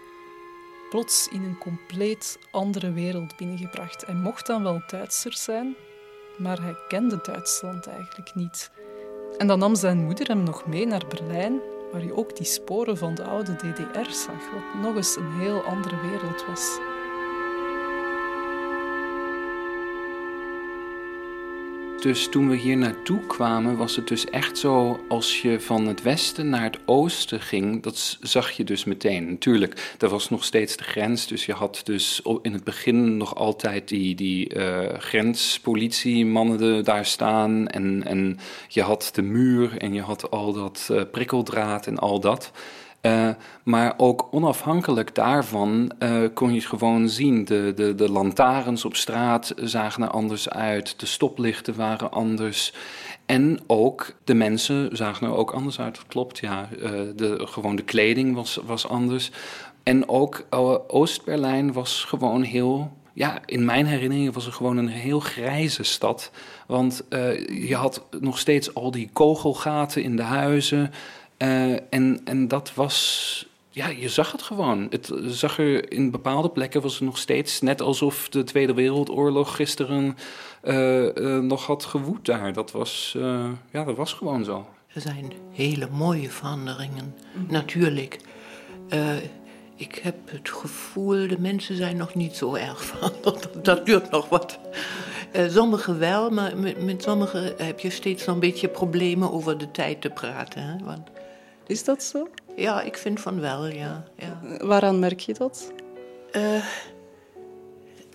plots 0.90 1.28
in 1.32 1.44
een 1.44 1.58
compleet 1.58 2.40
andere 2.52 2.92
wereld 2.92 3.38
binnengebracht. 3.38 4.06
Hij 4.06 4.16
mocht 4.16 4.46
dan 4.48 4.64
wel 4.64 4.82
Duitser 4.88 5.34
zijn, 5.38 5.76
maar 6.38 6.62
hij 6.62 6.76
kende 6.88 7.20
Duitsland 7.24 7.88
eigenlijk 7.88 8.36
niet. 8.36 8.72
En 9.38 9.48
dan 9.48 9.60
nam 9.60 9.76
zijn 9.76 10.04
moeder 10.06 10.28
hem 10.28 10.44
nog 10.44 10.66
mee 10.66 10.86
naar 10.86 11.08
Berlijn, 11.08 11.60
waar 11.92 12.04
je 12.04 12.16
ook 12.16 12.36
die 12.36 12.46
sporen 12.46 12.98
van 12.98 13.16
de 13.16 13.24
oude 13.24 13.56
DDR 13.56 14.12
zag, 14.12 14.52
wat 14.54 14.82
nog 14.82 14.96
eens 14.96 15.16
een 15.16 15.40
heel 15.40 15.62
andere 15.62 16.02
wereld 16.02 16.46
was. 16.46 16.78
Dus 22.02 22.30
toen 22.30 22.50
we 22.50 22.56
hier 22.56 22.78
naartoe 22.78 23.20
kwamen, 23.20 23.78
was 23.78 23.96
het 23.96 24.08
dus 24.08 24.26
echt 24.26 24.58
zo 24.58 25.00
als 25.08 25.42
je 25.42 25.60
van 25.60 25.88
het 25.88 26.02
westen 26.02 26.50
naar 26.50 26.64
het 26.64 26.80
oosten 26.86 27.42
ging, 27.42 27.84
dat 27.84 28.18
zag 28.22 28.52
je 28.52 28.64
dus 28.64 28.84
meteen. 28.84 29.30
Natuurlijk, 29.30 29.96
er 29.98 30.10
was 30.10 30.30
nog 30.30 30.44
steeds 30.44 30.78
de 30.78 30.84
grens, 30.84 31.28
dus 31.28 31.46
je 31.46 31.54
had 31.54 31.82
dus 31.84 32.22
in 32.42 32.54
het 32.54 32.64
begin 32.64 33.18
nog 33.18 33.36
altijd 33.36 33.88
die, 33.88 34.16
die 34.16 34.56
uh, 34.56 34.80
grenspolitiemannen 34.98 36.84
daar 36.84 37.06
staan 37.06 37.68
en, 37.68 38.04
en 38.06 38.40
je 38.68 38.82
had 38.82 39.10
de 39.14 39.22
muur 39.22 39.78
en 39.78 39.94
je 39.94 40.02
had 40.02 40.32
al 40.32 40.54
dat 40.54 40.88
uh, 40.92 41.02
prikkeldraad 41.12 41.88
en 41.88 41.98
al 41.98 42.20
dat. 42.20 42.52
Uh, 43.02 43.30
maar 43.64 43.94
ook 43.98 44.28
onafhankelijk 44.32 45.16
daarvan 45.16 45.92
uh, 46.00 46.24
kon 46.34 46.54
je 46.54 46.62
gewoon 46.62 47.10
zien. 47.10 47.46
De, 47.46 47.74
de, 47.76 47.96
de 47.96 48.12
lantaarns 48.12 48.86
op 48.86 48.96
straat 48.96 49.54
zagen 49.56 50.04
er 50.04 50.10
anders 50.10 50.50
uit. 50.50 51.00
De 51.00 51.06
stoplichten 51.06 51.76
waren 51.76 52.12
anders. 52.12 52.74
En 53.26 53.60
ook 53.68 54.14
de 54.24 54.34
mensen 54.34 54.98
zagen 54.98 55.28
er 55.28 55.36
ook 55.36 55.52
anders 55.52 55.80
uit. 55.80 55.96
Dat 55.96 56.08
klopt, 56.08 56.38
ja. 56.38 56.70
Uh, 56.80 56.92
de, 57.16 57.42
gewoon 57.48 57.76
de 57.76 57.84
kleding 57.84 58.36
was, 58.36 58.60
was 58.66 58.88
anders. 58.88 59.32
En 59.84 60.10
ook 60.10 60.46
Oost-Berlijn 60.88 61.74
was 61.74 62.04
gewoon 62.04 62.42
heel 62.42 62.98
ja, 63.14 63.40
in 63.46 63.66
mijn 63.66 63.86
herinneringen 63.86 64.34
was 64.34 64.46
het 64.46 64.54
gewoon 64.54 64.78
een 64.78 64.88
heel 64.88 65.20
grijze 65.20 65.84
stad. 65.84 66.32
Want 66.68 67.04
je 67.48 67.76
had 67.76 68.06
nog 68.20 68.38
steeds 68.38 68.74
al 68.74 68.92
die 68.92 69.10
kogelgaten 69.14 70.04
in 70.04 70.16
de 70.16 70.22
huizen. 70.22 70.92
Uh, 71.40 71.72
en, 71.90 72.22
en 72.24 72.48
dat 72.48 72.74
was. 72.74 73.48
Ja, 73.70 73.88
je 73.88 74.10
zag 74.10 74.32
het 74.32 74.42
gewoon. 74.42 74.88
Het 74.90 75.12
zag 75.26 75.60
er 75.60 75.92
in 75.92 76.12
bepaalde 76.12 76.50
plekken 76.50 76.82
was 76.82 76.94
het 76.94 77.02
nog 77.02 77.18
steeds 77.18 77.62
net 77.62 77.82
alsof 77.82 78.30
de 78.30 78.44
Tweede 78.44 78.74
Wereldoorlog 78.74 79.56
gisteren 79.56 80.18
uh, 80.64 81.16
uh, 81.16 81.40
nog 81.40 81.66
had 81.66 81.86
gewoed 81.86 82.26
daar. 82.26 82.54
Dat 82.54 82.72
was, 82.72 83.16
ja, 83.72 83.84
dat 83.84 83.96
was 83.96 84.14
gewoon 84.14 84.44
zo. 84.44 84.68
Er 84.94 85.02
zijn 85.02 85.32
hele 85.52 85.88
mooie 85.92 86.30
veranderingen, 86.30 87.16
natuurlijk. 87.48 88.20
ik 89.76 90.00
heb 90.04 90.16
het 90.26 90.50
gevoel, 90.50 91.28
de 91.28 91.40
mensen 91.40 91.76
zijn 91.76 91.98
nog 91.98 92.16
niet 92.16 92.36
zo 92.36 92.56
erg 92.56 92.84
veranderd. 92.84 93.50
Dat 93.66 93.86
duurt 93.86 94.12
nog 94.12 94.30
wat. 94.30 94.60
Uh, 95.36 95.50
sommigen 95.50 96.00
wel, 96.00 96.30
maar 96.30 96.58
met, 96.58 96.84
met 96.84 97.04
sommigen 97.04 97.54
heb 97.58 97.80
je 97.80 97.90
steeds 97.90 98.26
nog 98.26 98.36
een 98.36 98.42
beetje 98.42 98.68
problemen 98.68 99.32
over 99.32 99.58
de 99.58 99.72
tijd 99.72 100.02
te 100.02 100.10
praten. 100.10 100.64
Hè? 100.64 100.84
Want 100.84 101.10
Is 101.70 101.84
dat 101.84 102.04
zo? 102.04 102.28
Ja, 102.56 102.82
ik 102.82 102.98
vind 102.98 103.20
van 103.20 103.40
wel, 103.40 103.68
ja. 103.68 104.04
ja. 104.18 104.40
Waaraan 104.58 105.00
merk 105.00 105.20
je 105.20 105.34
dat? 105.34 105.72
Uh, 106.32 106.66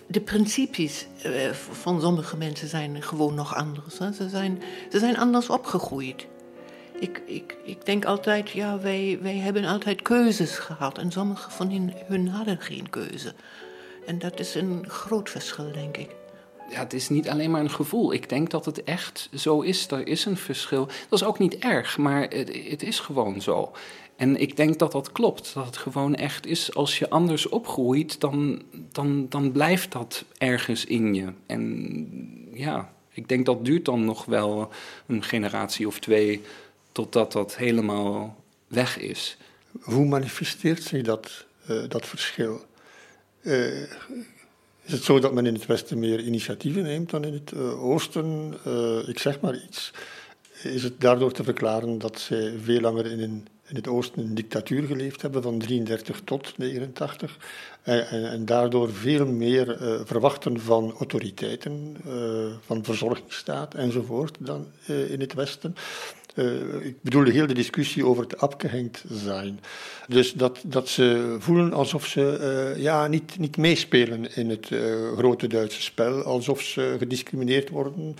de 0.07 0.21
principes 0.21 1.07
uh, 1.25 1.51
van 1.51 2.01
sommige 2.01 2.37
mensen 2.37 2.67
zijn 2.67 3.01
gewoon 3.01 3.33
nog 3.33 3.55
anders. 3.55 3.97
Hè. 3.97 4.13
Ze, 4.13 4.29
zijn, 4.29 4.61
ze 4.91 4.99
zijn 4.99 5.17
anders 5.17 5.49
opgegroeid. 5.49 6.27
Ik, 6.99 7.21
ik, 7.25 7.57
ik 7.63 7.85
denk 7.85 8.05
altijd, 8.05 8.49
ja, 8.49 8.79
wij, 8.79 9.19
wij 9.21 9.35
hebben 9.35 9.65
altijd 9.65 10.01
keuzes 10.01 10.57
gehad. 10.57 10.97
En 10.97 11.11
sommige 11.11 11.51
van 11.51 11.71
hen, 11.71 11.93
hun 12.07 12.27
hadden 12.27 12.59
geen 12.59 12.89
keuze. 12.89 13.33
En 14.05 14.19
dat 14.19 14.39
is 14.39 14.55
een 14.55 14.85
groot 14.89 15.29
verschil, 15.29 15.71
denk 15.71 15.97
ik. 15.97 16.15
Ja, 16.69 16.79
het 16.79 16.93
is 16.93 17.09
niet 17.09 17.29
alleen 17.29 17.51
maar 17.51 17.61
een 17.61 17.69
gevoel. 17.69 18.13
Ik 18.13 18.29
denk 18.29 18.49
dat 18.49 18.65
het 18.65 18.83
echt 18.83 19.29
zo 19.33 19.61
is. 19.61 19.91
Er 19.91 20.07
is 20.07 20.25
een 20.25 20.37
verschil. 20.37 20.85
Dat 20.85 21.21
is 21.21 21.23
ook 21.23 21.39
niet 21.39 21.57
erg, 21.57 21.97
maar 21.97 22.21
het, 22.21 22.59
het 22.69 22.83
is 22.83 22.99
gewoon 22.99 23.41
zo. 23.41 23.71
En 24.15 24.41
ik 24.41 24.55
denk 24.55 24.79
dat 24.79 24.91
dat 24.91 25.11
klopt. 25.11 25.53
Dat 25.53 25.65
het 25.65 25.77
gewoon 25.77 26.15
echt 26.15 26.45
is. 26.45 26.73
Als 26.73 26.99
je 26.99 27.09
anders 27.09 27.49
opgroeit, 27.49 28.19
dan, 28.19 28.61
dan, 28.91 29.25
dan 29.29 29.51
blijft 29.51 29.91
dat 29.91 30.25
ergens 30.37 30.85
in 30.85 31.13
je. 31.13 31.33
En 31.45 32.49
ja, 32.53 32.93
ik 33.11 33.27
denk 33.27 33.45
dat 33.45 33.65
duurt 33.65 33.85
dan 33.85 34.05
nog 34.05 34.25
wel 34.25 34.69
een 35.07 35.23
generatie 35.23 35.87
of 35.87 35.99
twee 35.99 36.41
totdat 36.91 37.31
dat 37.31 37.57
helemaal 37.57 38.43
weg 38.67 38.97
is. 38.97 39.37
Hoe 39.81 40.05
manifesteert 40.05 40.83
zich 40.83 41.03
dat, 41.03 41.45
uh, 41.69 41.89
dat 41.89 42.05
verschil? 42.05 42.65
Uh, 43.41 43.91
is 44.85 44.91
het 44.91 45.03
zo 45.03 45.19
dat 45.19 45.33
men 45.33 45.45
in 45.45 45.53
het 45.53 45.65
Westen 45.65 45.99
meer 45.99 46.19
initiatieven 46.19 46.83
neemt 46.83 47.09
dan 47.09 47.23
in 47.23 47.33
het 47.33 47.51
uh, 47.51 47.83
Oosten? 47.83 48.53
ik 49.07 49.19
zeg 49.19 49.39
maar 49.39 49.55
iets. 49.67 49.91
Is 50.63 50.83
het 50.83 51.01
daardoor 51.01 51.31
te 51.31 51.43
verklaren 51.43 51.97
dat 51.97 52.19
zij 52.19 52.53
veel 52.63 52.79
langer 52.79 53.05
in, 53.05 53.19
een, 53.19 53.47
in 53.67 53.75
het 53.75 53.87
Oosten 53.87 54.21
een 54.21 54.35
dictatuur 54.35 54.83
geleefd 54.83 55.21
hebben, 55.21 55.41
van 55.41 55.59
33 55.59 56.21
tot 56.23 56.57
89, 56.57 57.37
en, 57.81 58.07
en, 58.07 58.29
en 58.29 58.45
daardoor 58.45 58.93
veel 58.93 59.25
meer 59.25 59.77
verwachten 60.05 60.59
van 60.59 60.93
autoriteiten, 60.97 61.97
van 62.65 62.83
verzorgingsstaat 62.83 63.73
enzovoort 63.73 64.37
dan 64.39 64.67
in 64.85 65.19
het 65.19 65.33
Westen? 65.33 65.75
Uh, 66.35 66.85
ik 66.85 67.01
bedoel 67.01 67.23
de 67.23 67.31
hele 67.31 67.53
discussie 67.53 68.05
over 68.05 68.23
het 68.23 68.37
abgehengd 68.39 69.03
zijn. 69.09 69.59
Dus 70.07 70.33
dat, 70.33 70.59
dat 70.65 70.89
ze 70.89 71.35
voelen 71.39 71.73
alsof 71.73 72.05
ze 72.05 72.73
uh, 72.75 72.83
ja, 72.83 73.07
niet, 73.07 73.39
niet 73.39 73.57
meespelen 73.57 74.35
in 74.35 74.49
het 74.49 74.69
uh, 74.69 75.17
grote 75.17 75.47
Duitse 75.47 75.81
spel, 75.81 76.23
alsof 76.23 76.61
ze 76.61 76.95
gediscrimineerd 76.97 77.69
worden 77.69 78.15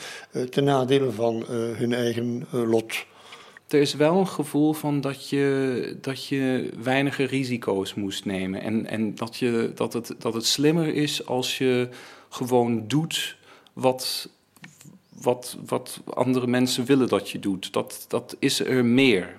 ten 0.49 0.63
nadele 0.63 1.11
van 1.11 1.45
hun 1.49 1.93
eigen 1.93 2.47
lot. 2.51 3.05
Er 3.68 3.82
is 3.82 3.93
wel 3.93 4.18
een 4.18 4.28
gevoel 4.28 4.74
van 4.74 5.01
dat 5.01 5.30
je, 5.30 5.97
dat 6.01 6.26
je 6.26 6.70
weinige 6.84 7.24
risico's 7.24 7.93
moest 7.93 8.26
nemen. 8.26 8.61
En, 8.61 8.86
en 8.86 9.16
dat, 9.16 9.38
je, 9.38 9.72
dat, 9.76 9.93
het, 9.93 10.16
dat 10.20 10.34
het 10.34 10.45
slimmer 10.45 10.93
is 10.93 11.26
als 11.26 11.57
je 11.57 11.89
gewoon 12.30 12.88
doet 12.88 13.38
wat, 13.74 14.30
wat, 15.22 15.57
wat 15.66 16.01
andere 16.13 16.47
mensen 16.47 16.86
willen 16.86 17.07
dat 17.07 17.30
je 17.30 17.39
doet. 17.39 17.74
Dat, 17.74 18.05
dat 18.07 18.36
is 18.39 18.59
er 18.59 18.86
meer. 18.86 19.36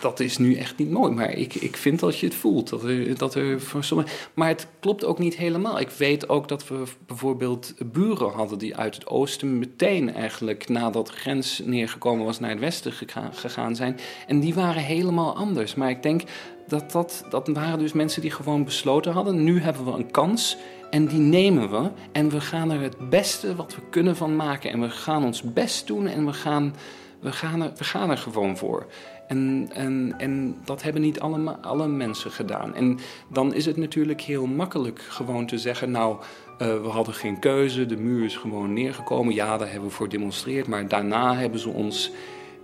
Dat 0.00 0.20
is 0.20 0.38
nu 0.38 0.54
echt 0.54 0.78
niet 0.78 0.90
mooi, 0.90 1.12
maar 1.12 1.32
ik, 1.32 1.54
ik 1.54 1.76
vind 1.76 2.00
dat 2.00 2.18
je 2.18 2.26
het 2.26 2.34
voelt. 2.34 2.68
Dat 2.68 2.84
er, 2.84 3.18
dat 3.18 3.34
er 3.34 3.60
voor 3.60 3.84
sommige, 3.84 4.08
maar 4.34 4.48
het 4.48 4.66
klopt 4.80 5.04
ook 5.04 5.18
niet 5.18 5.36
helemaal. 5.36 5.80
Ik 5.80 5.90
weet 5.90 6.28
ook 6.28 6.48
dat 6.48 6.68
we 6.68 6.82
bijvoorbeeld 7.06 7.74
buren 7.92 8.30
hadden 8.30 8.58
die 8.58 8.76
uit 8.76 8.94
het 8.94 9.06
oosten 9.06 9.58
meteen 9.58 10.14
eigenlijk 10.14 10.68
nadat 10.68 11.06
de 11.06 11.12
grens 11.12 11.62
neergekomen 11.64 12.24
was 12.24 12.40
naar 12.40 12.50
het 12.50 12.58
westen 12.58 12.92
gegaan, 12.92 13.34
gegaan 13.34 13.76
zijn. 13.76 13.98
En 14.26 14.40
die 14.40 14.54
waren 14.54 14.82
helemaal 14.82 15.36
anders. 15.36 15.74
Maar 15.74 15.90
ik 15.90 16.02
denk 16.02 16.22
dat, 16.66 16.92
dat 16.92 17.24
dat 17.30 17.48
waren 17.48 17.78
dus 17.78 17.92
mensen 17.92 18.22
die 18.22 18.30
gewoon 18.30 18.64
besloten 18.64 19.12
hadden. 19.12 19.44
Nu 19.44 19.60
hebben 19.60 19.84
we 19.84 19.90
een 19.90 20.10
kans 20.10 20.56
en 20.90 21.06
die 21.06 21.18
nemen 21.18 21.70
we 21.70 21.90
en 22.12 22.28
we 22.28 22.40
gaan 22.40 22.70
er 22.70 22.80
het 22.80 23.10
beste 23.10 23.54
wat 23.54 23.74
we 23.74 23.80
kunnen 23.90 24.16
van 24.16 24.36
maken. 24.36 24.70
En 24.70 24.80
we 24.80 24.90
gaan 24.90 25.24
ons 25.24 25.42
best 25.42 25.86
doen 25.86 26.06
en 26.06 26.26
we 26.26 26.32
gaan, 26.32 26.74
we 27.20 27.32
gaan, 27.32 27.62
er, 27.62 27.72
we 27.76 27.84
gaan 27.84 28.10
er 28.10 28.18
gewoon 28.18 28.56
voor. 28.56 28.86
En, 29.26 29.68
en, 29.72 30.14
en 30.18 30.56
dat 30.64 30.82
hebben 30.82 31.02
niet 31.02 31.20
alle, 31.20 31.56
alle 31.60 31.88
mensen 31.88 32.30
gedaan. 32.30 32.74
En 32.74 32.98
dan 33.28 33.54
is 33.54 33.66
het 33.66 33.76
natuurlijk 33.76 34.20
heel 34.20 34.46
makkelijk 34.46 35.00
gewoon 35.00 35.46
te 35.46 35.58
zeggen: 35.58 35.90
Nou, 35.90 36.16
uh, 36.16 36.56
we 36.58 36.88
hadden 36.88 37.14
geen 37.14 37.38
keuze, 37.38 37.86
de 37.86 37.96
muur 37.96 38.24
is 38.24 38.36
gewoon 38.36 38.72
neergekomen. 38.72 39.34
Ja, 39.34 39.56
daar 39.56 39.70
hebben 39.70 39.88
we 39.88 39.94
voor 39.94 40.08
demonstreerd. 40.08 40.66
Maar 40.66 40.88
daarna 40.88 41.34
hebben 41.34 41.60
ze 41.60 41.68
ons. 41.68 42.10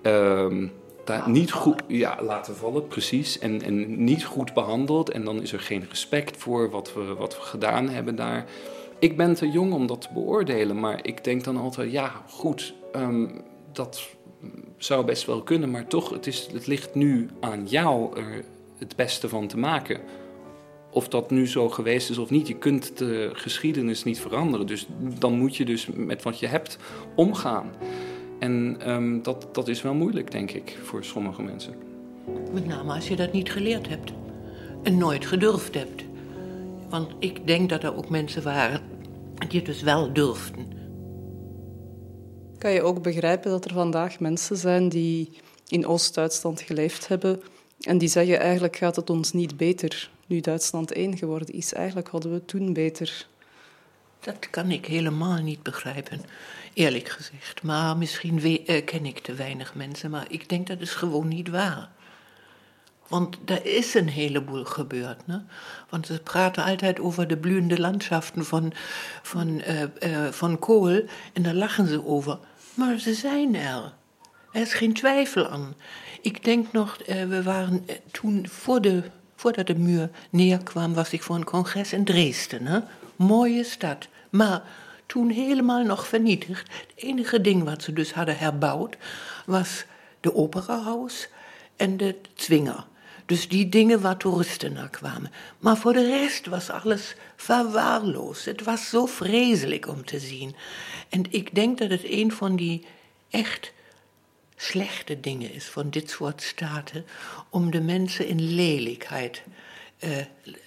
Uh, 0.03 0.47
daar 1.13 1.31
niet 1.31 1.53
goed 1.53 1.83
ja, 1.87 2.19
laten 2.23 2.57
vallen, 2.57 2.87
precies. 2.87 3.39
En, 3.39 3.63
en 3.63 4.05
niet 4.05 4.25
goed 4.25 4.55
behandeld. 4.55 5.11
En 5.11 5.25
dan 5.25 5.43
is 5.43 5.53
er 5.53 5.61
geen 5.61 5.85
respect 5.89 6.37
voor 6.37 6.71
wat 6.71 6.95
we, 6.95 7.15
wat 7.15 7.37
we 7.37 7.43
gedaan 7.43 7.89
hebben 7.89 8.17
daar. 8.17 8.45
Ik 8.99 9.17
ben 9.17 9.35
te 9.35 9.51
jong 9.51 9.73
om 9.73 9.87
dat 9.87 10.01
te 10.01 10.09
beoordelen, 10.15 10.81
maar 10.81 10.99
ik 11.03 11.25
denk 11.25 11.45
dan 11.45 11.57
altijd, 11.57 11.93
ja, 11.93 12.23
goed, 12.29 12.75
um, 12.97 13.43
dat 13.73 14.09
zou 14.77 15.05
best 15.05 15.27
wel 15.27 15.43
kunnen, 15.43 15.71
maar 15.71 15.87
toch, 15.87 16.11
het, 16.11 16.27
is, 16.27 16.49
het 16.53 16.67
ligt 16.67 16.95
nu 16.95 17.29
aan 17.41 17.67
jou 17.67 18.21
er 18.21 18.45
het 18.79 18.97
beste 18.97 19.29
van 19.29 19.47
te 19.47 19.59
maken. 19.59 20.01
Of 20.91 21.09
dat 21.09 21.31
nu 21.31 21.49
zo 21.49 21.69
geweest 21.69 22.11
is 22.11 22.19
of 22.19 22.31
niet, 22.31 22.49
je 22.49 22.59
kunt 22.59 22.99
de 22.99 23.31
geschiedenis 23.33 24.05
niet 24.05 24.21
veranderen. 24.21 24.67
Dus 24.67 24.87
dan 25.19 25.39
moet 25.39 25.57
je 25.57 25.65
dus 25.65 25.87
met 25.95 26.23
wat 26.23 26.39
je 26.39 26.47
hebt 26.47 26.79
omgaan. 27.15 27.71
En 28.43 28.77
um, 28.91 29.23
dat, 29.23 29.49
dat 29.53 29.69
is 29.69 29.83
wel 29.83 29.95
moeilijk, 29.95 30.31
denk 30.31 30.51
ik, 30.51 30.79
voor 30.83 31.05
sommige 31.05 31.43
mensen. 31.43 31.75
Met 32.53 32.67
name 32.67 32.95
als 32.95 33.09
je 33.09 33.17
dat 33.17 33.33
niet 33.33 33.51
geleerd 33.51 33.89
hebt 33.89 34.13
en 34.83 34.99
nooit 34.99 35.27
gedurfd 35.27 35.75
hebt. 35.75 36.03
Want 36.89 37.13
ik 37.19 37.47
denk 37.47 37.69
dat 37.69 37.83
er 37.83 37.97
ook 37.97 38.09
mensen 38.09 38.43
waren 38.43 38.81
die 39.49 39.59
het 39.59 39.67
dus 39.67 39.83
wel 39.83 40.13
durfden. 40.13 40.67
Kan 42.59 42.73
je 42.73 42.83
ook 42.83 43.03
begrijpen 43.03 43.51
dat 43.51 43.65
er 43.65 43.73
vandaag 43.73 44.21
mensen 44.21 44.57
zijn 44.57 44.89
die 44.89 45.31
in 45.69 45.87
Oost-Duitsland 45.87 46.61
geleefd 46.61 47.09
hebben 47.09 47.43
en 47.81 47.99
die 47.99 48.09
zeggen 48.09 48.41
eigenlijk 48.41 48.77
gaat 48.77 48.97
het 48.97 49.11
ons 49.11 49.33
niet 49.33 49.57
beter 49.57 50.11
nu 50.27 50.41
Duitsland 50.41 50.93
één 50.93 51.17
geworden 51.17 51.55
is. 51.55 51.73
Eigenlijk 51.73 52.09
hadden 52.09 52.33
we 52.33 52.45
toen 52.45 52.73
beter. 52.73 53.27
Dat 54.21 54.51
kan 54.51 54.71
ik 54.71 54.87
helemaal 54.87 55.43
niet 55.43 55.63
begrijpen 55.63 56.21
eerlijk 56.75 57.09
gezegd. 57.09 57.63
Maar 57.63 57.97
misschien 57.97 58.47
uh, 58.47 58.85
ken 58.85 59.07
ik 59.07 59.19
te 59.19 59.35
weinig 59.35 59.75
mensen, 59.75 60.11
maar 60.11 60.25
ik 60.29 60.49
denk 60.49 60.67
dat 60.67 60.81
is 60.81 60.91
gewoon 60.91 61.29
niet 61.29 61.49
waar. 61.49 61.89
Want 63.09 63.37
er 63.45 63.67
is 63.67 63.95
een 63.95 64.09
heleboel 64.09 64.65
gebeurd. 64.65 65.21
Want 65.89 66.07
ze 66.07 66.21
praten 66.21 66.65
altijd 66.65 67.01
over 67.01 67.27
de 67.29 67.37
bloeiende 67.37 67.81
landschaften 67.81 68.45
van, 68.45 68.73
van, 69.23 69.49
uh, 69.49 69.83
uh, 69.83 70.29
van 70.29 70.59
Kool 70.59 71.03
en 71.33 71.43
daar 71.43 71.55
lachen 71.55 71.87
ze 71.87 72.07
over. 72.07 72.39
Maar 72.75 72.99
ze 72.99 73.15
zijn 73.15 73.55
er. 73.55 73.93
Er 74.53 74.61
is 74.61 74.75
geen 74.75 74.93
twijfel 74.93 75.49
aan. 75.49 75.75
Ik 76.21 76.45
denk 76.45 76.73
nog, 76.73 76.99
we 77.07 77.43
waren 77.43 77.87
toen, 78.11 78.49
voor 78.49 78.81
de, 78.81 79.03
voordat 79.37 79.67
de 79.67 79.79
muur 79.79 80.11
neerkwam, 80.31 80.95
was 80.95 81.13
ik 81.13 81.23
voor 81.23 81.37
een 81.37 81.45
congres 81.45 81.93
in 81.93 82.05
Dresden. 82.05 82.67
Hè? 82.67 82.79
Mooie 83.17 83.65
stad. 83.65 84.09
Maar 84.31 84.63
toen 85.07 85.31
helemaal 85.31 85.83
nog 85.83 86.07
vernietigd. 86.07 86.73
Het 86.73 86.93
enige 87.05 87.41
ding 87.41 87.65
wat 87.65 87.83
ze 87.83 87.93
dus 87.93 88.13
hadden 88.13 88.39
herbouwd 88.39 88.97
was 89.47 89.85
de 90.21 90.35
operahuis 90.35 91.29
en 91.77 91.97
de 91.97 92.15
zwinger. 92.35 92.85
Dus 93.27 93.49
die 93.49 93.69
dingen 93.69 94.01
waar 94.01 94.17
toeristen 94.17 94.73
naar 94.73 94.91
kwamen. 94.91 95.31
Maar 95.59 95.77
voor 95.77 95.93
de 95.93 96.07
rest 96.07 96.47
was 96.47 96.71
alles 96.71 97.15
verwaarloosd. 97.37 98.45
Het 98.45 98.63
was 98.63 98.89
zo 98.89 99.07
vreselijk 99.07 99.89
om 99.89 100.05
te 100.05 100.19
zien. 100.19 100.55
En 101.09 101.25
ik 101.31 101.55
denk 101.55 101.79
dat 101.79 101.91
het 101.91 102.05
een 102.05 102.33
van 102.33 102.57
die 102.57 102.87
echt 103.31 103.73
slechte 104.57 105.21
dingen 105.21 105.53
is 105.53 105.65
van 105.65 105.91
dit 105.91 106.11
soort 106.11 106.43
staten, 106.43 107.07
om 107.49 107.71
de 107.71 107.81
mensen 107.81 108.27
in 108.27 108.55
lelijkheid 108.55 109.43
uh, 110.01 110.11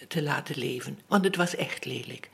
te 0.08 0.22
laten 0.22 0.58
leven. 0.58 1.00
Want 1.08 1.24
het 1.24 1.36
was 1.36 1.56
echt 1.56 1.86
lelijk. 1.86 2.30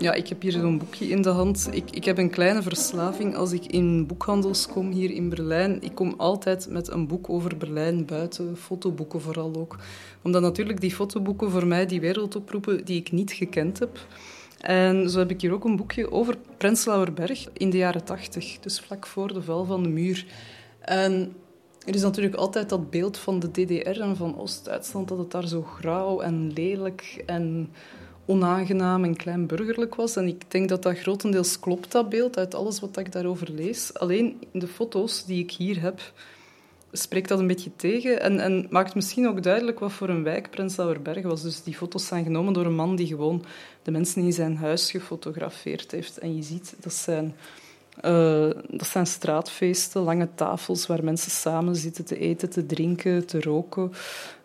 Ja, 0.00 0.12
ik 0.12 0.28
heb 0.28 0.42
hier 0.42 0.52
zo'n 0.52 0.78
boekje 0.78 1.08
in 1.08 1.22
de 1.22 1.28
hand. 1.28 1.68
Ik, 1.70 1.90
ik 1.90 2.04
heb 2.04 2.18
een 2.18 2.30
kleine 2.30 2.62
verslaving 2.62 3.36
als 3.36 3.52
ik 3.52 3.66
in 3.66 4.06
boekhandels 4.06 4.66
kom 4.66 4.90
hier 4.90 5.10
in 5.10 5.28
Berlijn. 5.28 5.82
Ik 5.82 5.94
kom 5.94 6.14
altijd 6.16 6.68
met 6.70 6.90
een 6.90 7.06
boek 7.06 7.30
over 7.30 7.56
Berlijn 7.56 8.06
buiten, 8.06 8.56
fotoboeken 8.56 9.20
vooral 9.20 9.54
ook. 9.56 9.76
Omdat 10.22 10.42
natuurlijk 10.42 10.80
die 10.80 10.94
fotoboeken 10.94 11.50
voor 11.50 11.66
mij 11.66 11.86
die 11.86 12.00
wereld 12.00 12.36
oproepen 12.36 12.84
die 12.84 13.00
ik 13.00 13.12
niet 13.12 13.32
gekend 13.32 13.78
heb. 13.78 14.06
En 14.60 15.10
zo 15.10 15.18
heb 15.18 15.30
ik 15.30 15.40
hier 15.40 15.52
ook 15.52 15.64
een 15.64 15.76
boekje 15.76 16.10
over 16.10 16.36
Prenzlauer 16.56 17.12
Berg 17.12 17.46
in 17.52 17.70
de 17.70 17.76
jaren 17.76 18.04
tachtig, 18.04 18.58
dus 18.58 18.80
vlak 18.80 19.06
voor 19.06 19.32
de 19.32 19.42
val 19.42 19.64
van 19.64 19.82
de 19.82 19.88
muur. 19.88 20.26
En 20.80 21.32
er 21.86 21.94
is 21.94 22.02
natuurlijk 22.02 22.34
altijd 22.34 22.68
dat 22.68 22.90
beeld 22.90 23.18
van 23.18 23.38
de 23.38 23.50
DDR 23.50 24.00
en 24.00 24.16
van 24.16 24.38
Oost-Duitsland, 24.38 25.08
dat 25.08 25.18
het 25.18 25.30
daar 25.30 25.48
zo 25.48 25.62
grauw 25.62 26.20
en 26.20 26.52
lelijk 26.52 27.22
en 27.26 27.70
onaangenaam 28.30 29.04
en 29.04 29.16
kleinburgerlijk 29.16 29.94
was. 29.94 30.16
En 30.16 30.26
ik 30.26 30.50
denk 30.50 30.68
dat 30.68 30.82
dat 30.82 30.98
grotendeels 30.98 31.60
klopt, 31.60 31.92
dat 31.92 32.08
beeld, 32.08 32.38
uit 32.38 32.54
alles 32.54 32.80
wat 32.80 32.98
ik 32.98 33.12
daarover 33.12 33.50
lees. 33.50 33.94
Alleen 33.94 34.40
in 34.52 34.60
de 34.60 34.68
foto's 34.68 35.24
die 35.24 35.42
ik 35.42 35.50
hier 35.50 35.80
heb, 35.80 36.00
spreekt 36.92 37.28
dat 37.28 37.38
een 37.38 37.46
beetje 37.46 37.76
tegen 37.76 38.20
en, 38.20 38.40
en 38.40 38.66
maakt 38.70 38.94
misschien 38.94 39.28
ook 39.28 39.42
duidelijk 39.42 39.78
wat 39.78 39.92
voor 39.92 40.08
een 40.08 40.22
wijk 40.22 40.50
Prenzlauer 40.50 41.22
was. 41.22 41.42
Dus 41.42 41.62
die 41.62 41.74
foto's 41.74 42.06
zijn 42.06 42.24
genomen 42.24 42.52
door 42.52 42.66
een 42.66 42.74
man 42.74 42.96
die 42.96 43.06
gewoon 43.06 43.44
de 43.82 43.90
mensen 43.90 44.22
in 44.22 44.32
zijn 44.32 44.56
huis 44.56 44.90
gefotografeerd 44.90 45.90
heeft. 45.90 46.18
En 46.18 46.36
je 46.36 46.42
ziet, 46.42 46.74
dat 46.80 46.92
zijn, 46.92 47.34
uh, 48.04 48.50
dat 48.70 48.86
zijn 48.86 49.06
straatfeesten, 49.06 50.02
lange 50.02 50.28
tafels 50.34 50.86
waar 50.86 51.04
mensen 51.04 51.30
samen 51.30 51.76
zitten 51.76 52.04
te 52.04 52.18
eten, 52.18 52.50
te 52.50 52.66
drinken, 52.66 53.26
te 53.26 53.40
roken. 53.40 53.92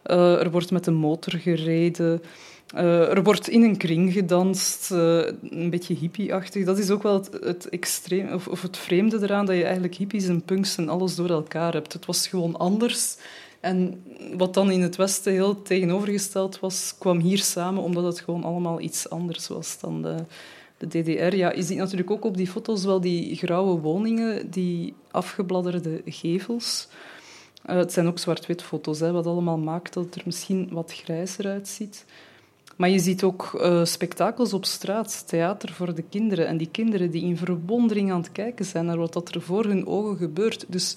Uh, 0.05 0.41
er 0.41 0.51
wordt 0.51 0.71
met 0.71 0.83
de 0.83 0.91
motor 0.91 1.39
gereden. 1.39 2.21
Uh, 2.73 3.09
er 3.09 3.23
wordt 3.23 3.49
in 3.49 3.63
een 3.63 3.77
kring 3.77 4.13
gedanst, 4.13 4.91
uh, 4.91 5.25
een 5.49 5.69
beetje 5.69 5.93
hippie-achtig. 5.93 6.65
Dat 6.65 6.77
is 6.77 6.89
ook 6.89 7.03
wel 7.03 7.13
het, 7.13 7.29
het 7.43 7.69
extreem, 7.69 8.33
of, 8.33 8.47
of, 8.47 8.61
het 8.61 8.77
vreemde 8.77 9.19
eraan, 9.21 9.45
dat 9.45 9.55
je 9.55 9.63
eigenlijk 9.63 9.95
hippies 9.95 10.27
en 10.27 10.41
punks 10.41 10.77
en 10.77 10.89
alles 10.89 11.15
door 11.15 11.29
elkaar 11.29 11.73
hebt. 11.73 11.93
Het 11.93 12.05
was 12.05 12.27
gewoon 12.27 12.57
anders. 12.57 13.17
En 13.59 14.03
wat 14.37 14.53
dan 14.53 14.71
in 14.71 14.81
het 14.81 14.95
Westen 14.95 15.31
heel 15.31 15.61
tegenovergesteld 15.61 16.59
was, 16.59 16.95
kwam 16.99 17.19
hier 17.19 17.37
samen 17.37 17.83
omdat 17.83 18.03
het 18.03 18.19
gewoon 18.19 18.43
allemaal 18.43 18.79
iets 18.79 19.09
anders 19.09 19.47
was 19.47 19.79
dan 19.79 20.01
de, 20.01 20.15
de 20.77 20.87
DDR. 20.87 21.35
Ja, 21.35 21.51
je 21.51 21.63
ziet 21.63 21.77
natuurlijk 21.77 22.11
ook 22.11 22.25
op 22.25 22.37
die 22.37 22.47
foto's 22.47 22.85
wel 22.85 23.01
die 23.01 23.35
grauwe 23.35 23.79
woningen, 23.79 24.51
die 24.51 24.93
afgebladderde 25.11 26.01
gevels. 26.05 26.87
Uh, 27.69 27.75
het 27.75 27.93
zijn 27.93 28.07
ook 28.07 28.19
zwart-wit 28.19 28.61
foto's, 28.61 28.99
hè, 28.99 29.11
wat 29.11 29.25
allemaal 29.25 29.57
maakt 29.57 29.93
dat 29.93 30.05
het 30.05 30.15
er 30.15 30.21
misschien 30.25 30.69
wat 30.71 30.93
grijzer 30.93 31.47
uitziet. 31.47 32.05
Maar 32.75 32.89
je 32.89 32.99
ziet 32.99 33.23
ook 33.23 33.51
uh, 33.55 33.85
spektakels 33.85 34.53
op 34.53 34.65
straat, 34.65 35.27
theater 35.27 35.73
voor 35.73 35.95
de 35.95 36.01
kinderen. 36.01 36.47
En 36.47 36.57
die 36.57 36.69
kinderen 36.71 37.11
die 37.11 37.23
in 37.23 37.37
verwondering 37.37 38.11
aan 38.11 38.21
het 38.21 38.31
kijken 38.31 38.65
zijn 38.65 38.85
naar 38.85 38.97
wat 38.97 39.35
er 39.35 39.41
voor 39.41 39.65
hun 39.65 39.87
ogen 39.87 40.17
gebeurt. 40.17 40.65
Dus 40.67 40.95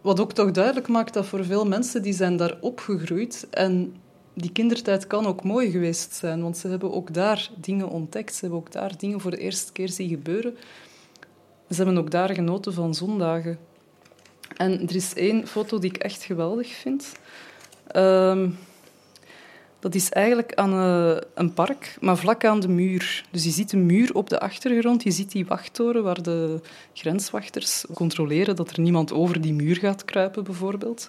wat 0.00 0.20
ook 0.20 0.32
toch 0.32 0.50
duidelijk 0.50 0.88
maakt 0.88 1.14
dat 1.14 1.26
voor 1.26 1.44
veel 1.44 1.66
mensen 1.66 2.02
die 2.02 2.12
zijn 2.12 2.36
daar 2.36 2.56
opgegroeid 2.60 3.46
en 3.50 3.94
die 4.34 4.52
kindertijd 4.52 5.06
kan 5.06 5.26
ook 5.26 5.44
mooi 5.44 5.70
geweest 5.70 6.14
zijn, 6.14 6.42
want 6.42 6.56
ze 6.58 6.68
hebben 6.68 6.92
ook 6.92 7.14
daar 7.14 7.50
dingen 7.56 7.88
ontdekt. 7.88 8.34
Ze 8.34 8.40
hebben 8.40 8.58
ook 8.58 8.72
daar 8.72 8.98
dingen 8.98 9.20
voor 9.20 9.30
de 9.30 9.36
eerste 9.38 9.72
keer 9.72 9.88
zien 9.88 10.08
gebeuren. 10.08 10.56
Ze 11.68 11.76
hebben 11.76 11.98
ook 11.98 12.10
daar 12.10 12.34
genoten 12.34 12.72
van 12.72 12.94
zondagen. 12.94 13.58
En 14.56 14.88
er 14.88 14.94
is 14.94 15.14
één 15.14 15.46
foto 15.46 15.78
die 15.78 15.90
ik 15.90 15.96
echt 15.96 16.22
geweldig 16.22 16.68
vind. 16.68 17.12
Uh, 17.96 18.48
dat 19.82 19.94
is 19.94 20.10
eigenlijk 20.10 20.54
aan 20.54 20.72
eh, 20.72 21.16
een 21.34 21.52
park, 21.52 21.96
maar 22.00 22.16
vlak 22.16 22.44
aan 22.44 22.60
de 22.60 22.68
muur. 22.68 23.24
Dus 23.30 23.44
je 23.44 23.50
ziet 23.50 23.72
een 23.72 23.86
muur 23.86 24.14
op 24.14 24.28
de 24.28 24.40
achtergrond, 24.40 25.02
je 25.02 25.10
ziet 25.10 25.32
die 25.32 25.46
wachttoren 25.46 26.02
waar 26.02 26.22
de 26.22 26.60
grenswachters 26.92 27.84
controleren 27.94 28.56
dat 28.56 28.70
er 28.70 28.80
niemand 28.80 29.12
over 29.12 29.40
die 29.40 29.52
muur 29.52 29.76
gaat 29.76 30.04
kruipen, 30.04 30.44
bijvoorbeeld. 30.44 31.06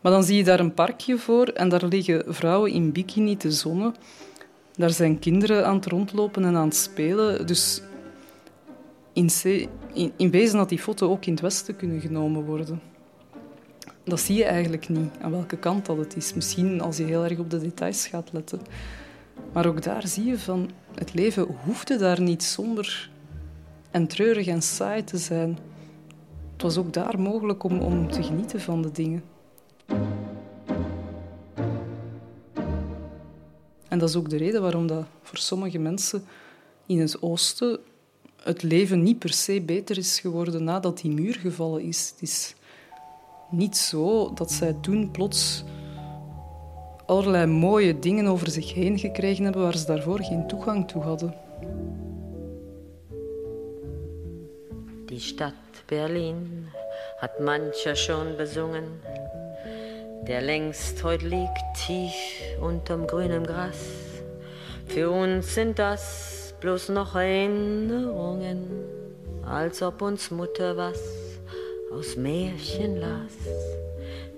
Maar 0.00 0.12
dan 0.12 0.24
zie 0.24 0.36
je 0.36 0.44
daar 0.44 0.60
een 0.60 0.74
parkje 0.74 1.18
voor 1.18 1.46
en 1.46 1.68
daar 1.68 1.84
liggen 1.84 2.34
vrouwen 2.34 2.70
in 2.70 2.92
bikini 2.92 3.36
te 3.36 3.50
zonnen. 3.50 3.94
Daar 4.76 4.90
zijn 4.90 5.18
kinderen 5.18 5.66
aan 5.66 5.76
het 5.76 5.86
rondlopen 5.86 6.44
en 6.44 6.56
aan 6.56 6.68
het 6.68 6.76
spelen. 6.76 7.46
Dus 7.46 7.82
in, 9.12 9.30
in, 9.92 10.12
in 10.16 10.30
wezen 10.30 10.58
had 10.58 10.68
die 10.68 10.78
foto 10.78 11.10
ook 11.10 11.26
in 11.26 11.32
het 11.32 11.40
Westen 11.40 11.76
kunnen 11.76 12.00
genomen 12.00 12.44
worden 12.44 12.97
dat 14.08 14.20
zie 14.20 14.36
je 14.36 14.44
eigenlijk 14.44 14.88
niet, 14.88 15.10
aan 15.20 15.30
welke 15.30 15.56
kant 15.56 15.86
dat 15.86 15.96
het 15.96 16.16
is. 16.16 16.34
Misschien 16.34 16.80
als 16.80 16.96
je 16.96 17.04
heel 17.04 17.24
erg 17.24 17.38
op 17.38 17.50
de 17.50 17.58
details 17.58 18.06
gaat 18.06 18.32
letten. 18.32 18.60
Maar 19.52 19.66
ook 19.66 19.82
daar 19.82 20.06
zie 20.06 20.24
je 20.24 20.38
van, 20.38 20.70
het 20.94 21.14
leven 21.14 21.46
hoefde 21.64 21.96
daar 21.96 22.20
niet 22.20 22.42
somber 22.42 23.10
en 23.90 24.06
treurig 24.06 24.46
en 24.46 24.62
saai 24.62 25.04
te 25.04 25.18
zijn. 25.18 25.58
Het 26.52 26.62
was 26.62 26.76
ook 26.76 26.92
daar 26.92 27.20
mogelijk 27.20 27.64
om, 27.64 27.78
om 27.78 28.10
te 28.10 28.22
genieten 28.22 28.60
van 28.60 28.82
de 28.82 28.90
dingen. 28.90 29.22
En 33.88 33.98
dat 33.98 34.08
is 34.08 34.16
ook 34.16 34.30
de 34.30 34.36
reden 34.36 34.62
waarom 34.62 34.86
dat 34.86 35.06
voor 35.22 35.38
sommige 35.38 35.78
mensen 35.78 36.24
in 36.86 37.00
het 37.00 37.22
oosten 37.22 37.78
het 38.42 38.62
leven 38.62 39.02
niet 39.02 39.18
per 39.18 39.32
se 39.32 39.60
beter 39.60 39.98
is 39.98 40.20
geworden 40.20 40.64
nadat 40.64 41.00
die 41.00 41.10
muur 41.10 41.34
gevallen 41.34 41.82
is. 41.82 42.08
Het 42.10 42.22
is 42.22 42.54
niet 43.50 43.76
zo 43.76 44.32
dat 44.34 44.52
zij 44.52 44.76
toen 44.80 45.10
plots 45.10 45.64
allerlei 47.06 47.46
mooie 47.46 47.98
dingen 47.98 48.26
over 48.26 48.50
zich 48.50 48.74
heen 48.74 48.98
gekregen 48.98 49.44
hebben 49.44 49.62
waar 49.62 49.76
ze 49.76 49.86
daarvoor 49.86 50.22
geen 50.22 50.46
toegang 50.46 50.88
toe 50.88 51.02
hadden. 51.02 51.34
Die 55.06 55.20
Stadt 55.20 55.82
Berlin 55.86 56.66
hat 57.16 57.40
mancher 57.40 57.96
schon 57.96 58.36
besungen, 58.36 58.84
der 60.26 60.42
längst 60.42 61.02
heut 61.02 61.22
liegt 61.22 61.64
tief 61.86 62.14
unterm 62.60 63.06
grünen 63.06 63.46
Gras. 63.46 63.78
Für 64.86 65.10
uns 65.10 65.54
sind 65.54 65.78
das 65.78 66.54
bloß 66.60 66.88
noch 66.88 67.14
Erinnerungen, 67.14 68.66
als 69.44 69.82
ob 69.82 70.02
uns 70.02 70.30
Mutter 70.30 70.76
was 70.76 71.27
aus 71.92 72.16
Märchen 72.16 72.96
las. 72.96 73.32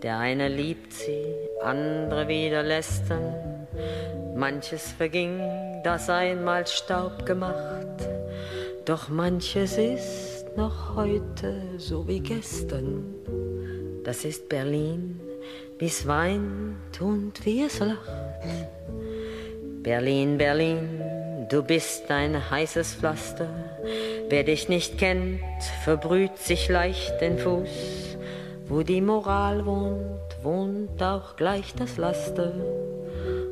Der 0.03 0.19
eine 0.19 0.49
liebt 0.49 0.93
sie, 0.93 1.25
andere 1.63 2.29
wieder 2.29 2.63
lästern. 2.63 3.35
Manches 4.35 4.93
verging, 4.93 5.41
das 5.85 6.09
einmal 6.09 6.67
Staub 6.67 7.27
gemacht. 7.27 8.09
Doch 8.85 9.09
manches 9.09 9.77
ist 9.77 10.47
noch 10.57 10.97
heute 10.97 11.63
so 11.77 12.07
wie 12.09 12.21
gestern. 12.21 13.15
Das 14.05 14.25
ist 14.25 14.49
Berlin, 14.49 15.21
wie's 15.79 16.07
weint 16.07 17.01
und 17.01 17.45
wie 17.45 17.65
es 17.65 17.79
lacht. 17.79 18.11
Berlin, 19.83 20.39
Berlin, 20.39 21.01
du 21.51 21.63
bist 21.63 22.11
ein 22.11 22.51
heißes 22.51 22.95
Pflaster 22.95 23.49
Wer 24.31 24.45
dich 24.45 24.69
nicht 24.69 24.97
kennt, 24.97 25.41
verbrüht 25.83 26.39
sich 26.39 26.69
leicht 26.69 27.21
den 27.21 27.37
Fuß. 27.37 28.17
Wo 28.69 28.85
die 28.85 29.01
Moral 29.01 29.67
wohnt, 29.67 30.37
wohnt 30.45 31.03
auch 31.03 31.35
gleich 31.35 31.75
das 31.75 31.97
Laster. 31.97 32.53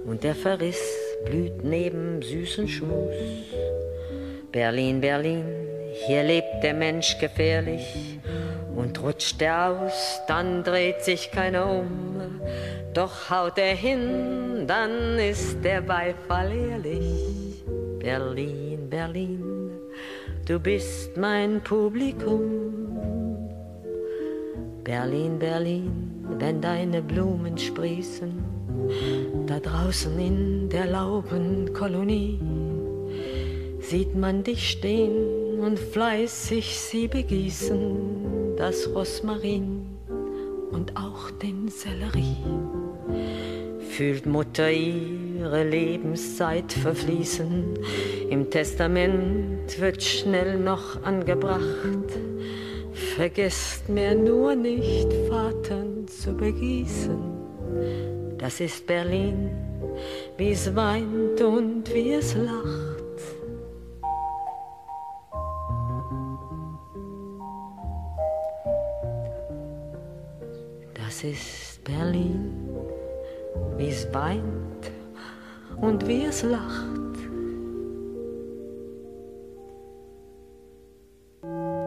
Und 0.07 0.23
der 0.23 0.37
Verriss 0.37 0.81
blüht 1.25 1.65
neben 1.65 2.23
süßen 2.23 2.69
Schmus. 2.69 3.13
Berlin, 4.53 5.01
Berlin, 5.01 5.47
hier 6.07 6.23
lebt 6.23 6.63
der 6.63 6.75
Mensch 6.75 7.19
gefährlich. 7.19 8.21
Und 8.77 9.03
rutscht 9.03 9.43
er 9.43 9.71
aus, 9.71 10.21
dann 10.29 10.63
dreht 10.63 11.03
sich 11.03 11.33
keiner 11.33 11.69
um. 11.69 12.41
Doch 12.95 13.31
haut 13.31 13.59
er 13.59 13.75
hin, 13.75 14.69
dann 14.69 15.19
ist 15.19 15.65
der 15.65 15.81
Beifall 15.81 16.53
ehrlich. 16.53 17.48
Berlin, 18.09 18.89
Berlin 18.89 19.71
du 20.47 20.59
bist 20.59 21.15
mein 21.19 21.61
Publikum. 21.61 22.41
Berlin, 24.83 25.39
Berlin, 25.39 26.25
wenn 26.39 26.59
deine 26.59 27.03
Blumen 27.03 27.59
sprießen, 27.59 28.33
da 29.47 29.61
draußen 29.61 30.19
in 30.19 30.71
der 30.71 30.87
Laubenkolonie, 30.87 32.41
sieht 33.81 34.17
man 34.17 34.43
dich 34.43 34.71
stehen 34.71 35.61
und 35.61 35.79
fleißig 35.79 36.81
sie 36.81 37.09
begießen, 37.09 38.57
das 38.57 38.89
Rosmarin 38.95 39.85
und 40.71 40.97
auch 40.97 41.31
den 41.43 41.69
Sellerie. 41.69 42.39
Fühlt 43.99 44.27
Mutter 44.27 44.71
ihre 44.71 45.69
Lebenszeit 45.69 46.73
verfließen, 46.73 47.77
im 48.31 48.49
Testament 48.49 49.81
wird 49.81 50.01
schnell 50.01 50.57
noch 50.57 51.03
angebracht. 51.03 52.09
Vergesst 53.17 53.89
mir 53.89 54.15
nur 54.15 54.55
nicht, 54.55 55.13
Vater 55.29 55.85
zu 56.07 56.33
begießen. 56.33 57.19
Das 58.39 58.61
ist 58.61 58.87
Berlin, 58.87 59.51
wie 60.37 60.53
es 60.53 60.77
weint 60.77 61.41
und 61.41 61.93
wie 61.93 62.13
es 62.13 62.37
lacht. 62.37 63.19
Das 70.95 71.25
ist 71.25 71.83
Berlin, 71.83 72.58
wie 73.77 73.89
es 73.89 74.13
weint 74.13 74.93
und 75.81 76.07
wie 76.07 76.25
es 76.25 76.43
lacht. 76.43 76.99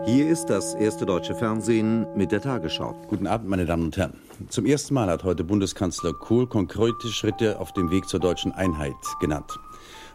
Hier 0.05 0.27
ist 0.27 0.47
das 0.47 0.73
erste 0.73 1.05
deutsche 1.05 1.35
Fernsehen 1.35 2.07
mit 2.15 2.31
der 2.31 2.41
Tagesschau. 2.41 2.95
Guten 3.07 3.27
Abend, 3.27 3.49
meine 3.49 3.65
Damen 3.65 3.85
und 3.85 3.97
Herren. 3.97 4.19
Zum 4.49 4.65
ersten 4.65 4.93
Mal 4.93 5.09
hat 5.09 5.23
heute 5.23 5.43
Bundeskanzler 5.43 6.13
Kohl 6.13 6.47
konkrete 6.47 7.07
Schritte 7.07 7.59
auf 7.59 7.71
dem 7.73 7.91
Weg 7.91 8.09
zur 8.09 8.19
deutschen 8.19 8.51
Einheit 8.51 8.95
genannt. 9.19 9.57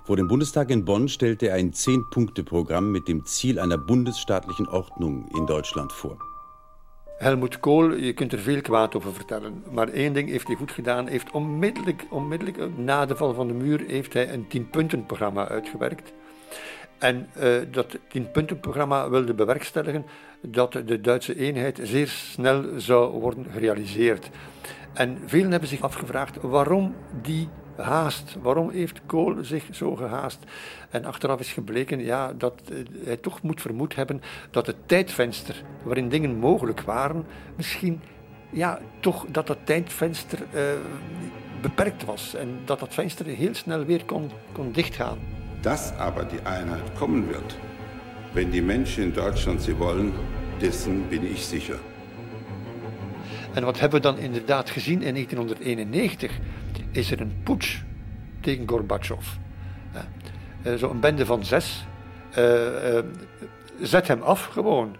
Vor 0.04 0.16
dem 0.16 0.28
Bundestag 0.28 0.70
in 0.70 0.84
Bonn 0.84 1.08
stellte 1.08 1.48
er 1.48 1.54
ein 1.54 1.72
Zehn-Punkte-Programm 1.72 2.92
mit 2.92 3.08
dem 3.08 3.24
Ziel 3.24 3.58
einer 3.58 3.78
bundesstaatlichen 3.78 4.68
Ordnung 4.68 5.28
in 5.36 5.46
Deutschland 5.46 5.92
vor. 5.92 6.18
Helmut 7.16 7.60
Kool, 7.60 7.94
je 7.94 8.12
kunt 8.12 8.32
er 8.32 8.38
veel 8.38 8.60
kwaad 8.60 8.94
over 8.94 9.14
vertellen. 9.14 9.62
Maar 9.70 9.88
één 9.88 10.12
ding 10.12 10.28
heeft 10.28 10.46
hij 10.46 10.56
goed 10.56 10.70
gedaan. 10.70 11.06
Heeft 11.06 11.30
onmiddellijk, 11.30 12.06
onmiddellijk 12.10 12.76
na 12.76 13.06
de 13.06 13.16
val 13.16 13.34
van 13.34 13.46
de 13.46 13.54
muur 13.54 13.84
heeft 13.86 14.12
hij 14.12 14.32
een 14.32 14.46
tienpuntenprogramma 14.46 15.48
uitgewerkt. 15.48 16.12
En 16.98 17.28
uh, 17.38 17.56
dat 17.70 17.98
tienpuntenprogramma 18.08 19.10
wilde 19.10 19.34
bewerkstelligen 19.34 20.06
dat 20.40 20.72
de 20.72 21.00
Duitse 21.00 21.36
eenheid 21.36 21.80
zeer 21.82 22.08
snel 22.08 22.64
zou 22.76 23.20
worden 23.20 23.46
gerealiseerd. 23.52 24.30
En 24.92 25.18
velen 25.26 25.50
hebben 25.50 25.68
zich 25.68 25.80
afgevraagd 25.80 26.40
waarom 26.40 26.94
die 27.22 27.48
haast. 27.76 28.36
Waarom 28.42 28.70
heeft 28.70 29.00
Kool 29.06 29.44
zich 29.44 29.64
zo 29.72 29.96
gehaast? 29.96 30.38
En 30.90 31.04
achteraf 31.04 31.40
is 31.40 31.52
gebleken 31.52 32.04
ja, 32.04 32.32
dat 32.32 32.62
uh, 32.72 32.78
hij 33.04 33.16
toch 33.16 33.42
moet 33.42 33.60
vermoed 33.60 33.94
hebben 33.94 34.22
dat 34.50 34.66
het 34.66 34.76
tijdvenster 34.86 35.62
waarin 35.82 36.08
dingen 36.08 36.36
mogelijk 36.36 36.80
waren, 36.80 37.26
misschien 37.56 38.00
ja, 38.50 38.78
toch 39.00 39.26
dat 39.30 39.46
dat 39.46 39.58
tijdvenster 39.64 40.38
uh, 40.54 40.60
beperkt 41.60 42.04
was 42.04 42.34
en 42.34 42.58
dat 42.64 42.80
dat 42.80 42.94
venster 42.94 43.26
heel 43.26 43.54
snel 43.54 43.84
weer 43.84 44.04
kon, 44.04 44.30
kon 44.52 44.72
dichtgaan. 44.72 45.18
Dass 45.60 45.92
aber 45.98 46.28
die 46.28 46.40
Einheit 46.42 46.94
kommen 46.98 47.26
wird, 47.28 47.56
wenn 48.32 48.50
die 48.50 48.62
Menschen 48.62 49.02
in 49.02 49.12
Deutschland 49.12 49.62
sie 49.62 49.78
wollen, 49.78 50.12
dessen 50.58 51.08
bin 51.08 51.24
ich 51.24 51.44
sicher. 51.44 51.78
En 53.56 53.64
wat 53.64 53.80
hebben 53.80 54.02
we 54.02 54.06
dan 54.06 54.18
inderdaad 54.18 54.70
gezien 54.70 55.02
in 55.02 55.14
1991? 55.14 56.30
Is 56.96 57.10
er 57.10 57.20
een 57.20 57.42
putsch 57.42 57.78
tegen 58.40 58.68
Gorbachev. 58.68 59.26
Uh, 60.66 60.74
Zo'n 60.74 61.00
bende 61.00 61.26
van 61.26 61.44
zes. 61.44 61.84
Uh, 62.38 62.94
uh, 62.94 62.98
zet 63.80 64.08
hem 64.08 64.22
af 64.22 64.44
gewoon. 64.44 64.96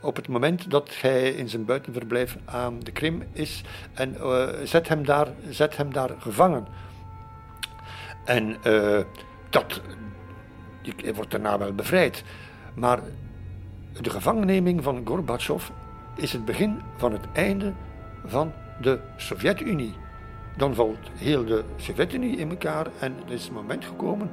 Op 0.00 0.16
het 0.16 0.28
moment 0.28 0.70
dat 0.70 1.00
hij 1.00 1.30
in 1.30 1.48
zijn 1.48 1.64
buitenverblijf 1.64 2.36
aan 2.44 2.80
de 2.80 2.92
Krim 2.92 3.22
is. 3.32 3.62
En 3.94 4.16
zet, 4.64 4.88
hem 4.88 5.04
daar, 5.04 5.28
zet 5.48 5.76
hem 5.76 5.92
daar 5.92 6.10
gevangen. 6.18 6.66
En 8.24 8.56
dat, 9.50 9.80
wordt 11.14 11.30
daarna 11.30 11.58
wel 11.58 11.72
bevrijd. 11.72 12.24
Maar 12.74 13.00
de 14.00 14.10
gevangenneming 14.10 14.82
van 14.82 15.02
Gorbachev 15.04 15.68
is 16.16 16.32
het 16.32 16.44
begin 16.44 16.80
van 16.96 17.12
het 17.12 17.24
einde 17.32 17.72
van 18.26 18.52
de 18.80 19.00
Sovjet-Unie. 19.16 19.94
Dan 20.58 20.74
valt 20.74 21.10
heel 21.14 21.44
de 21.44 21.64
Sovjet-Unie 21.76 22.36
in 22.36 22.50
elkaar 22.50 22.86
en 22.98 23.14
er 23.26 23.32
is 23.32 23.46
een 23.46 23.54
moment 23.54 23.84
gekomen 23.84 24.30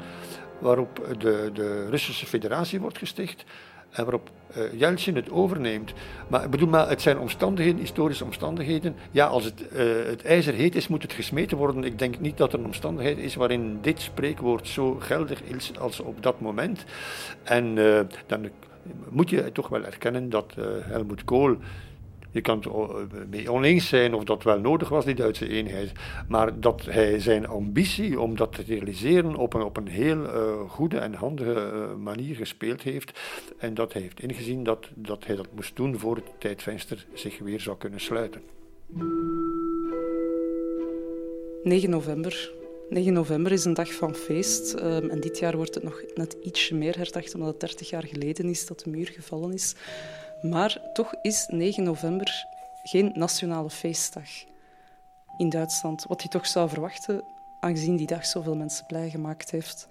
waarop 0.60 1.16
de, 1.18 1.50
de 1.54 1.90
Russische 1.90 2.26
Federatie 2.26 2.80
wordt 2.80 2.98
gesticht 2.98 3.46
en 3.92 4.04
waarop 4.04 4.30
uh, 4.58 4.80
Yeltsin 4.80 5.16
het 5.16 5.32
overneemt. 5.32 5.94
Maar 6.28 6.44
ik 6.44 6.50
bedoel, 6.50 6.68
maar 6.68 6.90
het 6.90 7.02
zijn 7.02 7.20
omstandigheden, 7.20 7.80
historische 7.80 8.24
omstandigheden. 8.24 8.96
Ja, 9.12 9.26
als 9.26 9.44
het, 9.44 9.62
uh, 9.74 9.80
het 10.06 10.24
ijzer 10.24 10.54
heet 10.54 10.76
is, 10.76 10.88
moet 10.88 11.02
het 11.02 11.14
gesmeten 11.14 11.58
worden. 11.58 11.84
Ik 11.84 12.00
denk 12.00 12.20
niet 12.20 12.38
dat 12.38 12.54
er 12.54 12.60
een 12.60 12.66
omstandigheid 12.66 13.18
is 13.18 13.36
waarin 13.36 13.78
dit 13.82 14.02
spreekwoord 14.02 14.68
zo 14.68 14.96
geldig 15.00 15.42
is 15.44 15.80
als 15.80 16.00
op 16.00 16.24
dat 16.24 16.40
moment. 16.40 16.86
En 17.44 17.78
uh, 17.78 18.00
dan 18.26 18.50
moet 19.10 19.30
je 19.30 19.52
toch 19.52 19.68
wel 19.68 19.86
erkennen 19.86 20.30
dat 20.30 20.54
Helmut 20.82 21.24
Kool 21.24 21.58
je 22.36 22.42
kan 22.42 22.58
het 22.58 23.30
mee 23.30 23.52
oneens 23.52 23.88
zijn 23.88 24.14
of 24.14 24.24
dat 24.24 24.44
wel 24.44 24.60
nodig 24.60 24.90
was, 24.90 25.06
die 25.06 25.16
Duitse 25.16 25.50
eenheid. 25.50 25.92
Maar 26.28 26.60
dat 26.60 26.86
hij 26.86 27.20
zijn 27.20 27.48
ambitie 27.48 28.20
om 28.20 28.36
dat 28.36 28.54
te 28.54 28.64
realiseren 28.68 29.36
op 29.36 29.54
een, 29.54 29.62
op 29.62 29.78
een 29.78 29.88
heel 29.88 30.18
uh, 30.18 30.70
goede 30.70 30.98
en 30.98 31.14
handige 31.14 31.72
uh, 31.74 31.96
manier 32.04 32.36
gespeeld 32.36 32.82
heeft. 32.82 33.20
En 33.58 33.74
dat 33.74 33.94
hij 33.94 34.02
heeft 34.02 34.20
ingezien 34.20 34.64
dat, 34.64 34.88
dat 34.94 35.26
hij 35.26 35.36
dat 35.36 35.48
moest 35.56 35.76
doen 35.76 36.00
voor 36.00 36.16
het 36.16 36.26
tijdvenster 36.38 37.06
zich 37.14 37.40
weer 37.40 37.60
zou 37.60 37.78
kunnen 37.78 38.00
sluiten. 38.00 38.42
9 41.64 41.90
november. 41.90 42.52
9 42.90 43.14
november 43.14 43.52
is 43.52 43.66
een 43.66 43.74
dag 43.74 43.94
van 43.94 44.16
feest. 44.16 44.74
Um, 44.74 45.10
en 45.10 45.20
dit 45.20 45.40
jaar 45.40 45.56
wordt 45.56 45.76
het 45.76 45.84
nog 45.84 46.02
net 46.16 46.38
ietsje 46.44 46.76
meer 46.76 46.98
herdacht, 46.98 47.34
omdat 47.34 47.50
het 47.50 47.60
30 47.60 47.90
jaar 47.90 48.04
geleden 48.04 48.46
is 48.46 48.66
dat 48.66 48.80
de 48.80 48.90
muur 48.90 49.08
gevallen 49.08 49.54
is. 49.54 49.76
Maar 50.50 50.78
toch 50.94 51.14
is 51.22 51.46
9 51.50 51.84
november 51.84 52.46
geen 52.84 53.12
nationale 53.14 53.70
feestdag 53.70 54.30
in 55.38 55.50
Duitsland. 55.50 56.06
Wat 56.08 56.22
je 56.24 56.30
toch 56.30 56.48
zou 56.48 56.70
verwachten, 56.70 57.24
aangezien 57.60 57.96
die 57.96 58.08
dag 58.08 58.26
zoveel 58.26 58.56
mensen 58.56 58.86
blij 58.86 59.10
gemaakt 59.10 59.52
heeft. 59.52 59.88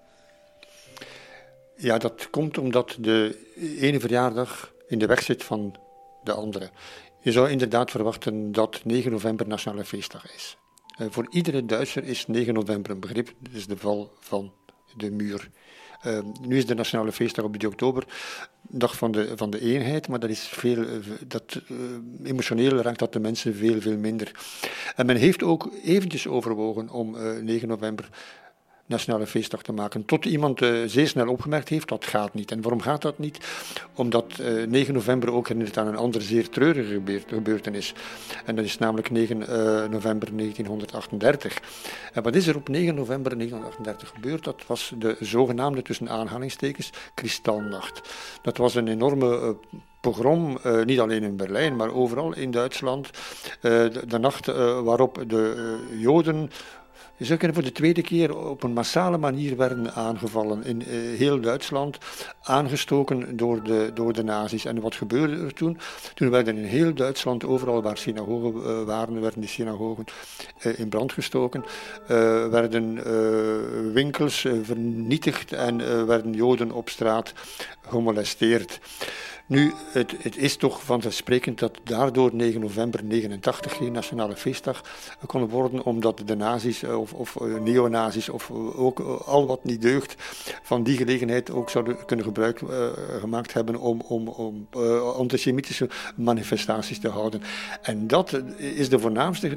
Ja, 1.77 1.99
dat 1.99 2.31
komt 2.31 2.59
omdat 2.59 2.97
de 3.01 3.49
ene 3.81 4.01
verjaardag 4.01 4.73
in 4.89 4.99
de 4.99 5.07
weg 5.07 5.23
zit 5.23 5.45
van 5.45 5.77
de 6.23 6.33
andere. 6.33 6.71
Je 7.21 7.33
zou 7.33 7.51
inderdaad 7.51 7.91
verwachten 7.91 8.53
dat 8.53 8.85
9 8.85 9.11
november 9.11 9.49
nationale 9.49 9.85
feestdag 9.85 10.35
is. 10.35 10.57
Uh, 10.99 11.07
voor 11.11 11.27
iedere 11.31 11.65
Duitser 11.65 12.05
is 12.05 12.27
9 12.27 12.55
november 12.55 12.91
een 12.91 13.01
begrip, 13.01 13.33
dus 13.51 13.67
de 13.67 13.77
val 13.77 14.13
van 14.19 14.53
de 14.97 15.11
muur. 15.11 15.51
Uh, 16.07 16.19
nu 16.41 16.57
is 16.57 16.67
de 16.67 16.75
nationale 16.75 17.13
feestdag 17.13 17.45
op 17.45 17.57
3 17.57 17.69
oktober, 17.69 18.05
dag 18.61 18.97
van 18.97 19.13
de, 19.13 19.33
van 19.37 19.51
de 19.51 19.61
eenheid, 19.61 20.09
maar 20.09 20.21
dat 20.21 20.31
is 20.31 20.41
veel, 20.41 20.77
uh, 20.77 20.89
dat, 21.27 21.61
uh, 21.69 21.79
emotioneel 22.23 22.77
raakt 22.77 22.99
dat 22.99 23.13
de 23.13 23.21
mensen 23.21 23.55
veel, 23.55 23.81
veel 23.81 23.97
minder. 23.97 24.31
En 24.97 25.07
men 25.07 25.17
heeft 25.17 25.43
ook 25.43 25.71
eventjes 25.85 26.27
overwogen 26.27 26.91
om 26.91 27.17
9 27.43 27.69
november 27.69 28.09
nationale 28.87 29.27
feestdag 29.27 29.63
te 29.63 29.73
maken. 29.73 30.05
Tot 30.05 30.25
iemand 30.25 30.63
uh, 30.63 30.83
zeer 30.87 31.09
snel 31.09 31.29
opgemerkt 31.29 31.69
heeft, 31.69 31.89
dat 31.89 32.05
gaat 32.05 32.35
niet. 32.35 32.51
En 32.51 32.63
waarom 32.63 32.81
gaat 32.81 33.03
dat 33.03 33.19
niet? 33.19 33.39
Omdat 33.95 34.39
uh, 34.41 34.63
eh, 34.63 34.71
9 34.71 34.95
november 34.95 35.33
ook 35.33 35.49
herinnert 35.49 35.79
aan 35.79 35.87
een 35.87 35.97
andere 35.97 36.25
zeer 36.25 36.49
treurige 36.49 37.01
gebeurtenis. 37.27 37.95
En 38.45 38.57
dat 38.57 38.65
is 38.65 38.79
namelijk 38.79 39.11
9 39.11 39.41
uh, 39.41 39.45
eh, 39.45 39.91
november 39.91 40.37
1938. 40.37 41.61
En 42.13 42.23
wat 42.23 42.35
is 42.35 42.47
er 42.47 42.57
op 42.57 42.69
9 42.69 42.95
november 42.95 43.37
1938 43.37 44.09
gebeurd? 44.15 44.45
Dat 44.45 44.63
was 44.67 44.93
de 44.99 45.17
zogenaamde, 45.21 45.83
tussen 45.83 46.09
aanhalingstekens, 46.09 46.91
Kristalnacht. 47.15 48.11
Dat 48.43 48.57
was 48.57 48.75
een 48.75 48.89
enorme 48.89 49.57
pogrom, 50.01 50.59
niet 50.85 51.01
alleen 51.01 51.23
in 51.23 51.37
Berlijn, 51.37 51.77
maar 51.77 51.95
overal 51.95 52.35
in 52.35 52.51
Duitsland. 52.51 53.11
De, 53.61 54.19
nacht 54.21 54.47
waarop 54.83 55.25
de 55.27 55.77
Joden 55.99 56.51
zou 57.19 57.39
kunnen 57.39 57.57
voor 57.57 57.67
de 57.67 57.73
tweede 57.73 58.03
keer 58.03 58.37
op 58.39 58.63
een 58.63 58.73
massale 58.73 59.19
manier 59.19 59.57
werden 59.57 59.95
aangevallen 59.95 60.65
in 60.65 60.81
uh, 60.81 60.87
heel 61.19 61.41
Duitsland, 61.41 61.99
aangestoken 62.43 63.37
door 63.37 63.63
de, 63.63 63.91
door 63.95 64.13
de 64.13 64.25
nazi's. 64.25 64.65
En 64.65 64.81
wat 64.81 64.95
gebeurde 64.95 65.37
er 65.37 65.55
toen? 65.55 65.79
Toen 66.15 66.31
werden 66.31 66.57
in 66.57 66.65
heel 66.65 66.95
Duitsland, 66.95 67.45
overal 67.45 67.83
waar 67.83 67.99
synagogen 67.99 68.61
uh, 68.61 68.83
waren, 68.83 69.21
werden 69.21 69.41
die 69.41 69.49
synagogen 69.49 70.05
uh, 70.63 70.79
in 70.79 70.89
brand 70.89 71.13
gestoken, 71.13 71.65
werden 72.51 73.03
winkels 73.93 74.47
vernietigd 74.63 75.53
en 75.53 76.07
werden 76.07 76.33
Joden 76.33 76.73
op 76.73 76.89
straat 76.89 77.33
gemolesteerd. 77.89 78.81
Nu, 79.47 79.73
het, 79.93 80.15
het, 80.23 80.37
is 80.37 80.57
toch 80.57 80.85
vanzelfsprekend 80.85 81.59
dat 81.59 81.81
daardoor 81.83 82.35
9 82.35 82.61
november 82.61 83.05
89 83.05 83.77
geen 83.77 83.93
nationale 83.93 84.37
feestdag 84.37 84.85
kon 85.27 85.49
worden, 85.49 85.85
omdat 85.85 86.23
de 86.25 86.37
nazi's 86.37 86.83
eh, 86.83 87.01
of, 87.01 87.13
of 87.13 87.37
eh, 87.37 87.55
neonazis 87.55 88.29
of 88.29 88.51
eh, 88.51 88.81
ook 88.81 89.01
al 89.27 89.47
wat 89.47 89.65
niet 89.65 89.83
deugt 89.83 90.15
van 90.63 90.83
die 90.83 90.97
gelegenheid 90.97 91.51
ook 91.51 91.71
zouden 91.71 92.05
kunnen 92.05 92.25
gebruik 92.25 92.61
gemaakt 93.21 93.53
hebben 93.53 93.77
om, 93.77 94.01
om, 94.01 94.29
om 94.29 94.69
antisemitische 95.17 95.89
manifestaties 96.17 96.99
te 96.99 97.09
houden. 97.09 97.43
En 97.83 98.07
dat 98.07 98.43
is 98.57 98.89
de 98.89 98.99
voornaamste 98.99 99.49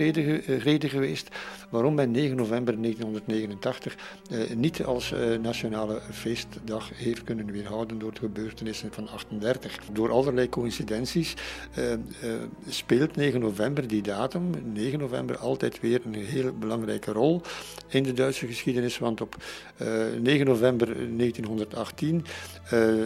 reden, 0.58 0.90
geweest 0.90 1.30
waarom 1.70 1.94
men 1.94 2.12
9 2.12 2.36
november 2.36 2.82
1989 2.82 3.96
uh, 4.32 4.56
niet 4.56 4.84
als 4.84 5.14
nationale 5.42 6.02
feestdag 6.12 6.90
heeft 6.94 7.24
kunnen 7.24 7.52
weerhouden 7.52 8.00
door 8.00 8.14
de 8.14 8.20
gebeurtenissen 8.20 8.94
van 8.94 9.10
38. 9.10 9.77
Door 9.92 10.12
allerlei 10.12 10.50
coincidenties 10.50 11.34
uh, 11.78 11.92
uh, 11.92 11.98
speelt 12.70 13.16
9 13.16 13.40
november, 13.40 13.88
die 13.88 14.02
datum, 14.02 14.50
9 14.74 15.00
november, 15.00 15.38
altijd 15.38 15.80
weer 15.80 16.02
een 16.06 16.14
heel 16.14 16.54
belangrijke 16.54 17.12
rol 17.12 17.42
in 17.88 18.04
de 18.04 18.14
Duitse 18.14 18.48
geschiedenis. 18.48 18.98
Want 18.98 19.22
op 19.22 19.36
uh, 19.82 20.16
eh, 20.16 20.22
9 20.22 20.46
november 20.46 20.88
1918, 21.18 22.26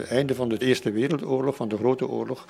einde 0.08 0.34
van 0.34 0.48
de 0.48 0.58
Eerste 0.58 0.90
Wereldoorlog, 0.90 1.56
van 1.56 1.68
de 1.68 1.76
Grote 1.76 2.08
Oorlog, 2.08 2.46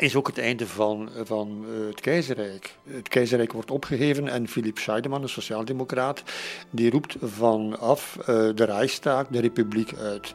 is 0.00 0.16
ook 0.16 0.26
het 0.26 0.38
einde 0.38 0.66
van, 0.66 1.10
van 1.24 1.64
het 1.86 2.00
keizerrijk. 2.00 2.76
Het 2.88 3.08
keizerrijk 3.08 3.52
wordt 3.52 3.70
opgegeven 3.70 4.28
en 4.28 4.48
Philipp 4.48 4.78
Scheidemann, 4.78 5.22
een 5.22 5.28
sociaaldemocraat, 5.28 6.22
die 6.70 6.90
roept 6.90 7.16
vanaf 7.20 8.18
de 8.26 8.64
Reichstag 8.64 9.26
de 9.26 9.40
republiek 9.40 9.94
uit. 9.96 10.34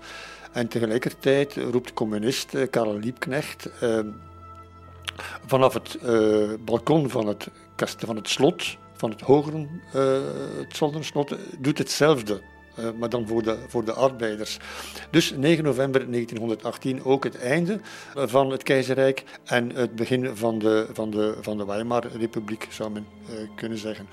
En 0.51 0.67
tegelijkertijd 0.67 1.55
roept 1.55 1.93
communist 1.93 2.53
eh, 2.53 2.69
Karel 2.69 2.97
Liebknecht 2.97 3.69
uh, 3.83 3.99
vanaf 5.45 5.73
het 5.73 5.97
uh, 6.03 6.49
balkon 6.65 7.09
van 7.09 7.27
het, 7.27 7.47
van 7.97 8.15
het 8.15 8.29
slot, 8.29 8.77
van 8.93 9.09
het 9.09 9.21
hogere 9.21 9.67
het 9.91 11.37
doet 11.59 11.77
hetzelfde 11.77 12.41
eh, 12.79 12.85
maar 12.99 13.09
dan 13.09 13.27
voor 13.27 13.43
de, 13.43 13.57
voor 13.67 13.85
de 13.85 13.93
arbeiders. 13.93 14.57
Dus 15.09 15.31
9 15.31 15.63
november 15.63 16.11
1918 16.11 17.03
ook 17.03 17.23
het 17.23 17.37
einde 17.37 17.79
van 18.15 18.51
het 18.51 18.63
keizerrijk 18.63 19.23
en 19.45 19.75
het 19.75 19.95
begin 19.95 20.35
van 20.35 20.59
de, 20.59 20.87
van 20.93 21.09
de, 21.09 21.37
van 21.41 21.57
de 21.57 21.65
Weimar-republiek, 21.65 22.67
zou 22.69 22.91
men 22.91 23.07
kunnen 23.55 23.77
zeggen. 23.77 24.07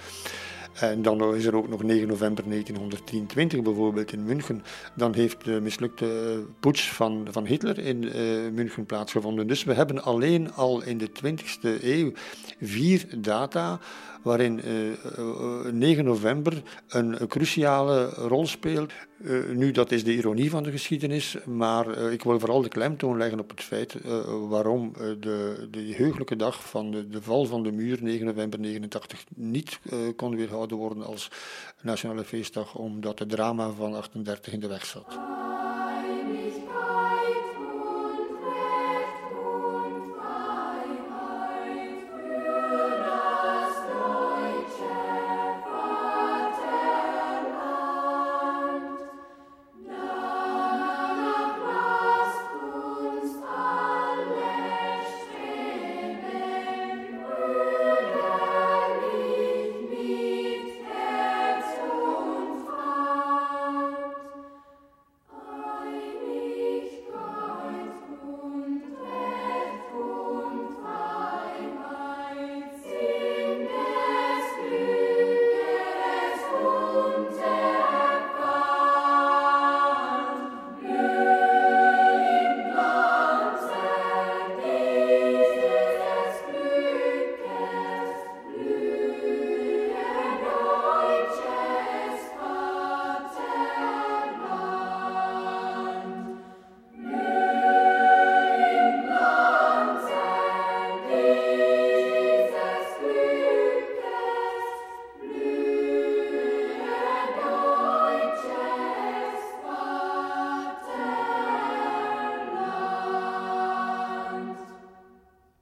En 0.80 1.02
dan 1.02 1.34
is 1.34 1.44
er 1.44 1.56
ook 1.56 1.68
nog 1.68 1.82
9 1.82 2.08
november 2.08 2.44
1923 2.48 3.62
bijvoorbeeld 3.62 4.12
in 4.12 4.24
München. 4.24 4.62
Dan 4.94 5.14
heeft 5.14 5.44
de 5.44 5.60
mislukte 5.60 6.06
eh, 6.06 6.38
putsch 6.60 6.92
van, 6.92 7.26
van 7.30 7.46
Hitler 7.46 7.78
in 7.78 8.02
uh, 8.02 8.12
München 8.52 8.86
plaatsgevonden. 8.86 9.46
Dus 9.46 9.64
we 9.64 9.74
hebben 9.74 10.02
alleen 10.02 10.52
al 10.52 10.82
in 10.82 10.98
de 10.98 11.08
20e 11.08 11.82
eeuw 11.82 12.12
vier 12.60 13.06
data 13.18 13.80
waarin 14.26 14.60
uh, 14.64 14.90
uh, 15.18 15.72
9 15.72 16.04
november 16.04 16.62
een, 16.88 17.28
cruciale 17.28 18.08
rol 18.08 18.46
speelt. 18.46 18.92
Nu, 19.54 19.70
dat 19.70 19.92
is 19.92 20.04
de 20.04 20.14
ironie 20.14 20.50
van 20.50 20.62
de 20.62 20.70
geschiedenis, 20.70 21.36
maar 21.44 21.98
ik 21.98 22.22
wil 22.22 22.38
vooral 22.38 22.62
de 22.62 22.68
klemtoon 22.68 23.16
leggen 23.16 23.40
op 23.40 23.50
het 23.50 23.62
feit 23.62 23.96
waarom 24.48 24.92
de, 25.20 25.68
de 25.70 25.94
heugelijke 25.96 26.36
dag 26.36 26.68
van 26.68 26.90
de, 26.90 27.08
de, 27.08 27.22
val 27.22 27.44
van 27.44 27.62
de 27.62 27.72
muur, 27.72 27.98
9 28.02 28.26
november 28.26 28.60
89, 28.60 29.24
niet 29.34 29.80
kon 30.16 30.36
weerhouden 30.36 30.76
worden 30.76 31.02
als 31.02 31.30
nationale 31.82 32.24
feestdag, 32.24 32.74
omdat 32.74 33.18
het 33.18 33.28
drama 33.28 33.70
van 33.70 33.94
38 33.94 34.52
in 34.52 34.60
de 34.60 34.68
weg 34.68 34.86
zat. 34.86 35.18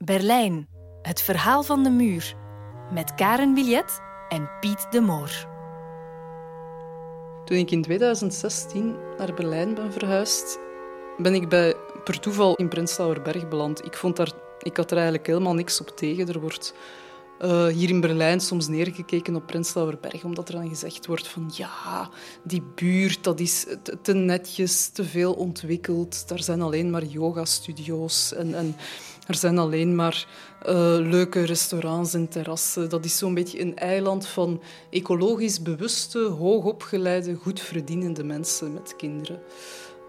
Berlijn, 0.04 0.68
het 1.02 1.22
verhaal 1.22 1.62
van 1.62 1.82
de 1.82 1.90
muur. 1.90 2.34
Met 2.92 3.14
Karen 3.14 3.54
Billet 3.54 4.00
en 4.28 4.50
Piet 4.60 4.86
de 4.90 5.00
Moor. 5.00 5.48
Toen 7.44 7.56
ik 7.56 7.70
in 7.70 7.82
2016 7.82 8.96
naar 9.18 9.34
Berlijn 9.34 9.74
ben 9.74 9.92
verhuisd, 9.92 10.58
ben 11.16 11.34
ik 11.34 11.48
bij, 11.48 11.74
per 12.04 12.20
toeval 12.20 12.54
in 12.54 12.68
Prenzlauer 12.68 13.48
beland. 13.48 13.84
Ik, 13.84 13.94
vond 13.94 14.16
daar, 14.16 14.32
ik 14.62 14.76
had 14.76 14.90
er 14.90 14.96
eigenlijk 14.96 15.26
helemaal 15.26 15.54
niks 15.54 15.80
op 15.80 15.88
tegen. 15.88 16.28
Er 16.28 16.40
wordt 16.40 16.74
uh, 17.40 17.66
hier 17.66 17.88
in 17.88 18.00
Berlijn 18.00 18.40
soms 18.40 18.68
neergekeken 18.68 19.36
op 19.36 19.46
Prenzlauer 19.46 19.98
Berg, 20.00 20.24
omdat 20.24 20.48
er 20.48 20.54
dan 20.54 20.68
gezegd 20.68 21.06
wordt 21.06 21.28
van 21.28 21.50
ja, 21.54 22.10
die 22.42 22.62
buurt, 22.74 23.24
dat 23.24 23.40
is 23.40 23.66
te 24.02 24.14
netjes, 24.14 24.88
te 24.88 25.04
veel 25.04 25.32
ontwikkeld. 25.32 26.28
Daar 26.28 26.42
zijn 26.42 26.62
alleen 26.62 26.90
maar 26.90 27.04
yoga-studio's 27.04 28.34
en, 28.34 28.54
en 28.54 28.76
er 29.26 29.34
zijn 29.34 29.58
alleen 29.58 29.94
maar 29.94 30.26
uh, 30.62 30.72
leuke 31.00 31.44
restaurants 31.44 32.14
en 32.14 32.28
terrassen. 32.28 32.88
Dat 32.88 33.04
is 33.04 33.18
zo'n 33.18 33.34
beetje 33.34 33.60
een 33.60 33.76
eiland 33.76 34.26
van 34.26 34.60
ecologisch 34.90 35.62
bewuste, 35.62 36.18
hoogopgeleide, 36.18 37.34
goed 37.34 37.60
verdienende 37.60 38.24
mensen 38.24 38.72
met 38.72 38.96
kinderen. 38.96 39.40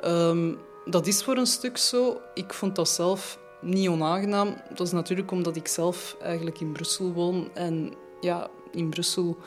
Um, 0.05 0.57
dat 0.85 1.07
is 1.07 1.23
voor 1.23 1.37
een 1.37 1.45
stuk 1.45 1.77
zo. 1.77 2.21
Ik 2.33 2.53
vond 2.53 2.75
dat 2.75 2.89
zelf 2.89 3.39
niet 3.61 3.89
onaangenaam. 3.89 4.61
Dat 4.73 4.87
is 4.87 4.93
natuurlijk 4.93 5.31
omdat 5.31 5.55
ik 5.55 5.67
zelf 5.67 6.15
eigenlijk 6.21 6.59
in 6.59 6.71
Brussel 6.71 7.13
woon. 7.13 7.49
En 7.53 7.93
ja, 8.21 8.49
in 8.71 8.89
Brussel, 8.89 9.37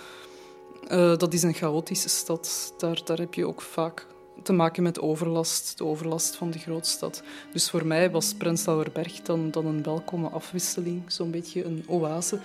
uh, 0.90 1.16
dat 1.16 1.32
is 1.32 1.42
een 1.42 1.54
chaotische 1.54 2.08
stad. 2.08 2.72
Daar, 2.78 3.00
daar 3.04 3.18
heb 3.18 3.34
je 3.34 3.46
ook 3.46 3.62
vaak 3.62 4.06
te 4.48 4.54
maken 4.54 4.82
met 4.82 5.00
overlast, 5.00 5.78
de 5.78 5.84
overlast 5.84 6.36
van 6.36 6.50
de 6.50 6.58
grootstad. 6.58 7.22
Dus 7.52 7.70
voor 7.70 7.86
mij 7.86 8.10
was 8.10 8.34
Prenzlauer 8.34 8.90
Berg 8.92 9.22
dan, 9.22 9.50
dan 9.50 9.66
een 9.66 9.82
welkome 9.82 10.28
afwisseling, 10.28 11.02
zo'n 11.06 11.30
beetje 11.30 11.64
een 11.64 11.84
oase. 11.86 12.38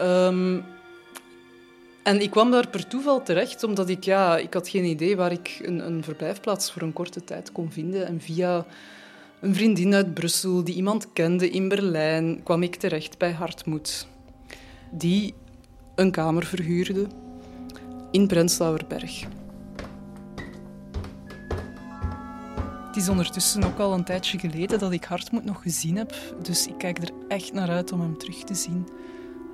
Um, 0.00 0.64
en 2.02 2.20
ik 2.20 2.30
kwam 2.30 2.50
daar 2.50 2.68
per 2.68 2.86
toeval 2.86 3.22
terecht, 3.22 3.62
omdat 3.62 3.88
ik, 3.88 4.04
ja, 4.04 4.38
ik 4.38 4.54
had 4.54 4.68
geen 4.68 4.84
idee 4.84 5.16
waar 5.16 5.32
ik 5.32 5.60
een, 5.62 5.86
een 5.86 6.04
verblijfplaats 6.04 6.72
voor 6.72 6.82
een 6.82 6.92
korte 6.92 7.24
tijd 7.24 7.52
kon 7.52 7.70
vinden. 7.70 8.06
En 8.06 8.20
via 8.20 8.66
een 9.40 9.54
vriendin 9.54 9.94
uit 9.94 10.14
Brussel 10.14 10.64
die 10.64 10.74
iemand 10.74 11.12
kende 11.12 11.50
in 11.50 11.68
Berlijn, 11.68 12.42
kwam 12.42 12.62
ik 12.62 12.76
terecht 12.76 13.18
bij 13.18 13.32
Hartmoed. 13.32 14.06
Die 14.90 15.34
een 15.94 16.10
kamer 16.10 16.44
verhuurde 16.44 17.06
in 18.10 18.26
Prenzlauerberg. 18.26 19.24
Het 22.92 23.02
is 23.02 23.08
ondertussen 23.08 23.64
ook 23.64 23.78
al 23.78 23.92
een 23.92 24.04
tijdje 24.04 24.38
geleden 24.38 24.78
dat 24.78 24.92
ik 24.92 25.04
Hartmoed 25.04 25.44
nog 25.44 25.62
gezien 25.62 25.96
heb, 25.96 26.14
dus 26.42 26.66
ik 26.66 26.78
kijk 26.78 26.98
er 26.98 27.10
echt 27.28 27.52
naar 27.52 27.68
uit 27.68 27.92
om 27.92 28.00
hem 28.00 28.18
terug 28.18 28.44
te 28.44 28.54
zien. 28.54 28.88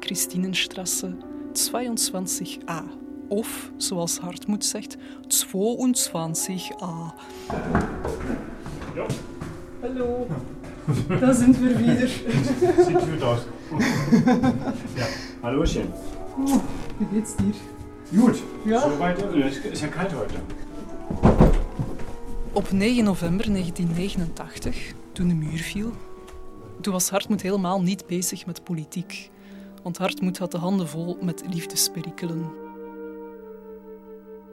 Christinenstrasse 0.00 1.16
22a. 1.52 2.82
Of, 3.28 3.70
zoals 3.76 4.18
Hartmoed 4.18 4.64
zegt, 4.64 4.96
22a. 5.28 7.14
Ja. 8.94 9.06
Hallo. 9.80 10.26
Da 11.20 11.32
sind 11.32 11.58
wir 11.60 11.78
wieder. 11.78 12.08
Sieht 12.08 13.10
gut 13.10 13.22
aus. 13.22 13.40
ja, 14.94 15.06
Hallochen. 15.42 15.92
wie 16.98 17.06
geht's 17.12 17.36
dir? 17.36 17.54
Goed. 18.20 18.42
Ja? 18.64 18.80
Soweit, 18.80 19.22
es 19.22 19.56
ist 19.56 19.82
ja 19.82 19.88
kalt 19.88 20.12
heute. 20.12 20.34
Op 22.58 22.72
9 22.72 23.04
november 23.04 23.52
1989, 23.52 24.92
toen 25.12 25.28
de 25.28 25.34
muur 25.34 25.58
viel, 25.58 25.92
toen 26.80 26.92
was 26.92 27.10
Hartmoed 27.10 27.42
helemaal 27.42 27.82
niet 27.82 28.06
bezig 28.06 28.46
met 28.46 28.64
politiek. 28.64 29.30
Want 29.82 29.98
Hartmoed 29.98 30.38
had 30.38 30.52
de 30.52 30.58
handen 30.58 30.88
vol 30.88 31.18
met 31.20 31.44
liefdesperikelen. 31.50 32.50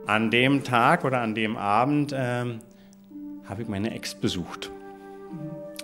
An 0.04 0.30
dem 0.30 0.62
Tag 0.62 1.04
oder 1.04 1.20
an 1.20 1.34
dem 1.34 1.56
Abend 1.56 2.12
ähm, 2.12 2.60
habe 3.44 3.62
ich 3.62 3.68
meine 3.68 3.90
Ex 3.90 4.14
besucht. 4.14 4.70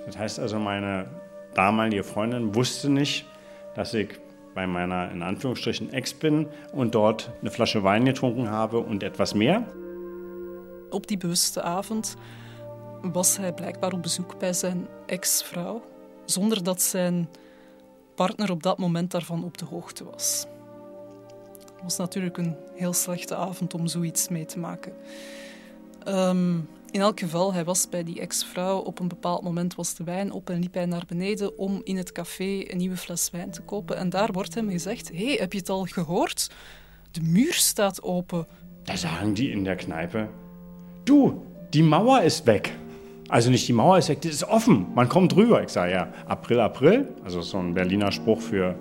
Das 0.06 0.16
heißt 0.16 0.38
also, 0.38 0.58
meine 0.58 1.06
damalige 1.54 2.04
Freundin 2.04 2.54
wusste 2.54 2.88
nicht, 2.88 3.26
dass 3.74 3.94
ich 3.94 4.08
bei 4.54 4.66
meiner 4.66 5.10
in 5.10 5.22
Anführungsstrichen 5.22 5.92
Ex 5.92 6.14
bin 6.14 6.46
und 6.72 6.94
dort 6.94 7.32
eine 7.40 7.50
Flasche 7.50 7.82
Wein 7.82 8.04
getrunken 8.04 8.48
habe 8.48 8.78
und 8.78 9.02
etwas 9.02 9.34
mehr. 9.34 9.66
Op 10.92 11.06
die 11.06 11.16
bewuste 11.16 11.62
avond 11.62 12.14
was 13.02 13.36
hij 13.36 13.52
blijkbaar 13.52 13.92
op 13.92 14.02
bezoek 14.02 14.38
bij 14.38 14.52
zijn 14.52 14.86
ex-vrouw, 15.06 15.82
zonder 16.24 16.62
dat 16.62 16.82
zijn 16.82 17.28
partner 18.14 18.50
op 18.50 18.62
dat 18.62 18.78
moment 18.78 19.10
daarvan 19.10 19.44
op 19.44 19.58
de 19.58 19.64
hoogte 19.64 20.04
was. 20.04 20.46
Het 21.72 21.82
was 21.82 21.96
natuurlijk 21.96 22.36
een 22.36 22.56
heel 22.74 22.92
slechte 22.92 23.34
avond 23.34 23.74
om 23.74 23.86
zoiets 23.86 24.28
mee 24.28 24.44
te 24.44 24.58
maken. 24.58 24.92
Um, 26.08 26.68
in 26.90 27.00
elk 27.00 27.20
geval, 27.20 27.52
hij 27.52 27.64
was 27.64 27.88
bij 27.88 28.04
die 28.04 28.20
ex-vrouw. 28.20 28.78
Op 28.78 28.98
een 28.98 29.08
bepaald 29.08 29.42
moment 29.42 29.74
was 29.74 29.94
de 29.94 30.04
wijn 30.04 30.32
op 30.32 30.50
en 30.50 30.60
liep 30.60 30.74
hij 30.74 30.86
naar 30.86 31.04
beneden 31.06 31.58
om 31.58 31.80
in 31.84 31.96
het 31.96 32.12
café 32.12 32.64
een 32.66 32.76
nieuwe 32.76 32.96
fles 32.96 33.30
wijn 33.30 33.50
te 33.50 33.62
kopen. 33.62 33.96
En 33.96 34.10
daar 34.10 34.32
wordt 34.32 34.54
hem 34.54 34.70
gezegd: 34.70 35.08
hey, 35.08 35.36
heb 35.40 35.52
je 35.52 35.58
het 35.58 35.68
al 35.68 35.84
gehoord? 35.84 36.50
De 37.10 37.20
muur 37.20 37.52
staat 37.52 38.02
open. 38.02 38.46
Da 38.82 38.96
sagen 38.96 39.34
die 39.34 39.50
in 39.50 39.64
der 39.64 39.74
Kneipe, 39.74 40.28
du, 41.04 41.42
die 41.72 41.82
Mauer 41.82 42.22
ist 42.22 42.46
weg. 42.46 42.72
Also 43.28 43.50
nicht 43.50 43.66
die 43.66 43.72
Mauer 43.72 43.98
ist 43.98 44.08
weg, 44.08 44.20
die 44.20 44.28
ist 44.28 44.44
offen, 44.44 44.86
man 44.94 45.08
kommt 45.08 45.34
rüber. 45.36 45.62
Ich 45.62 45.70
sage 45.70 45.92
ja, 45.92 46.08
April, 46.26 46.60
April, 46.60 47.08
also 47.24 47.40
so 47.40 47.58
ein 47.58 47.74
Berliner 47.74 48.12
Spruch 48.12 48.40
für 48.40 48.74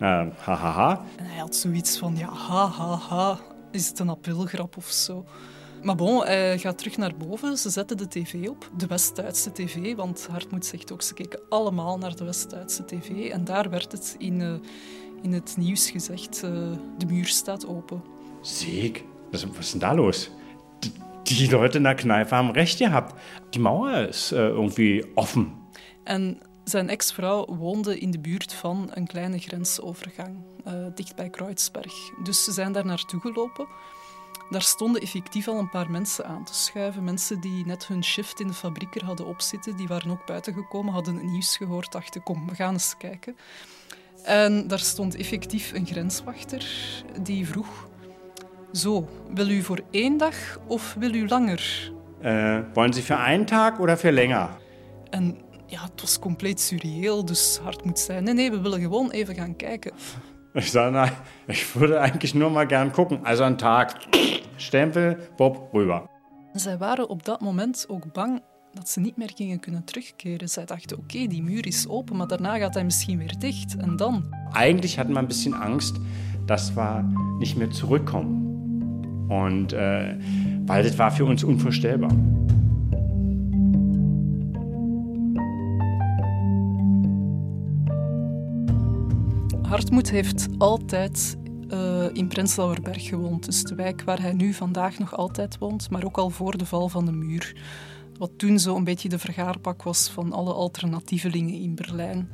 hahaha. 0.00 1.04
En 1.16 1.24
hij 1.24 1.38
had 1.38 1.56
zoiets 1.56 1.98
van, 1.98 2.16
ja, 2.16 2.28
ha, 2.28 2.66
ha, 2.66 2.96
ha, 2.96 3.38
is 3.70 3.88
het 3.88 3.98
een 3.98 4.08
aprilgrap 4.08 4.76
of 4.76 4.90
zo. 4.90 5.24
Maar 5.82 5.96
bon, 5.96 6.24
hij 6.24 6.58
gaat 6.58 6.78
terug 6.78 6.96
naar 6.96 7.12
boven. 7.16 7.58
Ze 7.58 7.70
zetten 7.70 7.96
de 7.96 8.08
tv 8.08 8.48
op, 8.48 8.70
de 8.76 8.86
West-Duitse 8.86 9.52
tv. 9.52 9.94
Want 9.94 10.28
Hartmoed 10.30 10.66
zegt 10.66 10.92
ook, 10.92 11.02
ze 11.02 11.14
keken 11.14 11.40
allemaal 11.48 11.98
naar 11.98 12.16
de 12.16 12.24
West-Duitse 12.24 12.84
tv. 12.84 13.30
En 13.30 13.44
daar 13.44 13.70
werd 13.70 13.92
het 13.92 14.14
in, 14.18 14.40
uh, 14.40 14.52
in 15.22 15.32
het 15.32 15.54
nieuws 15.58 15.90
gezegd, 15.90 16.42
uh, 16.44 16.50
de 16.98 17.06
muur 17.06 17.26
staat 17.26 17.66
open. 17.66 18.02
Was 19.30 19.46
ist 19.58 19.70
denn 19.70 19.80
da 19.80 19.94
los? 19.94 20.30
Die, 21.24 21.48
Leute 21.48 21.78
in 21.78 21.84
der 21.84 21.94
Kneipe 21.94 22.36
haben 22.36 22.50
recht 22.50 22.78
gehabt. 22.78 23.14
Die 23.54 23.58
Mauer 23.58 24.08
ist 24.08 24.32
äh, 24.32 24.48
irgendwie 24.48 25.04
offen. 25.14 25.52
En 26.04 26.40
zijn 26.64 26.88
ex-vrouw 26.88 27.46
woonde 27.46 27.98
in 27.98 28.10
de 28.10 28.18
buurt 28.18 28.52
van 28.52 28.90
een 28.94 29.06
kleine 29.06 29.38
grensovergang, 29.38 30.36
uh, 30.66 30.72
dicht 30.94 31.16
bij 31.16 31.30
Kreuzberg. 31.30 31.92
Dus 32.22 32.44
ze 32.44 32.52
zijn 32.52 32.72
daar 32.72 32.86
naartoe 32.86 33.20
gelopen. 33.20 33.66
Daar 34.50 34.62
stonden 34.62 35.02
effectief 35.02 35.48
al 35.48 35.58
een 35.58 35.70
paar 35.70 35.90
mensen 35.90 36.26
aan 36.26 36.44
te 36.44 36.54
schuiven. 36.54 37.04
Mensen 37.04 37.40
die 37.40 37.66
net 37.66 37.86
hun 37.86 38.04
shift 38.04 38.40
in 38.40 38.46
de 38.46 38.52
fabriek 38.52 38.94
er 38.94 39.04
hadden 39.04 39.26
opzitten. 39.26 39.76
Die 39.76 39.88
waren 39.88 40.10
ook 40.10 40.26
buiten 40.26 40.54
gekomen, 40.54 40.92
hadden 40.92 41.14
het 41.14 41.24
nieuws 41.24 41.56
gehoord, 41.56 41.92
dachten 41.92 42.22
kom, 42.22 42.48
we 42.48 42.54
gaan 42.54 42.72
eens 42.72 42.94
kijken. 42.98 43.36
En 44.24 44.68
daar 44.68 44.78
stond 44.78 45.16
effectief 45.16 45.72
een 45.72 45.86
grenswachter 45.86 46.66
die 47.22 47.46
vroeg... 47.46 47.90
Zo, 48.72 49.08
wil 49.34 49.48
u 49.48 49.62
voor 49.62 49.80
één 49.90 50.16
dag 50.16 50.34
of 50.66 50.94
wil 50.98 51.14
u 51.14 51.28
langer? 51.28 51.92
Uh, 52.24 52.58
wollen 52.74 52.92
Sie 52.92 53.02
für 53.02 53.16
einen 53.16 53.46
Tag 53.46 53.78
oder 53.78 53.96
für 53.96 54.12
länger? 54.12 54.48
En 55.10 55.36
ja, 55.66 55.82
het 55.82 56.00
was 56.00 56.18
compleet 56.18 56.60
surreëel, 56.60 57.24
dus 57.24 57.60
hard 57.62 57.84
moet 57.84 57.98
zijn. 57.98 58.24
Nee, 58.24 58.34
nee, 58.34 58.50
we 58.50 58.60
willen 58.60 58.80
gewoon 58.80 59.10
even 59.10 59.34
gaan 59.34 59.56
kijken. 59.56 59.92
Ich 60.54 60.68
sage, 60.68 60.90
nein, 60.90 61.12
ich 61.46 61.74
würde 61.74 61.98
eigentlich 62.00 62.34
nur 62.34 62.50
mal 62.50 62.66
gern 62.66 62.92
gucken. 62.92 63.24
Also 63.24 63.42
ein 63.44 63.56
Tag, 63.56 63.94
Stempel, 64.56 65.16
Bob, 65.36 65.68
rüber. 65.72 66.02
Zij 66.52 66.78
waren 66.78 67.08
op 67.08 67.24
dat 67.24 67.40
moment 67.40 67.84
ook 67.88 68.12
bang 68.12 68.42
dat 68.72 68.88
ze 68.88 69.00
niet 69.00 69.16
meer 69.16 69.30
gingen 69.34 69.60
kunnen 69.60 69.84
terugkeren. 69.84 70.48
Zij 70.48 70.64
dachten, 70.64 70.96
oké, 70.96 71.14
okay, 71.14 71.26
die 71.26 71.42
muur 71.42 71.66
is 71.66 71.88
open, 71.88 72.16
maar 72.16 72.28
daarna 72.28 72.58
gaat 72.58 72.74
hij 72.74 72.84
misschien 72.84 73.18
weer 73.18 73.34
dicht. 73.38 73.76
En 73.76 73.96
dan? 73.96 74.34
Eigentlich 74.52 74.96
hatten 74.96 75.14
wir 75.14 75.22
ein 75.22 75.28
bisschen 75.28 75.54
Angst, 75.54 75.96
dass 76.46 76.74
wir 76.74 77.04
nicht 77.38 77.56
mehr 77.56 77.70
zurückkommen. 77.70 78.41
Und 79.40 79.72
äh, 79.72 80.14
weil 80.66 80.82
das 80.82 80.98
war 80.98 81.10
für 81.10 81.24
uns 81.24 81.42
unvorstellbar. 81.42 82.10
Hartmoed 89.62 90.10
heeft 90.10 90.48
altijd 90.58 91.38
uh, 91.70 92.08
in 92.12 92.28
Prenzlauerberg 92.28 93.08
gewoond. 93.08 93.44
Dus 93.44 93.62
de 93.62 93.74
wijk 93.74 94.02
waar 94.02 94.20
hij 94.20 94.32
nu 94.32 94.52
vandaag 94.52 94.98
nog 94.98 95.16
altijd 95.16 95.58
woont, 95.58 95.90
maar 95.90 96.04
ook 96.04 96.18
al 96.18 96.30
voor 96.30 96.58
de 96.58 96.66
val 96.66 96.88
van 96.88 97.04
de 97.04 97.12
muur. 97.12 97.56
Wat 98.18 98.30
toen 98.36 98.58
zo 98.58 98.76
een 98.76 98.84
beetje 98.84 99.08
de 99.08 99.18
vergaarpak 99.18 99.82
was 99.82 100.10
van 100.10 100.32
alle 100.32 100.52
alternatievelingen 100.52 101.60
in 101.60 101.74
Berlijn. 101.74 102.28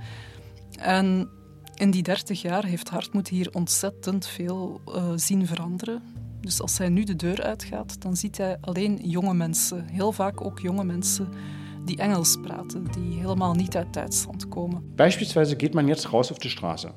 En 0.81 1.29
in 1.75 1.91
die 1.91 2.03
dertig 2.03 2.43
jaar 2.43 2.65
heeft 2.65 2.89
Hartmoed 2.89 3.29
hier 3.29 3.49
ontzettend 3.53 4.27
veel 4.27 4.81
uh, 4.89 5.13
zien 5.17 5.47
veranderen. 5.47 6.18
Dus 6.41 6.61
als 6.61 6.79
hij 6.79 6.89
nu 6.89 7.05
de 7.05 7.17
deur 7.17 7.43
uitgaat, 7.43 8.03
dan 8.03 8.17
ziet 8.17 8.39
hij 8.39 8.59
alleen 8.61 8.97
jonge 9.03 9.35
mensen. 9.35 9.87
Heel 9.87 10.13
vaak 10.13 10.41
ook 10.41 10.59
jonge 10.59 10.85
mensen 10.85 11.29
die 11.85 11.97
Engels 11.97 12.37
praten, 12.43 12.85
die 12.85 13.19
helemaal 13.19 13.55
niet 13.55 13.77
uit 13.77 13.95
Duitsland 13.95 14.49
komen. 14.49 14.93
Beispielsweise 14.95 15.55
geht 15.57 15.75
man 15.75 15.87
jetzt 15.87 16.07
raus 16.07 16.31
auf 16.31 16.39
die 16.39 16.51
Straße. 16.51 16.93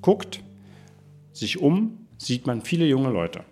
guckt 0.00 0.42
sich 1.32 1.60
um, 1.60 2.06
ziet 2.16 2.46
man 2.46 2.62
viele 2.62 2.86
jonge 2.86 3.12
Leute. 3.12 3.44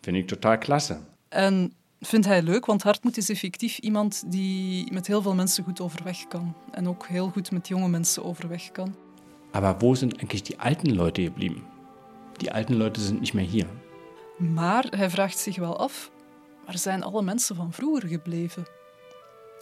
Vind 0.00 0.16
ik 0.16 0.26
totaal 0.26 0.58
klasse. 0.58 0.98
En 1.28 1.72
vindt 2.00 2.26
hij 2.26 2.42
leuk, 2.42 2.66
want 2.66 2.82
Hartmoed 2.82 3.16
is 3.16 3.28
effectief 3.28 3.78
iemand 3.78 4.24
die 4.26 4.92
met 4.92 5.06
heel 5.06 5.22
veel 5.22 5.34
mensen 5.34 5.64
goed 5.64 5.80
overweg 5.80 6.28
kan. 6.28 6.54
En 6.70 6.88
ook 6.88 7.06
heel 7.06 7.28
goed 7.28 7.50
met 7.50 7.68
jonge 7.68 7.88
mensen 7.88 8.24
overweg 8.24 8.70
kan. 8.72 8.94
Aber 9.50 9.78
wo 9.78 9.94
sind 9.94 10.18
eigentlich 10.18 10.42
die 10.42 10.58
alten 10.58 10.94
Leute 10.94 11.22
geblieben? 11.22 11.62
Die 12.36 12.52
alten 12.52 12.76
Leute 12.76 13.00
sind 13.00 13.20
nicht 13.20 13.34
mehr 13.34 13.44
hier. 13.44 13.66
Maar 14.36 14.84
hij 14.90 15.10
vraagt 15.10 15.38
zich 15.38 15.56
wel 15.56 15.78
af, 15.78 16.10
waar 16.64 16.78
zijn 16.78 17.02
alle 17.02 17.22
mensen 17.22 17.56
van 17.56 17.72
vroeger 17.72 18.08
gebleven? 18.08 18.66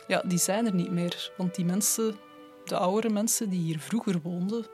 Ja, 0.07 0.23
die 0.27 0.39
zijn 0.39 0.67
er 0.67 0.75
niet 0.75 0.91
meer, 0.91 1.33
want 1.37 1.55
die 1.55 1.65
mensen, 1.65 2.15
de 2.65 2.77
oudere 2.77 3.13
mensen 3.13 3.51
die 3.51 3.61
hier 3.61 3.79
vroeger 3.79 4.21
woonden, 4.23 4.67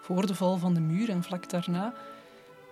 voor 0.00 0.26
de 0.26 0.34
val 0.34 0.56
van 0.56 0.74
de 0.74 0.80
muur 0.80 1.10
en 1.10 1.22
vlak 1.22 1.50
daarna, 1.50 1.94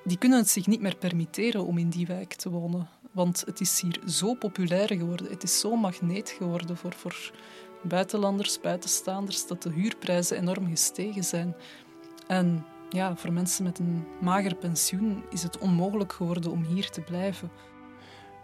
die 0.04 0.18
kunnen 0.18 0.38
het 0.38 0.48
zich 0.48 0.66
niet 0.66 0.80
meer 0.80 0.96
permitteren 0.96 1.66
om 1.66 1.78
in 1.78 1.88
die 1.88 2.06
wijk 2.06 2.34
te 2.34 2.50
wonen. 2.50 2.88
Want 3.12 3.42
het 3.46 3.60
is 3.60 3.80
hier 3.80 4.00
zo 4.06 4.34
populair 4.34 4.88
geworden, 4.88 5.30
het 5.30 5.42
is 5.42 5.60
zo 5.60 5.76
magneet 5.76 6.30
geworden 6.30 6.76
voor, 6.76 6.92
voor 6.92 7.30
buitenlanders, 7.82 8.60
buitenstaanders, 8.60 9.46
dat 9.46 9.62
de 9.62 9.70
huurprijzen 9.70 10.36
enorm 10.36 10.68
gestegen 10.68 11.24
zijn. 11.24 11.54
En 12.26 12.64
ja, 12.96 13.16
voor 13.16 13.32
mensen 13.32 13.64
met 13.64 13.78
een 13.78 14.04
mager 14.20 14.54
pensioen 14.54 15.22
is 15.30 15.42
het 15.42 15.58
onmogelijk 15.58 16.12
geworden 16.12 16.50
om 16.50 16.64
hier 16.64 16.90
te 16.90 17.00
blijven. 17.00 17.50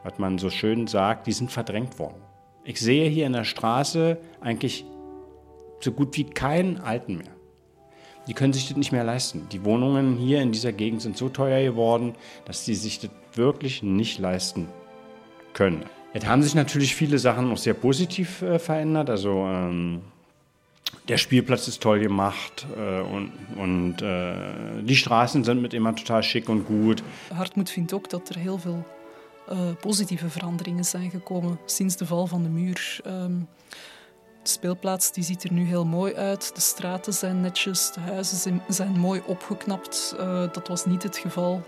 Wat 0.02 0.18
man 0.18 0.38
zo 0.38 0.48
schön 0.48 0.88
sagt, 0.88 1.24
die 1.24 1.34
sind 1.34 1.52
verdrängt 1.52 1.96
worden. 1.96 2.20
Ik 2.62 2.76
zie 2.76 3.08
hier 3.08 3.24
in 3.24 3.32
der 3.32 3.44
Straße 3.44 4.18
eigentlich 4.40 4.84
so 5.78 5.92
gut 5.92 6.16
wie 6.16 6.24
keinen 6.24 6.80
Alten 6.80 7.16
mehr 7.16 7.40
die 8.26 8.34
können 8.34 8.52
sich 8.52 8.68
das 8.68 8.76
nicht 8.76 8.92
mehr 8.92 9.04
leisten. 9.04 9.48
Die 9.50 9.64
Wohnungen 9.64 10.16
hier 10.16 10.40
in 10.42 10.52
dieser 10.52 10.72
Gegend 10.72 11.02
sind 11.02 11.16
so 11.16 11.28
teuer 11.28 11.62
geworden, 11.62 12.14
dass 12.44 12.64
sie 12.64 12.74
sich 12.74 13.00
das 13.00 13.10
wirklich 13.34 13.82
nicht 13.82 14.18
leisten 14.18 14.68
können. 15.54 15.84
Jetzt 16.14 16.26
haben 16.26 16.42
sich 16.42 16.54
natürlich 16.54 16.94
viele 16.94 17.18
Sachen 17.18 17.50
auch 17.50 17.56
sehr 17.56 17.74
positiv 17.74 18.42
äh, 18.42 18.58
verändert. 18.58 19.08
Also 19.08 19.46
ähm, 19.46 20.02
der 21.08 21.18
Spielplatz 21.18 21.68
ist 21.68 21.80
toll 21.80 22.00
gemacht 22.00 22.66
äh, 22.76 23.00
und, 23.00 23.32
und 23.56 24.02
äh, 24.02 24.82
die 24.82 24.96
Straßen 24.96 25.44
sind 25.44 25.62
mit 25.62 25.74
immer 25.74 25.94
total 25.94 26.22
schick 26.22 26.48
und 26.48 26.66
gut. 26.66 27.02
Hartmut 27.34 27.70
vindt 27.70 27.92
ook 27.92 28.10
dat 28.10 28.28
er 28.28 28.36
heel 28.36 28.58
veel 28.58 28.84
uh, 29.50 29.58
positieve 29.80 30.28
veranderingen 30.28 30.84
zijn 30.84 31.10
gekomen 31.10 31.58
sinds 31.66 31.96
de 31.96 32.06
val 32.06 32.26
van 32.26 32.42
de 32.42 32.48
muur. 32.48 33.00
Um, 33.06 33.48
De 34.42 34.48
speelplaats 34.48 35.12
die 35.12 35.24
ziet 35.24 35.44
er 35.44 35.52
nu 35.52 35.64
heel 35.64 35.84
mooi 35.84 36.14
uit. 36.14 36.54
De 36.54 36.60
straten 36.60 37.12
zijn 37.12 37.40
netjes, 37.40 37.92
de 37.92 38.00
huizen 38.00 38.62
zijn 38.68 38.98
mooi 38.98 39.22
opgeknapt. 39.26 40.16
Uh, 40.18 40.52
dat 40.52 40.68
was 40.68 40.86
niet 40.86 41.02
het 41.02 41.16
geval. 41.16 41.62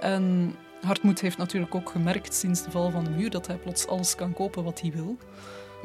En 0.00 0.54
Hartmoed 0.82 1.20
heeft 1.20 1.38
natuurlijk 1.38 1.74
ook 1.74 1.90
gemerkt 1.90 2.34
sinds 2.34 2.62
de 2.62 2.70
val 2.70 2.90
van 2.90 3.04
de 3.04 3.10
muur 3.10 3.30
dat 3.30 3.46
hij 3.46 3.56
plots 3.56 3.86
alles 3.86 4.14
kan 4.14 4.32
kopen 4.32 4.64
wat 4.64 4.80
hij 4.80 4.92
wil. 4.92 5.16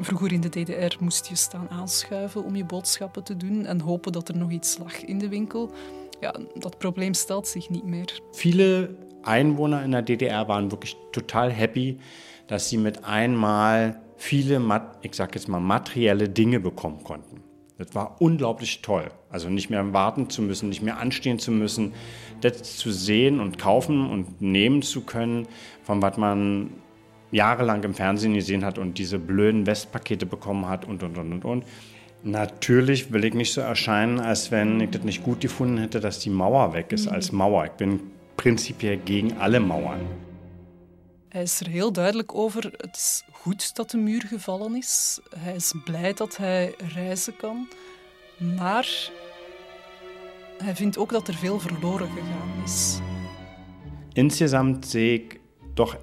Vroeger 0.00 0.32
in 0.32 0.40
de 0.40 0.48
DDR 0.48 0.96
moest 1.00 1.26
je 1.28 1.36
staan 1.36 1.68
aanschuiven 1.70 2.44
om 2.44 2.56
je 2.56 2.64
boodschappen 2.64 3.24
te 3.24 3.36
doen 3.36 3.66
en 3.66 3.80
hopen 3.80 4.12
dat 4.12 4.28
er 4.28 4.36
nog 4.36 4.50
iets 4.50 4.78
lag 4.78 5.04
in 5.04 5.18
de 5.18 5.28
winkel. 5.28 5.70
Ja, 6.20 6.34
dat 6.54 6.78
probleem 6.78 7.14
stelt 7.14 7.48
zich 7.48 7.70
niet 7.70 7.84
meer. 7.84 8.20
Viele 8.32 8.96
Einwohner 9.22 9.82
in 9.82 9.90
der 9.90 10.04
DDR 10.04 10.46
waren 10.46 10.70
wirklich 10.70 10.96
total 11.10 11.50
happy, 11.50 11.98
dass 12.46 12.68
sie 12.68 12.78
mit 12.78 13.04
einmal 13.04 14.00
viele, 14.16 14.60
ich 15.00 15.14
sag 15.14 15.34
jetzt 15.34 15.48
mal, 15.48 15.60
materielle 15.60 16.28
Dinge 16.28 16.60
bekommen 16.60 17.02
konnten. 17.04 17.42
Das 17.78 17.94
war 17.94 18.16
unglaublich 18.20 18.82
toll. 18.82 19.10
Also 19.30 19.48
nicht 19.48 19.70
mehr 19.70 19.92
warten 19.92 20.30
zu 20.30 20.42
müssen, 20.42 20.68
nicht 20.68 20.82
mehr 20.82 20.98
anstehen 20.98 21.38
zu 21.38 21.50
müssen, 21.50 21.92
das 22.40 22.76
zu 22.76 22.92
sehen 22.92 23.40
und 23.40 23.58
kaufen 23.58 24.10
und 24.10 24.40
nehmen 24.40 24.82
zu 24.82 25.00
können, 25.00 25.46
von 25.82 26.02
was 26.02 26.16
man 26.16 26.70
jahrelang 27.34 27.82
im 27.82 27.94
Fernsehen 27.94 28.34
gesehen 28.34 28.64
hat 28.64 28.78
und 28.78 28.96
diese 28.96 29.18
blöden 29.18 29.66
Westpakete 29.66 30.24
bekommen 30.24 30.68
hat 30.68 30.84
und, 30.84 31.02
und, 31.02 31.18
und, 31.18 31.32
und, 31.32 31.44
und. 31.44 31.64
Natürlich 32.22 33.12
will 33.12 33.24
ich 33.24 33.34
nicht 33.34 33.52
so 33.52 33.60
erscheinen, 33.60 34.20
als 34.20 34.50
wenn 34.50 34.80
ich 34.80 34.90
das 34.90 35.02
nicht 35.02 35.22
gut 35.22 35.40
gefunden 35.40 35.78
hätte, 35.78 36.00
dass 36.00 36.20
die 36.20 36.30
Mauer 36.30 36.72
weg 36.72 36.92
ist 36.92 37.08
als 37.08 37.32
Mauer. 37.32 37.64
Ich 37.66 37.72
bin 37.72 38.00
prinzipiell 38.36 38.98
gegen 38.98 39.36
alle 39.38 39.60
Mauern. 39.60 40.00
Hij 41.28 41.42
is 41.42 41.60
er 41.60 41.68
heel 41.68 41.92
duidelijk 41.92 42.34
over. 42.34 42.72
Het 42.76 42.96
is 42.96 43.24
goed 43.32 43.76
dat 43.76 43.90
de 43.90 43.96
muur 43.96 44.22
gevallen 44.22 44.76
is. 44.76 45.20
Hij 45.36 45.54
is 45.54 45.74
blij 45.84 46.12
dat 46.12 46.36
hij 46.36 46.74
reizen 46.94 47.36
kan. 47.36 47.68
Maar 48.56 49.10
hij 50.58 50.74
vindt 50.74 50.98
ook 50.98 51.10
dat 51.10 51.28
er 51.28 51.34
veel 51.34 51.60
verloren 51.60 52.08
gegaan 52.08 52.64
is. 52.64 52.98
Insgesamt 54.12 54.86
zie 54.86 55.12
ik 55.12 55.40
toch 55.74 55.96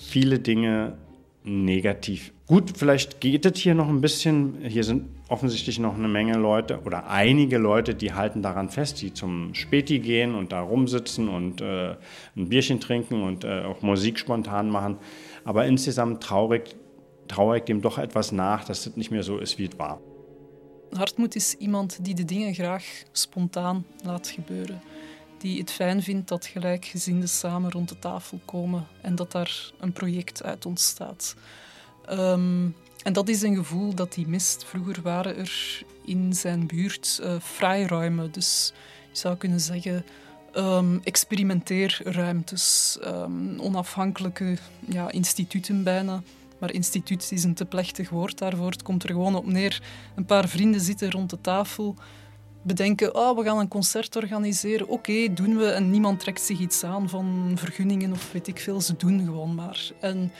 viele 0.00 0.38
Dinge 0.38 0.96
negatief 1.44 2.32
Gut, 2.50 2.72
vielleicht 2.76 3.20
geht 3.20 3.46
es 3.46 3.60
hier 3.60 3.76
noch 3.76 3.88
ein 3.88 4.00
bisschen. 4.00 4.56
Hier 4.66 4.82
sind 4.82 5.04
offensichtlich 5.28 5.78
noch 5.78 5.94
eine 5.94 6.08
Menge 6.08 6.36
Leute 6.36 6.80
oder 6.84 7.08
einige 7.08 7.58
Leute, 7.58 7.94
die 7.94 8.12
halten 8.12 8.42
daran 8.42 8.70
fest, 8.70 9.00
die 9.02 9.14
zum 9.14 9.54
Späti 9.54 10.00
gehen 10.00 10.34
und 10.34 10.50
da 10.50 10.60
rumsitzen 10.60 11.28
und 11.28 11.60
äh, 11.60 11.94
ein 12.36 12.48
Bierchen 12.48 12.80
trinken 12.80 13.22
und 13.22 13.44
äh, 13.44 13.62
auch 13.62 13.82
Musik 13.82 14.18
spontan 14.18 14.68
machen. 14.68 14.96
Aber 15.44 15.64
insgesamt 15.66 16.24
traurig, 16.24 16.74
trauere 17.28 17.58
ik 17.58 17.66
dem 17.66 17.82
doch 17.82 17.98
etwas 17.98 18.32
nach, 18.32 18.64
dass 18.64 18.84
es 18.84 18.96
nicht 18.96 19.12
mehr 19.12 19.22
so 19.22 19.38
ist, 19.38 19.56
wie 19.60 19.66
es 19.66 19.78
war. 19.78 20.00
Hartmoed 20.98 21.36
is 21.36 21.54
iemand 21.60 22.04
die 22.04 22.16
de 22.16 22.24
dingen 22.24 22.52
graag 22.52 22.82
spontaan 23.12 23.84
laat 24.02 24.34
gebeuren. 24.34 24.82
Die 25.40 25.58
het 25.58 25.70
fijn 25.70 26.02
vindt 26.02 26.28
dat 26.28 26.46
gelijkgezinden 26.46 27.28
samen 27.28 27.70
rond 27.70 27.88
de 27.88 27.98
tafel 27.98 28.40
komen 28.44 28.86
en 29.00 29.14
dat 29.14 29.32
daar 29.32 29.72
een 29.78 29.92
project 29.92 30.42
uit 30.42 30.66
ontstaat. 30.66 31.34
Um, 32.10 32.74
en 33.02 33.12
dat 33.12 33.28
is 33.28 33.42
een 33.42 33.56
gevoel 33.56 33.94
dat 33.94 34.14
hij 34.14 34.24
mist. 34.26 34.64
Vroeger 34.64 35.02
waren 35.02 35.36
er 35.36 35.82
in 36.04 36.32
zijn 36.34 36.66
buurt 36.66 37.20
uh, 37.22 37.34
vrijruimen, 37.38 38.32
dus 38.32 38.72
je 39.12 39.18
zou 39.18 39.36
kunnen 39.36 39.60
zeggen 39.60 40.04
um, 40.56 41.00
experimenteerruimtes, 41.04 42.98
um, 43.04 43.60
onafhankelijke 43.60 44.56
ja, 44.86 45.10
instituten 45.10 45.82
bijna. 45.82 46.22
Maar 46.58 46.72
instituut 46.72 47.32
is 47.32 47.44
een 47.44 47.54
te 47.54 47.64
plechtig 47.64 48.10
woord 48.10 48.38
daarvoor. 48.38 48.70
Het 48.70 48.82
komt 48.82 49.02
er 49.02 49.08
gewoon 49.08 49.34
op 49.34 49.46
neer. 49.46 49.82
Een 50.14 50.24
paar 50.24 50.48
vrienden 50.48 50.80
zitten 50.80 51.10
rond 51.10 51.30
de 51.30 51.40
tafel, 51.40 51.94
bedenken, 52.62 53.14
oh, 53.14 53.36
we 53.36 53.44
gaan 53.44 53.58
een 53.58 53.68
concert 53.68 54.16
organiseren. 54.16 54.88
Oké, 54.88 55.32
doen 55.32 55.56
we. 55.56 55.66
En 55.66 55.90
niemand 55.90 56.20
trekt 56.20 56.40
zich 56.40 56.58
iets 56.58 56.84
aan 56.84 57.08
van 57.08 57.52
vergunningen 57.54 58.12
of 58.12 58.32
weet 58.32 58.46
ik 58.46 58.60
veel. 58.60 58.80
Ze 58.80 58.96
doen 58.96 59.24
gewoon 59.24 59.54
maar. 59.54 59.90
En 60.00 60.32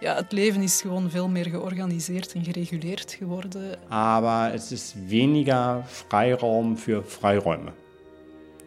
ja, 0.00 0.14
het 0.14 0.32
leven 0.32 0.62
is 0.62 0.80
gewoon 0.80 1.10
veel 1.10 1.28
meer 1.28 1.46
georganiseerd 1.46 2.32
en 2.32 2.44
gereguleerd 2.44 3.12
geworden. 3.12 3.78
Maar 3.88 4.52
het 4.52 4.70
is 4.70 4.94
weniger 5.06 5.84
Freiraum 5.86 6.76
für 6.76 7.02
Freiräume. 7.04 7.72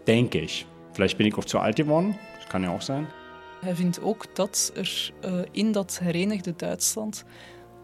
Denke 0.03 0.41
ich. 0.41 0.65
Vielleicht 0.91 1.17
bin 1.17 1.27
ich 1.27 1.37
auch 1.37 1.45
zu 1.45 1.57
alt 1.57 1.75
geworden. 1.75 2.17
Das 2.39 2.47
kann 2.47 2.63
ja 2.63 2.69
auch 2.69 2.81
sein. 2.81 3.07
Hij 3.61 3.75
vindt 3.75 4.01
ook 4.01 4.35
dat 4.35 4.71
er 4.75 5.11
uh, 5.25 5.41
in 5.51 5.71
dat 5.71 5.99
herenigde 6.01 6.53
Duitsland 6.55 7.23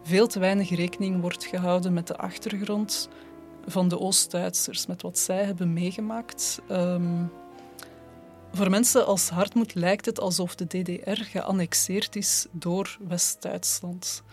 veel 0.04 0.28
te 0.28 0.40
weinig 0.40 0.70
rekening 0.70 1.22
wordt 1.22 1.46
gehouden 1.46 1.94
met 1.94 2.08
de 2.08 2.18
achtergrond 2.18 3.10
van 3.66 3.88
de 3.88 4.00
Oost-Duitsers, 4.00 4.86
met 4.86 5.02
wat 5.02 5.18
zij 5.18 5.44
hebben 5.44 5.74
meegemaakt. 5.74 6.62
Um, 6.72 7.32
voor 8.52 8.70
mensen 8.70 9.06
als 9.06 9.30
Hartmoed 9.30 9.76
lijkt 9.76 10.06
het 10.06 10.20
alsof 10.20 10.56
de 10.56 10.66
DDR 10.66 11.24
geannexeerd 11.24 12.16
is 12.16 12.46
door 12.52 12.98
West-Duitsland. 13.08 14.24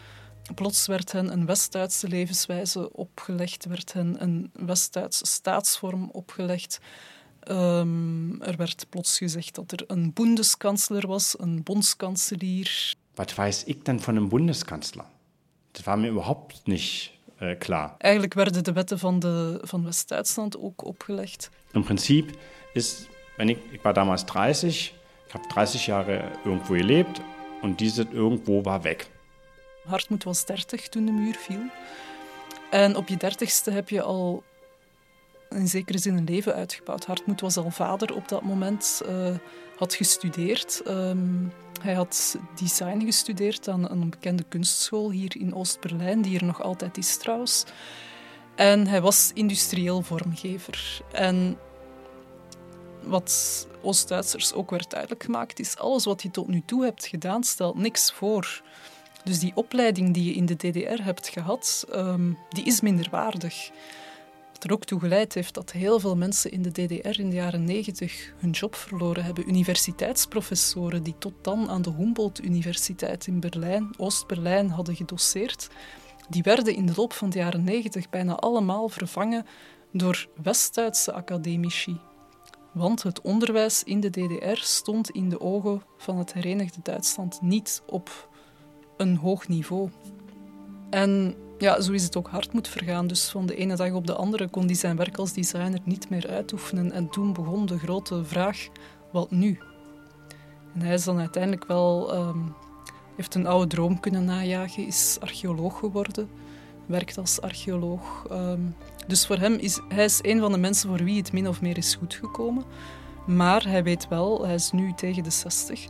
Plots 0.54 0.86
werd 0.86 1.12
hen 1.12 1.32
een 1.32 1.46
West-Duitse 1.46 2.08
levenswijze 2.08 2.92
opgelegd, 2.92 3.64
werd 3.64 3.92
hen 3.92 4.22
een 4.22 4.50
West-Duitse 4.52 5.26
staatsvorm 5.26 6.08
opgelegd. 6.12 6.78
Um, 7.48 8.42
er 8.42 8.56
werd 8.56 8.86
plots 8.88 9.18
gezegd 9.18 9.54
dat 9.54 9.72
er 9.72 9.84
een 9.86 10.12
Bundeskansler 10.12 11.06
was, 11.06 11.34
een 11.38 11.62
bondskanselier. 11.62 12.94
Wat 13.14 13.34
weiß 13.34 13.64
ik 13.64 13.84
dan 13.84 14.00
van 14.00 14.16
een 14.16 14.28
Bundeskansler? 14.28 15.04
Dat 15.70 15.84
was 15.84 15.96
me 15.96 16.08
überhaupt 16.08 16.60
niet 16.64 17.10
uh, 17.40 17.58
klaar. 17.58 17.94
Eigenlijk 17.98 18.34
werden 18.34 18.64
de 18.64 18.72
wetten 18.72 18.98
van, 18.98 19.18
de, 19.18 19.58
van 19.62 19.84
West-Duitsland 19.84 20.58
ook 20.58 20.84
opgelegd. 20.84 21.50
In 21.72 21.82
principe 21.84 22.32
is, 22.72 23.08
wenn 23.36 23.48
ik, 23.48 23.58
was 23.82 23.94
damals 23.94 24.24
30, 24.24 24.92
ik 25.26 25.32
heb 25.32 25.50
30 25.54 25.84
jaar 25.84 26.08
irgendwo 26.44 26.74
gelebt 26.74 27.20
und 27.62 27.78
dieses 27.78 28.06
irgendwo 28.12 28.62
war 28.62 28.82
weg. 28.82 29.08
Hartmoed 29.86 30.24
was 30.24 30.44
30 30.44 30.88
toen 30.88 31.04
de 31.06 31.12
muur 31.12 31.34
viel. 31.34 31.70
En 32.70 32.96
op 32.96 33.08
je 33.08 33.16
dertigste 33.16 33.70
heb 33.70 33.88
je 33.88 34.02
al 34.02 34.42
in 35.50 35.68
zekere 35.68 35.98
zin 35.98 36.16
een 36.16 36.24
leven 36.24 36.54
uitgebouwd. 36.54 37.04
Hartmoed 37.04 37.40
was 37.40 37.56
al 37.56 37.70
vader 37.70 38.14
op 38.14 38.28
dat 38.28 38.42
moment, 38.42 39.02
uh, 39.08 39.34
had 39.76 39.94
gestudeerd. 39.94 40.82
Um, 40.86 41.52
hij 41.86 41.94
had 41.94 42.38
design 42.54 43.04
gestudeerd 43.04 43.68
aan 43.68 43.90
een 43.90 44.10
bekende 44.10 44.42
kunstschool 44.48 45.10
hier 45.10 45.36
in 45.36 45.54
Oost-Berlijn, 45.54 46.22
die 46.22 46.38
er 46.38 46.44
nog 46.44 46.62
altijd 46.62 46.98
is 46.98 47.16
trouwens. 47.16 47.64
En 48.54 48.86
hij 48.86 49.00
was 49.00 49.30
industrieel 49.34 50.02
vormgever. 50.02 51.00
En 51.12 51.58
wat 53.02 53.66
Oost-Duitsers 53.82 54.52
ook 54.52 54.70
werd 54.70 54.90
duidelijk 54.90 55.22
gemaakt, 55.22 55.58
is 55.58 55.76
alles 55.76 56.04
wat 56.04 56.22
je 56.22 56.30
tot 56.30 56.48
nu 56.48 56.62
toe 56.66 56.84
hebt 56.84 57.06
gedaan, 57.06 57.44
stelt 57.44 57.76
niks 57.76 58.12
voor. 58.12 58.62
Dus 59.24 59.38
die 59.38 59.52
opleiding 59.54 60.14
die 60.14 60.24
je 60.24 60.34
in 60.34 60.46
de 60.46 60.56
DDR 60.56 61.02
hebt 61.02 61.28
gehad, 61.28 61.86
um, 61.94 62.38
die 62.48 62.64
is 62.64 62.80
minderwaardig. 62.80 63.70
Wat 64.56 64.64
er 64.64 64.72
ook 64.72 64.84
toe 64.84 65.00
geleid 65.00 65.34
heeft 65.34 65.54
dat 65.54 65.72
heel 65.72 66.00
veel 66.00 66.16
mensen 66.16 66.50
in 66.50 66.62
de 66.62 66.70
DDR 66.70 67.20
in 67.20 67.30
de 67.30 67.36
jaren 67.36 67.64
90 67.64 68.32
hun 68.36 68.50
job 68.50 68.74
verloren 68.74 69.24
hebben. 69.24 69.48
Universiteitsprofessoren 69.48 71.02
die 71.02 71.14
tot 71.18 71.32
dan 71.42 71.68
aan 71.68 71.82
de 71.82 71.92
Humboldt-universiteit 71.92 73.26
in 73.26 73.40
Berlijn, 73.40 73.94
Oost-Berlijn, 73.96 74.70
hadden 74.70 74.96
gedoseerd, 74.96 75.68
die 76.28 76.42
werden 76.42 76.74
in 76.74 76.86
de 76.86 76.92
loop 76.96 77.12
van 77.12 77.30
de 77.30 77.38
jaren 77.38 77.64
90 77.64 78.10
bijna 78.10 78.34
allemaal 78.34 78.88
vervangen 78.88 79.46
door 79.92 80.28
West-Duitse 80.42 81.12
academici. 81.12 82.00
Want 82.72 83.02
het 83.02 83.20
onderwijs 83.20 83.82
in 83.84 84.00
de 84.00 84.10
DDR 84.10 84.60
stond 84.60 85.10
in 85.10 85.28
de 85.28 85.40
ogen 85.40 85.82
van 85.96 86.18
het 86.18 86.32
Herenigde 86.32 86.80
Duitsland 86.82 87.42
niet 87.42 87.82
op 87.86 88.28
een 88.96 89.16
hoog 89.16 89.48
niveau. 89.48 89.90
En 90.90 91.36
ja, 91.58 91.80
zo 91.80 91.92
is 91.92 92.04
het 92.04 92.16
ook 92.16 92.28
hard 92.28 92.52
moet 92.52 92.68
vergaan. 92.68 93.06
Dus 93.06 93.28
van 93.28 93.46
de 93.46 93.56
ene 93.56 93.76
dag 93.76 93.92
op 93.92 94.06
de 94.06 94.14
andere 94.14 94.48
kon 94.48 94.64
hij 94.64 94.74
zijn 94.74 94.96
werk 94.96 95.16
als 95.16 95.32
designer 95.32 95.80
niet 95.84 96.10
meer 96.10 96.28
uitoefenen. 96.28 96.92
En 96.92 97.08
toen 97.08 97.32
begon 97.32 97.66
de 97.66 97.78
grote 97.78 98.24
vraag, 98.24 98.68
wat 99.12 99.30
nu? 99.30 99.58
En 100.74 100.80
hij 100.80 100.94
is 100.94 101.04
dan 101.04 101.18
uiteindelijk 101.18 101.66
wel... 101.66 102.14
Um, 102.14 102.54
heeft 103.16 103.34
een 103.34 103.46
oude 103.46 103.66
droom 103.66 104.00
kunnen 104.00 104.24
najagen, 104.24 104.86
is 104.86 105.16
archeoloog 105.20 105.78
geworden. 105.78 106.28
Werkt 106.86 107.18
als 107.18 107.40
archeoloog. 107.40 108.26
Um, 108.32 108.74
dus 109.06 109.26
voor 109.26 109.36
hem 109.36 109.52
is 109.52 109.80
hij 109.88 110.04
is 110.04 110.18
een 110.22 110.40
van 110.40 110.52
de 110.52 110.58
mensen 110.58 110.88
voor 110.88 111.04
wie 111.04 111.16
het 111.18 111.32
min 111.32 111.48
of 111.48 111.60
meer 111.60 111.76
is 111.76 111.94
goed 111.94 112.14
gekomen. 112.14 112.64
Maar 113.26 113.68
hij 113.68 113.82
weet 113.82 114.08
wel, 114.08 114.44
hij 114.44 114.54
is 114.54 114.70
nu 114.70 114.92
tegen 114.92 115.22
de 115.22 115.30
60. 115.30 115.86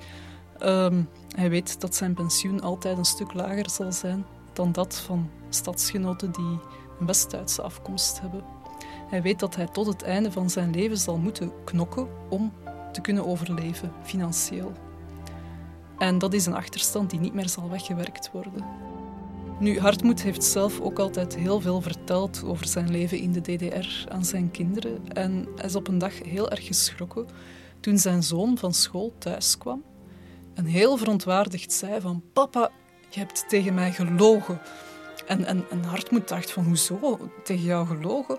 Um, 0.62 1.08
hij 1.34 1.50
weet 1.50 1.80
dat 1.80 1.94
zijn 1.94 2.14
pensioen 2.14 2.60
altijd 2.60 2.98
een 2.98 3.04
stuk 3.04 3.32
lager 3.32 3.70
zal 3.70 3.92
zijn 3.92 4.26
dan 4.56 4.72
dat 4.72 4.96
van 4.96 5.30
stadsgenoten 5.48 6.32
die 6.32 6.58
een 7.00 7.06
West-Duitse 7.06 7.62
afkomst 7.62 8.20
hebben. 8.20 8.44
Hij 9.08 9.22
weet 9.22 9.40
dat 9.40 9.56
hij 9.56 9.66
tot 9.66 9.86
het 9.86 10.02
einde 10.02 10.32
van 10.32 10.50
zijn 10.50 10.70
leven 10.70 10.96
zal 10.96 11.18
moeten 11.18 11.52
knokken 11.64 12.08
om 12.28 12.52
te 12.92 13.00
kunnen 13.00 13.26
overleven, 13.26 13.92
financieel. 14.02 14.72
En 15.98 16.18
dat 16.18 16.32
is 16.32 16.46
een 16.46 16.54
achterstand 16.54 17.10
die 17.10 17.20
niet 17.20 17.34
meer 17.34 17.48
zal 17.48 17.70
weggewerkt 17.70 18.30
worden. 18.32 18.64
Nu, 19.58 19.80
Hartmoed 19.80 20.22
heeft 20.22 20.44
zelf 20.44 20.80
ook 20.80 20.98
altijd 20.98 21.36
heel 21.36 21.60
veel 21.60 21.80
verteld 21.80 22.44
over 22.44 22.66
zijn 22.66 22.90
leven 22.90 23.18
in 23.18 23.32
de 23.32 23.40
DDR 23.40 24.08
aan 24.08 24.24
zijn 24.24 24.50
kinderen. 24.50 25.08
En 25.08 25.48
hij 25.56 25.64
is 25.64 25.76
op 25.76 25.88
een 25.88 25.98
dag 25.98 26.22
heel 26.22 26.50
erg 26.50 26.66
geschrokken 26.66 27.26
toen 27.80 27.98
zijn 27.98 28.22
zoon 28.22 28.58
van 28.58 28.74
school 28.74 29.12
thuis 29.18 29.58
kwam 29.58 29.82
en 30.54 30.64
heel 30.64 30.96
verontwaardigd 30.96 31.72
zei 31.72 32.00
van 32.00 32.22
papa, 32.32 32.70
je 33.16 33.22
hebt 33.22 33.48
tegen 33.48 33.74
mij 33.74 33.92
gelogen. 33.92 34.60
En, 35.26 35.44
en, 35.44 35.64
en 35.70 35.84
Hartmut 35.84 36.28
dacht 36.28 36.50
van, 36.50 36.64
hoezo? 36.64 37.18
Tegen 37.44 37.64
jou 37.64 37.86
gelogen? 37.86 38.38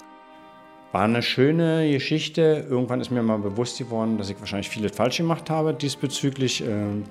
War 0.92 1.04
eine 1.04 1.22
schöne 1.22 1.92
Geschichte. 1.92 2.66
Irgendwann 2.70 3.02
ist 3.02 3.12
mir 3.12 3.24
mal 3.24 3.40
bewusst 3.40 3.78
geworden, 3.78 4.18
dass 4.18 4.30
ich 4.30 4.40
wahrscheinlich 4.40 4.70
vieles 4.70 4.96
falsch 4.96 5.18
gemacht 5.18 5.50
habe 5.50 5.74
diesbezüglich. 5.74 6.62
Ähm, 6.62 7.04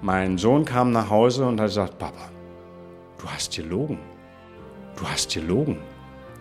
mein 0.00 0.38
Sohn 0.38 0.64
kam 0.64 0.92
nach 0.92 1.10
Hause 1.10 1.44
und 1.46 1.60
hat 1.60 1.68
gesagt, 1.68 1.98
Papa, 1.98 2.30
du 3.18 3.26
hast 3.26 3.56
gelogen. 3.56 3.98
Du 4.96 5.04
hast 5.04 5.34
gelogen. 5.34 5.76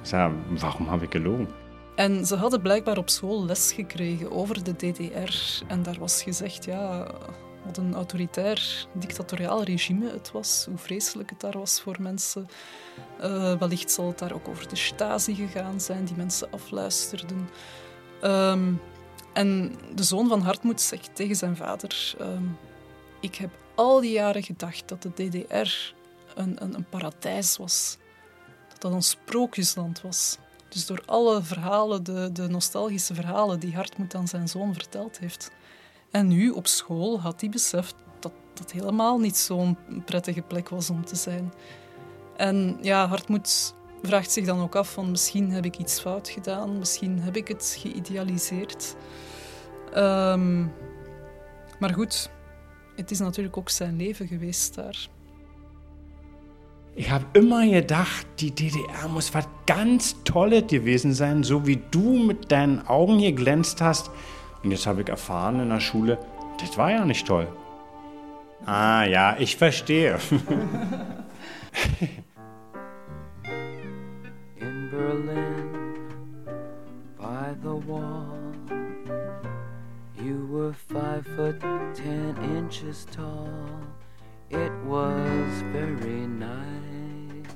Ich 0.03 0.09
sage, 0.09 0.33
warum 0.59 0.89
habe 0.89 1.05
ich 1.05 1.11
gelogen? 1.11 1.47
En 1.95 2.25
ze 2.25 2.35
hadden 2.35 2.61
blijkbaar 2.61 2.97
op 2.97 3.09
school 3.09 3.45
les 3.45 3.71
gekregen 3.71 4.31
over 4.31 4.63
de 4.63 4.75
DDR. 4.75 5.61
En 5.67 5.83
daar 5.83 5.97
was 5.99 6.23
gezegd, 6.23 6.65
ja, 6.65 7.07
wat 7.65 7.77
een 7.77 7.93
autoritair, 7.95 8.88
dictatoriaal 8.93 9.63
regime 9.63 10.11
het 10.11 10.31
was, 10.31 10.65
hoe 10.69 10.77
vreselijk 10.77 11.29
het 11.29 11.39
daar 11.39 11.57
was 11.57 11.81
voor 11.81 11.95
mensen. 11.99 12.47
Uh, 13.23 13.57
wellicht 13.57 13.91
zal 13.91 14.07
het 14.07 14.19
daar 14.19 14.33
ook 14.33 14.47
over 14.47 14.67
de 14.69 14.75
Stasi 14.75 15.35
gegaan 15.35 15.81
zijn, 15.81 16.05
die 16.05 16.15
mensen 16.15 16.51
afluisterden. 16.51 17.49
Um, 18.23 18.81
en 19.33 19.75
de 19.95 20.03
zoon 20.03 20.27
van 20.27 20.41
Hartmoed 20.41 20.81
zegt 20.81 21.15
tegen 21.15 21.35
zijn 21.35 21.55
vader: 21.55 22.15
um, 22.21 22.57
Ik 23.19 23.35
heb 23.35 23.49
al 23.75 24.01
die 24.01 24.11
jaren 24.11 24.43
gedacht 24.43 24.88
dat 24.88 25.01
de 25.01 25.13
DDR 25.13 25.93
een, 26.35 26.63
een, 26.63 26.75
een 26.75 26.89
paradijs 26.89 27.57
was, 27.57 27.97
dat 28.69 28.81
dat 28.81 28.91
een 28.91 29.03
sprookjesland 29.03 30.01
was. 30.01 30.38
Dus 30.69 30.85
door 30.85 31.03
alle 31.05 31.43
verhalen, 31.43 32.03
de, 32.03 32.29
de 32.31 32.47
nostalgische 32.47 33.13
verhalen 33.13 33.59
die 33.59 33.75
Hartmoed 33.75 34.15
aan 34.15 34.27
zijn 34.27 34.47
zoon 34.49 34.73
verteld 34.73 35.19
heeft, 35.19 35.51
en 36.11 36.27
nu 36.27 36.49
op 36.49 36.67
school 36.67 37.21
had 37.21 37.41
hij 37.41 37.49
beseft 37.49 37.95
dat 38.19 38.31
dat 38.53 38.71
helemaal 38.71 39.19
niet 39.19 39.38
zo'n 39.38 39.77
prettige 40.05 40.41
plek 40.41 40.69
was 40.69 40.89
om 40.89 41.05
te 41.05 41.15
zijn. 41.15 41.53
En 42.38 42.77
ja, 42.81 43.07
Hartmoed 43.07 43.73
vraagt 44.03 44.31
zich 44.31 44.45
dan 44.45 44.61
ook 44.61 44.75
af 44.75 44.91
van 44.91 45.11
misschien 45.11 45.51
heb 45.51 45.65
ik 45.65 45.77
iets 45.77 45.99
fout 45.99 46.29
gedaan, 46.29 46.77
misschien 46.77 47.19
heb 47.19 47.35
ik 47.35 47.47
het 47.47 47.77
geïdealiseerd. 47.79 48.95
Um, 49.95 50.71
maar 51.79 51.93
goed, 51.93 52.29
het 52.95 53.11
is 53.11 53.19
natuurlijk 53.19 53.57
ook 53.57 53.69
zijn 53.69 53.97
leven 53.97 54.27
geweest 54.27 54.75
daar. 54.75 55.09
Ich 56.93 57.09
habe 57.09 57.25
immer 57.31 57.63
gedacht, 57.63 58.25
die 58.35 58.53
DDR 58.53 59.07
muss 59.09 59.31
was 59.31 59.45
ganz 59.65 60.15
Tolles 60.23 60.63
gewesen 60.67 61.13
sein, 61.13 61.43
so 61.43 61.65
wie 61.65 61.81
du 61.89 62.25
mit 62.25 62.51
deinen 62.51 62.85
Augen 62.85 63.17
hier 63.17 63.33
glänzt 63.33 63.79
hast. 63.79 64.09
Und 64.63 64.71
jetzt 64.71 64.85
habe 64.88 65.01
ich 65.01 65.09
erfahren 65.09 65.59
in 65.59 65.69
der 65.69 65.79
Schule, 65.79 66.19
das 66.59 66.77
war 66.77 66.91
ja 66.91 67.05
nicht 67.05 67.27
toll. 67.27 67.47
Ah 68.65 69.05
ja, 69.05 69.35
ich 69.39 69.57
verstehe. 69.57 70.19
in 74.61 74.89
Berlin 74.91 75.95
by 77.17 77.55
the 77.63 77.75
wall 77.88 78.38
you 80.21 80.45
were 80.47 80.73
five 80.73 81.25
foot 81.35 81.59
ten 81.95 82.35
inches 82.57 83.05
tall 83.05 83.49
it 84.49 84.71
was 84.85 85.61
very 85.71 86.27
nice 86.27 87.55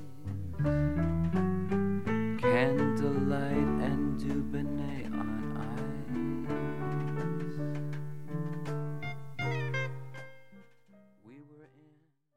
candlelight 2.41 3.69
and 3.83 4.19
dubonnaire 4.19 4.94